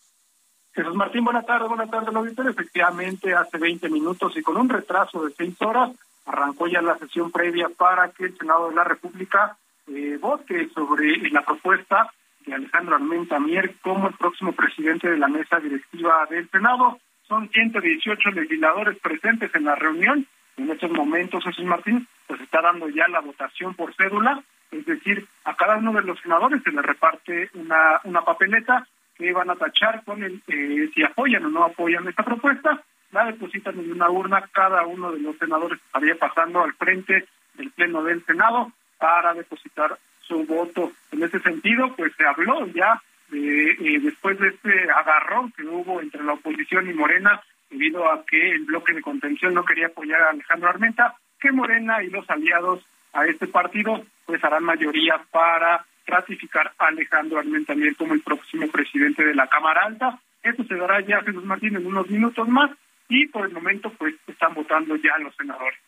Jesús 0.72 0.94
Martín, 0.94 1.24
buenas 1.24 1.44
tardes, 1.44 1.68
buenas 1.68 1.90
tardes, 1.90 2.14
auditor. 2.14 2.48
Efectivamente, 2.48 3.34
hace 3.34 3.58
20 3.58 3.88
minutos 3.88 4.36
y 4.36 4.42
con 4.42 4.56
un 4.56 4.68
retraso 4.68 5.24
de 5.24 5.34
seis 5.34 5.60
horas, 5.60 5.90
arrancó 6.24 6.68
ya 6.68 6.80
la 6.80 6.96
sesión 6.98 7.32
previa 7.32 7.68
para 7.68 8.10
que 8.10 8.26
el 8.26 8.38
Senado 8.38 8.68
de 8.68 8.76
la 8.76 8.84
República 8.84 9.56
eh, 9.88 10.18
vote 10.20 10.68
sobre 10.70 11.16
la 11.30 11.42
propuesta 11.42 12.12
de 12.46 12.54
Alejandro 12.54 12.96
Armenta 12.96 13.38
Mier 13.38 13.74
como 13.82 14.08
el 14.08 14.14
próximo 14.14 14.52
presidente 14.52 15.10
de 15.10 15.18
la 15.18 15.28
mesa 15.28 15.60
directiva 15.60 16.26
del 16.30 16.48
Senado. 16.50 16.98
Son 17.26 17.48
118 17.48 18.30
legisladores 18.30 18.98
presentes 18.98 19.54
en 19.54 19.64
la 19.64 19.74
reunión. 19.74 20.26
En 20.56 20.70
estos 20.70 20.90
momentos, 20.90 21.44
Jesús 21.44 21.64
Martín, 21.64 22.06
pues 22.26 22.40
está 22.40 22.60
dando 22.62 22.88
ya 22.88 23.06
la 23.08 23.20
votación 23.20 23.74
por 23.74 23.94
cédula, 23.94 24.42
es 24.70 24.84
decir, 24.84 25.26
a 25.44 25.54
cada 25.54 25.76
uno 25.76 25.92
de 25.92 26.02
los 26.02 26.20
senadores 26.20 26.62
se 26.62 26.72
le 26.72 26.82
reparte 26.82 27.50
una, 27.54 28.00
una 28.04 28.22
papeleta 28.22 28.86
que 29.16 29.32
van 29.32 29.50
a 29.50 29.56
tachar 29.56 30.04
con 30.04 30.22
el 30.22 30.42
eh, 30.48 30.90
si 30.94 31.02
apoyan 31.02 31.44
o 31.46 31.48
no 31.48 31.64
apoyan 31.64 32.06
esta 32.08 32.22
propuesta, 32.22 32.82
la 33.12 33.24
depositan 33.24 33.78
en 33.78 33.92
una 33.92 34.10
urna, 34.10 34.48
cada 34.52 34.86
uno 34.86 35.12
de 35.12 35.20
los 35.20 35.36
senadores 35.38 35.80
estaría 35.84 36.16
pasando 36.16 36.62
al 36.62 36.74
frente 36.74 37.26
del 37.54 37.70
Pleno 37.70 38.02
del 38.02 38.24
Senado 38.24 38.72
para 38.98 39.34
depositar 39.34 39.98
su 40.22 40.44
voto. 40.44 40.92
En 41.12 41.22
ese 41.22 41.40
sentido, 41.40 41.94
pues 41.96 42.12
se 42.16 42.26
habló 42.26 42.66
ya 42.66 43.00
de, 43.30 43.70
eh, 43.70 44.00
después 44.00 44.38
de 44.38 44.48
este 44.48 44.90
agarrón 44.90 45.52
que 45.52 45.64
hubo 45.64 46.00
entre 46.00 46.22
la 46.22 46.34
oposición 46.34 46.88
y 46.88 46.94
Morena, 46.94 47.40
debido 47.70 48.10
a 48.10 48.24
que 48.24 48.52
el 48.52 48.64
bloque 48.64 48.94
de 48.94 49.02
contención 49.02 49.54
no 49.54 49.64
quería 49.64 49.88
apoyar 49.88 50.22
a 50.22 50.30
Alejandro 50.30 50.68
Armenta, 50.68 51.14
que 51.40 51.52
Morena 51.52 52.02
y 52.02 52.10
los 52.10 52.28
aliados 52.30 52.84
a 53.12 53.26
este 53.26 53.46
partido 53.46 54.04
pues 54.26 54.42
harán 54.44 54.64
mayoría 54.64 55.20
para 55.30 55.84
ratificar 56.06 56.72
a 56.78 56.86
Alejandro 56.86 57.38
Armenta 57.38 57.72
también 57.72 57.94
como 57.94 58.14
el 58.14 58.22
próximo 58.22 58.68
presidente 58.68 59.24
de 59.24 59.34
la 59.34 59.46
Cámara 59.46 59.84
Alta. 59.84 60.18
Esto 60.42 60.64
se 60.64 60.76
dará 60.76 61.00
ya, 61.00 61.22
Jesús 61.22 61.44
Martín, 61.44 61.76
en 61.76 61.86
unos 61.86 62.08
minutos 62.08 62.48
más 62.48 62.70
y 63.08 63.26
por 63.26 63.46
el 63.46 63.52
momento 63.52 63.90
pues 63.98 64.14
están 64.26 64.54
votando 64.54 64.96
ya 64.96 65.16
los 65.18 65.34
senadores. 65.36 65.78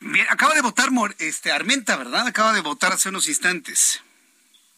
Bien, 0.00 0.26
acaba 0.30 0.54
de 0.54 0.62
votar 0.62 0.88
este 1.18 1.52
Armenta, 1.52 1.96
¿verdad? 1.96 2.26
Acaba 2.26 2.54
de 2.54 2.62
votar 2.62 2.92
hace 2.92 3.10
unos 3.10 3.28
instantes. 3.28 4.02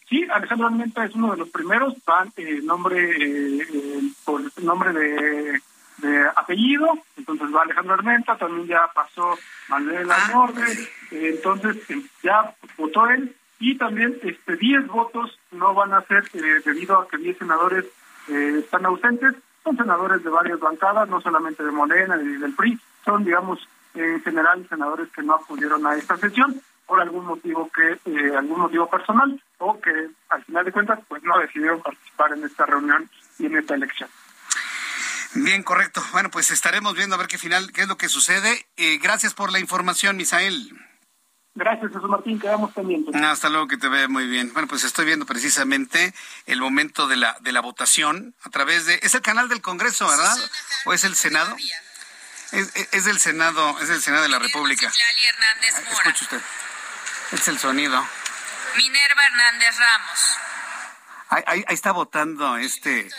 Sí, 0.09 0.27
Alejandro 0.31 0.67
Armenta 0.67 1.05
es 1.05 1.15
uno 1.15 1.31
de 1.31 1.37
los 1.37 1.49
primeros, 1.49 1.95
van 2.05 2.31
eh, 2.35 2.59
nombre 2.61 2.99
eh, 2.99 3.61
eh, 3.61 4.01
por 4.25 4.41
nombre 4.61 4.91
de, 4.91 5.61
de 5.97 6.27
apellido, 6.35 6.99
entonces 7.17 7.47
va 7.55 7.61
Alejandro 7.61 7.93
Armenta, 7.93 8.37
también 8.37 8.67
ya 8.67 8.89
pasó 8.93 9.37
Manuel 9.69 10.11
Almorde, 10.11 10.89
entonces 11.09 11.77
ya 12.21 12.53
votó 12.77 13.09
él, 13.09 13.33
y 13.59 13.77
también 13.77 14.19
este 14.23 14.57
10 14.57 14.87
votos 14.87 15.39
no 15.51 15.73
van 15.73 15.93
a 15.93 16.01
ser 16.01 16.29
debido 16.65 16.99
a 16.99 17.07
que 17.07 17.17
10 17.17 17.37
senadores 17.37 17.85
están 18.27 18.85
ausentes, 18.85 19.35
son 19.63 19.77
senadores 19.77 20.21
de 20.21 20.29
varias 20.29 20.59
bancadas, 20.59 21.07
no 21.07 21.21
solamente 21.21 21.63
de 21.63 21.71
Morena 21.71 22.17
ni 22.17 22.37
del 22.37 22.53
PRI, 22.53 22.77
son 23.05 23.23
digamos 23.23 23.67
en 23.93 24.21
general 24.23 24.67
senadores 24.69 25.09
que 25.11 25.23
no 25.23 25.35
acudieron 25.35 25.85
a 25.85 25.95
esta 25.95 26.17
sesión 26.17 26.61
por 26.85 26.99
algún 26.99 27.25
motivo 27.25 27.69
que 27.73 27.99
eh, 28.11 28.35
algún 28.37 28.59
motivo 28.59 28.89
personal 28.89 29.41
o 29.59 29.79
que 29.79 30.09
al 30.29 30.43
final 30.43 30.65
de 30.65 30.71
cuentas 30.71 30.99
pues 31.07 31.23
no 31.23 31.37
decidieron 31.39 31.81
participar 31.81 32.33
en 32.33 32.43
esta 32.43 32.65
reunión 32.65 33.09
y 33.39 33.45
en 33.45 33.57
esta 33.57 33.75
elección. 33.75 34.09
Bien, 35.35 35.63
correcto. 35.63 36.03
Bueno, 36.11 36.29
pues 36.29 36.51
estaremos 36.51 36.93
viendo 36.95 37.15
a 37.15 37.17
ver 37.17 37.27
qué 37.27 37.37
final, 37.37 37.71
qué 37.71 37.81
es 37.81 37.87
lo 37.87 37.97
que 37.97 38.09
sucede. 38.09 38.67
Eh, 38.77 38.99
gracias 39.01 39.33
por 39.33 39.51
la 39.51 39.59
información, 39.59 40.17
Misael. 40.17 40.71
Gracias, 41.55 41.91
Jesús 41.91 42.09
Martín, 42.09 42.39
quedamos 42.39 42.73
pendientes. 42.73 43.15
Hasta 43.15 43.49
luego, 43.49 43.67
que 43.67 43.77
te 43.77 43.87
vea 43.87 44.07
muy 44.07 44.27
bien. 44.27 44.51
Bueno, 44.53 44.67
pues 44.67 44.83
estoy 44.83 45.05
viendo 45.05 45.25
precisamente 45.25 46.13
el 46.47 46.59
momento 46.59 47.07
de 47.07 47.15
la, 47.15 47.37
de 47.41 47.51
la 47.51 47.61
votación 47.61 48.33
a 48.43 48.49
través 48.49 48.87
de... 48.87 48.99
Es 49.03 49.13
el 49.13 49.21
canal 49.21 49.49
del 49.49 49.61
Congreso, 49.61 50.07
¿verdad? 50.07 50.35
¿O 50.85 50.93
es 50.93 51.03
el 51.03 51.15
Senado? 51.15 51.55
Es, 52.53 52.71
es, 52.91 53.05
del 53.05 53.19
Senado, 53.19 53.79
es 53.81 53.89
del 53.89 54.01
Senado 54.01 54.23
de 54.23 54.29
la 54.29 54.37
República. 54.39 54.91
Escuche 55.91 56.23
usted. 56.23 56.41
Es 57.31 57.47
el 57.47 57.57
sonido. 57.57 58.07
Minerva 58.77 59.25
Hernández 59.25 59.75
Ramos. 59.77 60.37
Ahí, 61.29 61.63
ahí, 61.67 61.73
está 61.73 61.91
votando 61.91 62.57
este, 62.57 63.09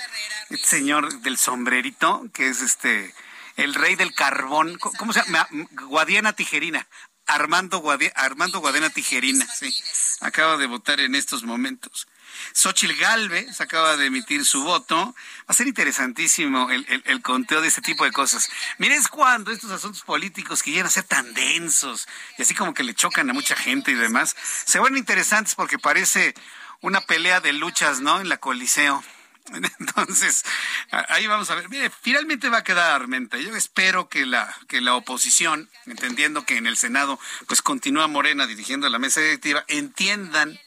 este, 0.51 0.67
señor 0.67 1.21
del 1.21 1.37
sombrerito, 1.37 2.23
que 2.33 2.49
es 2.49 2.61
este 2.61 3.13
el 3.57 3.75
rey 3.75 3.97
del 3.97 4.15
carbón. 4.15 4.79
¿Cómo 4.79 5.13
se 5.13 5.25
llama? 5.25 5.49
Guadiana 5.89 6.33
Tijerina. 6.35 6.87
Armando, 7.27 7.83
Armando 8.15 8.61
Guadiana 8.61 8.91
Tijerina, 8.91 9.47
sí. 9.47 9.75
Acaba 10.21 10.57
de 10.59 10.67
votar 10.67 11.01
en 11.01 11.17
estos 11.17 11.43
momentos. 11.43 12.07
Xochil 12.53 12.97
Galvez 12.97 13.61
acaba 13.61 13.97
de 13.97 14.07
emitir 14.07 14.45
su 14.45 14.65
voto. 14.65 14.97
Va 14.97 15.45
a 15.49 15.55
ser 15.55 15.67
interesantísimo 15.67 16.71
el, 16.71 17.03
el, 17.05 17.23
conteo 17.23 17.61
de 17.61 17.69
este 17.69 17.81
tipo 17.81 18.05
de 18.05 18.13
cosas. 18.13 18.51
Mire, 18.79 18.97
es 18.97 19.09
cuando 19.09 19.51
estos 19.51 19.71
asuntos 19.71 20.03
políticos 20.03 20.63
que 20.63 20.71
llegan 20.71 20.87
a 20.87 20.91
ser 20.91 21.05
tan 21.05 21.35
densos 21.35 22.07
y 22.39 22.43
así 22.43 22.55
como 22.55 22.75
que 22.75 22.85
le 22.85 22.95
chocan 22.95 23.29
a 23.31 23.33
mucha 23.33 23.57
gente 23.57 23.91
y 23.91 23.95
demás, 23.95 24.37
se 24.65 24.79
vuelven 24.79 24.99
interesantes 24.99 25.55
porque 25.55 25.79
parece 25.79 26.35
una 26.81 27.01
pelea 27.01 27.41
de 27.41 27.53
luchas, 27.53 28.01
¿no? 28.01 28.21
En 28.21 28.29
la 28.29 28.37
Coliseo. 28.37 29.03
Entonces, 29.79 30.45
ahí 30.91 31.27
vamos 31.27 31.51
a 31.51 31.55
ver. 31.55 31.69
Mire, 31.69 31.91
finalmente 31.91 32.49
va 32.49 32.59
a 32.59 32.65
quedar 32.65 32.93
Armenta. 32.93 33.39
Yo 33.39 33.55
espero 33.55 34.09
que 34.09 34.27
la, 34.27 34.55
que 34.69 34.81
la 34.81 34.95
oposición, 34.95 35.69
entendiendo 35.87 36.45
que 36.45 36.57
en 36.57 36.67
el 36.67 36.77
Senado, 36.77 37.19
pues 37.47 37.63
continúa 37.63 38.07
Morena 38.07 38.47
dirigiendo 38.47 38.89
la 38.89 38.99
mesa 38.99 39.21
directiva, 39.21 39.65
entiendan 39.69 40.59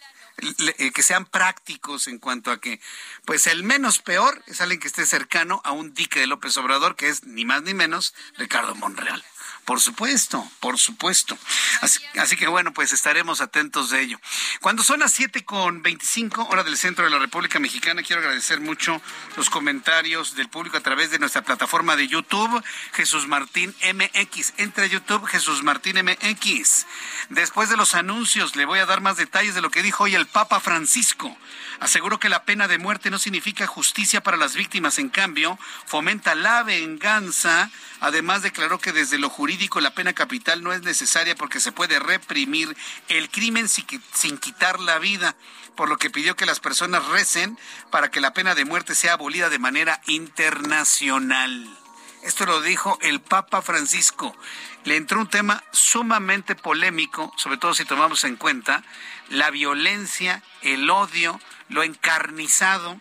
que 0.94 1.04
sean 1.04 1.26
prácticos 1.26 2.08
en 2.08 2.20
cuanto 2.20 2.52
a 2.52 2.60
que, 2.60 2.80
pues 3.26 3.48
el 3.48 3.64
menos 3.64 4.00
peor 4.00 4.44
es 4.48 4.62
alguien 4.62 4.80
que 4.80 4.88
esté 4.88 5.06
cercano 5.06 5.62
a 5.64 5.72
un 5.72 5.94
dique 5.94 6.20
de 6.20 6.28
López 6.28 6.56
Obrador, 6.58 6.96
que 6.96 7.10
es 7.10 7.24
ni 7.26 7.46
más 7.46 7.64
ni 7.64 7.74
menos 7.74 8.14
Ricardo 8.38 8.76
Monreal. 8.76 9.24
Por 9.68 9.82
supuesto, 9.82 10.50
por 10.62 10.78
supuesto. 10.80 11.38
Así, 11.82 12.38
que 12.38 12.48
bueno, 12.48 12.72
pues 12.72 12.94
estaremos 12.94 13.42
atentos 13.42 13.90
de 13.90 14.02
ello. 14.02 14.18
Cuando 14.62 14.82
son 14.82 15.02
las 15.02 15.12
siete 15.12 15.44
con 15.44 15.82
veinticinco, 15.82 16.48
hora 16.50 16.64
del 16.64 16.78
centro 16.78 17.04
de 17.04 17.12
la 17.12 17.20
República 17.20 17.60
Mexicana, 17.60 18.02
quiero 18.02 18.22
agradecer 18.22 18.62
mucho 18.62 19.02
los 19.36 19.50
comentarios 19.50 20.36
del 20.36 20.48
público 20.48 20.78
a 20.78 20.80
través 20.80 21.12
de 21.12 21.20
nuestra 21.20 21.42
plataforma 21.42 21.98
de 21.98 22.08
YouTube, 22.08 22.64
Jesús 22.94 23.28
Martín 23.28 23.76
MX. 23.84 24.54
Entre 24.56 24.86
a 24.86 24.88
YouTube, 24.88 25.26
Jesús 25.26 25.62
Martín 25.64 25.98
MX. 25.98 26.86
Después 27.28 27.70
de 27.70 27.76
los 27.76 27.94
anuncios, 27.94 28.56
le 28.56 28.64
voy 28.64 28.80
a 28.80 28.86
dar 28.86 29.02
más 29.02 29.18
detalles 29.18 29.54
de 29.54 29.60
lo 29.60 29.70
que 29.70 29.84
dijo 29.84 30.06
hoy 30.06 30.16
el 30.16 30.28
Papa 30.28 30.62
Francisco. 30.62 31.38
Aseguró 31.80 32.20
que 32.20 32.30
la 32.30 32.44
pena 32.44 32.68
de 32.68 32.80
muerte 32.80 33.12
no 33.12 33.20
significa 33.20 33.68
justicia 33.68 34.22
para 34.22 34.38
las 34.38 34.56
víctimas, 34.56 34.98
en 34.98 35.10
cambio, 35.10 35.60
fomenta 35.86 36.34
la 36.34 36.64
venganza. 36.64 37.70
Además, 38.00 38.42
declaró 38.42 38.80
que 38.80 38.94
desde 38.94 39.20
lo 39.20 39.30
jurídico 39.30 39.80
la 39.80 39.94
pena 39.94 40.14
capital 40.14 40.64
no 40.64 40.74
es 40.74 40.82
necesaria 40.82 41.36
porque 41.36 41.60
se 41.60 41.72
puede 41.72 42.00
reprimir 42.00 42.76
el 43.10 43.30
crimen 43.30 43.68
sin 43.70 44.38
quitar 44.40 44.80
la 44.80 44.98
vida, 44.98 45.36
por 45.76 45.88
lo 45.88 45.98
que 45.98 46.10
pidió 46.10 46.36
que 46.36 46.48
las 46.48 46.60
personas 46.60 47.06
recen 47.10 47.58
para 47.92 48.10
que 48.10 48.22
la 48.22 48.34
pena 48.34 48.56
de 48.56 48.66
muerte 48.66 48.96
sea 48.96 49.14
abolida 49.14 49.50
de 49.50 49.60
manera 49.60 50.02
internacional. 50.08 51.78
Esto 52.24 52.46
lo 52.46 52.62
dijo 52.62 52.98
el 53.02 53.22
Papa 53.22 53.62
Francisco. 53.62 54.36
Le 54.84 54.96
entró 54.96 55.20
un 55.20 55.30
tema 55.30 55.64
sumamente 55.72 56.56
polémico, 56.56 57.32
sobre 57.38 57.58
todo 57.58 57.74
si 57.74 57.86
tomamos 57.86 58.24
en 58.24 58.36
cuenta 58.36 58.84
la 59.30 59.50
violencia, 59.52 60.44
el 60.62 60.90
odio, 60.90 61.40
lo 61.70 61.84
encarnizado 61.84 63.00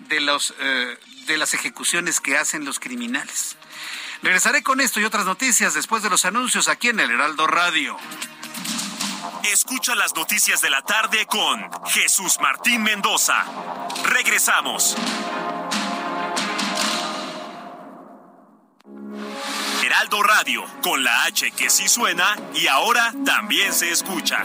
de, 0.00 0.20
los, 0.20 0.54
eh, 0.60 0.98
de 1.26 1.38
las 1.38 1.54
ejecuciones 1.54 2.20
que 2.20 2.36
hacen 2.36 2.64
los 2.64 2.78
criminales. 2.78 3.56
Regresaré 4.22 4.62
con 4.62 4.80
esto 4.80 5.00
y 5.00 5.04
otras 5.04 5.24
noticias 5.24 5.74
después 5.74 6.02
de 6.02 6.10
los 6.10 6.24
anuncios 6.24 6.68
aquí 6.68 6.88
en 6.88 7.00
el 7.00 7.10
Heraldo 7.10 7.46
Radio. 7.46 7.96
Escucha 9.44 9.94
las 9.94 10.14
noticias 10.14 10.60
de 10.60 10.70
la 10.70 10.82
tarde 10.82 11.26
con 11.26 11.70
Jesús 11.86 12.38
Martín 12.40 12.82
Mendoza. 12.82 13.44
Regresamos. 14.04 14.96
Heraldo 19.84 20.22
Radio, 20.22 20.64
con 20.82 21.02
la 21.04 21.24
H 21.24 21.50
que 21.52 21.70
sí 21.70 21.88
suena 21.88 22.36
y 22.54 22.66
ahora 22.66 23.14
también 23.24 23.72
se 23.72 23.90
escucha. 23.90 24.44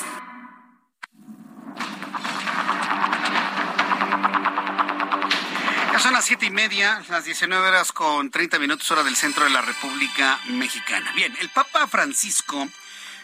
Siete 6.31 6.45
y 6.45 6.51
media, 6.51 7.03
las 7.09 7.25
19 7.25 7.67
horas 7.67 7.91
con 7.91 8.31
30 8.31 8.57
minutos 8.57 8.89
hora 8.89 9.03
del 9.03 9.17
centro 9.17 9.43
de 9.43 9.49
la 9.49 9.61
República 9.61 10.39
Mexicana. 10.45 11.11
Bien, 11.11 11.35
el 11.41 11.49
Papa 11.49 11.87
Francisco 11.87 12.69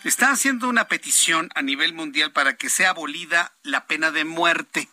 está 0.04 0.30
haciendo 0.30 0.68
una 0.68 0.90
petición 0.90 1.50
a 1.56 1.62
nivel 1.62 1.94
mundial 1.94 2.34
para 2.34 2.58
que 2.58 2.70
sea 2.70 2.90
abolida 2.90 3.54
la 3.64 3.86
pena 3.86 4.12
de 4.12 4.26
muerte. 4.26 4.90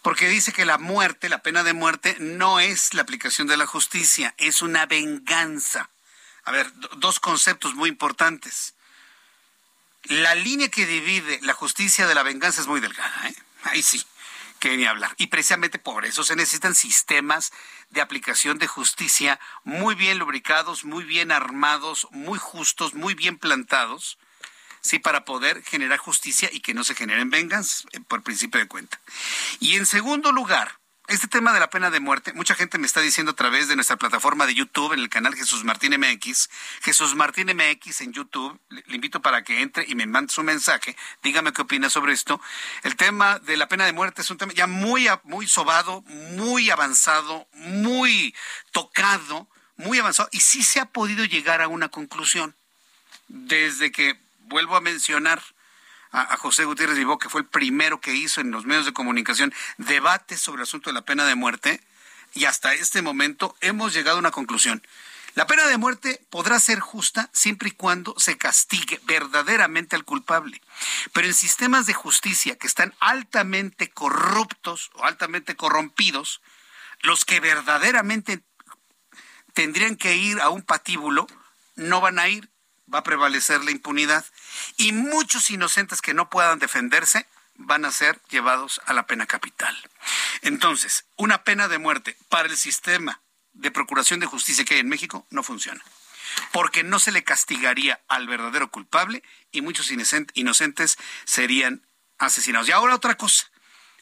Porque 0.00 0.28
dice 0.28 0.54
que 0.54 0.64
la 0.64 0.78
muerte, 0.78 1.28
la 1.28 1.42
pena 1.42 1.62
de 1.62 1.74
muerte, 1.74 2.16
no 2.20 2.58
es 2.58 2.94
la 2.94 3.02
aplicación 3.02 3.48
de 3.48 3.58
la 3.58 3.66
justicia, 3.66 4.34
es 4.38 4.62
una 4.62 4.86
venganza. 4.86 5.90
A 6.44 6.52
ver, 6.52 6.72
dos 6.96 7.20
conceptos 7.20 7.74
muy 7.74 7.90
importantes. 7.90 8.72
La 10.04 10.34
línea 10.34 10.70
que 10.70 10.86
divide 10.86 11.38
la 11.42 11.52
justicia 11.52 12.06
de 12.06 12.14
la 12.14 12.22
venganza 12.22 12.62
es 12.62 12.66
muy 12.66 12.80
delgada, 12.80 13.28
¿eh? 13.28 13.34
Ahí 13.64 13.82
sí 13.82 14.02
que 14.70 14.78
ni 14.78 14.86
hablar. 14.86 15.14
Y 15.18 15.26
precisamente 15.26 15.78
por 15.78 16.06
eso 16.06 16.24
se 16.24 16.36
necesitan 16.36 16.74
sistemas 16.74 17.52
de 17.90 18.00
aplicación 18.00 18.58
de 18.58 18.66
justicia 18.66 19.38
muy 19.62 19.94
bien 19.94 20.18
lubricados, 20.18 20.86
muy 20.86 21.04
bien 21.04 21.32
armados, 21.32 22.08
muy 22.12 22.38
justos, 22.38 22.94
muy 22.94 23.14
bien 23.14 23.36
plantados, 23.36 24.18
sí, 24.80 24.98
para 24.98 25.26
poder 25.26 25.62
generar 25.64 25.98
justicia 25.98 26.48
y 26.50 26.60
que 26.60 26.72
no 26.72 26.82
se 26.82 26.94
generen 26.94 27.28
venganzas, 27.28 27.84
eh, 27.92 28.00
por 28.00 28.22
principio 28.22 28.58
de 28.58 28.66
cuenta. 28.66 28.98
Y 29.60 29.76
en 29.76 29.84
segundo 29.84 30.32
lugar, 30.32 30.78
este 31.08 31.28
tema 31.28 31.52
de 31.52 31.60
la 31.60 31.68
pena 31.68 31.90
de 31.90 32.00
muerte, 32.00 32.32
mucha 32.32 32.54
gente 32.54 32.78
me 32.78 32.86
está 32.86 33.00
diciendo 33.00 33.32
a 33.32 33.36
través 33.36 33.68
de 33.68 33.76
nuestra 33.76 33.96
plataforma 33.96 34.46
de 34.46 34.54
YouTube, 34.54 34.94
en 34.94 35.00
el 35.00 35.10
canal 35.10 35.34
Jesús 35.34 35.62
Martín 35.62 35.94
MX, 35.98 36.48
Jesús 36.82 37.14
Martín 37.14 37.48
MX 37.54 38.00
en 38.00 38.12
YouTube, 38.14 38.58
le, 38.70 38.82
invito 38.88 39.20
para 39.20 39.44
que 39.44 39.60
entre 39.60 39.84
y 39.86 39.94
me 39.94 40.06
mande 40.06 40.32
su 40.32 40.42
mensaje, 40.42 40.96
dígame 41.22 41.52
qué 41.52 41.60
opina 41.60 41.90
sobre 41.90 42.14
esto. 42.14 42.40
El 42.82 42.96
tema 42.96 43.38
de 43.38 43.58
la 43.58 43.68
pena 43.68 43.84
de 43.84 43.92
muerte 43.92 44.22
es 44.22 44.30
un 44.30 44.38
tema 44.38 44.54
ya 44.54 44.66
muy, 44.66 45.06
muy 45.24 45.46
sobado, 45.46 46.00
muy 46.02 46.70
avanzado, 46.70 47.46
muy 47.52 48.34
tocado, 48.72 49.46
muy 49.76 49.98
avanzado, 49.98 50.30
y 50.32 50.40
sí 50.40 50.62
se 50.62 50.80
ha 50.80 50.86
podido 50.86 51.24
llegar 51.26 51.60
a 51.60 51.68
una 51.68 51.90
conclusión. 51.90 52.56
Desde 53.28 53.92
que, 53.92 54.18
vuelvo 54.46 54.76
a 54.76 54.80
mencionar, 54.80 55.42
a, 56.14 56.36
José 56.36 56.64
Gutiérrez 56.64 56.96
Vivó, 56.96 57.18
que 57.18 57.28
fue 57.28 57.40
el 57.40 57.46
primero 57.46 58.00
que 58.00 58.14
hizo 58.14 58.40
en 58.40 58.52
los 58.52 58.64
medios 58.64 58.86
de 58.86 58.92
comunicación 58.92 59.52
debate 59.78 60.38
sobre 60.38 60.60
el 60.60 60.68
asunto 60.68 60.90
de 60.90 60.94
la 60.94 61.04
pena 61.04 61.26
de 61.26 61.34
muerte, 61.34 61.80
y 62.34 62.46
hasta 62.46 62.74
este 62.74 63.02
momento 63.02 63.56
hemos 63.60 63.92
llegado 63.92 64.16
a 64.16 64.20
una 64.20 64.30
conclusión. 64.30 64.82
La 65.34 65.48
pena 65.48 65.66
de 65.66 65.78
muerte 65.78 66.24
podrá 66.30 66.60
ser 66.60 66.78
justa 66.78 67.28
siempre 67.32 67.68
y 67.68 67.72
cuando 67.72 68.14
se 68.18 68.38
castigue 68.38 69.00
verdaderamente 69.04 69.96
al 69.96 70.04
culpable. 70.04 70.62
Pero 71.12 71.26
en 71.26 71.34
sistemas 71.34 71.86
de 71.86 71.94
justicia 71.94 72.56
que 72.56 72.68
están 72.68 72.94
altamente 73.00 73.90
corruptos 73.90 74.90
o 74.94 75.04
altamente 75.04 75.56
corrompidos, 75.56 76.40
los 77.02 77.24
que 77.24 77.40
verdaderamente 77.40 78.42
tendrían 79.54 79.96
que 79.96 80.16
ir 80.16 80.40
a 80.40 80.50
un 80.50 80.62
patíbulo 80.62 81.26
no 81.74 82.00
van 82.00 82.20
a 82.20 82.28
ir 82.28 82.48
va 82.92 83.00
a 83.00 83.04
prevalecer 83.04 83.64
la 83.64 83.70
impunidad 83.70 84.24
y 84.76 84.92
muchos 84.92 85.50
inocentes 85.50 86.00
que 86.00 86.14
no 86.14 86.30
puedan 86.30 86.58
defenderse 86.58 87.26
van 87.56 87.84
a 87.84 87.92
ser 87.92 88.20
llevados 88.30 88.80
a 88.86 88.92
la 88.92 89.06
pena 89.06 89.26
capital. 89.26 89.76
Entonces, 90.42 91.06
una 91.16 91.44
pena 91.44 91.68
de 91.68 91.78
muerte 91.78 92.16
para 92.28 92.48
el 92.48 92.56
sistema 92.56 93.22
de 93.52 93.70
procuración 93.70 94.20
de 94.20 94.26
justicia 94.26 94.64
que 94.64 94.74
hay 94.74 94.80
en 94.80 94.88
México 94.88 95.26
no 95.30 95.42
funciona, 95.42 95.82
porque 96.52 96.82
no 96.82 96.98
se 96.98 97.12
le 97.12 97.22
castigaría 97.22 98.00
al 98.08 98.26
verdadero 98.26 98.70
culpable 98.70 99.22
y 99.52 99.62
muchos 99.62 99.90
inocentes 99.90 100.98
serían 101.24 101.86
asesinados. 102.18 102.68
Y 102.68 102.72
ahora 102.72 102.96
otra 102.96 103.16
cosa, 103.16 103.50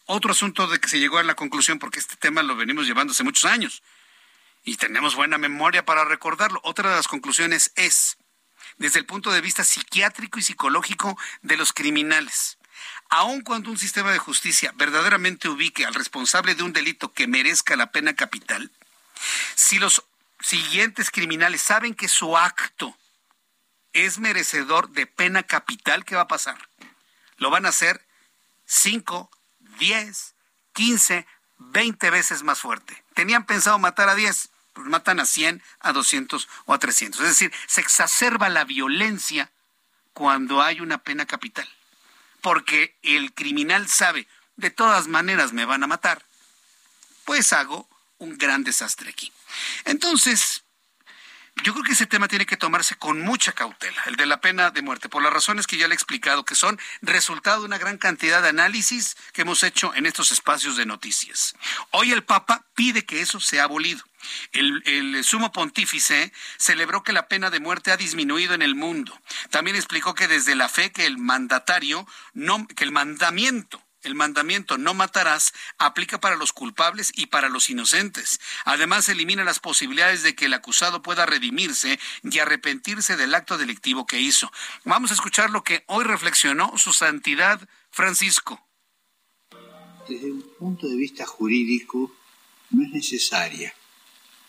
otro 0.07 0.33
asunto 0.33 0.67
de 0.67 0.81
que 0.81 0.89
se 0.89 0.99
llegó 0.99 1.19
a 1.19 1.23
la 1.23 1.35
conclusión, 1.35 1.79
porque 1.79 1.99
este 1.99 2.17
tema 2.17 2.43
lo 2.43 2.57
venimos 2.57 2.87
llevando 2.87 3.13
hace 3.13 3.25
muchos 3.25 3.45
años 3.45 3.83
y 4.65 4.77
tenemos 4.77 5.15
buena 5.15 5.39
memoria 5.39 5.85
para 5.85 6.05
recordarlo. 6.05 6.61
Otra 6.65 6.91
de 6.91 6.97
las 6.97 7.09
conclusiones 7.09 7.73
es 7.77 8.17
desde 8.83 8.99
el 8.99 9.07
punto 9.07 9.31
de 9.31 9.41
vista 9.41 9.63
psiquiátrico 9.63 10.39
y 10.39 10.43
psicológico 10.43 11.17
de 11.41 11.57
los 11.57 11.73
criminales. 11.73 12.59
Aun 13.09 13.43
cuando 13.43 13.71
un 13.71 13.79
sistema 13.79 14.11
de 14.11 14.19
justicia 14.19 14.73
verdaderamente 14.75 15.49
ubique 15.49 15.87
al 15.87 15.95
responsable 15.95 16.55
de 16.57 16.65
un 16.65 16.73
delito 16.73 17.13
que 17.13 17.29
merezca 17.29 17.77
la 17.77 17.93
pena 17.93 18.15
capital, 18.15 18.73
si 19.55 19.79
los 19.79 20.03
siguientes 20.41 21.11
criminales 21.11 21.63
saben 21.63 21.95
que 21.95 22.09
su 22.09 22.37
acto 22.37 22.97
es 23.93 24.19
merecedor 24.19 24.91
de 24.91 25.07
pena 25.07 25.45
capital, 25.45 26.05
¿qué 26.05 26.17
va 26.17 26.23
a 26.23 26.29
pasar? 26.29 26.69
Lo 27.37 27.51
van 27.51 27.67
a 27.67 27.69
hacer 27.69 28.05
5, 28.67 29.31
10, 29.79 30.35
15, 30.73 31.27
20 31.59 32.11
veces 32.11 32.43
más 32.43 32.59
fuerte. 32.61 33.05
Tenían 33.15 33.47
pensado 33.47 33.79
matar 33.79 34.09
a 34.09 34.17
10, 34.17 34.25
pues 34.27 34.52
matan 34.75 35.21
a 35.21 35.27
100, 35.27 35.63
a 35.81 35.93
200 35.93 36.49
o 36.67 36.75
a 36.75 36.79
300. 36.79 37.21
Es 37.21 37.29
decir, 37.29 37.53
se 37.67 37.81
exacerba 37.81 38.49
la 38.49 38.65
violencia 38.65 39.53
cuando 40.13 40.63
hay 40.63 40.81
una 40.81 40.99
pena 40.99 41.27
capital. 41.27 41.69
Porque 42.41 42.99
el 43.03 43.33
criminal 43.35 43.89
sabe, 43.89 44.27
de 44.57 44.71
todas 44.71 45.09
maneras 45.09 45.53
me 45.53 45.65
van 45.65 45.83
a 45.83 45.87
matar. 45.87 46.25
Pues 47.25 47.53
hago 47.53 47.89
un 48.19 48.37
gran 48.39 48.65
desastre 48.65 49.11
aquí. 49.11 49.33
Entonces, 49.85 50.65
yo 51.63 51.73
creo 51.73 51.85
que 51.85 51.93
ese 51.93 52.07
tema 52.07 52.29
tiene 52.29 52.47
que 52.47 52.57
tomarse 52.57 52.97
con 52.97 53.21
mucha 53.21 53.53
cautela, 53.53 54.03
el 54.07 54.17
de 54.17 54.27
la 54.27 54.41
pena 54.41 54.71
de 54.71 54.83
muerte, 54.83 55.09
por 55.09 55.23
las 55.23 55.33
razones 55.33 55.67
que 55.67 55.77
ya 55.77 55.87
le 55.87 55.95
he 55.95 55.97
explicado, 55.97 56.45
que 56.45 56.55
son 56.55 56.79
resultado 57.03 57.61
de 57.61 57.67
una 57.67 57.79
gran 57.79 57.99
cantidad 57.99 58.43
de 58.43 58.49
análisis 58.49 59.17
que 59.33 59.43
hemos 59.43 59.63
hecho 59.63 59.95
en 59.95 60.07
estos 60.07 60.33
espacios 60.33 60.77
de 60.77 60.87
noticias. 60.87 61.55
Hoy 61.91 62.13
el 62.13 62.25
Papa 62.25 62.65
pide 62.75 63.05
que 63.05 63.21
eso 63.21 63.39
sea 63.39 63.65
abolido. 63.65 64.03
El, 64.53 65.25
sumo 65.25 65.53
pontífice 65.53 66.33
celebró 66.57 67.03
que 67.03 67.13
la 67.13 67.29
pena 67.29 67.51
de 67.51 67.61
muerte 67.61 67.91
ha 67.91 67.97
disminuido 67.97 68.55
en 68.55 68.63
el 68.63 68.75
mundo. 68.75 69.19
También 69.51 69.77
explicó 69.77 70.15
que 70.15 70.29
desde 70.29 70.55
la 70.55 70.69
fe 70.69 70.93
que 70.93 71.07
el 71.07 71.19
mandatario, 71.19 72.07
no, 72.33 72.67
que 72.69 72.85
el 72.85 72.93
mandamiento 72.93 73.82
el 74.03 74.15
mandamiento 74.15 74.79
no 74.79 74.95
matarás 74.95 75.53
aplica 75.79 76.21
para 76.21 76.37
los 76.37 76.53
culpables 76.53 77.13
y 77.15 77.27
para 77.27 77.49
los 77.49 77.71
inocentes. 77.71 78.41
Además, 78.65 79.09
elimina 79.09 79.45
las 79.45 79.59
posibilidades 79.59 80.23
de 80.23 80.35
que 80.35 80.47
el 80.47 80.55
acusado 80.55 81.03
pueda 81.03 81.27
redimirse 81.27 81.99
y 82.23 82.39
arrepentirse 82.39 83.17
del 83.17 83.35
acto 83.35 83.59
delictivo 83.59 84.07
que 84.07 84.21
hizo. 84.21 84.51
Vamos 84.85 85.11
a 85.11 85.15
escuchar 85.15 85.51
lo 85.51 85.65
que 85.65 85.85
hoy 85.87 86.05
reflexionó 86.05 86.77
su 86.79 86.93
santidad 86.93 87.69
Francisco. 87.91 88.67
Desde 90.09 90.31
un 90.31 90.43
punto 90.59 90.89
de 90.89 90.97
vista 90.97 91.25
jurídico, 91.27 92.15
no 92.71 92.85
es 92.85 92.91
necesaria 92.91 93.75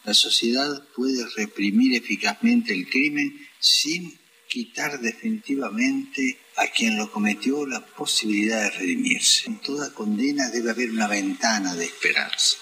la 0.03 0.13
sociedad 0.13 0.85
puede 0.95 1.25
reprimir 1.35 1.95
eficazmente 1.95 2.73
el 2.73 2.89
crimen 2.89 3.47
sin 3.59 4.17
quitar 4.49 4.99
definitivamente 4.99 6.39
a 6.57 6.67
quien 6.67 6.97
lo 6.97 7.11
cometió 7.11 7.65
la 7.65 7.85
posibilidad 7.85 8.61
de 8.61 8.69
redimirse. 8.71 9.47
En 9.47 9.59
toda 9.59 9.93
condena 9.93 10.49
debe 10.49 10.71
haber 10.71 10.91
una 10.91 11.07
ventana 11.07 11.73
de 11.75 11.85
esperanza. 11.85 12.57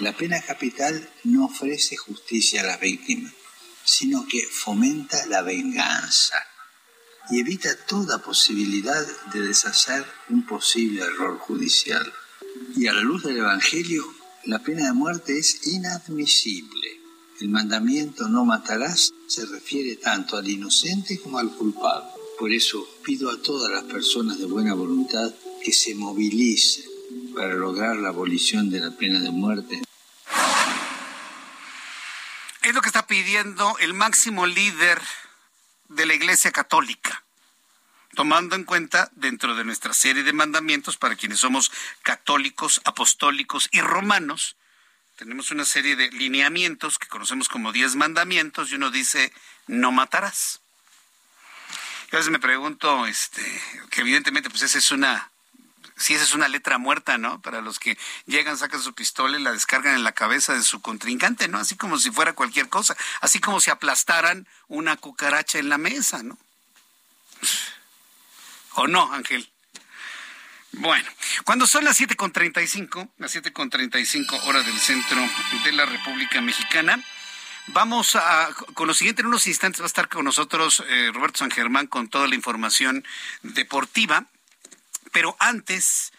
La 0.00 0.16
pena 0.16 0.40
capital 0.42 1.08
no 1.24 1.46
ofrece 1.46 1.96
justicia 1.96 2.62
a 2.62 2.64
las 2.64 2.80
víctimas, 2.80 3.32
sino 3.84 4.26
que 4.26 4.44
fomenta 4.50 5.24
la 5.26 5.42
venganza 5.42 6.36
y 7.30 7.40
evita 7.40 7.74
toda 7.86 8.18
posibilidad 8.18 9.06
de 9.32 9.40
deshacer 9.40 10.04
un 10.28 10.44
posible 10.44 11.02
error 11.02 11.38
judicial. 11.38 12.12
Y 12.76 12.86
a 12.86 12.92
la 12.92 13.00
luz 13.00 13.22
del 13.22 13.38
Evangelio, 13.38 14.04
la 14.44 14.58
pena 14.58 14.86
de 14.86 14.92
muerte 14.92 15.38
es 15.38 15.66
inadmisible. 15.66 17.00
El 17.40 17.48
mandamiento 17.48 18.28
no 18.28 18.44
matarás 18.44 19.12
se 19.26 19.46
refiere 19.46 19.96
tanto 19.96 20.36
al 20.36 20.48
inocente 20.48 21.18
como 21.20 21.38
al 21.38 21.50
culpable. 21.54 22.23
Por 22.44 22.52
eso 22.52 22.86
pido 23.02 23.30
a 23.30 23.40
todas 23.40 23.72
las 23.72 23.84
personas 23.84 24.38
de 24.38 24.44
buena 24.44 24.74
voluntad 24.74 25.32
que 25.64 25.72
se 25.72 25.94
movilicen 25.94 26.84
para 27.34 27.54
lograr 27.54 27.96
la 27.96 28.10
abolición 28.10 28.68
de 28.68 28.80
la 28.80 28.90
pena 28.90 29.18
de 29.18 29.30
muerte. 29.30 29.80
Es 32.60 32.74
lo 32.74 32.82
que 32.82 32.88
está 32.88 33.06
pidiendo 33.06 33.78
el 33.78 33.94
máximo 33.94 34.44
líder 34.44 35.00
de 35.88 36.04
la 36.04 36.12
Iglesia 36.12 36.52
Católica 36.52 37.24
tomando 38.14 38.56
en 38.56 38.64
cuenta 38.64 39.10
dentro 39.14 39.54
de 39.54 39.64
nuestra 39.64 39.94
serie 39.94 40.22
de 40.22 40.34
mandamientos 40.34 40.98
para 40.98 41.16
quienes 41.16 41.40
somos 41.40 41.72
católicos, 42.02 42.82
apostólicos 42.84 43.70
y 43.72 43.80
romanos, 43.80 44.58
tenemos 45.16 45.50
una 45.50 45.64
serie 45.64 45.96
de 45.96 46.10
lineamientos 46.10 46.98
que 46.98 47.08
conocemos 47.08 47.48
como 47.48 47.72
diez 47.72 47.96
mandamientos 47.96 48.70
y 48.70 48.74
uno 48.74 48.90
dice 48.90 49.32
no 49.66 49.92
matarás. 49.92 50.60
A 52.14 52.18
veces 52.18 52.30
me 52.30 52.38
pregunto, 52.38 53.06
este, 53.06 53.42
que 53.90 54.02
evidentemente 54.02 54.50
pues 54.50 54.62
esa 54.62 54.78
es 54.78 54.90
una, 54.90 55.30
si 55.96 56.14
esa 56.14 56.24
es 56.24 56.34
una 56.34 56.48
letra 56.48 56.78
muerta, 56.78 57.18
¿no? 57.18 57.40
Para 57.40 57.60
los 57.60 57.78
que 57.78 57.98
llegan, 58.26 58.58
sacan 58.58 58.82
su 58.82 58.94
pistola 58.94 59.38
y 59.38 59.42
la 59.42 59.52
descargan 59.52 59.94
en 59.94 60.04
la 60.04 60.12
cabeza 60.12 60.54
de 60.54 60.62
su 60.62 60.80
contrincante, 60.80 61.48
¿no? 61.48 61.58
Así 61.58 61.76
como 61.76 61.98
si 61.98 62.10
fuera 62.10 62.32
cualquier 62.32 62.68
cosa, 62.68 62.96
así 63.20 63.40
como 63.40 63.60
si 63.60 63.70
aplastaran 63.70 64.46
una 64.68 64.96
cucaracha 64.96 65.58
en 65.58 65.68
la 65.68 65.78
mesa, 65.78 66.22
¿no? 66.22 66.38
¿O 68.74 68.86
no, 68.86 69.12
Ángel? 69.12 69.50
Bueno, 70.72 71.08
cuando 71.44 71.66
son 71.66 71.84
las 71.84 72.00
7.35, 72.00 73.10
las 73.18 73.36
7.35 73.36 74.44
horas 74.44 74.66
del 74.66 74.78
centro 74.78 75.20
de 75.64 75.72
la 75.72 75.86
República 75.86 76.40
Mexicana, 76.40 77.02
vamos 77.68 78.16
a, 78.16 78.48
con 78.74 78.88
lo 78.88 78.94
siguiente, 78.94 79.22
en 79.22 79.28
unos 79.28 79.46
instantes 79.46 79.80
va 79.80 79.84
a 79.84 79.86
estar 79.86 80.08
con 80.08 80.24
nosotros 80.24 80.82
eh, 80.88 81.10
Roberto 81.12 81.38
San 81.38 81.50
Germán 81.50 81.86
con 81.86 82.08
toda 82.08 82.28
la 82.28 82.34
información 82.34 83.04
deportiva, 83.42 84.26
pero 85.12 85.36
antes, 85.38 86.12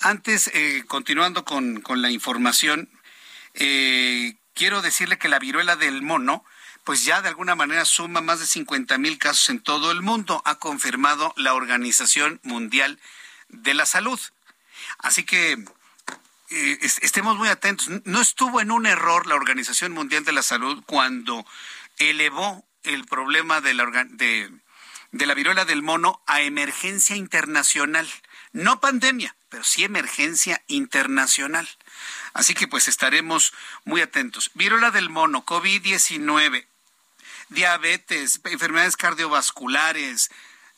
antes, 0.00 0.50
eh, 0.54 0.84
continuando 0.86 1.44
con, 1.44 1.80
con, 1.80 2.02
la 2.02 2.10
información, 2.10 2.88
eh, 3.54 4.36
quiero 4.54 4.82
decirle 4.82 5.18
que 5.18 5.28
la 5.28 5.38
viruela 5.38 5.76
del 5.76 6.02
mono, 6.02 6.44
pues 6.84 7.04
ya 7.04 7.22
de 7.22 7.28
alguna 7.28 7.54
manera 7.54 7.84
suma 7.84 8.20
más 8.20 8.40
de 8.40 8.46
50 8.46 8.98
mil 8.98 9.18
casos 9.18 9.50
en 9.50 9.60
todo 9.60 9.90
el 9.90 10.02
mundo, 10.02 10.42
ha 10.44 10.56
confirmado 10.56 11.34
la 11.36 11.54
Organización 11.54 12.40
Mundial 12.42 12.98
de 13.48 13.74
la 13.74 13.86
Salud. 13.86 14.18
Así 14.98 15.24
que 15.24 15.62
eh, 16.50 16.78
estemos 16.82 17.36
muy 17.36 17.48
atentos. 17.48 17.88
No 18.04 18.20
estuvo 18.20 18.60
en 18.60 18.72
un 18.72 18.86
error 18.86 19.26
la 19.26 19.36
Organización 19.36 19.92
Mundial 19.92 20.24
de 20.24 20.32
la 20.32 20.42
Salud 20.42 20.82
cuando 20.84 21.46
elevó 21.98 22.64
el 22.82 23.04
problema 23.04 23.60
de 23.60 23.74
la, 23.74 25.34
viruela 25.34 25.64
del 25.64 25.82
mono 25.82 26.22
a 26.26 26.40
emergencia 26.42 27.14
internacional. 27.14 28.08
No 28.52 28.80
pandemia, 28.80 29.36
pero 29.48 29.62
sí 29.62 29.84
emergencia 29.84 30.62
internacional. 30.66 31.68
Así 32.32 32.54
que 32.54 32.66
pues 32.66 32.88
estaremos 32.88 33.52
muy 33.84 34.00
atentos. 34.00 34.50
Viruela 34.54 34.90
del 34.90 35.08
mono, 35.08 35.44
COVID-19, 35.44 36.66
diabetes, 37.48 38.40
enfermedades 38.44 38.96
cardiovasculares. 38.96 40.30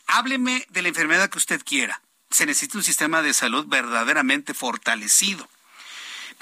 Hábleme 0.07 0.66
de 0.69 0.82
la 0.82 0.89
enfermedad 0.89 1.31
que 1.31 1.39
usted 1.39 1.62
quiera. 1.65 2.03
Se 2.31 2.44
necesita 2.44 2.77
un 2.77 2.85
sistema 2.85 3.23
de 3.23 3.32
salud 3.32 3.66
verdaderamente 3.66 4.53
fortalecido. 4.53 5.49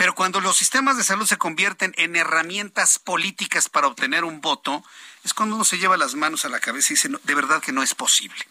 Pero 0.01 0.15
cuando 0.15 0.41
los 0.41 0.57
sistemas 0.57 0.97
de 0.97 1.05
salud 1.05 1.27
se 1.27 1.37
convierten 1.37 1.93
en 1.99 2.17
herramientas 2.17 2.99
políticas 2.99 3.69
para 3.69 3.87
obtener 3.87 4.25
un 4.25 4.41
voto, 4.41 4.83
es 5.25 5.35
cuando 5.35 5.57
uno 5.57 5.65
se 5.67 5.77
lleva 5.77 5.99
las 5.99 6.15
manos 6.15 6.47
a 6.47 6.49
la 6.49 6.59
cabeza 6.59 6.95
y 6.95 6.97
dice, 6.97 7.11
de 7.23 7.35
verdad 7.35 7.61
que 7.61 7.71
no 7.71 7.83
es 7.83 7.95
posible. 7.95 8.43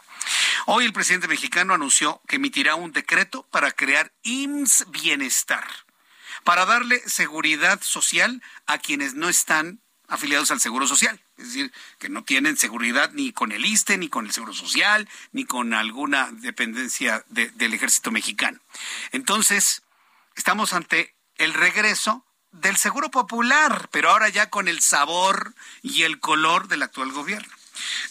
Hoy 0.67 0.85
el 0.85 0.93
presidente 0.93 1.27
mexicano 1.27 1.73
anunció 1.73 2.21
que 2.27 2.35
emitirá 2.35 2.75
un 2.75 2.91
decreto 2.91 3.47
para 3.49 3.71
crear 3.71 4.11
IMSS 4.21 4.91
Bienestar, 4.91 5.67
para 6.43 6.67
darle 6.67 7.01
seguridad 7.09 7.81
social 7.81 8.43
a 8.67 8.77
quienes 8.77 9.15
no 9.15 9.27
están 9.27 9.79
afiliados 10.07 10.51
al 10.51 10.59
Seguro 10.59 10.85
Social, 10.85 11.19
es 11.37 11.47
decir, 11.47 11.73
que 11.97 12.09
no 12.09 12.23
tienen 12.23 12.57
seguridad 12.57 13.09
ni 13.13 13.33
con 13.33 13.51
el 13.51 13.65
ISTE, 13.65 13.97
ni 13.97 14.07
con 14.07 14.27
el 14.27 14.33
Seguro 14.33 14.53
Social, 14.53 15.09
ni 15.31 15.45
con 15.45 15.73
alguna 15.73 16.29
dependencia 16.31 17.25
del 17.27 17.73
ejército 17.73 18.11
mexicano. 18.11 18.59
Entonces, 19.11 19.81
estamos 20.35 20.73
ante 20.73 21.15
el 21.39 21.53
regreso 21.53 22.23
del 22.51 22.75
Seguro 22.77 23.09
Popular, 23.09 23.89
pero 23.91 24.11
ahora 24.11 24.29
ya 24.29 24.49
con 24.49 24.67
el 24.67 24.81
sabor 24.81 25.55
y 25.81 26.03
el 26.03 26.19
color 26.19 26.67
del 26.67 26.83
actual 26.83 27.11
gobierno. 27.11 27.51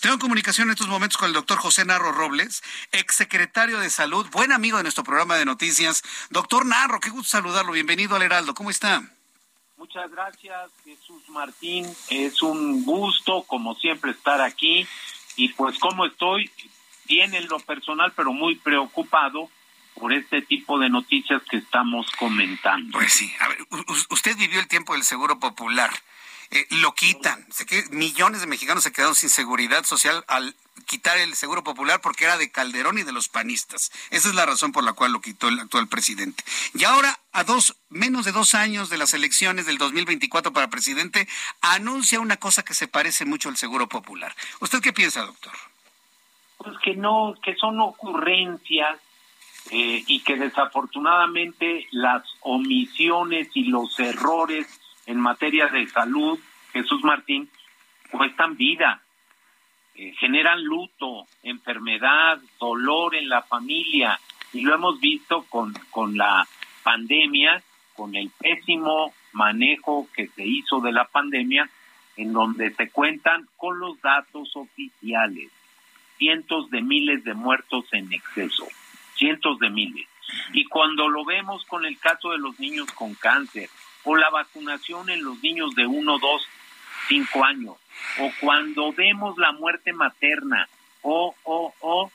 Tengo 0.00 0.18
comunicación 0.18 0.68
en 0.68 0.72
estos 0.72 0.88
momentos 0.88 1.18
con 1.18 1.28
el 1.28 1.34
doctor 1.34 1.58
José 1.58 1.84
Narro 1.84 2.12
Robles, 2.12 2.62
exsecretario 2.90 3.80
de 3.80 3.90
Salud, 3.90 4.26
buen 4.32 4.50
amigo 4.50 4.78
de 4.78 4.82
nuestro 4.82 5.04
programa 5.04 5.36
de 5.36 5.44
noticias. 5.44 6.02
Doctor 6.30 6.64
Narro, 6.64 7.00
qué 7.00 7.10
gusto 7.10 7.28
saludarlo. 7.28 7.72
Bienvenido 7.72 8.16
al 8.16 8.22
Heraldo. 8.22 8.54
¿Cómo 8.54 8.70
está? 8.70 9.02
Muchas 9.76 10.10
gracias, 10.10 10.70
Jesús 10.84 11.28
Martín. 11.28 11.86
Es 12.08 12.42
un 12.42 12.84
gusto, 12.84 13.42
como 13.42 13.74
siempre, 13.74 14.12
estar 14.12 14.40
aquí. 14.40 14.88
Y 15.36 15.52
pues, 15.52 15.78
¿cómo 15.78 16.06
estoy? 16.06 16.50
Bien 17.04 17.34
en 17.34 17.46
lo 17.48 17.60
personal, 17.60 18.12
pero 18.16 18.32
muy 18.32 18.56
preocupado 18.56 19.50
por 19.98 20.12
este 20.12 20.42
tipo 20.42 20.78
de 20.78 20.88
noticias 20.88 21.42
que 21.50 21.58
estamos 21.58 22.10
comentando. 22.18 22.98
Pues 22.98 23.12
sí, 23.12 23.32
a 23.40 23.48
ver, 23.48 23.58
usted 24.10 24.36
vivió 24.36 24.60
el 24.60 24.68
tiempo 24.68 24.94
del 24.94 25.02
Seguro 25.02 25.38
Popular. 25.38 25.90
Eh, 26.50 26.66
lo 26.70 26.94
quitan. 26.94 27.44
Sé 27.52 27.66
que 27.66 27.84
millones 27.90 28.40
de 28.40 28.46
mexicanos 28.46 28.82
se 28.82 28.92
quedaron 28.92 29.14
sin 29.14 29.28
seguridad 29.28 29.84
social 29.84 30.24
al 30.28 30.54
quitar 30.86 31.18
el 31.18 31.34
seguro 31.34 31.62
popular 31.62 32.00
porque 32.00 32.24
era 32.24 32.38
de 32.38 32.50
Calderón 32.50 32.96
y 32.96 33.02
de 33.02 33.12
los 33.12 33.28
panistas. 33.28 33.92
Esa 34.10 34.28
es 34.28 34.34
la 34.34 34.46
razón 34.46 34.72
por 34.72 34.82
la 34.82 34.94
cual 34.94 35.12
lo 35.12 35.20
quitó 35.20 35.48
el 35.48 35.60
actual 35.60 35.88
presidente. 35.88 36.42
Y 36.72 36.84
ahora, 36.84 37.18
a 37.32 37.44
dos, 37.44 37.76
menos 37.90 38.24
de 38.24 38.32
dos 38.32 38.54
años 38.54 38.88
de 38.88 38.96
las 38.96 39.12
elecciones 39.12 39.66
del 39.66 39.76
2024 39.76 40.52
para 40.54 40.70
presidente, 40.70 41.28
anuncia 41.60 42.20
una 42.20 42.38
cosa 42.38 42.62
que 42.62 42.72
se 42.72 42.88
parece 42.88 43.26
mucho 43.26 43.50
al 43.50 43.58
seguro 43.58 43.86
popular. 43.86 44.34
¿Usted 44.60 44.80
qué 44.80 44.94
piensa, 44.94 45.26
doctor? 45.26 45.52
Pues 46.56 46.78
que 46.82 46.94
no, 46.94 47.34
que 47.42 47.54
son 47.56 47.78
ocurrencias 47.80 48.98
eh, 49.70 50.02
y 50.06 50.20
que 50.20 50.36
desafortunadamente 50.36 51.86
las 51.90 52.22
omisiones 52.40 53.48
y 53.54 53.64
los 53.64 53.98
errores 54.00 54.80
en 55.06 55.20
materia 55.20 55.66
de 55.68 55.86
salud, 55.88 56.38
Jesús 56.72 57.02
Martín, 57.04 57.48
cuestan 58.10 58.56
vida, 58.56 59.02
eh, 59.94 60.14
generan 60.18 60.62
luto, 60.62 61.26
enfermedad, 61.42 62.38
dolor 62.58 63.14
en 63.14 63.28
la 63.28 63.42
familia, 63.42 64.18
y 64.52 64.62
lo 64.62 64.74
hemos 64.74 65.00
visto 65.00 65.44
con, 65.48 65.74
con 65.90 66.16
la 66.16 66.46
pandemia, 66.82 67.62
con 67.94 68.14
el 68.14 68.30
pésimo 68.30 69.12
manejo 69.32 70.08
que 70.14 70.28
se 70.28 70.46
hizo 70.46 70.80
de 70.80 70.92
la 70.92 71.04
pandemia, 71.04 71.68
en 72.16 72.32
donde 72.32 72.74
se 72.74 72.90
cuentan 72.90 73.48
con 73.56 73.78
los 73.78 74.00
datos 74.00 74.54
oficiales, 74.56 75.50
cientos 76.16 76.70
de 76.70 76.82
miles 76.82 77.24
de 77.24 77.34
muertos 77.34 77.84
en 77.92 78.12
exceso, 78.12 78.66
cientos 79.18 79.58
de 79.58 79.68
miles. 79.70 80.08
Y 80.52 80.64
cuando 80.64 81.08
lo 81.08 81.24
vemos 81.24 81.64
con 81.66 81.84
el 81.84 81.98
caso 81.98 82.30
de 82.30 82.38
los 82.38 82.58
niños 82.58 82.90
con 82.92 83.14
cáncer, 83.14 83.68
o 84.04 84.16
la 84.16 84.30
vacunación 84.30 85.10
en 85.10 85.22
los 85.22 85.42
niños 85.42 85.74
de 85.74 85.86
1, 85.86 86.18
2, 86.18 86.48
5 87.08 87.44
años, 87.44 87.74
o 88.20 88.30
cuando 88.40 88.92
vemos 88.92 89.36
la 89.36 89.52
muerte 89.52 89.92
materna, 89.92 90.68
o, 91.02 91.34
o, 91.44 91.74
o 91.80 92.10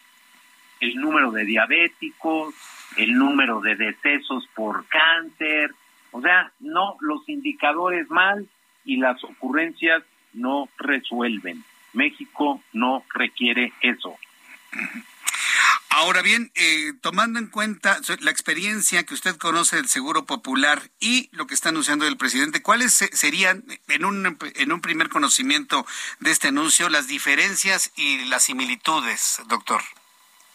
el 0.80 0.96
número 0.96 1.32
de 1.32 1.46
diabéticos, 1.46 2.56
el 2.98 3.14
número 3.14 3.62
de 3.62 3.76
decesos 3.76 4.48
por 4.56 4.86
cáncer, 4.88 5.72
o 6.12 6.22
sea, 6.22 6.52
no, 6.60 6.96
los 7.00 7.28
indicadores 7.28 8.10
mal 8.10 8.48
y 8.86 8.98
las 8.98 9.24
ocurrencias 9.24 10.04
no 10.34 10.70
resuelven. 10.78 11.64
México 11.94 12.62
no 12.72 13.04
requiere 13.14 13.74
eso. 13.82 14.16
Ahora 15.96 16.24
bien, 16.24 16.52
eh, 16.56 16.94
tomando 17.04 17.38
en 17.38 17.46
cuenta 17.46 18.00
la 18.22 18.32
experiencia 18.32 19.04
que 19.04 19.14
usted 19.14 19.38
conoce 19.38 19.76
del 19.76 19.88
Seguro 19.88 20.26
Popular 20.26 20.82
y 21.00 21.30
lo 21.34 21.46
que 21.46 21.54
está 21.54 21.70
anunciando 21.70 22.08
el 22.08 22.18
presidente, 22.18 22.64
¿cuáles 22.64 22.94
serían, 22.94 23.64
en 23.88 24.04
un, 24.04 24.38
en 24.56 24.72
un 24.72 24.82
primer 24.82 25.10
conocimiento 25.10 25.86
de 26.20 26.32
este 26.32 26.48
anuncio, 26.48 26.90
las 26.90 27.08
diferencias 27.08 27.94
y 27.96 28.26
las 28.26 28.46
similitudes, 28.46 29.40
doctor? 29.48 29.82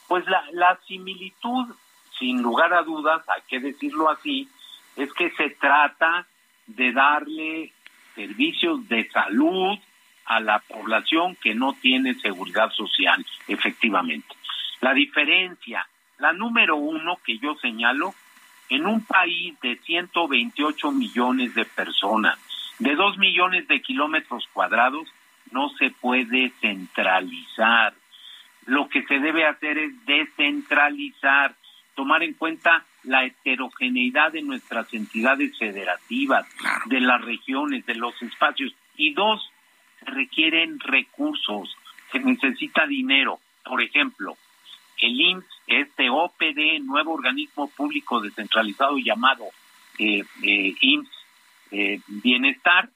Pues 0.09 0.27
la, 0.27 0.43
la 0.55 0.77
similitud, 0.89 1.73
sin 2.19 2.43
lugar 2.43 2.75
a 2.75 2.83
dudas, 2.83 3.23
hay 3.29 3.43
que 3.49 3.61
decirlo 3.61 4.11
así, 4.11 4.49
es 4.97 5.13
que 5.13 5.31
se 5.37 5.51
trata 5.51 6.27
de 6.67 6.91
darle 6.91 7.73
servicios 8.17 8.89
de 8.89 9.09
salud 9.11 9.79
a 10.25 10.41
la 10.41 10.59
población 10.59 11.37
que 11.37 11.55
no 11.55 11.75
tiene 11.75 12.15
seguridad 12.17 12.73
social, 12.73 13.25
efectivamente. 13.47 14.38
La 14.81 14.95
diferencia, 14.95 15.87
la 16.19 16.33
número 16.33 16.77
uno 16.77 17.19
que 17.25 17.39
yo 17.39 17.55
señalo, 17.57 18.15
en 18.69 18.87
un 18.87 19.05
país 19.05 19.59
de 19.61 19.77
128 19.77 20.93
millones 20.93 21.55
de 21.55 21.65
personas, 21.65 22.39
de 22.79 22.95
2 22.95 23.19
millones 23.19 23.67
de 23.67 23.81
kilómetros 23.81 24.49
cuadrados, 24.53 25.09
no 25.51 25.71
se 25.71 25.91
puede 25.91 26.51
centralizar. 26.61 27.95
Lo 28.67 28.89
que 28.89 29.03
se 29.05 29.19
debe 29.19 29.47
hacer 29.47 29.79
es 29.79 30.05
descentralizar, 30.05 31.55
tomar 31.95 32.23
en 32.23 32.35
cuenta 32.35 32.85
la 33.05 33.25
heterogeneidad 33.25 34.33
de 34.33 34.43
nuestras 34.43 34.93
entidades 34.93 35.59
federativas, 35.59 36.47
de 36.87 37.01
las 37.01 37.23
regiones, 37.23 37.87
de 37.87 37.95
los 37.95 38.21
espacios. 38.23 38.75
Y 38.97 39.15
dos, 39.15 39.51
se 40.01 40.11
requieren 40.11 40.79
recursos, 40.81 41.75
se 42.13 42.21
necesita 42.21 42.87
dinero. 42.87 43.41
Por 43.65 43.81
ejemplo, 43.83 44.37
el 45.01 45.21
IMSS, 45.21 45.47
este 45.67 46.11
OPD, 46.11 46.81
nuevo 46.83 47.13
organismo 47.13 47.69
público 47.69 48.21
descentralizado 48.21 48.99
llamado 48.99 49.45
eh, 49.99 50.25
eh, 50.43 50.75
IMSS 50.81 51.11
eh, 51.71 52.01
Bienestar, 52.07 52.89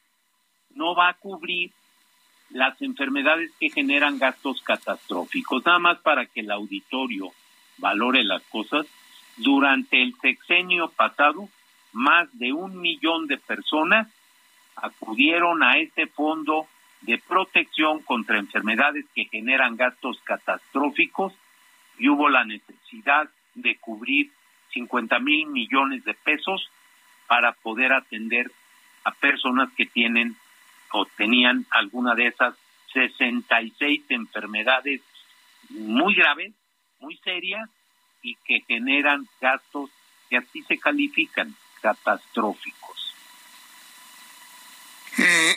no 0.75 0.95
va 0.95 1.09
a 1.09 1.15
cubrir 1.15 1.73
las 2.51 2.81
enfermedades 2.83 3.51
que 3.59 3.71
generan 3.71 4.19
gastos 4.19 4.63
catastróficos. 4.63 5.65
Nada 5.65 5.79
más 5.79 5.99
para 5.99 6.27
que 6.27 6.41
el 6.41 6.51
auditorio 6.51 7.33
valore 7.79 8.25
las 8.25 8.43
cosas, 8.45 8.87
durante 9.37 10.03
el 10.03 10.15
sexenio 10.21 10.91
pasado, 10.91 11.49
más 11.93 12.29
de 12.39 12.53
un 12.53 12.81
millón 12.81 13.27
de 13.27 13.39
personas 13.39 14.09
acudieron 14.77 15.63
a 15.63 15.79
este 15.79 16.07
fondo 16.07 16.67
de 17.03 17.19
protección 17.19 18.01
contra 18.01 18.39
enfermedades 18.39 19.05
que 19.15 19.25
generan 19.25 19.77
gastos 19.77 20.19
catastróficos 20.25 21.33
y 21.99 22.09
hubo 22.09 22.29
la 22.29 22.45
necesidad 22.45 23.29
de 23.55 23.77
cubrir 23.77 24.31
50 24.73 25.19
mil 25.19 25.47
millones 25.47 26.05
de 26.05 26.15
pesos 26.15 26.69
para 27.27 27.53
poder 27.53 27.93
atender 27.93 28.51
a 29.05 29.13
personas 29.13 29.71
que 29.77 29.87
tienen 29.87 30.37
o 30.93 31.05
tenían 31.05 31.67
alguna 31.71 32.15
de 32.15 32.29
esas 32.29 32.55
66 32.93 34.03
enfermedades 34.11 35.01
muy 35.71 36.15
graves, 36.15 36.53
muy 37.01 37.17
serias 37.19 37.69
y 38.23 38.37
que 38.45 38.61
generan 38.67 39.27
gastos 39.41 39.91
que 40.29 40.37
así 40.37 40.63
se 40.63 40.79
califican, 40.79 41.55
catastróficos. 41.81 43.15
Eh, 45.19 45.57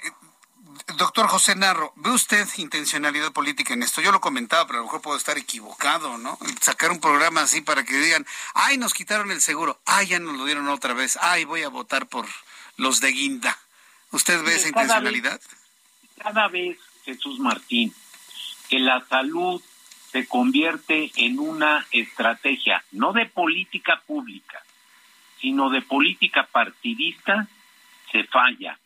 Doctor 0.98 1.28
José 1.28 1.56
Narro, 1.56 1.94
¿ve 1.96 2.12
usted 2.12 2.48
intencionalidad 2.58 3.32
política 3.32 3.74
en 3.74 3.84
esto? 3.84 4.02
Yo 4.02 4.12
lo 4.12 4.22
comentaba, 4.22 4.66
pero 4.66 4.80
a 4.80 4.82
lo 4.82 4.86
mejor 4.86 5.02
puedo 5.02 5.18
estar 5.18 5.38
equivocado, 5.38 6.18
¿no? 6.18 6.38
Sacar 6.62 6.92
un 6.92 7.00
programa 7.00 7.42
así 7.42 7.62
para 7.62 7.84
que 7.84 7.98
digan, 7.98 8.26
ay, 8.54 8.78
nos 8.78 8.94
quitaron 8.94 9.32
el 9.32 9.42
seguro, 9.42 9.80
ay, 9.86 10.08
ya 10.08 10.20
nos 10.20 10.38
lo 10.38 10.46
dieron 10.46 10.68
otra 10.68 10.94
vez, 10.94 11.18
ay, 11.22 11.46
voy 11.46 11.64
a 11.64 11.70
votar 11.70 12.08
por 12.08 12.26
los 12.78 13.02
de 13.02 13.12
Guinda. 13.12 13.58
¿Usted 14.12 14.44
ve 14.44 14.56
esa 14.56 14.70
intencionalidad? 14.70 15.42
cada 16.18 16.48
vez, 16.48 16.78
Jesús 17.04 17.40
Martín, 17.40 17.94
que 18.70 18.80
la 18.80 19.06
salud 19.06 19.62
se 20.12 20.28
convierte 20.28 21.12
en 21.16 21.40
una 21.40 21.86
estrategia 21.92 22.84
no 22.92 23.14
de 23.14 23.26
política 23.26 24.02
pública, 24.08 24.64
sino 25.40 25.70
de 25.70 25.82
política 25.82 26.48
partidista, 26.52 27.48
se 28.12 28.24
falla. 28.24 28.80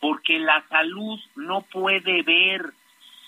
Porque 0.00 0.38
la 0.38 0.62
salud 0.68 1.18
no 1.36 1.62
puede 1.62 2.22
ver 2.22 2.72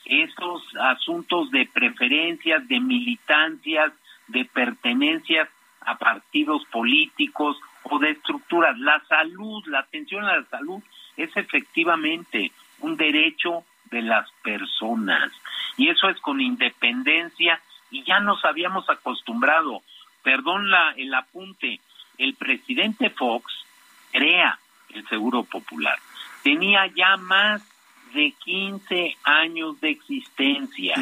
esos 0.04 0.62
asuntos 0.80 1.50
de 1.50 1.66
preferencias, 1.66 2.66
de 2.68 2.80
militancias, 2.80 3.92
de 4.28 4.44
pertenencias 4.44 5.48
a 5.80 5.96
partidos 5.96 6.64
políticos 6.66 7.56
o 7.84 7.98
de 7.98 8.10
estructuras. 8.10 8.78
La 8.78 9.00
salud, 9.08 9.64
la 9.66 9.80
atención 9.80 10.24
a 10.24 10.36
la 10.36 10.44
salud 10.44 10.82
es 11.16 11.36
efectivamente 11.36 12.52
un 12.80 12.96
derecho 12.96 13.64
de 13.90 14.02
las 14.02 14.30
personas 14.42 15.32
y 15.76 15.88
eso 15.88 16.08
es 16.08 16.20
con 16.20 16.40
independencia 16.40 17.60
y 17.90 18.04
ya 18.04 18.20
nos 18.20 18.44
habíamos 18.44 18.88
acostumbrado. 18.88 19.82
Perdón 20.22 20.70
la, 20.70 20.92
el 20.96 21.12
apunte, 21.14 21.80
el 22.18 22.34
presidente 22.34 23.10
Fox 23.10 23.52
crea 24.12 24.58
el 24.90 25.06
Seguro 25.08 25.44
Popular. 25.44 25.98
Tenía 26.42 26.86
ya 26.86 27.16
más 27.16 27.62
de 28.14 28.32
15 28.44 29.16
años 29.24 29.80
de 29.80 29.90
existencia. 29.90 30.94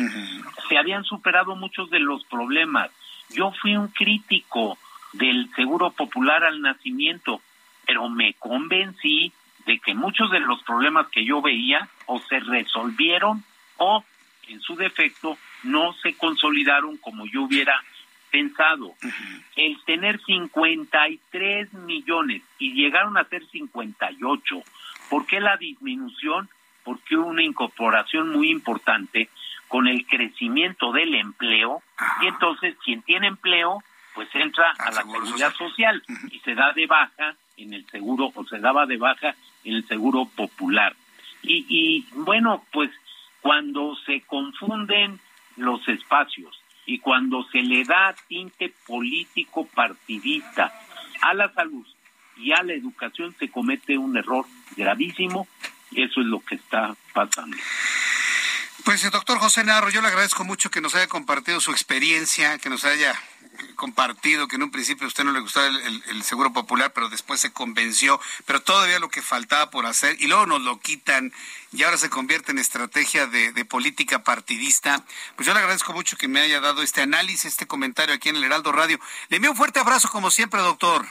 Se 0.68 0.78
habían 0.78 1.04
superado 1.04 1.56
muchos 1.56 1.90
de 1.90 2.00
los 2.00 2.24
problemas. 2.24 2.90
Yo 3.30 3.52
fui 3.52 3.76
un 3.76 3.88
crítico 3.88 4.78
del 5.12 5.50
Seguro 5.54 5.90
Popular 5.90 6.44
al 6.44 6.60
nacimiento, 6.60 7.40
pero 7.86 8.08
me 8.08 8.34
convencí 8.34 9.32
de 9.66 9.78
que 9.78 9.94
muchos 9.94 10.30
de 10.30 10.40
los 10.40 10.62
problemas 10.62 11.08
que 11.08 11.24
yo 11.24 11.42
veía 11.42 11.88
o 12.06 12.18
se 12.20 12.40
resolvieron 12.40 13.44
o 13.76 14.04
en 14.48 14.60
su 14.60 14.76
defecto 14.76 15.36
no 15.62 15.92
se 15.94 16.14
consolidaron 16.14 16.96
como 16.98 17.26
yo 17.26 17.42
hubiera 17.42 17.82
pensado. 18.30 18.94
El 19.56 19.78
tener 19.84 20.20
53 20.24 21.72
millones 21.74 22.42
y 22.58 22.72
llegaron 22.72 23.16
a 23.16 23.24
ser 23.24 23.46
58, 23.46 24.62
¿por 25.08 25.26
qué 25.26 25.40
la 25.40 25.56
disminución? 25.56 26.48
Porque 26.84 27.16
hubo 27.16 27.26
una 27.26 27.42
incorporación 27.42 28.30
muy 28.30 28.50
importante 28.50 29.28
con 29.68 29.86
el 29.86 30.06
crecimiento 30.06 30.92
del 30.92 31.14
empleo 31.14 31.82
y 32.22 32.26
entonces 32.26 32.76
quien 32.82 33.02
tiene 33.02 33.26
empleo 33.26 33.82
pues 34.14 34.28
entra 34.34 34.72
a 34.78 34.90
la 34.90 35.02
seguridad 35.02 35.52
social 35.54 36.02
y 36.30 36.40
se 36.40 36.54
da 36.54 36.72
de 36.72 36.86
baja 36.86 37.36
en 37.56 37.74
el 37.74 37.86
seguro 37.86 38.32
o 38.34 38.44
se 38.46 38.58
daba 38.58 38.86
de 38.86 38.96
baja 38.96 39.34
en 39.64 39.74
el 39.74 39.86
seguro 39.86 40.24
popular. 40.24 40.96
Y, 41.42 41.66
y 41.68 42.06
bueno, 42.14 42.64
pues 42.72 42.90
cuando 43.40 43.94
se 44.06 44.22
confunden 44.22 45.20
los 45.56 45.86
espacios 45.86 46.60
y 46.86 46.98
cuando 46.98 47.44
se 47.44 47.62
le 47.62 47.84
da 47.84 48.14
tinte 48.26 48.72
político 48.86 49.66
partidista 49.66 50.72
a 51.20 51.34
la 51.34 51.52
salud 51.52 51.86
y 52.38 52.50
la 52.50 52.72
educación 52.72 53.34
se 53.38 53.50
comete 53.50 53.98
un 53.98 54.16
error 54.16 54.46
gravísimo 54.76 55.48
y 55.90 56.02
eso 56.02 56.20
es 56.20 56.26
lo 56.26 56.40
que 56.40 56.54
está 56.56 56.94
pasando. 57.12 57.56
Pues 58.84 59.10
doctor 59.10 59.38
José 59.38 59.64
Narro, 59.64 59.90
yo 59.90 60.00
le 60.00 60.08
agradezco 60.08 60.44
mucho 60.44 60.70
que 60.70 60.80
nos 60.80 60.94
haya 60.94 61.08
compartido 61.08 61.60
su 61.60 61.72
experiencia, 61.72 62.58
que 62.58 62.70
nos 62.70 62.84
haya 62.84 63.14
compartido 63.74 64.48
que 64.48 64.56
en 64.56 64.62
un 64.62 64.70
principio 64.70 65.04
a 65.04 65.08
usted 65.08 65.24
no 65.24 65.32
le 65.32 65.40
gustaba 65.40 65.66
el, 65.66 66.22
seguro 66.22 66.52
popular, 66.52 66.92
pero 66.92 67.08
después 67.08 67.40
se 67.40 67.52
convenció, 67.52 68.20
pero 68.46 68.62
todavía 68.62 68.98
lo 68.98 69.08
que 69.08 69.20
faltaba 69.20 69.70
por 69.70 69.86
hacer, 69.86 70.16
y 70.20 70.26
luego 70.26 70.46
nos 70.46 70.62
lo 70.62 70.78
quitan, 70.80 71.32
y 71.72 71.82
ahora 71.82 71.98
se 71.98 72.08
convierte 72.08 72.52
en 72.52 72.58
estrategia 72.58 73.26
de, 73.26 73.52
de 73.52 73.64
política 73.64 74.22
partidista. 74.22 75.04
Pues 75.36 75.46
yo 75.46 75.54
le 75.54 75.60
agradezco 75.60 75.92
mucho 75.92 76.16
que 76.16 76.28
me 76.28 76.40
haya 76.40 76.60
dado 76.60 76.82
este 76.82 77.02
análisis, 77.02 77.46
este 77.46 77.66
comentario 77.66 78.14
aquí 78.14 78.28
en 78.28 78.36
el 78.36 78.44
Heraldo 78.44 78.72
Radio. 78.72 79.00
Le 79.28 79.36
envío 79.36 79.50
un 79.50 79.56
fuerte 79.56 79.80
abrazo 79.80 80.08
como 80.08 80.30
siempre, 80.30 80.60
doctor. 80.60 81.06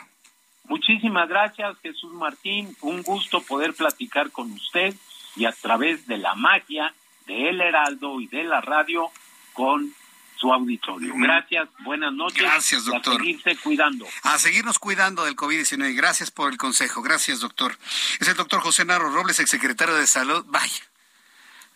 Muchísimas 0.68 1.30
gracias, 1.30 1.78
Jesús 1.82 2.14
Martín. 2.14 2.76
Un 2.82 3.02
gusto 3.02 3.42
poder 3.42 3.74
platicar 3.74 4.32
con 4.32 4.52
usted 4.52 4.94
y 5.36 5.46
a 5.46 5.52
través 5.52 6.08
de 6.08 6.18
la 6.18 6.36
magia 6.36 6.94
de 7.26 7.50
El 7.50 7.62
Heraldo 7.62 8.20
y 8.20 8.28
de 8.28 8.44
la 8.44 8.62
radio 8.62 9.10
con 9.54 9.94
su 10.36 10.54
auditorio. 10.54 11.14
Gracias, 11.16 11.68
buenas 11.80 12.14
noches. 12.14 12.42
Gracias, 12.42 12.86
doctor. 12.86 13.16
a 13.16 13.18
seguirse 13.18 13.56
cuidando. 13.58 14.06
A 14.24 14.38
seguirnos 14.38 14.78
cuidando 14.78 15.26
del 15.26 15.36
COVID-19. 15.36 15.96
Gracias 15.96 16.32
por 16.32 16.52
el 16.52 16.58
consejo. 16.58 17.02
Gracias, 17.02 17.40
doctor. 17.40 17.78
Es 18.20 18.28
el 18.28 18.36
doctor 18.36 18.62
José 18.62 18.86
Narro 18.86 19.10
Robles, 19.10 19.40
exsecretario 19.40 19.96
de 19.96 20.06
Salud. 20.06 20.46
Vaya, 20.48 20.84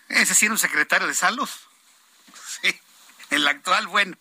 ese 0.09 0.35
sí 0.35 0.45
era 0.45 0.53
un 0.53 0.59
secretario 0.59 1.07
de 1.07 1.13
Salud. 1.13 1.49
Sí, 2.61 2.76
el 3.31 3.47
actual, 3.47 3.88
bueno 3.88 4.15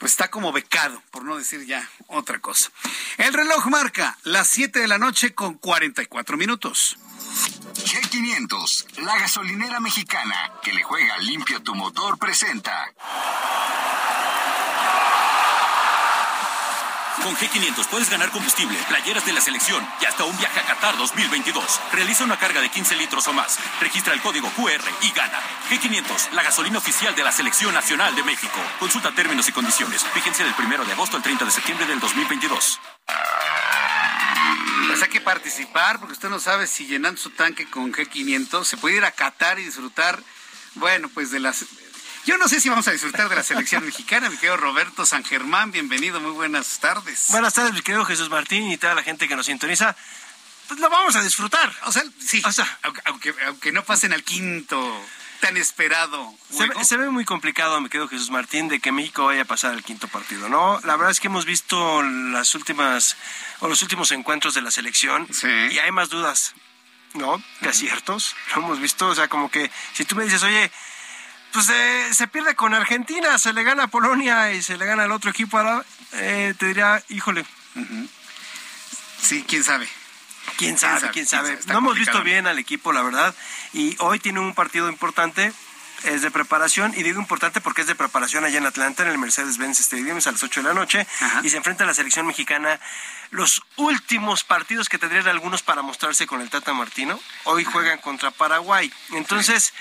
pues 0.00 0.12
está 0.12 0.30
como 0.30 0.50
becado, 0.50 1.02
por 1.10 1.24
no 1.24 1.36
decir 1.36 1.66
ya 1.66 1.86
otra 2.06 2.40
cosa. 2.40 2.70
El 3.18 3.34
reloj 3.34 3.66
marca 3.66 4.16
las 4.24 4.48
7 4.48 4.80
de 4.80 4.88
la 4.88 4.96
noche 4.96 5.34
con 5.34 5.54
44 5.58 6.38
minutos. 6.38 6.96
G500, 7.74 9.02
la 9.02 9.18
gasolinera 9.18 9.78
mexicana 9.78 10.54
que 10.62 10.72
le 10.72 10.82
juega 10.82 11.18
limpio 11.18 11.62
tu 11.62 11.74
motor, 11.74 12.18
presenta. 12.18 12.90
Con 17.22 17.36
G500 17.36 17.86
puedes 17.88 18.08
ganar 18.08 18.30
combustible, 18.30 18.78
playeras 18.88 19.26
de 19.26 19.32
la 19.32 19.42
selección 19.42 19.86
y 20.00 20.06
hasta 20.06 20.24
un 20.24 20.36
viaje 20.38 20.58
a 20.58 20.64
Qatar 20.64 20.96
2022. 20.96 21.80
Realiza 21.92 22.24
una 22.24 22.38
carga 22.38 22.62
de 22.62 22.70
15 22.70 22.96
litros 22.96 23.28
o 23.28 23.32
más. 23.34 23.58
Registra 23.80 24.14
el 24.14 24.22
código 24.22 24.48
QR 24.50 24.82
y 25.02 25.10
gana. 25.10 25.38
G500, 25.68 26.30
la 26.32 26.42
gasolina 26.42 26.78
oficial 26.78 27.14
de 27.14 27.22
la 27.22 27.30
Selección 27.30 27.74
Nacional 27.74 28.16
de 28.16 28.22
México. 28.22 28.58
Consulta 28.78 29.12
términos 29.12 29.48
y 29.48 29.52
condiciones. 29.52 30.02
Fíjense 30.14 30.44
del 30.44 30.54
1 30.58 30.84
de 30.84 30.92
agosto 30.92 31.18
al 31.18 31.22
30 31.22 31.44
de 31.44 31.50
septiembre 31.50 31.86
del 31.86 32.00
2022. 32.00 32.80
Pues 34.88 35.02
hay 35.02 35.08
que 35.08 35.20
participar 35.20 35.98
porque 35.98 36.14
usted 36.14 36.30
no 36.30 36.40
sabe 36.40 36.66
si 36.66 36.86
llenando 36.86 37.20
su 37.20 37.30
tanque 37.30 37.68
con 37.68 37.92
G500 37.92 38.64
se 38.64 38.76
puede 38.78 38.96
ir 38.96 39.04
a 39.04 39.12
Qatar 39.12 39.58
y 39.58 39.64
disfrutar, 39.64 40.22
bueno, 40.74 41.10
pues 41.12 41.30
de 41.30 41.40
las... 41.40 41.64
Yo 42.26 42.36
no 42.36 42.48
sé 42.48 42.60
si 42.60 42.68
vamos 42.68 42.86
a 42.86 42.92
disfrutar 42.92 43.28
de 43.30 43.36
la 43.36 43.42
selección 43.42 43.84
mexicana, 43.84 44.28
mi 44.28 44.36
querido 44.36 44.58
Roberto 44.58 45.06
San 45.06 45.24
Germán, 45.24 45.72
bienvenido, 45.72 46.20
muy 46.20 46.32
buenas 46.32 46.78
tardes. 46.78 47.26
Buenas 47.30 47.54
tardes, 47.54 47.72
mi 47.72 47.80
querido 47.80 48.04
Jesús 48.04 48.28
Martín 48.28 48.70
y 48.70 48.76
toda 48.76 48.94
la 48.94 49.02
gente 49.02 49.26
que 49.26 49.34
nos 49.34 49.46
sintoniza. 49.46 49.96
Pues 50.68 50.78
lo 50.80 50.90
vamos 50.90 51.16
a 51.16 51.22
disfrutar. 51.22 51.72
O 51.86 51.92
sea, 51.92 52.04
sí, 52.18 52.42
o 52.44 52.52
sea, 52.52 52.78
aunque, 53.04 53.34
aunque 53.46 53.72
no 53.72 53.84
pasen 53.84 54.12
al 54.12 54.22
quinto 54.22 55.02
tan 55.40 55.56
esperado. 55.56 56.34
Se 56.82 56.98
ve, 56.98 57.08
muy 57.08 57.24
complicado, 57.24 57.80
me 57.80 57.88
quedo 57.88 58.06
Jesús 58.06 58.30
Martín, 58.30 58.68
de 58.68 58.80
que 58.80 58.92
México 58.92 59.24
vaya 59.24 59.42
a 59.42 59.46
pasar 59.46 59.72
al 59.72 59.82
quinto 59.82 60.06
partido, 60.06 60.50
¿no? 60.50 60.78
La 60.84 60.96
verdad 60.96 61.10
es 61.10 61.20
que 61.20 61.28
hemos 61.28 61.46
visto 61.46 62.02
las 62.02 62.54
últimas, 62.54 63.16
o 63.60 63.68
los 63.68 63.80
últimos 63.80 64.10
encuentros 64.10 64.52
de 64.52 64.60
la 64.60 64.70
selección 64.70 65.26
y 65.70 65.78
hay 65.78 65.90
más 65.90 66.10
dudas, 66.10 66.52
¿no? 67.14 67.42
Que 67.62 67.70
aciertos, 67.70 68.36
lo 68.54 68.62
hemos 68.62 68.78
visto, 68.78 69.08
o 69.08 69.14
sea, 69.14 69.28
como 69.28 69.50
que 69.50 69.70
si 69.94 70.04
tú 70.04 70.14
me 70.14 70.24
dices, 70.24 70.42
oye, 70.42 70.70
pues 71.52 71.68
eh, 71.70 72.08
se 72.12 72.28
pierde 72.28 72.54
con 72.54 72.74
Argentina, 72.74 73.38
se 73.38 73.52
le 73.52 73.62
gana 73.62 73.84
a 73.84 73.88
Polonia 73.88 74.52
y 74.52 74.62
se 74.62 74.76
le 74.76 74.86
gana 74.86 75.04
al 75.04 75.12
otro 75.12 75.30
equipo, 75.30 75.60
eh, 76.12 76.54
te 76.58 76.66
diría, 76.66 77.02
híjole. 77.08 77.44
Sí, 79.22 79.44
quién 79.46 79.64
sabe. 79.64 79.88
¿Quién 80.56 80.78
sabe? 80.78 81.10
¿Quién 81.10 81.26
sabe? 81.26 81.58
no 81.66 81.78
hemos 81.78 81.96
visto 81.96 82.22
bien 82.22 82.46
al 82.46 82.58
equipo, 82.58 82.92
la 82.92 83.02
verdad. 83.02 83.34
Y 83.72 83.96
hoy 83.98 84.18
tiene 84.18 84.40
un 84.40 84.54
partido 84.54 84.88
importante. 84.88 85.52
Es 86.04 86.22
de 86.22 86.30
preparación, 86.30 86.94
y 86.96 87.02
digo 87.02 87.20
importante 87.20 87.60
porque 87.60 87.82
es 87.82 87.86
de 87.86 87.94
preparación 87.94 88.42
allá 88.44 88.56
en 88.56 88.64
Atlanta, 88.64 89.02
en 89.02 89.10
el 89.10 89.18
Mercedes-Benz 89.18 89.80
Stadium, 89.80 90.16
es 90.16 90.26
a 90.26 90.32
las 90.32 90.42
8 90.42 90.62
de 90.62 90.68
la 90.68 90.72
noche, 90.72 91.06
y 91.42 91.50
se 91.50 91.58
enfrenta 91.58 91.84
a 91.84 91.86
la 91.86 91.92
selección 91.92 92.26
mexicana. 92.26 92.80
Los 93.30 93.60
últimos 93.76 94.42
partidos 94.42 94.88
que 94.88 94.96
tendrían 94.96 95.28
algunos 95.28 95.60
para 95.60 95.82
mostrarse 95.82 96.26
con 96.26 96.40
el 96.40 96.48
Tata 96.48 96.72
Martino, 96.72 97.20
hoy 97.44 97.64
juegan 97.64 97.98
contra 97.98 98.30
Paraguay. 98.30 98.90
Entonces, 99.10 99.74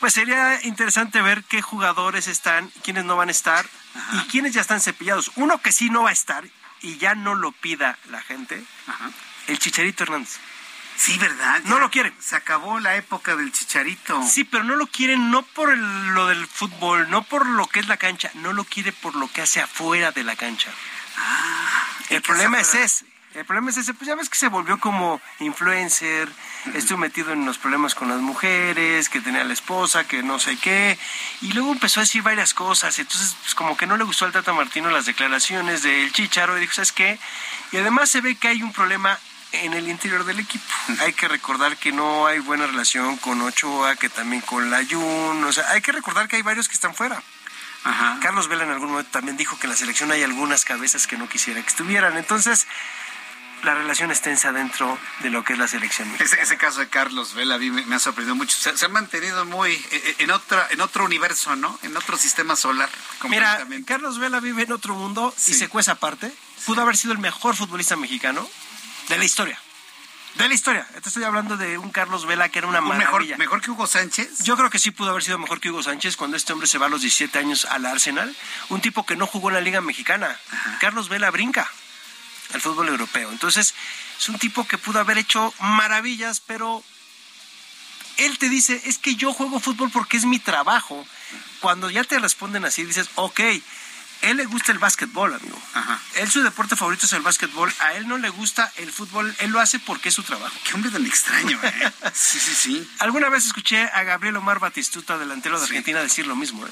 pues 0.00 0.14
sería 0.14 0.60
interesante 0.62 1.20
ver 1.22 1.44
qué 1.44 1.62
jugadores 1.62 2.28
están, 2.28 2.70
quiénes 2.82 3.04
no 3.04 3.16
van 3.16 3.28
a 3.28 3.32
estar, 3.32 3.66
y 4.12 4.28
quiénes 4.28 4.54
ya 4.54 4.60
están 4.60 4.80
cepillados. 4.80 5.32
Uno 5.36 5.60
que 5.60 5.72
sí 5.72 5.90
no 5.90 6.04
va 6.04 6.10
a 6.10 6.12
estar, 6.12 6.44
y 6.80 6.98
ya 6.98 7.14
no 7.14 7.34
lo 7.34 7.52
pida 7.52 7.98
la 8.10 8.20
gente, 8.20 8.62
el 9.46 9.58
Chicharito 9.58 10.04
Hernández. 10.04 10.38
Sí, 10.96 11.16
¿verdad? 11.18 11.60
no 11.66 11.78
lo 11.78 11.90
quieren. 11.90 12.12
Se 12.18 12.34
acabó 12.34 12.80
la 12.80 12.96
época 12.96 13.36
del 13.36 13.52
Chicharito. 13.52 14.20
Sí, 14.24 14.42
pero 14.42 14.64
no 14.64 14.74
lo 14.74 14.88
quieren 14.88 15.30
no 15.30 15.42
por 15.42 15.76
lo 15.78 16.26
del 16.26 16.44
fútbol, 16.48 17.08
no 17.08 17.22
por 17.22 17.46
lo 17.46 17.68
que 17.68 17.78
es 17.78 17.86
la 17.86 17.96
cancha, 17.96 18.32
no 18.34 18.52
lo 18.52 18.64
quiere 18.64 18.92
por 18.92 19.14
lo 19.14 19.30
que 19.30 19.42
hace 19.42 19.60
afuera 19.60 20.10
de 20.10 20.24
la 20.24 20.34
cancha. 20.34 20.70
Ah, 21.16 21.86
el 22.08 22.20
problema 22.20 22.60
es 22.60 22.74
ese. 22.74 23.06
El 23.38 23.44
problema 23.44 23.70
es 23.70 23.76
ese, 23.76 23.94
pues 23.94 24.08
ya 24.08 24.16
ves 24.16 24.28
que 24.28 24.36
se 24.36 24.48
volvió 24.48 24.80
como 24.80 25.20
influencer, 25.38 26.28
estuvo 26.74 26.98
metido 26.98 27.32
en 27.32 27.46
los 27.46 27.56
problemas 27.56 27.94
con 27.94 28.08
las 28.08 28.18
mujeres, 28.18 29.08
que 29.08 29.20
tenía 29.20 29.44
la 29.44 29.52
esposa, 29.52 30.08
que 30.08 30.24
no 30.24 30.40
sé 30.40 30.56
qué, 30.56 30.98
y 31.40 31.52
luego 31.52 31.70
empezó 31.70 32.00
a 32.00 32.02
decir 32.02 32.22
varias 32.22 32.52
cosas, 32.52 32.98
entonces 32.98 33.36
pues 33.40 33.54
como 33.54 33.76
que 33.76 33.86
no 33.86 33.96
le 33.96 34.02
gustó 34.02 34.24
al 34.24 34.32
Tata 34.32 34.52
Martino 34.52 34.90
las 34.90 35.06
declaraciones 35.06 35.84
del 35.84 36.12
Chicharo, 36.12 36.58
y 36.58 36.62
dijo, 36.62 36.74
¿sabes 36.74 36.90
qué? 36.90 37.16
Y 37.70 37.76
además 37.76 38.10
se 38.10 38.20
ve 38.20 38.34
que 38.34 38.48
hay 38.48 38.60
un 38.60 38.72
problema 38.72 39.16
en 39.52 39.72
el 39.72 39.88
interior 39.88 40.24
del 40.24 40.40
equipo. 40.40 40.66
Hay 41.00 41.12
que 41.12 41.28
recordar 41.28 41.76
que 41.76 41.92
no 41.92 42.26
hay 42.26 42.40
buena 42.40 42.66
relación 42.66 43.18
con 43.18 43.40
Ochoa, 43.40 43.94
que 43.94 44.08
también 44.08 44.42
con 44.42 44.68
la 44.68 44.84
Jun, 44.84 45.44
o 45.44 45.52
sea, 45.52 45.70
hay 45.70 45.80
que 45.80 45.92
recordar 45.92 46.26
que 46.26 46.34
hay 46.34 46.42
varios 46.42 46.66
que 46.66 46.74
están 46.74 46.92
fuera. 46.92 47.22
Carlos 48.20 48.48
Vela 48.48 48.64
en 48.64 48.70
algún 48.70 48.90
momento 48.90 49.12
también 49.12 49.36
dijo 49.36 49.58
que 49.58 49.66
en 49.66 49.70
la 49.70 49.76
selección 49.76 50.10
hay 50.10 50.22
algunas 50.22 50.64
cabezas 50.64 51.06
que 51.06 51.16
no 51.16 51.28
quisiera 51.28 51.62
que 51.62 51.68
estuvieran. 51.68 52.18
Entonces, 52.18 52.66
la 53.62 53.74
relación 53.74 54.10
es 54.10 54.20
tensa 54.20 54.52
dentro 54.52 54.98
de 55.20 55.30
lo 55.30 55.44
que 55.44 55.54
es 55.54 55.58
la 55.58 55.68
selección. 55.68 56.08
Ese, 56.18 56.40
ese 56.40 56.56
caso 56.56 56.80
de 56.80 56.88
Carlos 56.88 57.34
Vela 57.34 57.56
a 57.56 57.58
mí 57.58 57.70
me, 57.70 57.94
ha 57.94 57.98
sorprendido 57.98 58.34
mucho. 58.34 58.56
Se, 58.56 58.84
ha 58.84 58.88
mantenido 58.88 59.44
muy 59.44 59.72
eh, 59.72 59.88
eh, 59.92 60.14
en 60.20 60.30
otra 60.30 60.66
en 60.70 60.80
otro 60.80 61.04
universo, 61.04 61.56
¿no? 61.56 61.78
En 61.82 61.96
otro 61.96 62.16
sistema 62.16 62.56
solar. 62.56 62.88
Mira, 63.28 63.66
Carlos 63.86 64.18
Vela 64.18 64.40
vive 64.40 64.62
en 64.62 64.72
otro 64.72 64.94
mundo 64.94 65.34
y 65.36 65.54
se 65.54 65.68
cuesta 65.68 65.92
aparte. 65.92 66.32
Pudo 66.66 66.82
haber 66.82 66.96
sido 66.96 67.12
el 67.12 67.18
mejor 67.18 67.56
futbolista 67.56 67.96
mexicano 67.96 68.48
de 69.08 69.18
la 69.18 69.24
historia. 69.24 69.58
De 70.34 70.46
la 70.46 70.54
historia. 70.54 70.86
Te 71.02 71.08
estoy 71.08 71.24
hablando 71.24 71.56
de 71.56 71.78
un 71.78 71.90
Carlos 71.90 72.26
Vela 72.26 72.48
que 72.48 72.60
era 72.60 72.68
una 72.68 72.80
maravilla. 72.80 73.36
Mejor, 73.36 73.38
mejor 73.38 73.60
que 73.60 73.70
Hugo 73.70 73.86
Sánchez. 73.86 74.44
Yo 74.44 74.56
creo 74.56 74.70
que 74.70 74.78
sí 74.78 74.90
pudo 74.90 75.10
haber 75.10 75.24
sido 75.24 75.38
mejor 75.38 75.60
que 75.60 75.70
Hugo 75.70 75.82
Sánchez 75.82 76.16
cuando 76.16 76.36
este 76.36 76.52
hombre 76.52 76.68
se 76.68 76.78
va 76.78 76.86
a 76.86 76.88
los 76.88 77.00
17 77.00 77.36
años 77.38 77.64
al 77.64 77.86
Arsenal. 77.86 78.34
Un 78.68 78.80
tipo 78.80 79.04
que 79.04 79.16
no 79.16 79.26
jugó 79.26 79.48
en 79.48 79.54
la 79.54 79.60
Liga 79.60 79.80
Mexicana. 79.80 80.38
Carlos 80.80 81.08
Vela 81.08 81.30
brinca 81.30 81.68
al 82.54 82.60
fútbol 82.60 82.88
europeo. 82.88 83.30
Entonces, 83.30 83.74
es 84.18 84.28
un 84.28 84.38
tipo 84.38 84.66
que 84.66 84.78
pudo 84.78 85.00
haber 85.00 85.18
hecho 85.18 85.52
maravillas, 85.60 86.40
pero 86.40 86.82
él 88.18 88.38
te 88.38 88.48
dice, 88.48 88.80
es 88.84 88.98
que 88.98 89.14
yo 89.14 89.32
juego 89.32 89.60
fútbol 89.60 89.90
porque 89.90 90.16
es 90.16 90.24
mi 90.24 90.38
trabajo. 90.38 91.06
Cuando 91.60 91.90
ya 91.90 92.04
te 92.04 92.18
responden 92.18 92.64
así, 92.64 92.84
dices, 92.84 93.08
ok, 93.14 93.40
él 94.22 94.36
le 94.36 94.46
gusta 94.46 94.72
el 94.72 94.78
básquetbol, 94.78 95.32
amigo. 95.32 95.60
Ajá. 95.74 96.00
Él 96.16 96.28
su 96.30 96.42
deporte 96.42 96.74
favorito 96.74 97.06
es 97.06 97.12
el 97.12 97.22
básquetbol. 97.22 97.72
A 97.78 97.94
él 97.94 98.08
no 98.08 98.18
le 98.18 98.28
gusta 98.30 98.72
el 98.76 98.90
fútbol. 98.90 99.34
Él 99.38 99.50
lo 99.50 99.60
hace 99.60 99.78
porque 99.78 100.08
es 100.08 100.14
su 100.16 100.24
trabajo. 100.24 100.54
Qué 100.64 100.74
hombre 100.74 100.90
tan 100.90 101.06
extraño, 101.06 101.58
¿eh? 101.62 101.92
sí, 102.14 102.40
sí, 102.40 102.54
sí. 102.54 102.90
Alguna 102.98 103.28
vez 103.28 103.46
escuché 103.46 103.84
a 103.84 104.02
Gabriel 104.02 104.36
Omar 104.36 104.58
Batistuta, 104.58 105.18
delantero 105.18 105.58
de 105.58 105.66
Argentina, 105.66 106.00
decir 106.00 106.26
lo 106.26 106.34
mismo. 106.34 106.66
¿eh? 106.66 106.70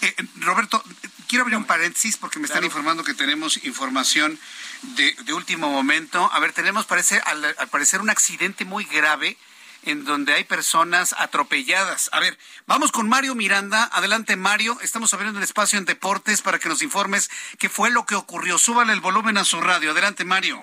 ¿eh? 0.00 0.26
Roberto, 0.36 0.82
quiero 1.26 1.42
abrir 1.42 1.58
un 1.58 1.66
paréntesis 1.66 2.16
porque 2.16 2.38
me 2.38 2.46
están 2.46 2.64
informando 2.64 3.04
que 3.04 3.12
tenemos 3.12 3.62
información 3.64 4.38
de, 4.82 5.32
último 5.32 5.70
momento. 5.70 6.30
A 6.32 6.40
ver, 6.40 6.52
tenemos, 6.52 6.86
parece, 6.86 7.20
al 7.24 7.68
parecer, 7.70 8.00
un 8.00 8.10
accidente 8.10 8.64
muy 8.64 8.84
grave 8.84 9.36
en 9.84 10.04
donde 10.04 10.34
hay 10.34 10.44
personas 10.44 11.14
atropelladas. 11.18 12.10
A 12.12 12.20
ver, 12.20 12.36
vamos 12.66 12.92
con 12.92 13.08
Mario 13.08 13.34
Miranda. 13.34 13.88
Adelante, 13.92 14.36
Mario. 14.36 14.76
Estamos 14.82 15.12
abriendo 15.14 15.38
el 15.38 15.44
espacio 15.44 15.78
en 15.78 15.84
deportes 15.84 16.42
para 16.42 16.58
que 16.58 16.68
nos 16.68 16.82
informes 16.82 17.30
qué 17.58 17.68
fue 17.68 17.90
lo 17.90 18.04
que 18.04 18.14
ocurrió. 18.14 18.58
Súbale 18.58 18.92
el 18.92 19.00
volumen 19.00 19.38
a 19.38 19.44
su 19.44 19.60
radio. 19.60 19.92
Adelante, 19.92 20.24
Mario. 20.24 20.60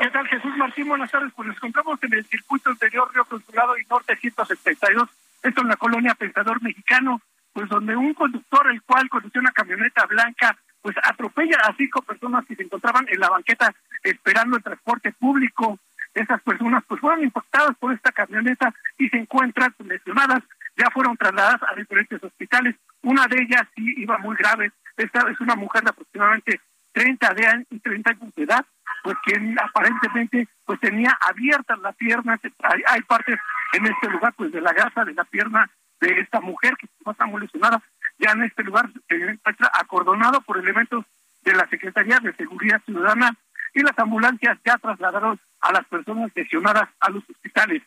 ¿Qué 0.00 0.10
tal, 0.10 0.26
Jesús 0.28 0.56
Martín? 0.56 0.88
Buenas 0.88 1.10
tardes. 1.10 1.32
Pues 1.34 1.48
nos 1.48 1.56
encontramos 1.56 1.98
en 2.02 2.14
el 2.14 2.24
circuito 2.26 2.70
interior 2.70 3.10
Río 3.12 3.24
Consulado 3.24 3.76
y 3.78 3.84
Norte 3.86 4.16
172. 4.16 5.08
Esto 5.42 5.60
en 5.60 5.68
la 5.68 5.76
colonia 5.76 6.14
Pensador 6.14 6.62
Mexicano, 6.62 7.20
pues 7.52 7.68
donde 7.68 7.96
un 7.96 8.14
conductor, 8.14 8.68
el 8.68 8.82
cual 8.82 9.08
condució 9.08 9.40
una 9.40 9.52
camioneta 9.52 10.06
blanca, 10.06 10.56
pues 10.86 10.94
atropella 11.02 11.58
a 11.64 11.74
cinco 11.76 12.00
personas 12.02 12.46
que 12.46 12.54
se 12.54 12.62
encontraban 12.62 13.06
en 13.08 13.18
la 13.18 13.28
banqueta 13.28 13.74
esperando 14.04 14.56
el 14.56 14.62
transporte 14.62 15.10
público. 15.10 15.80
Esas 16.14 16.40
personas 16.42 16.84
pues 16.86 17.00
fueron 17.00 17.24
impactadas 17.24 17.76
por 17.78 17.92
esta 17.92 18.12
camioneta 18.12 18.72
y 18.96 19.08
se 19.08 19.16
encuentran 19.16 19.74
lesionadas, 19.80 20.44
ya 20.76 20.88
fueron 20.92 21.16
trasladadas 21.16 21.60
a 21.68 21.74
diferentes 21.74 22.22
hospitales. 22.22 22.76
Una 23.02 23.26
de 23.26 23.42
ellas 23.42 23.66
sí 23.74 23.94
iba 23.96 24.16
muy 24.18 24.36
grave, 24.36 24.70
esta 24.96 25.28
es 25.28 25.40
una 25.40 25.56
mujer 25.56 25.82
de 25.82 25.90
aproximadamente 25.90 26.60
30 26.92 27.34
de 27.34 27.46
años, 27.48 27.66
30 27.82 28.10
años 28.10 28.34
de 28.36 28.44
edad, 28.44 28.64
pues 29.02 29.16
que 29.24 29.56
aparentemente 29.60 30.46
pues 30.64 30.78
tenía 30.78 31.18
abiertas 31.20 31.80
las 31.80 31.96
piernas, 31.96 32.38
hay, 32.62 32.80
hay 32.86 33.02
partes 33.02 33.40
en 33.72 33.86
este 33.86 34.08
lugar 34.08 34.32
pues 34.36 34.52
de 34.52 34.60
la 34.60 34.72
grasa 34.72 35.04
de 35.04 35.14
la 35.14 35.24
pierna 35.24 35.68
de 36.00 36.20
esta 36.20 36.40
mujer 36.40 36.76
que 36.76 36.86
está 37.10 37.26
muy 37.26 37.40
lesionada, 37.40 37.82
ya 38.18 38.32
en 38.32 38.42
este 38.42 38.62
lugar 38.62 38.90
se 39.08 39.14
encuentra 39.14 39.70
acordonado 39.74 40.40
por 40.40 40.58
elementos 40.58 41.04
de 41.42 41.54
la 41.54 41.68
Secretaría 41.68 42.18
de 42.20 42.34
Seguridad 42.34 42.82
Ciudadana 42.84 43.36
y 43.74 43.82
las 43.82 43.98
ambulancias 43.98 44.58
ya 44.64 44.78
trasladaron 44.78 45.38
a 45.60 45.72
las 45.72 45.86
personas 45.86 46.30
lesionadas 46.34 46.88
a 47.00 47.10
los 47.10 47.22
hospitales. 47.28 47.82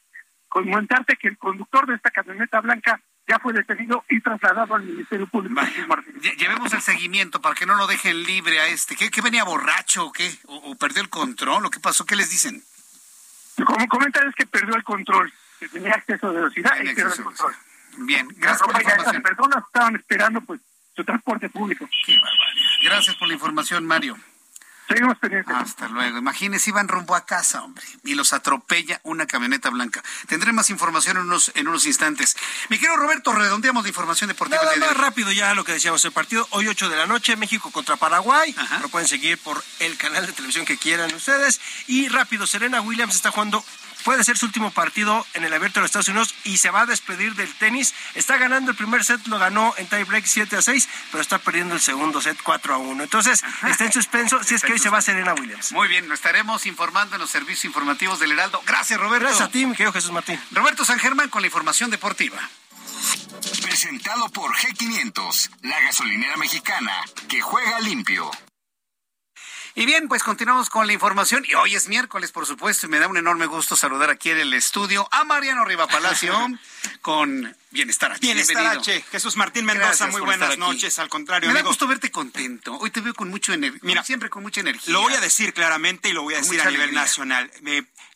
Comentarte 0.47 1.15
que 1.17 1.27
el 1.27 1.37
conductor 1.37 1.87
de 1.87 1.95
esta 1.95 2.09
camioneta 2.11 2.61
blanca 2.61 3.01
ya 3.27 3.37
fue 3.39 3.53
detenido 3.53 4.03
y 4.09 4.19
trasladado 4.21 4.73
al 4.73 4.83
Ministerio 4.83 5.27
Público. 5.27 5.61
Llevemos 6.37 6.73
el 6.73 6.81
seguimiento 6.81 7.39
para 7.39 7.53
que 7.53 7.65
no 7.65 7.75
lo 7.75 7.85
dejen 7.85 8.23
libre 8.23 8.59
a 8.59 8.67
este. 8.67 8.95
¿Qué, 8.95 9.21
venía 9.21 9.43
borracho 9.43 10.07
o 10.07 10.11
qué? 10.11 10.31
¿O, 10.45 10.75
perdió 10.75 11.01
el 11.03 11.09
control? 11.09 11.65
¿O 11.65 11.69
qué 11.69 11.79
pasó? 11.79 12.05
¿Qué 12.05 12.15
les 12.15 12.29
dicen? 12.31 12.63
Como 13.63 13.87
comentan 13.87 14.27
es 14.27 14.35
que 14.35 14.47
perdió 14.47 14.75
el 14.75 14.83
control, 14.83 15.31
que 15.59 15.69
tenía 15.69 15.91
exceso 15.91 16.29
de 16.29 16.35
velocidad 16.39 16.71
y 16.81 16.85
perdió 16.85 17.13
el 17.13 17.23
control. 17.23 17.53
Bien, 18.05 18.27
gracias 18.37 18.61
por 18.61 18.73
la 18.73 18.81
información. 18.81 19.13
Las 19.13 19.23
personas 19.23 19.63
estaban 19.65 19.95
esperando 19.95 20.41
pues 20.41 20.61
su 20.95 21.03
transporte 21.03 21.49
público. 21.49 21.87
Qué 22.05 22.17
barbaridad. 22.19 22.69
Gracias 22.83 23.15
por 23.15 23.27
la 23.27 23.33
información, 23.33 23.85
Mario. 23.85 24.17
Seguimos 24.89 25.19
pendientes. 25.19 25.55
Hasta 25.55 25.87
luego. 25.87 26.17
Imagínense, 26.17 26.71
iban 26.71 26.87
rumbo 26.87 27.13
a 27.15 27.23
casa, 27.23 27.63
hombre, 27.63 27.85
y 28.05 28.15
los 28.15 28.33
atropella 28.33 28.99
una 29.03 29.27
camioneta 29.27 29.69
blanca. 29.69 30.03
Tendré 30.27 30.51
más 30.51 30.71
información 30.71 31.17
en 31.17 31.23
unos, 31.23 31.51
en 31.53 31.67
unos 31.67 31.85
instantes. 31.85 32.35
Mi 32.69 32.77
querido 32.77 32.95
Roberto, 32.95 33.31
redondeamos 33.31 33.83
la 33.83 33.89
información 33.89 34.29
deportiva. 34.29 34.63
Nada 34.63 34.77
más 34.77 34.97
rápido 34.97 35.31
ya 35.31 35.53
lo 35.53 35.63
que 35.63 35.73
decíamos. 35.73 36.03
El 36.05 36.11
partido 36.11 36.47
hoy 36.51 36.67
8 36.67 36.89
de 36.89 36.97
la 36.97 37.05
noche, 37.05 37.35
México 37.35 37.69
contra 37.69 37.97
Paraguay. 37.97 38.55
Lo 38.81 38.89
pueden 38.89 39.07
seguir 39.07 39.37
por 39.37 39.63
el 39.79 39.95
canal 39.97 40.25
de 40.25 40.33
televisión 40.33 40.65
que 40.65 40.77
quieran 40.77 41.13
ustedes. 41.13 41.61
Y 41.85 42.07
rápido, 42.07 42.47
Serena 42.47 42.81
Williams 42.81 43.13
está 43.13 43.29
jugando 43.29 43.63
puede 44.03 44.23
ser 44.23 44.37
su 44.37 44.45
último 44.45 44.71
partido 44.71 45.25
en 45.33 45.43
el 45.43 45.53
abierto 45.53 45.79
de 45.79 45.81
los 45.81 45.89
Estados 45.89 46.07
Unidos 46.07 46.35
y 46.43 46.57
se 46.57 46.69
va 46.69 46.81
a 46.81 46.85
despedir 46.85 47.35
del 47.35 47.53
tenis. 47.55 47.93
Está 48.15 48.37
ganando 48.37 48.71
el 48.71 48.77
primer 48.77 49.03
set, 49.03 49.25
lo 49.27 49.39
ganó 49.39 49.73
en 49.77 49.87
tiebreak 49.87 50.25
7 50.25 50.55
a 50.57 50.61
6, 50.61 50.89
pero 51.11 51.21
está 51.21 51.39
perdiendo 51.39 51.75
el 51.75 51.81
segundo 51.81 52.21
set 52.21 52.37
4 52.43 52.73
a 52.73 52.77
1. 52.77 53.03
Entonces, 53.03 53.43
está 53.67 53.85
en 53.85 53.91
suspenso 53.91 54.43
si 54.43 54.55
es 54.55 54.63
que 54.63 54.73
hoy 54.73 54.79
se 54.79 54.89
va 54.89 54.99
a 54.99 55.01
Serena 55.01 55.33
Williams. 55.33 55.71
Muy 55.71 55.87
bien, 55.87 56.07
lo 56.07 56.13
estaremos 56.13 56.65
informando 56.65 57.15
en 57.15 57.21
los 57.21 57.29
servicios 57.29 57.65
informativos 57.65 58.19
del 58.19 58.31
Heraldo. 58.31 58.61
Gracias, 58.65 58.99
Roberto. 58.99 59.25
Gracias 59.25 59.47
a 59.47 59.51
ti, 59.51 59.65
mi 59.65 59.73
querido 59.73 59.93
Jesús 59.93 60.11
Martín. 60.11 60.39
Roberto 60.51 60.85
San 60.85 60.99
Germán 60.99 61.29
con 61.29 61.41
la 61.41 61.47
información 61.47 61.89
deportiva. 61.89 62.37
Presentado 63.61 64.29
por 64.29 64.53
G500, 64.55 65.49
la 65.61 65.79
gasolinera 65.81 66.37
mexicana 66.37 66.93
que 67.27 67.41
juega 67.41 67.79
limpio. 67.79 68.29
Y 69.75 69.85
bien, 69.85 70.07
pues 70.07 70.23
continuamos 70.23 70.69
con 70.69 70.87
la 70.87 70.93
información. 70.93 71.45
Y 71.47 71.53
hoy 71.53 71.75
es 71.75 71.87
miércoles, 71.87 72.31
por 72.31 72.45
supuesto, 72.45 72.87
y 72.87 72.89
me 72.89 72.99
da 72.99 73.07
un 73.07 73.17
enorme 73.17 73.45
gusto 73.45 73.75
saludar 73.75 74.09
aquí 74.09 74.29
en 74.31 74.39
el 74.39 74.53
estudio 74.53 75.07
a 75.11 75.23
Mariano 75.23 75.63
Riva 75.65 75.87
Palacio 75.87 76.33
con 77.01 77.55
Bienestar 77.71 78.11
H. 78.11 78.19
Bienestar 78.21 78.65
H. 78.65 79.03
Jesús 79.11 79.37
Martín 79.37 79.65
Mendoza, 79.65 80.07
muy 80.07 80.21
buenas 80.21 80.57
noches. 80.57 80.97
Al 80.99 81.09
contrario, 81.09 81.49
me 81.49 81.55
da 81.55 81.61
gusto 81.61 81.87
verte 81.87 82.11
contento. 82.11 82.77
Hoy 82.77 82.89
te 82.89 83.01
veo 83.01 83.13
con 83.13 83.29
mucha 83.29 83.53
energía. 83.53 83.79
Mira, 83.83 84.03
siempre 84.03 84.29
con 84.29 84.43
mucha 84.43 84.61
energía. 84.61 84.93
Lo 84.93 85.01
voy 85.01 85.13
a 85.13 85.21
decir 85.21 85.53
claramente 85.53 86.09
y 86.09 86.13
lo 86.13 86.23
voy 86.23 86.33
a 86.35 86.37
decir 86.37 86.61
a 86.61 86.69
nivel 86.69 86.93
nacional. 86.93 87.51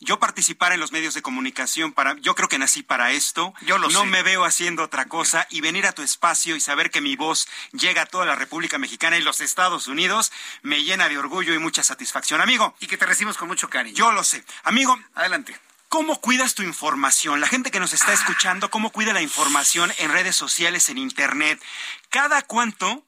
Yo 0.00 0.18
participar 0.18 0.72
en 0.72 0.80
los 0.80 0.92
medios 0.92 1.14
de 1.14 1.22
comunicación 1.22 1.92
para, 1.92 2.16
yo 2.20 2.34
creo 2.34 2.48
que 2.48 2.58
nací 2.58 2.82
para 2.82 3.12
esto. 3.12 3.54
Yo 3.62 3.78
lo 3.78 3.88
no 3.90 4.04
me 4.04 4.22
veo 4.22 4.44
haciendo 4.44 4.82
otra 4.82 5.06
cosa 5.06 5.46
y 5.50 5.60
venir 5.60 5.86
a 5.86 5.92
tu 5.92 6.02
espacio 6.02 6.56
y 6.56 6.60
saber 6.60 6.90
que 6.90 7.00
mi 7.00 7.16
voz 7.16 7.48
llega 7.72 8.02
a 8.02 8.06
toda 8.06 8.26
la 8.26 8.36
República 8.36 8.78
Mexicana 8.78 9.16
y 9.16 9.22
los 9.22 9.40
Estados 9.40 9.88
Unidos 9.88 10.32
me 10.62 10.82
llena 10.82 11.08
de 11.08 11.18
orgullo 11.18 11.54
y 11.54 11.58
mucha 11.58 11.82
satisfacción, 11.82 12.40
amigo. 12.40 12.74
Y 12.80 12.86
que 12.86 12.96
te 12.96 13.06
recibimos 13.06 13.36
con 13.36 13.48
mucho 13.48 13.68
cariño. 13.68 13.96
Yo 13.96 14.12
lo 14.12 14.24
sé, 14.24 14.44
amigo. 14.64 14.98
Adelante. 15.14 15.58
¿Cómo 15.88 16.20
cuidas 16.20 16.54
tu 16.54 16.62
información? 16.62 17.40
La 17.40 17.46
gente 17.46 17.70
que 17.70 17.78
nos 17.78 17.92
está 17.92 18.12
escuchando, 18.12 18.68
¿cómo 18.68 18.90
cuida 18.90 19.12
la 19.12 19.22
información 19.22 19.92
en 19.98 20.10
redes 20.10 20.34
sociales, 20.34 20.88
en 20.88 20.98
Internet? 20.98 21.62
¿Cada 22.10 22.42
cuánto 22.42 23.04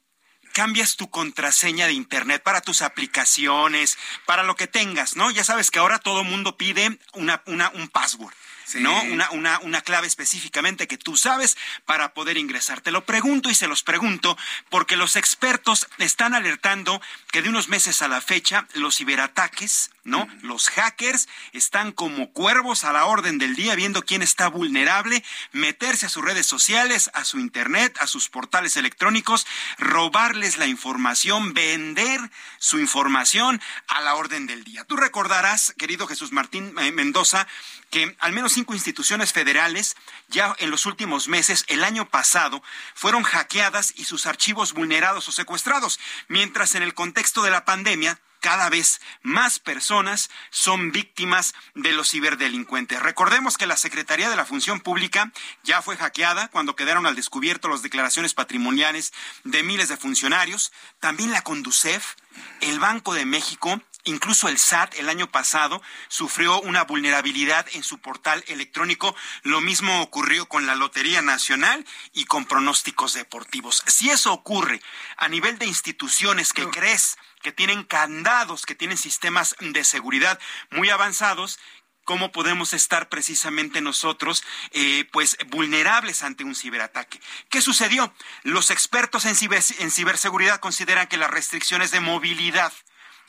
cambias 0.56 0.96
tu 0.96 1.10
contraseña 1.10 1.86
de 1.86 1.92
Internet 1.92 2.42
para 2.42 2.62
tus 2.62 2.80
aplicaciones, 2.80 3.98
para 4.24 4.42
lo 4.42 4.56
que 4.56 4.66
tengas, 4.66 5.14
¿no? 5.14 5.30
Ya 5.30 5.44
sabes 5.44 5.70
que 5.70 5.78
ahora 5.78 5.98
todo 5.98 6.24
mundo 6.24 6.56
pide 6.56 6.98
una, 7.12 7.42
una, 7.44 7.68
un 7.74 7.88
password. 7.88 8.32
¿No? 8.74 9.02
Una, 9.04 9.30
una, 9.30 9.58
una 9.60 9.80
clave 9.80 10.06
específicamente 10.06 10.86
que 10.86 10.98
tú 10.98 11.16
sabes 11.16 11.56
para 11.84 12.12
poder 12.14 12.36
ingresar. 12.36 12.80
Te 12.80 12.90
lo 12.90 13.04
pregunto 13.04 13.50
y 13.50 13.54
se 13.54 13.68
los 13.68 13.82
pregunto 13.82 14.36
porque 14.68 14.96
los 14.96 15.16
expertos 15.16 15.86
están 15.98 16.34
alertando 16.34 17.00
que 17.30 17.42
de 17.42 17.48
unos 17.48 17.68
meses 17.68 18.02
a 18.02 18.08
la 18.08 18.20
fecha 18.20 18.66
los 18.74 18.96
ciberataques, 18.96 19.90
¿no? 20.04 20.28
Los 20.42 20.70
hackers 20.70 21.28
están 21.52 21.92
como 21.92 22.30
cuervos 22.32 22.84
a 22.84 22.92
la 22.92 23.06
orden 23.06 23.38
del 23.38 23.56
día 23.56 23.74
viendo 23.74 24.04
quién 24.04 24.22
está 24.22 24.48
vulnerable, 24.48 25.24
meterse 25.52 26.06
a 26.06 26.08
sus 26.08 26.24
redes 26.24 26.46
sociales, 26.46 27.10
a 27.14 27.24
su 27.24 27.38
internet, 27.38 27.96
a 28.00 28.06
sus 28.06 28.28
portales 28.28 28.76
electrónicos, 28.76 29.46
robarles 29.78 30.58
la 30.58 30.66
información, 30.66 31.54
vender 31.54 32.20
su 32.58 32.78
información 32.78 33.60
a 33.88 34.00
la 34.00 34.14
orden 34.14 34.46
del 34.46 34.64
día. 34.64 34.84
Tú 34.84 34.96
recordarás, 34.96 35.74
querido 35.76 36.06
Jesús 36.06 36.32
Martín 36.32 36.74
eh, 36.78 36.92
Mendoza, 36.92 37.46
que 37.90 38.16
al 38.20 38.32
menos 38.32 38.55
cinco 38.56 38.72
instituciones 38.72 39.34
federales 39.34 39.96
ya 40.28 40.56
en 40.60 40.70
los 40.70 40.86
últimos 40.86 41.28
meses, 41.28 41.66
el 41.68 41.84
año 41.84 42.08
pasado, 42.08 42.62
fueron 42.94 43.22
hackeadas 43.22 43.92
y 43.96 44.04
sus 44.04 44.24
archivos 44.24 44.72
vulnerados 44.72 45.28
o 45.28 45.32
secuestrados, 45.32 46.00
mientras 46.28 46.74
en 46.74 46.82
el 46.82 46.94
contexto 46.94 47.42
de 47.42 47.50
la 47.50 47.66
pandemia 47.66 48.18
cada 48.40 48.70
vez 48.70 49.02
más 49.20 49.58
personas 49.58 50.30
son 50.48 50.90
víctimas 50.90 51.54
de 51.74 51.92
los 51.92 52.10
ciberdelincuentes. 52.10 53.02
Recordemos 53.02 53.58
que 53.58 53.66
la 53.66 53.76
Secretaría 53.76 54.30
de 54.30 54.36
la 54.36 54.46
Función 54.46 54.80
Pública 54.80 55.32
ya 55.62 55.82
fue 55.82 55.98
hackeada 55.98 56.48
cuando 56.48 56.76
quedaron 56.76 57.04
al 57.04 57.14
descubierto 57.14 57.68
las 57.68 57.82
declaraciones 57.82 58.32
patrimoniales 58.32 59.12
de 59.44 59.62
miles 59.64 59.90
de 59.90 59.98
funcionarios. 59.98 60.72
También 60.98 61.30
la 61.30 61.42
Conducef, 61.42 62.14
el 62.62 62.80
Banco 62.80 63.12
de 63.12 63.26
México 63.26 63.82
Incluso 64.06 64.48
el 64.48 64.56
SAT 64.56 64.94
el 64.98 65.08
año 65.08 65.30
pasado 65.32 65.82
sufrió 66.06 66.60
una 66.60 66.84
vulnerabilidad 66.84 67.66
en 67.72 67.82
su 67.82 67.98
portal 67.98 68.44
electrónico. 68.46 69.16
Lo 69.42 69.60
mismo 69.60 70.00
ocurrió 70.00 70.46
con 70.46 70.64
la 70.64 70.76
Lotería 70.76 71.22
Nacional 71.22 71.84
y 72.12 72.24
con 72.24 72.44
pronósticos 72.44 73.14
deportivos. 73.14 73.82
Si 73.88 74.08
eso 74.08 74.32
ocurre 74.32 74.80
a 75.16 75.28
nivel 75.28 75.58
de 75.58 75.66
instituciones 75.66 76.52
que 76.52 76.68
crees 76.70 77.18
que 77.42 77.50
tienen 77.50 77.82
candados, 77.82 78.64
que 78.64 78.76
tienen 78.76 78.96
sistemas 78.96 79.56
de 79.58 79.82
seguridad 79.82 80.38
muy 80.70 80.88
avanzados, 80.90 81.58
cómo 82.04 82.30
podemos 82.30 82.74
estar 82.74 83.08
precisamente 83.08 83.80
nosotros 83.80 84.44
eh, 84.70 85.08
pues 85.10 85.36
vulnerables 85.48 86.22
ante 86.22 86.44
un 86.44 86.54
ciberataque. 86.54 87.20
¿Qué 87.50 87.60
sucedió? 87.60 88.14
Los 88.44 88.70
expertos 88.70 89.24
en, 89.24 89.34
en 89.80 89.90
ciberseguridad 89.90 90.60
consideran 90.60 91.08
que 91.08 91.16
las 91.16 91.32
restricciones 91.32 91.90
de 91.90 91.98
movilidad 91.98 92.72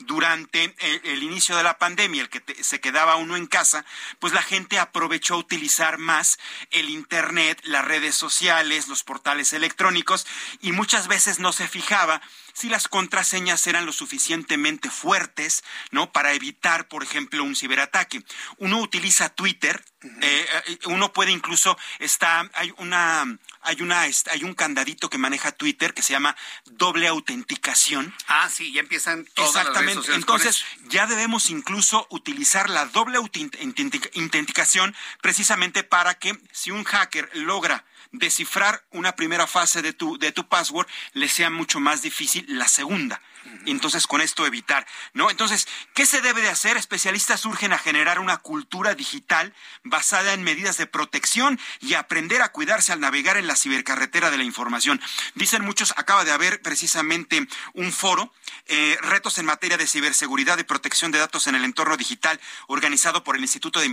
durante 0.00 0.74
el, 1.04 1.22
inicio 1.22 1.56
de 1.56 1.62
la 1.62 1.78
pandemia, 1.78 2.22
el 2.22 2.28
que 2.28 2.42
se 2.62 2.80
quedaba 2.80 3.16
uno 3.16 3.36
en 3.36 3.46
casa, 3.46 3.84
pues 4.18 4.32
la 4.32 4.42
gente 4.42 4.78
aprovechó 4.78 5.34
a 5.34 5.38
utilizar 5.38 5.98
más 5.98 6.38
el 6.70 6.88
Internet, 6.88 7.60
las 7.64 7.84
redes 7.84 8.14
sociales, 8.14 8.88
los 8.88 9.04
portales 9.04 9.52
electrónicos 9.52 10.26
y 10.60 10.72
muchas 10.72 11.08
veces 11.08 11.38
no 11.38 11.52
se 11.52 11.68
fijaba 11.68 12.20
si 12.58 12.68
las 12.68 12.88
contraseñas 12.88 13.64
eran 13.68 13.86
lo 13.86 13.92
suficientemente 13.92 14.90
fuertes, 14.90 15.62
¿no? 15.92 16.10
Para 16.10 16.32
evitar, 16.32 16.88
por 16.88 17.04
ejemplo, 17.04 17.44
un 17.44 17.54
ciberataque. 17.54 18.24
Uno 18.56 18.80
utiliza 18.80 19.28
Twitter, 19.28 19.84
eh, 20.02 20.46
eh, 20.66 20.78
uno 20.86 21.12
puede 21.12 21.30
incluso 21.30 21.78
está 22.00 22.50
hay 22.54 22.74
una 22.78 23.38
hay 23.62 23.80
una 23.80 24.00
hay 24.02 24.42
un 24.42 24.54
candadito 24.54 25.08
que 25.08 25.18
maneja 25.18 25.52
Twitter 25.52 25.94
que 25.94 26.02
se 26.02 26.14
llama 26.14 26.36
doble 26.64 27.06
autenticación. 27.06 28.12
Ah, 28.26 28.48
sí, 28.48 28.72
ya 28.72 28.80
empiezan 28.80 29.24
todas 29.34 29.54
Exactamente. 29.54 30.14
Entonces, 30.14 30.64
ya 30.88 31.06
debemos 31.06 31.50
incluso 31.50 32.08
utilizar 32.10 32.70
la 32.70 32.86
doble 32.86 33.18
autenticación 33.18 34.96
precisamente 35.20 35.84
para 35.84 36.14
que 36.14 36.36
si 36.50 36.72
un 36.72 36.82
hacker 36.82 37.30
logra 37.34 37.84
descifrar 38.12 38.84
una 38.90 39.12
primera 39.12 39.46
fase 39.46 39.82
de 39.82 39.92
tu, 39.92 40.18
de 40.18 40.32
tu 40.32 40.48
password 40.48 40.86
le 41.12 41.28
sea 41.28 41.50
mucho 41.50 41.80
más 41.80 42.02
difícil 42.02 42.44
la 42.48 42.68
segunda. 42.68 43.20
Entonces, 43.66 44.06
con 44.06 44.20
esto 44.20 44.46
evitar, 44.46 44.86
¿no? 45.12 45.30
Entonces, 45.30 45.68
¿qué 45.94 46.06
se 46.06 46.20
debe 46.20 46.40
de 46.40 46.48
hacer? 46.48 46.76
Especialistas 46.76 47.44
urgen 47.44 47.72
a 47.72 47.78
generar 47.78 48.18
una 48.18 48.38
cultura 48.38 48.94
digital 48.94 49.54
basada 49.84 50.32
en 50.32 50.42
medidas 50.42 50.76
de 50.76 50.86
protección 50.86 51.60
y 51.80 51.94
aprender 51.94 52.42
a 52.42 52.50
cuidarse 52.50 52.92
al 52.92 53.00
navegar 53.00 53.36
en 53.36 53.46
la 53.46 53.56
cibercarretera 53.56 54.30
de 54.30 54.38
la 54.38 54.44
información. 54.44 55.00
Dicen 55.34 55.64
muchos, 55.64 55.92
acaba 55.96 56.24
de 56.24 56.32
haber 56.32 56.62
precisamente 56.62 57.46
un 57.74 57.92
foro, 57.92 58.32
eh, 58.66 58.96
retos 59.02 59.38
en 59.38 59.46
materia 59.46 59.76
de 59.76 59.86
ciberseguridad 59.86 60.58
y 60.58 60.64
protección 60.64 61.10
de 61.10 61.18
datos 61.18 61.46
en 61.46 61.54
el 61.54 61.64
entorno 61.64 61.96
digital, 61.96 62.40
organizado 62.66 63.24
por 63.24 63.36
el 63.36 63.42
Instituto 63.42 63.80
de 63.80 63.86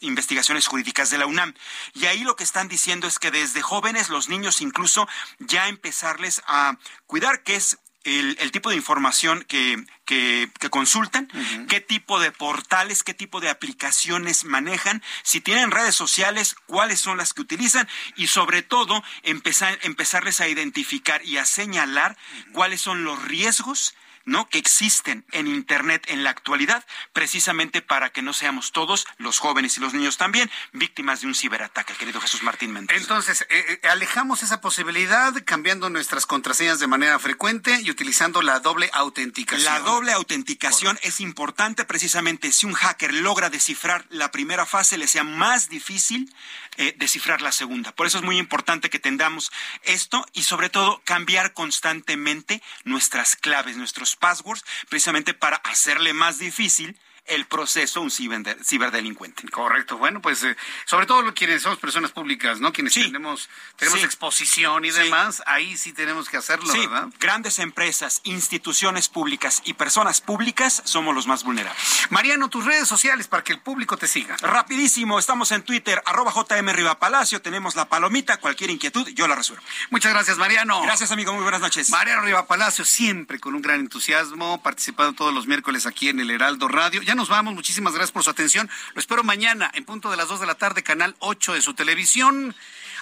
Investigaciones 0.00 0.66
Jurídicas 0.66 1.10
de 1.10 1.18
la 1.18 1.26
UNAM. 1.26 1.54
Y 1.94 2.06
ahí 2.06 2.24
lo 2.24 2.36
que 2.36 2.44
están 2.44 2.68
diciendo 2.68 3.06
es 3.06 3.18
que 3.18 3.30
desde 3.30 3.62
jóvenes, 3.62 4.08
los 4.08 4.28
niños 4.28 4.60
incluso, 4.60 5.08
ya 5.38 5.68
empezarles 5.68 6.42
a 6.46 6.76
cuidar 7.06 7.42
qué 7.42 7.56
es 7.56 7.78
el, 8.04 8.52
tipo 8.52 8.70
de 8.70 8.76
información 8.76 9.44
que, 9.44 9.84
que, 10.04 10.50
consultan, 10.70 11.28
qué 11.68 11.80
tipo 11.80 12.20
de 12.20 12.32
portales, 12.32 13.02
qué 13.02 13.14
tipo 13.14 13.40
de 13.40 13.50
aplicaciones 13.50 14.44
manejan, 14.44 15.02
si 15.22 15.40
tienen 15.40 15.70
redes 15.70 15.94
sociales, 15.94 16.56
cuáles 16.66 17.00
son 17.00 17.18
las 17.18 17.34
que 17.34 17.42
utilizan 17.42 17.88
y 18.16 18.28
sobre 18.28 18.62
todo 18.62 19.02
empezar, 19.22 19.78
empezarles 19.82 20.40
a 20.40 20.48
identificar 20.48 21.24
y 21.24 21.36
a 21.36 21.44
señalar 21.44 22.16
cuáles 22.52 22.80
son 22.80 23.04
los 23.04 23.22
riesgos 23.24 23.94
¿no? 24.28 24.48
que 24.48 24.58
existen 24.58 25.24
en 25.32 25.46
Internet 25.46 26.04
en 26.08 26.22
la 26.22 26.30
actualidad, 26.30 26.84
precisamente 27.12 27.82
para 27.82 28.10
que 28.10 28.22
no 28.22 28.32
seamos 28.32 28.72
todos, 28.72 29.06
los 29.16 29.38
jóvenes 29.38 29.76
y 29.76 29.80
los 29.80 29.94
niños 29.94 30.18
también, 30.18 30.50
víctimas 30.72 31.22
de 31.22 31.28
un 31.28 31.34
ciberataque, 31.34 31.94
querido 31.94 32.20
Jesús 32.20 32.42
Martín 32.42 32.72
Mendoza. 32.72 33.00
Entonces, 33.00 33.46
eh, 33.48 33.80
eh, 33.82 33.88
alejamos 33.88 34.42
esa 34.42 34.60
posibilidad 34.60 35.32
cambiando 35.44 35.88
nuestras 35.90 36.26
contraseñas 36.26 36.78
de 36.78 36.86
manera 36.86 37.18
frecuente 37.18 37.80
y 37.80 37.90
utilizando 37.90 38.42
la 38.42 38.60
doble 38.60 38.90
autenticación. 38.92 39.64
La 39.64 39.80
doble 39.80 40.12
autenticación 40.12 40.98
es 41.02 41.20
importante 41.20 41.84
precisamente 41.84 42.52
si 42.52 42.66
un 42.66 42.74
hacker 42.74 43.14
logra 43.14 43.48
descifrar 43.50 44.04
la 44.10 44.30
primera 44.30 44.66
fase, 44.66 44.98
le 44.98 45.08
sea 45.08 45.24
más 45.24 45.68
difícil 45.68 46.32
eh, 46.76 46.94
descifrar 46.96 47.42
la 47.42 47.50
segunda. 47.50 47.92
Por 47.92 48.06
eso 48.06 48.18
es 48.18 48.24
muy 48.24 48.38
importante 48.38 48.90
que 48.90 48.98
tengamos 48.98 49.50
esto 49.82 50.24
y 50.32 50.42
sobre 50.42 50.68
todo 50.68 51.00
cambiar 51.04 51.52
constantemente 51.54 52.62
nuestras 52.84 53.34
claves, 53.34 53.76
nuestros 53.76 54.17
passwords, 54.18 54.64
precisamente 54.88 55.34
para 55.34 55.56
hacerle 55.56 56.12
más 56.12 56.38
difícil 56.38 56.98
el 57.28 57.46
proceso 57.46 58.00
un 58.00 58.10
ciberdelincuente. 58.10 59.48
Correcto. 59.48 59.98
Bueno, 59.98 60.20
pues 60.20 60.42
eh, 60.44 60.56
sobre 60.84 61.06
todo 61.06 61.32
quienes 61.34 61.62
somos 61.62 61.78
personas 61.78 62.12
públicas, 62.12 62.60
¿no? 62.60 62.72
Quienes 62.72 62.94
tenemos, 62.94 63.48
tenemos 63.76 64.02
exposición 64.02 64.84
y 64.84 64.90
demás, 64.90 65.42
ahí 65.46 65.76
sí 65.76 65.92
tenemos 65.92 66.28
que 66.28 66.36
hacerlo, 66.36 66.72
¿verdad? 66.72 67.08
Grandes 67.18 67.58
empresas, 67.58 68.20
instituciones 68.24 69.08
públicas 69.08 69.62
y 69.64 69.74
personas 69.74 70.20
públicas 70.20 70.82
somos 70.84 71.14
los 71.14 71.26
más 71.26 71.44
vulnerables. 71.44 71.82
Mariano, 72.10 72.48
tus 72.48 72.64
redes 72.64 72.88
sociales 72.88 73.28
para 73.28 73.44
que 73.44 73.52
el 73.52 73.60
público 73.60 73.96
te 73.96 74.08
siga. 74.08 74.36
Rapidísimo, 74.40 75.18
estamos 75.18 75.52
en 75.52 75.62
Twitter, 75.62 76.02
arroba 76.04 76.32
JM 76.32 76.68
Palacio, 76.98 77.42
tenemos 77.42 77.76
la 77.76 77.88
palomita, 77.88 78.38
cualquier 78.38 78.70
inquietud, 78.70 79.08
yo 79.08 79.26
la 79.28 79.34
resuelvo. 79.34 79.62
Muchas 79.90 80.12
gracias, 80.12 80.38
Mariano. 80.38 80.82
Gracias, 80.82 81.10
amigo, 81.10 81.32
muy 81.32 81.42
buenas 81.42 81.60
noches. 81.60 81.90
Mariano 81.90 82.22
Riva 82.22 82.46
Palacio, 82.46 82.84
siempre 82.84 83.38
con 83.38 83.54
un 83.54 83.62
gran 83.62 83.80
entusiasmo, 83.80 84.62
participando 84.62 85.12
todos 85.12 85.34
los 85.34 85.46
miércoles 85.46 85.86
aquí 85.86 86.08
en 86.08 86.20
el 86.20 86.30
Heraldo 86.30 86.68
Radio. 86.68 87.02
Ya 87.02 87.14
nos 87.18 87.28
vamos. 87.28 87.52
Muchísimas 87.52 87.94
gracias 87.94 88.12
por 88.12 88.22
su 88.22 88.30
atención. 88.30 88.70
Lo 88.94 89.00
espero 89.00 89.24
mañana 89.24 89.70
en 89.74 89.84
punto 89.84 90.08
de 90.08 90.16
las 90.16 90.28
2 90.28 90.38
de 90.38 90.46
la 90.46 90.54
tarde, 90.54 90.84
canal 90.84 91.16
8 91.18 91.54
de 91.54 91.62
su 91.62 91.74
televisión. 91.74 92.54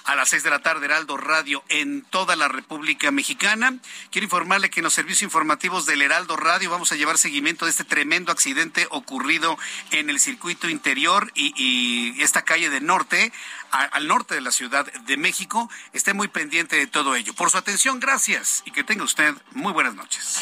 A 0.05 0.15
las 0.15 0.29
6 0.29 0.41
de 0.41 0.49
la 0.49 0.59
tarde, 0.59 0.85
Heraldo 0.85 1.17
Radio 1.17 1.63
en 1.69 2.01
toda 2.01 2.35
la 2.35 2.47
República 2.47 3.11
Mexicana. 3.11 3.75
Quiero 4.09 4.25
informarle 4.25 4.69
que 4.69 4.79
en 4.79 4.85
los 4.85 4.93
servicios 4.93 5.21
informativos 5.21 5.85
del 5.85 6.01
Heraldo 6.01 6.35
Radio 6.35 6.71
vamos 6.71 6.91
a 6.91 6.95
llevar 6.95 7.17
seguimiento 7.17 7.65
de 7.65 7.71
este 7.71 7.83
tremendo 7.83 8.31
accidente 8.31 8.87
ocurrido 8.89 9.57
en 9.91 10.09
el 10.09 10.19
circuito 10.19 10.69
interior 10.69 11.31
y, 11.35 12.19
esta 12.21 12.43
calle 12.43 12.69
del 12.69 12.85
norte, 12.85 13.31
al 13.69 14.07
norte 14.07 14.33
de 14.33 14.41
la 14.41 14.51
Ciudad 14.51 14.91
de 14.91 15.17
México. 15.17 15.69
Esté 15.93 16.13
muy 16.13 16.29
pendiente 16.29 16.77
de 16.77 16.87
todo 16.87 17.15
ello. 17.15 17.33
Por 17.33 17.51
su 17.51 17.57
atención, 17.57 17.99
gracias 17.99 18.63
y 18.65 18.71
que 18.71 18.83
tenga 18.83 19.03
usted 19.03 19.35
muy 19.51 19.73
buenas 19.73 19.93
noches. 19.93 20.41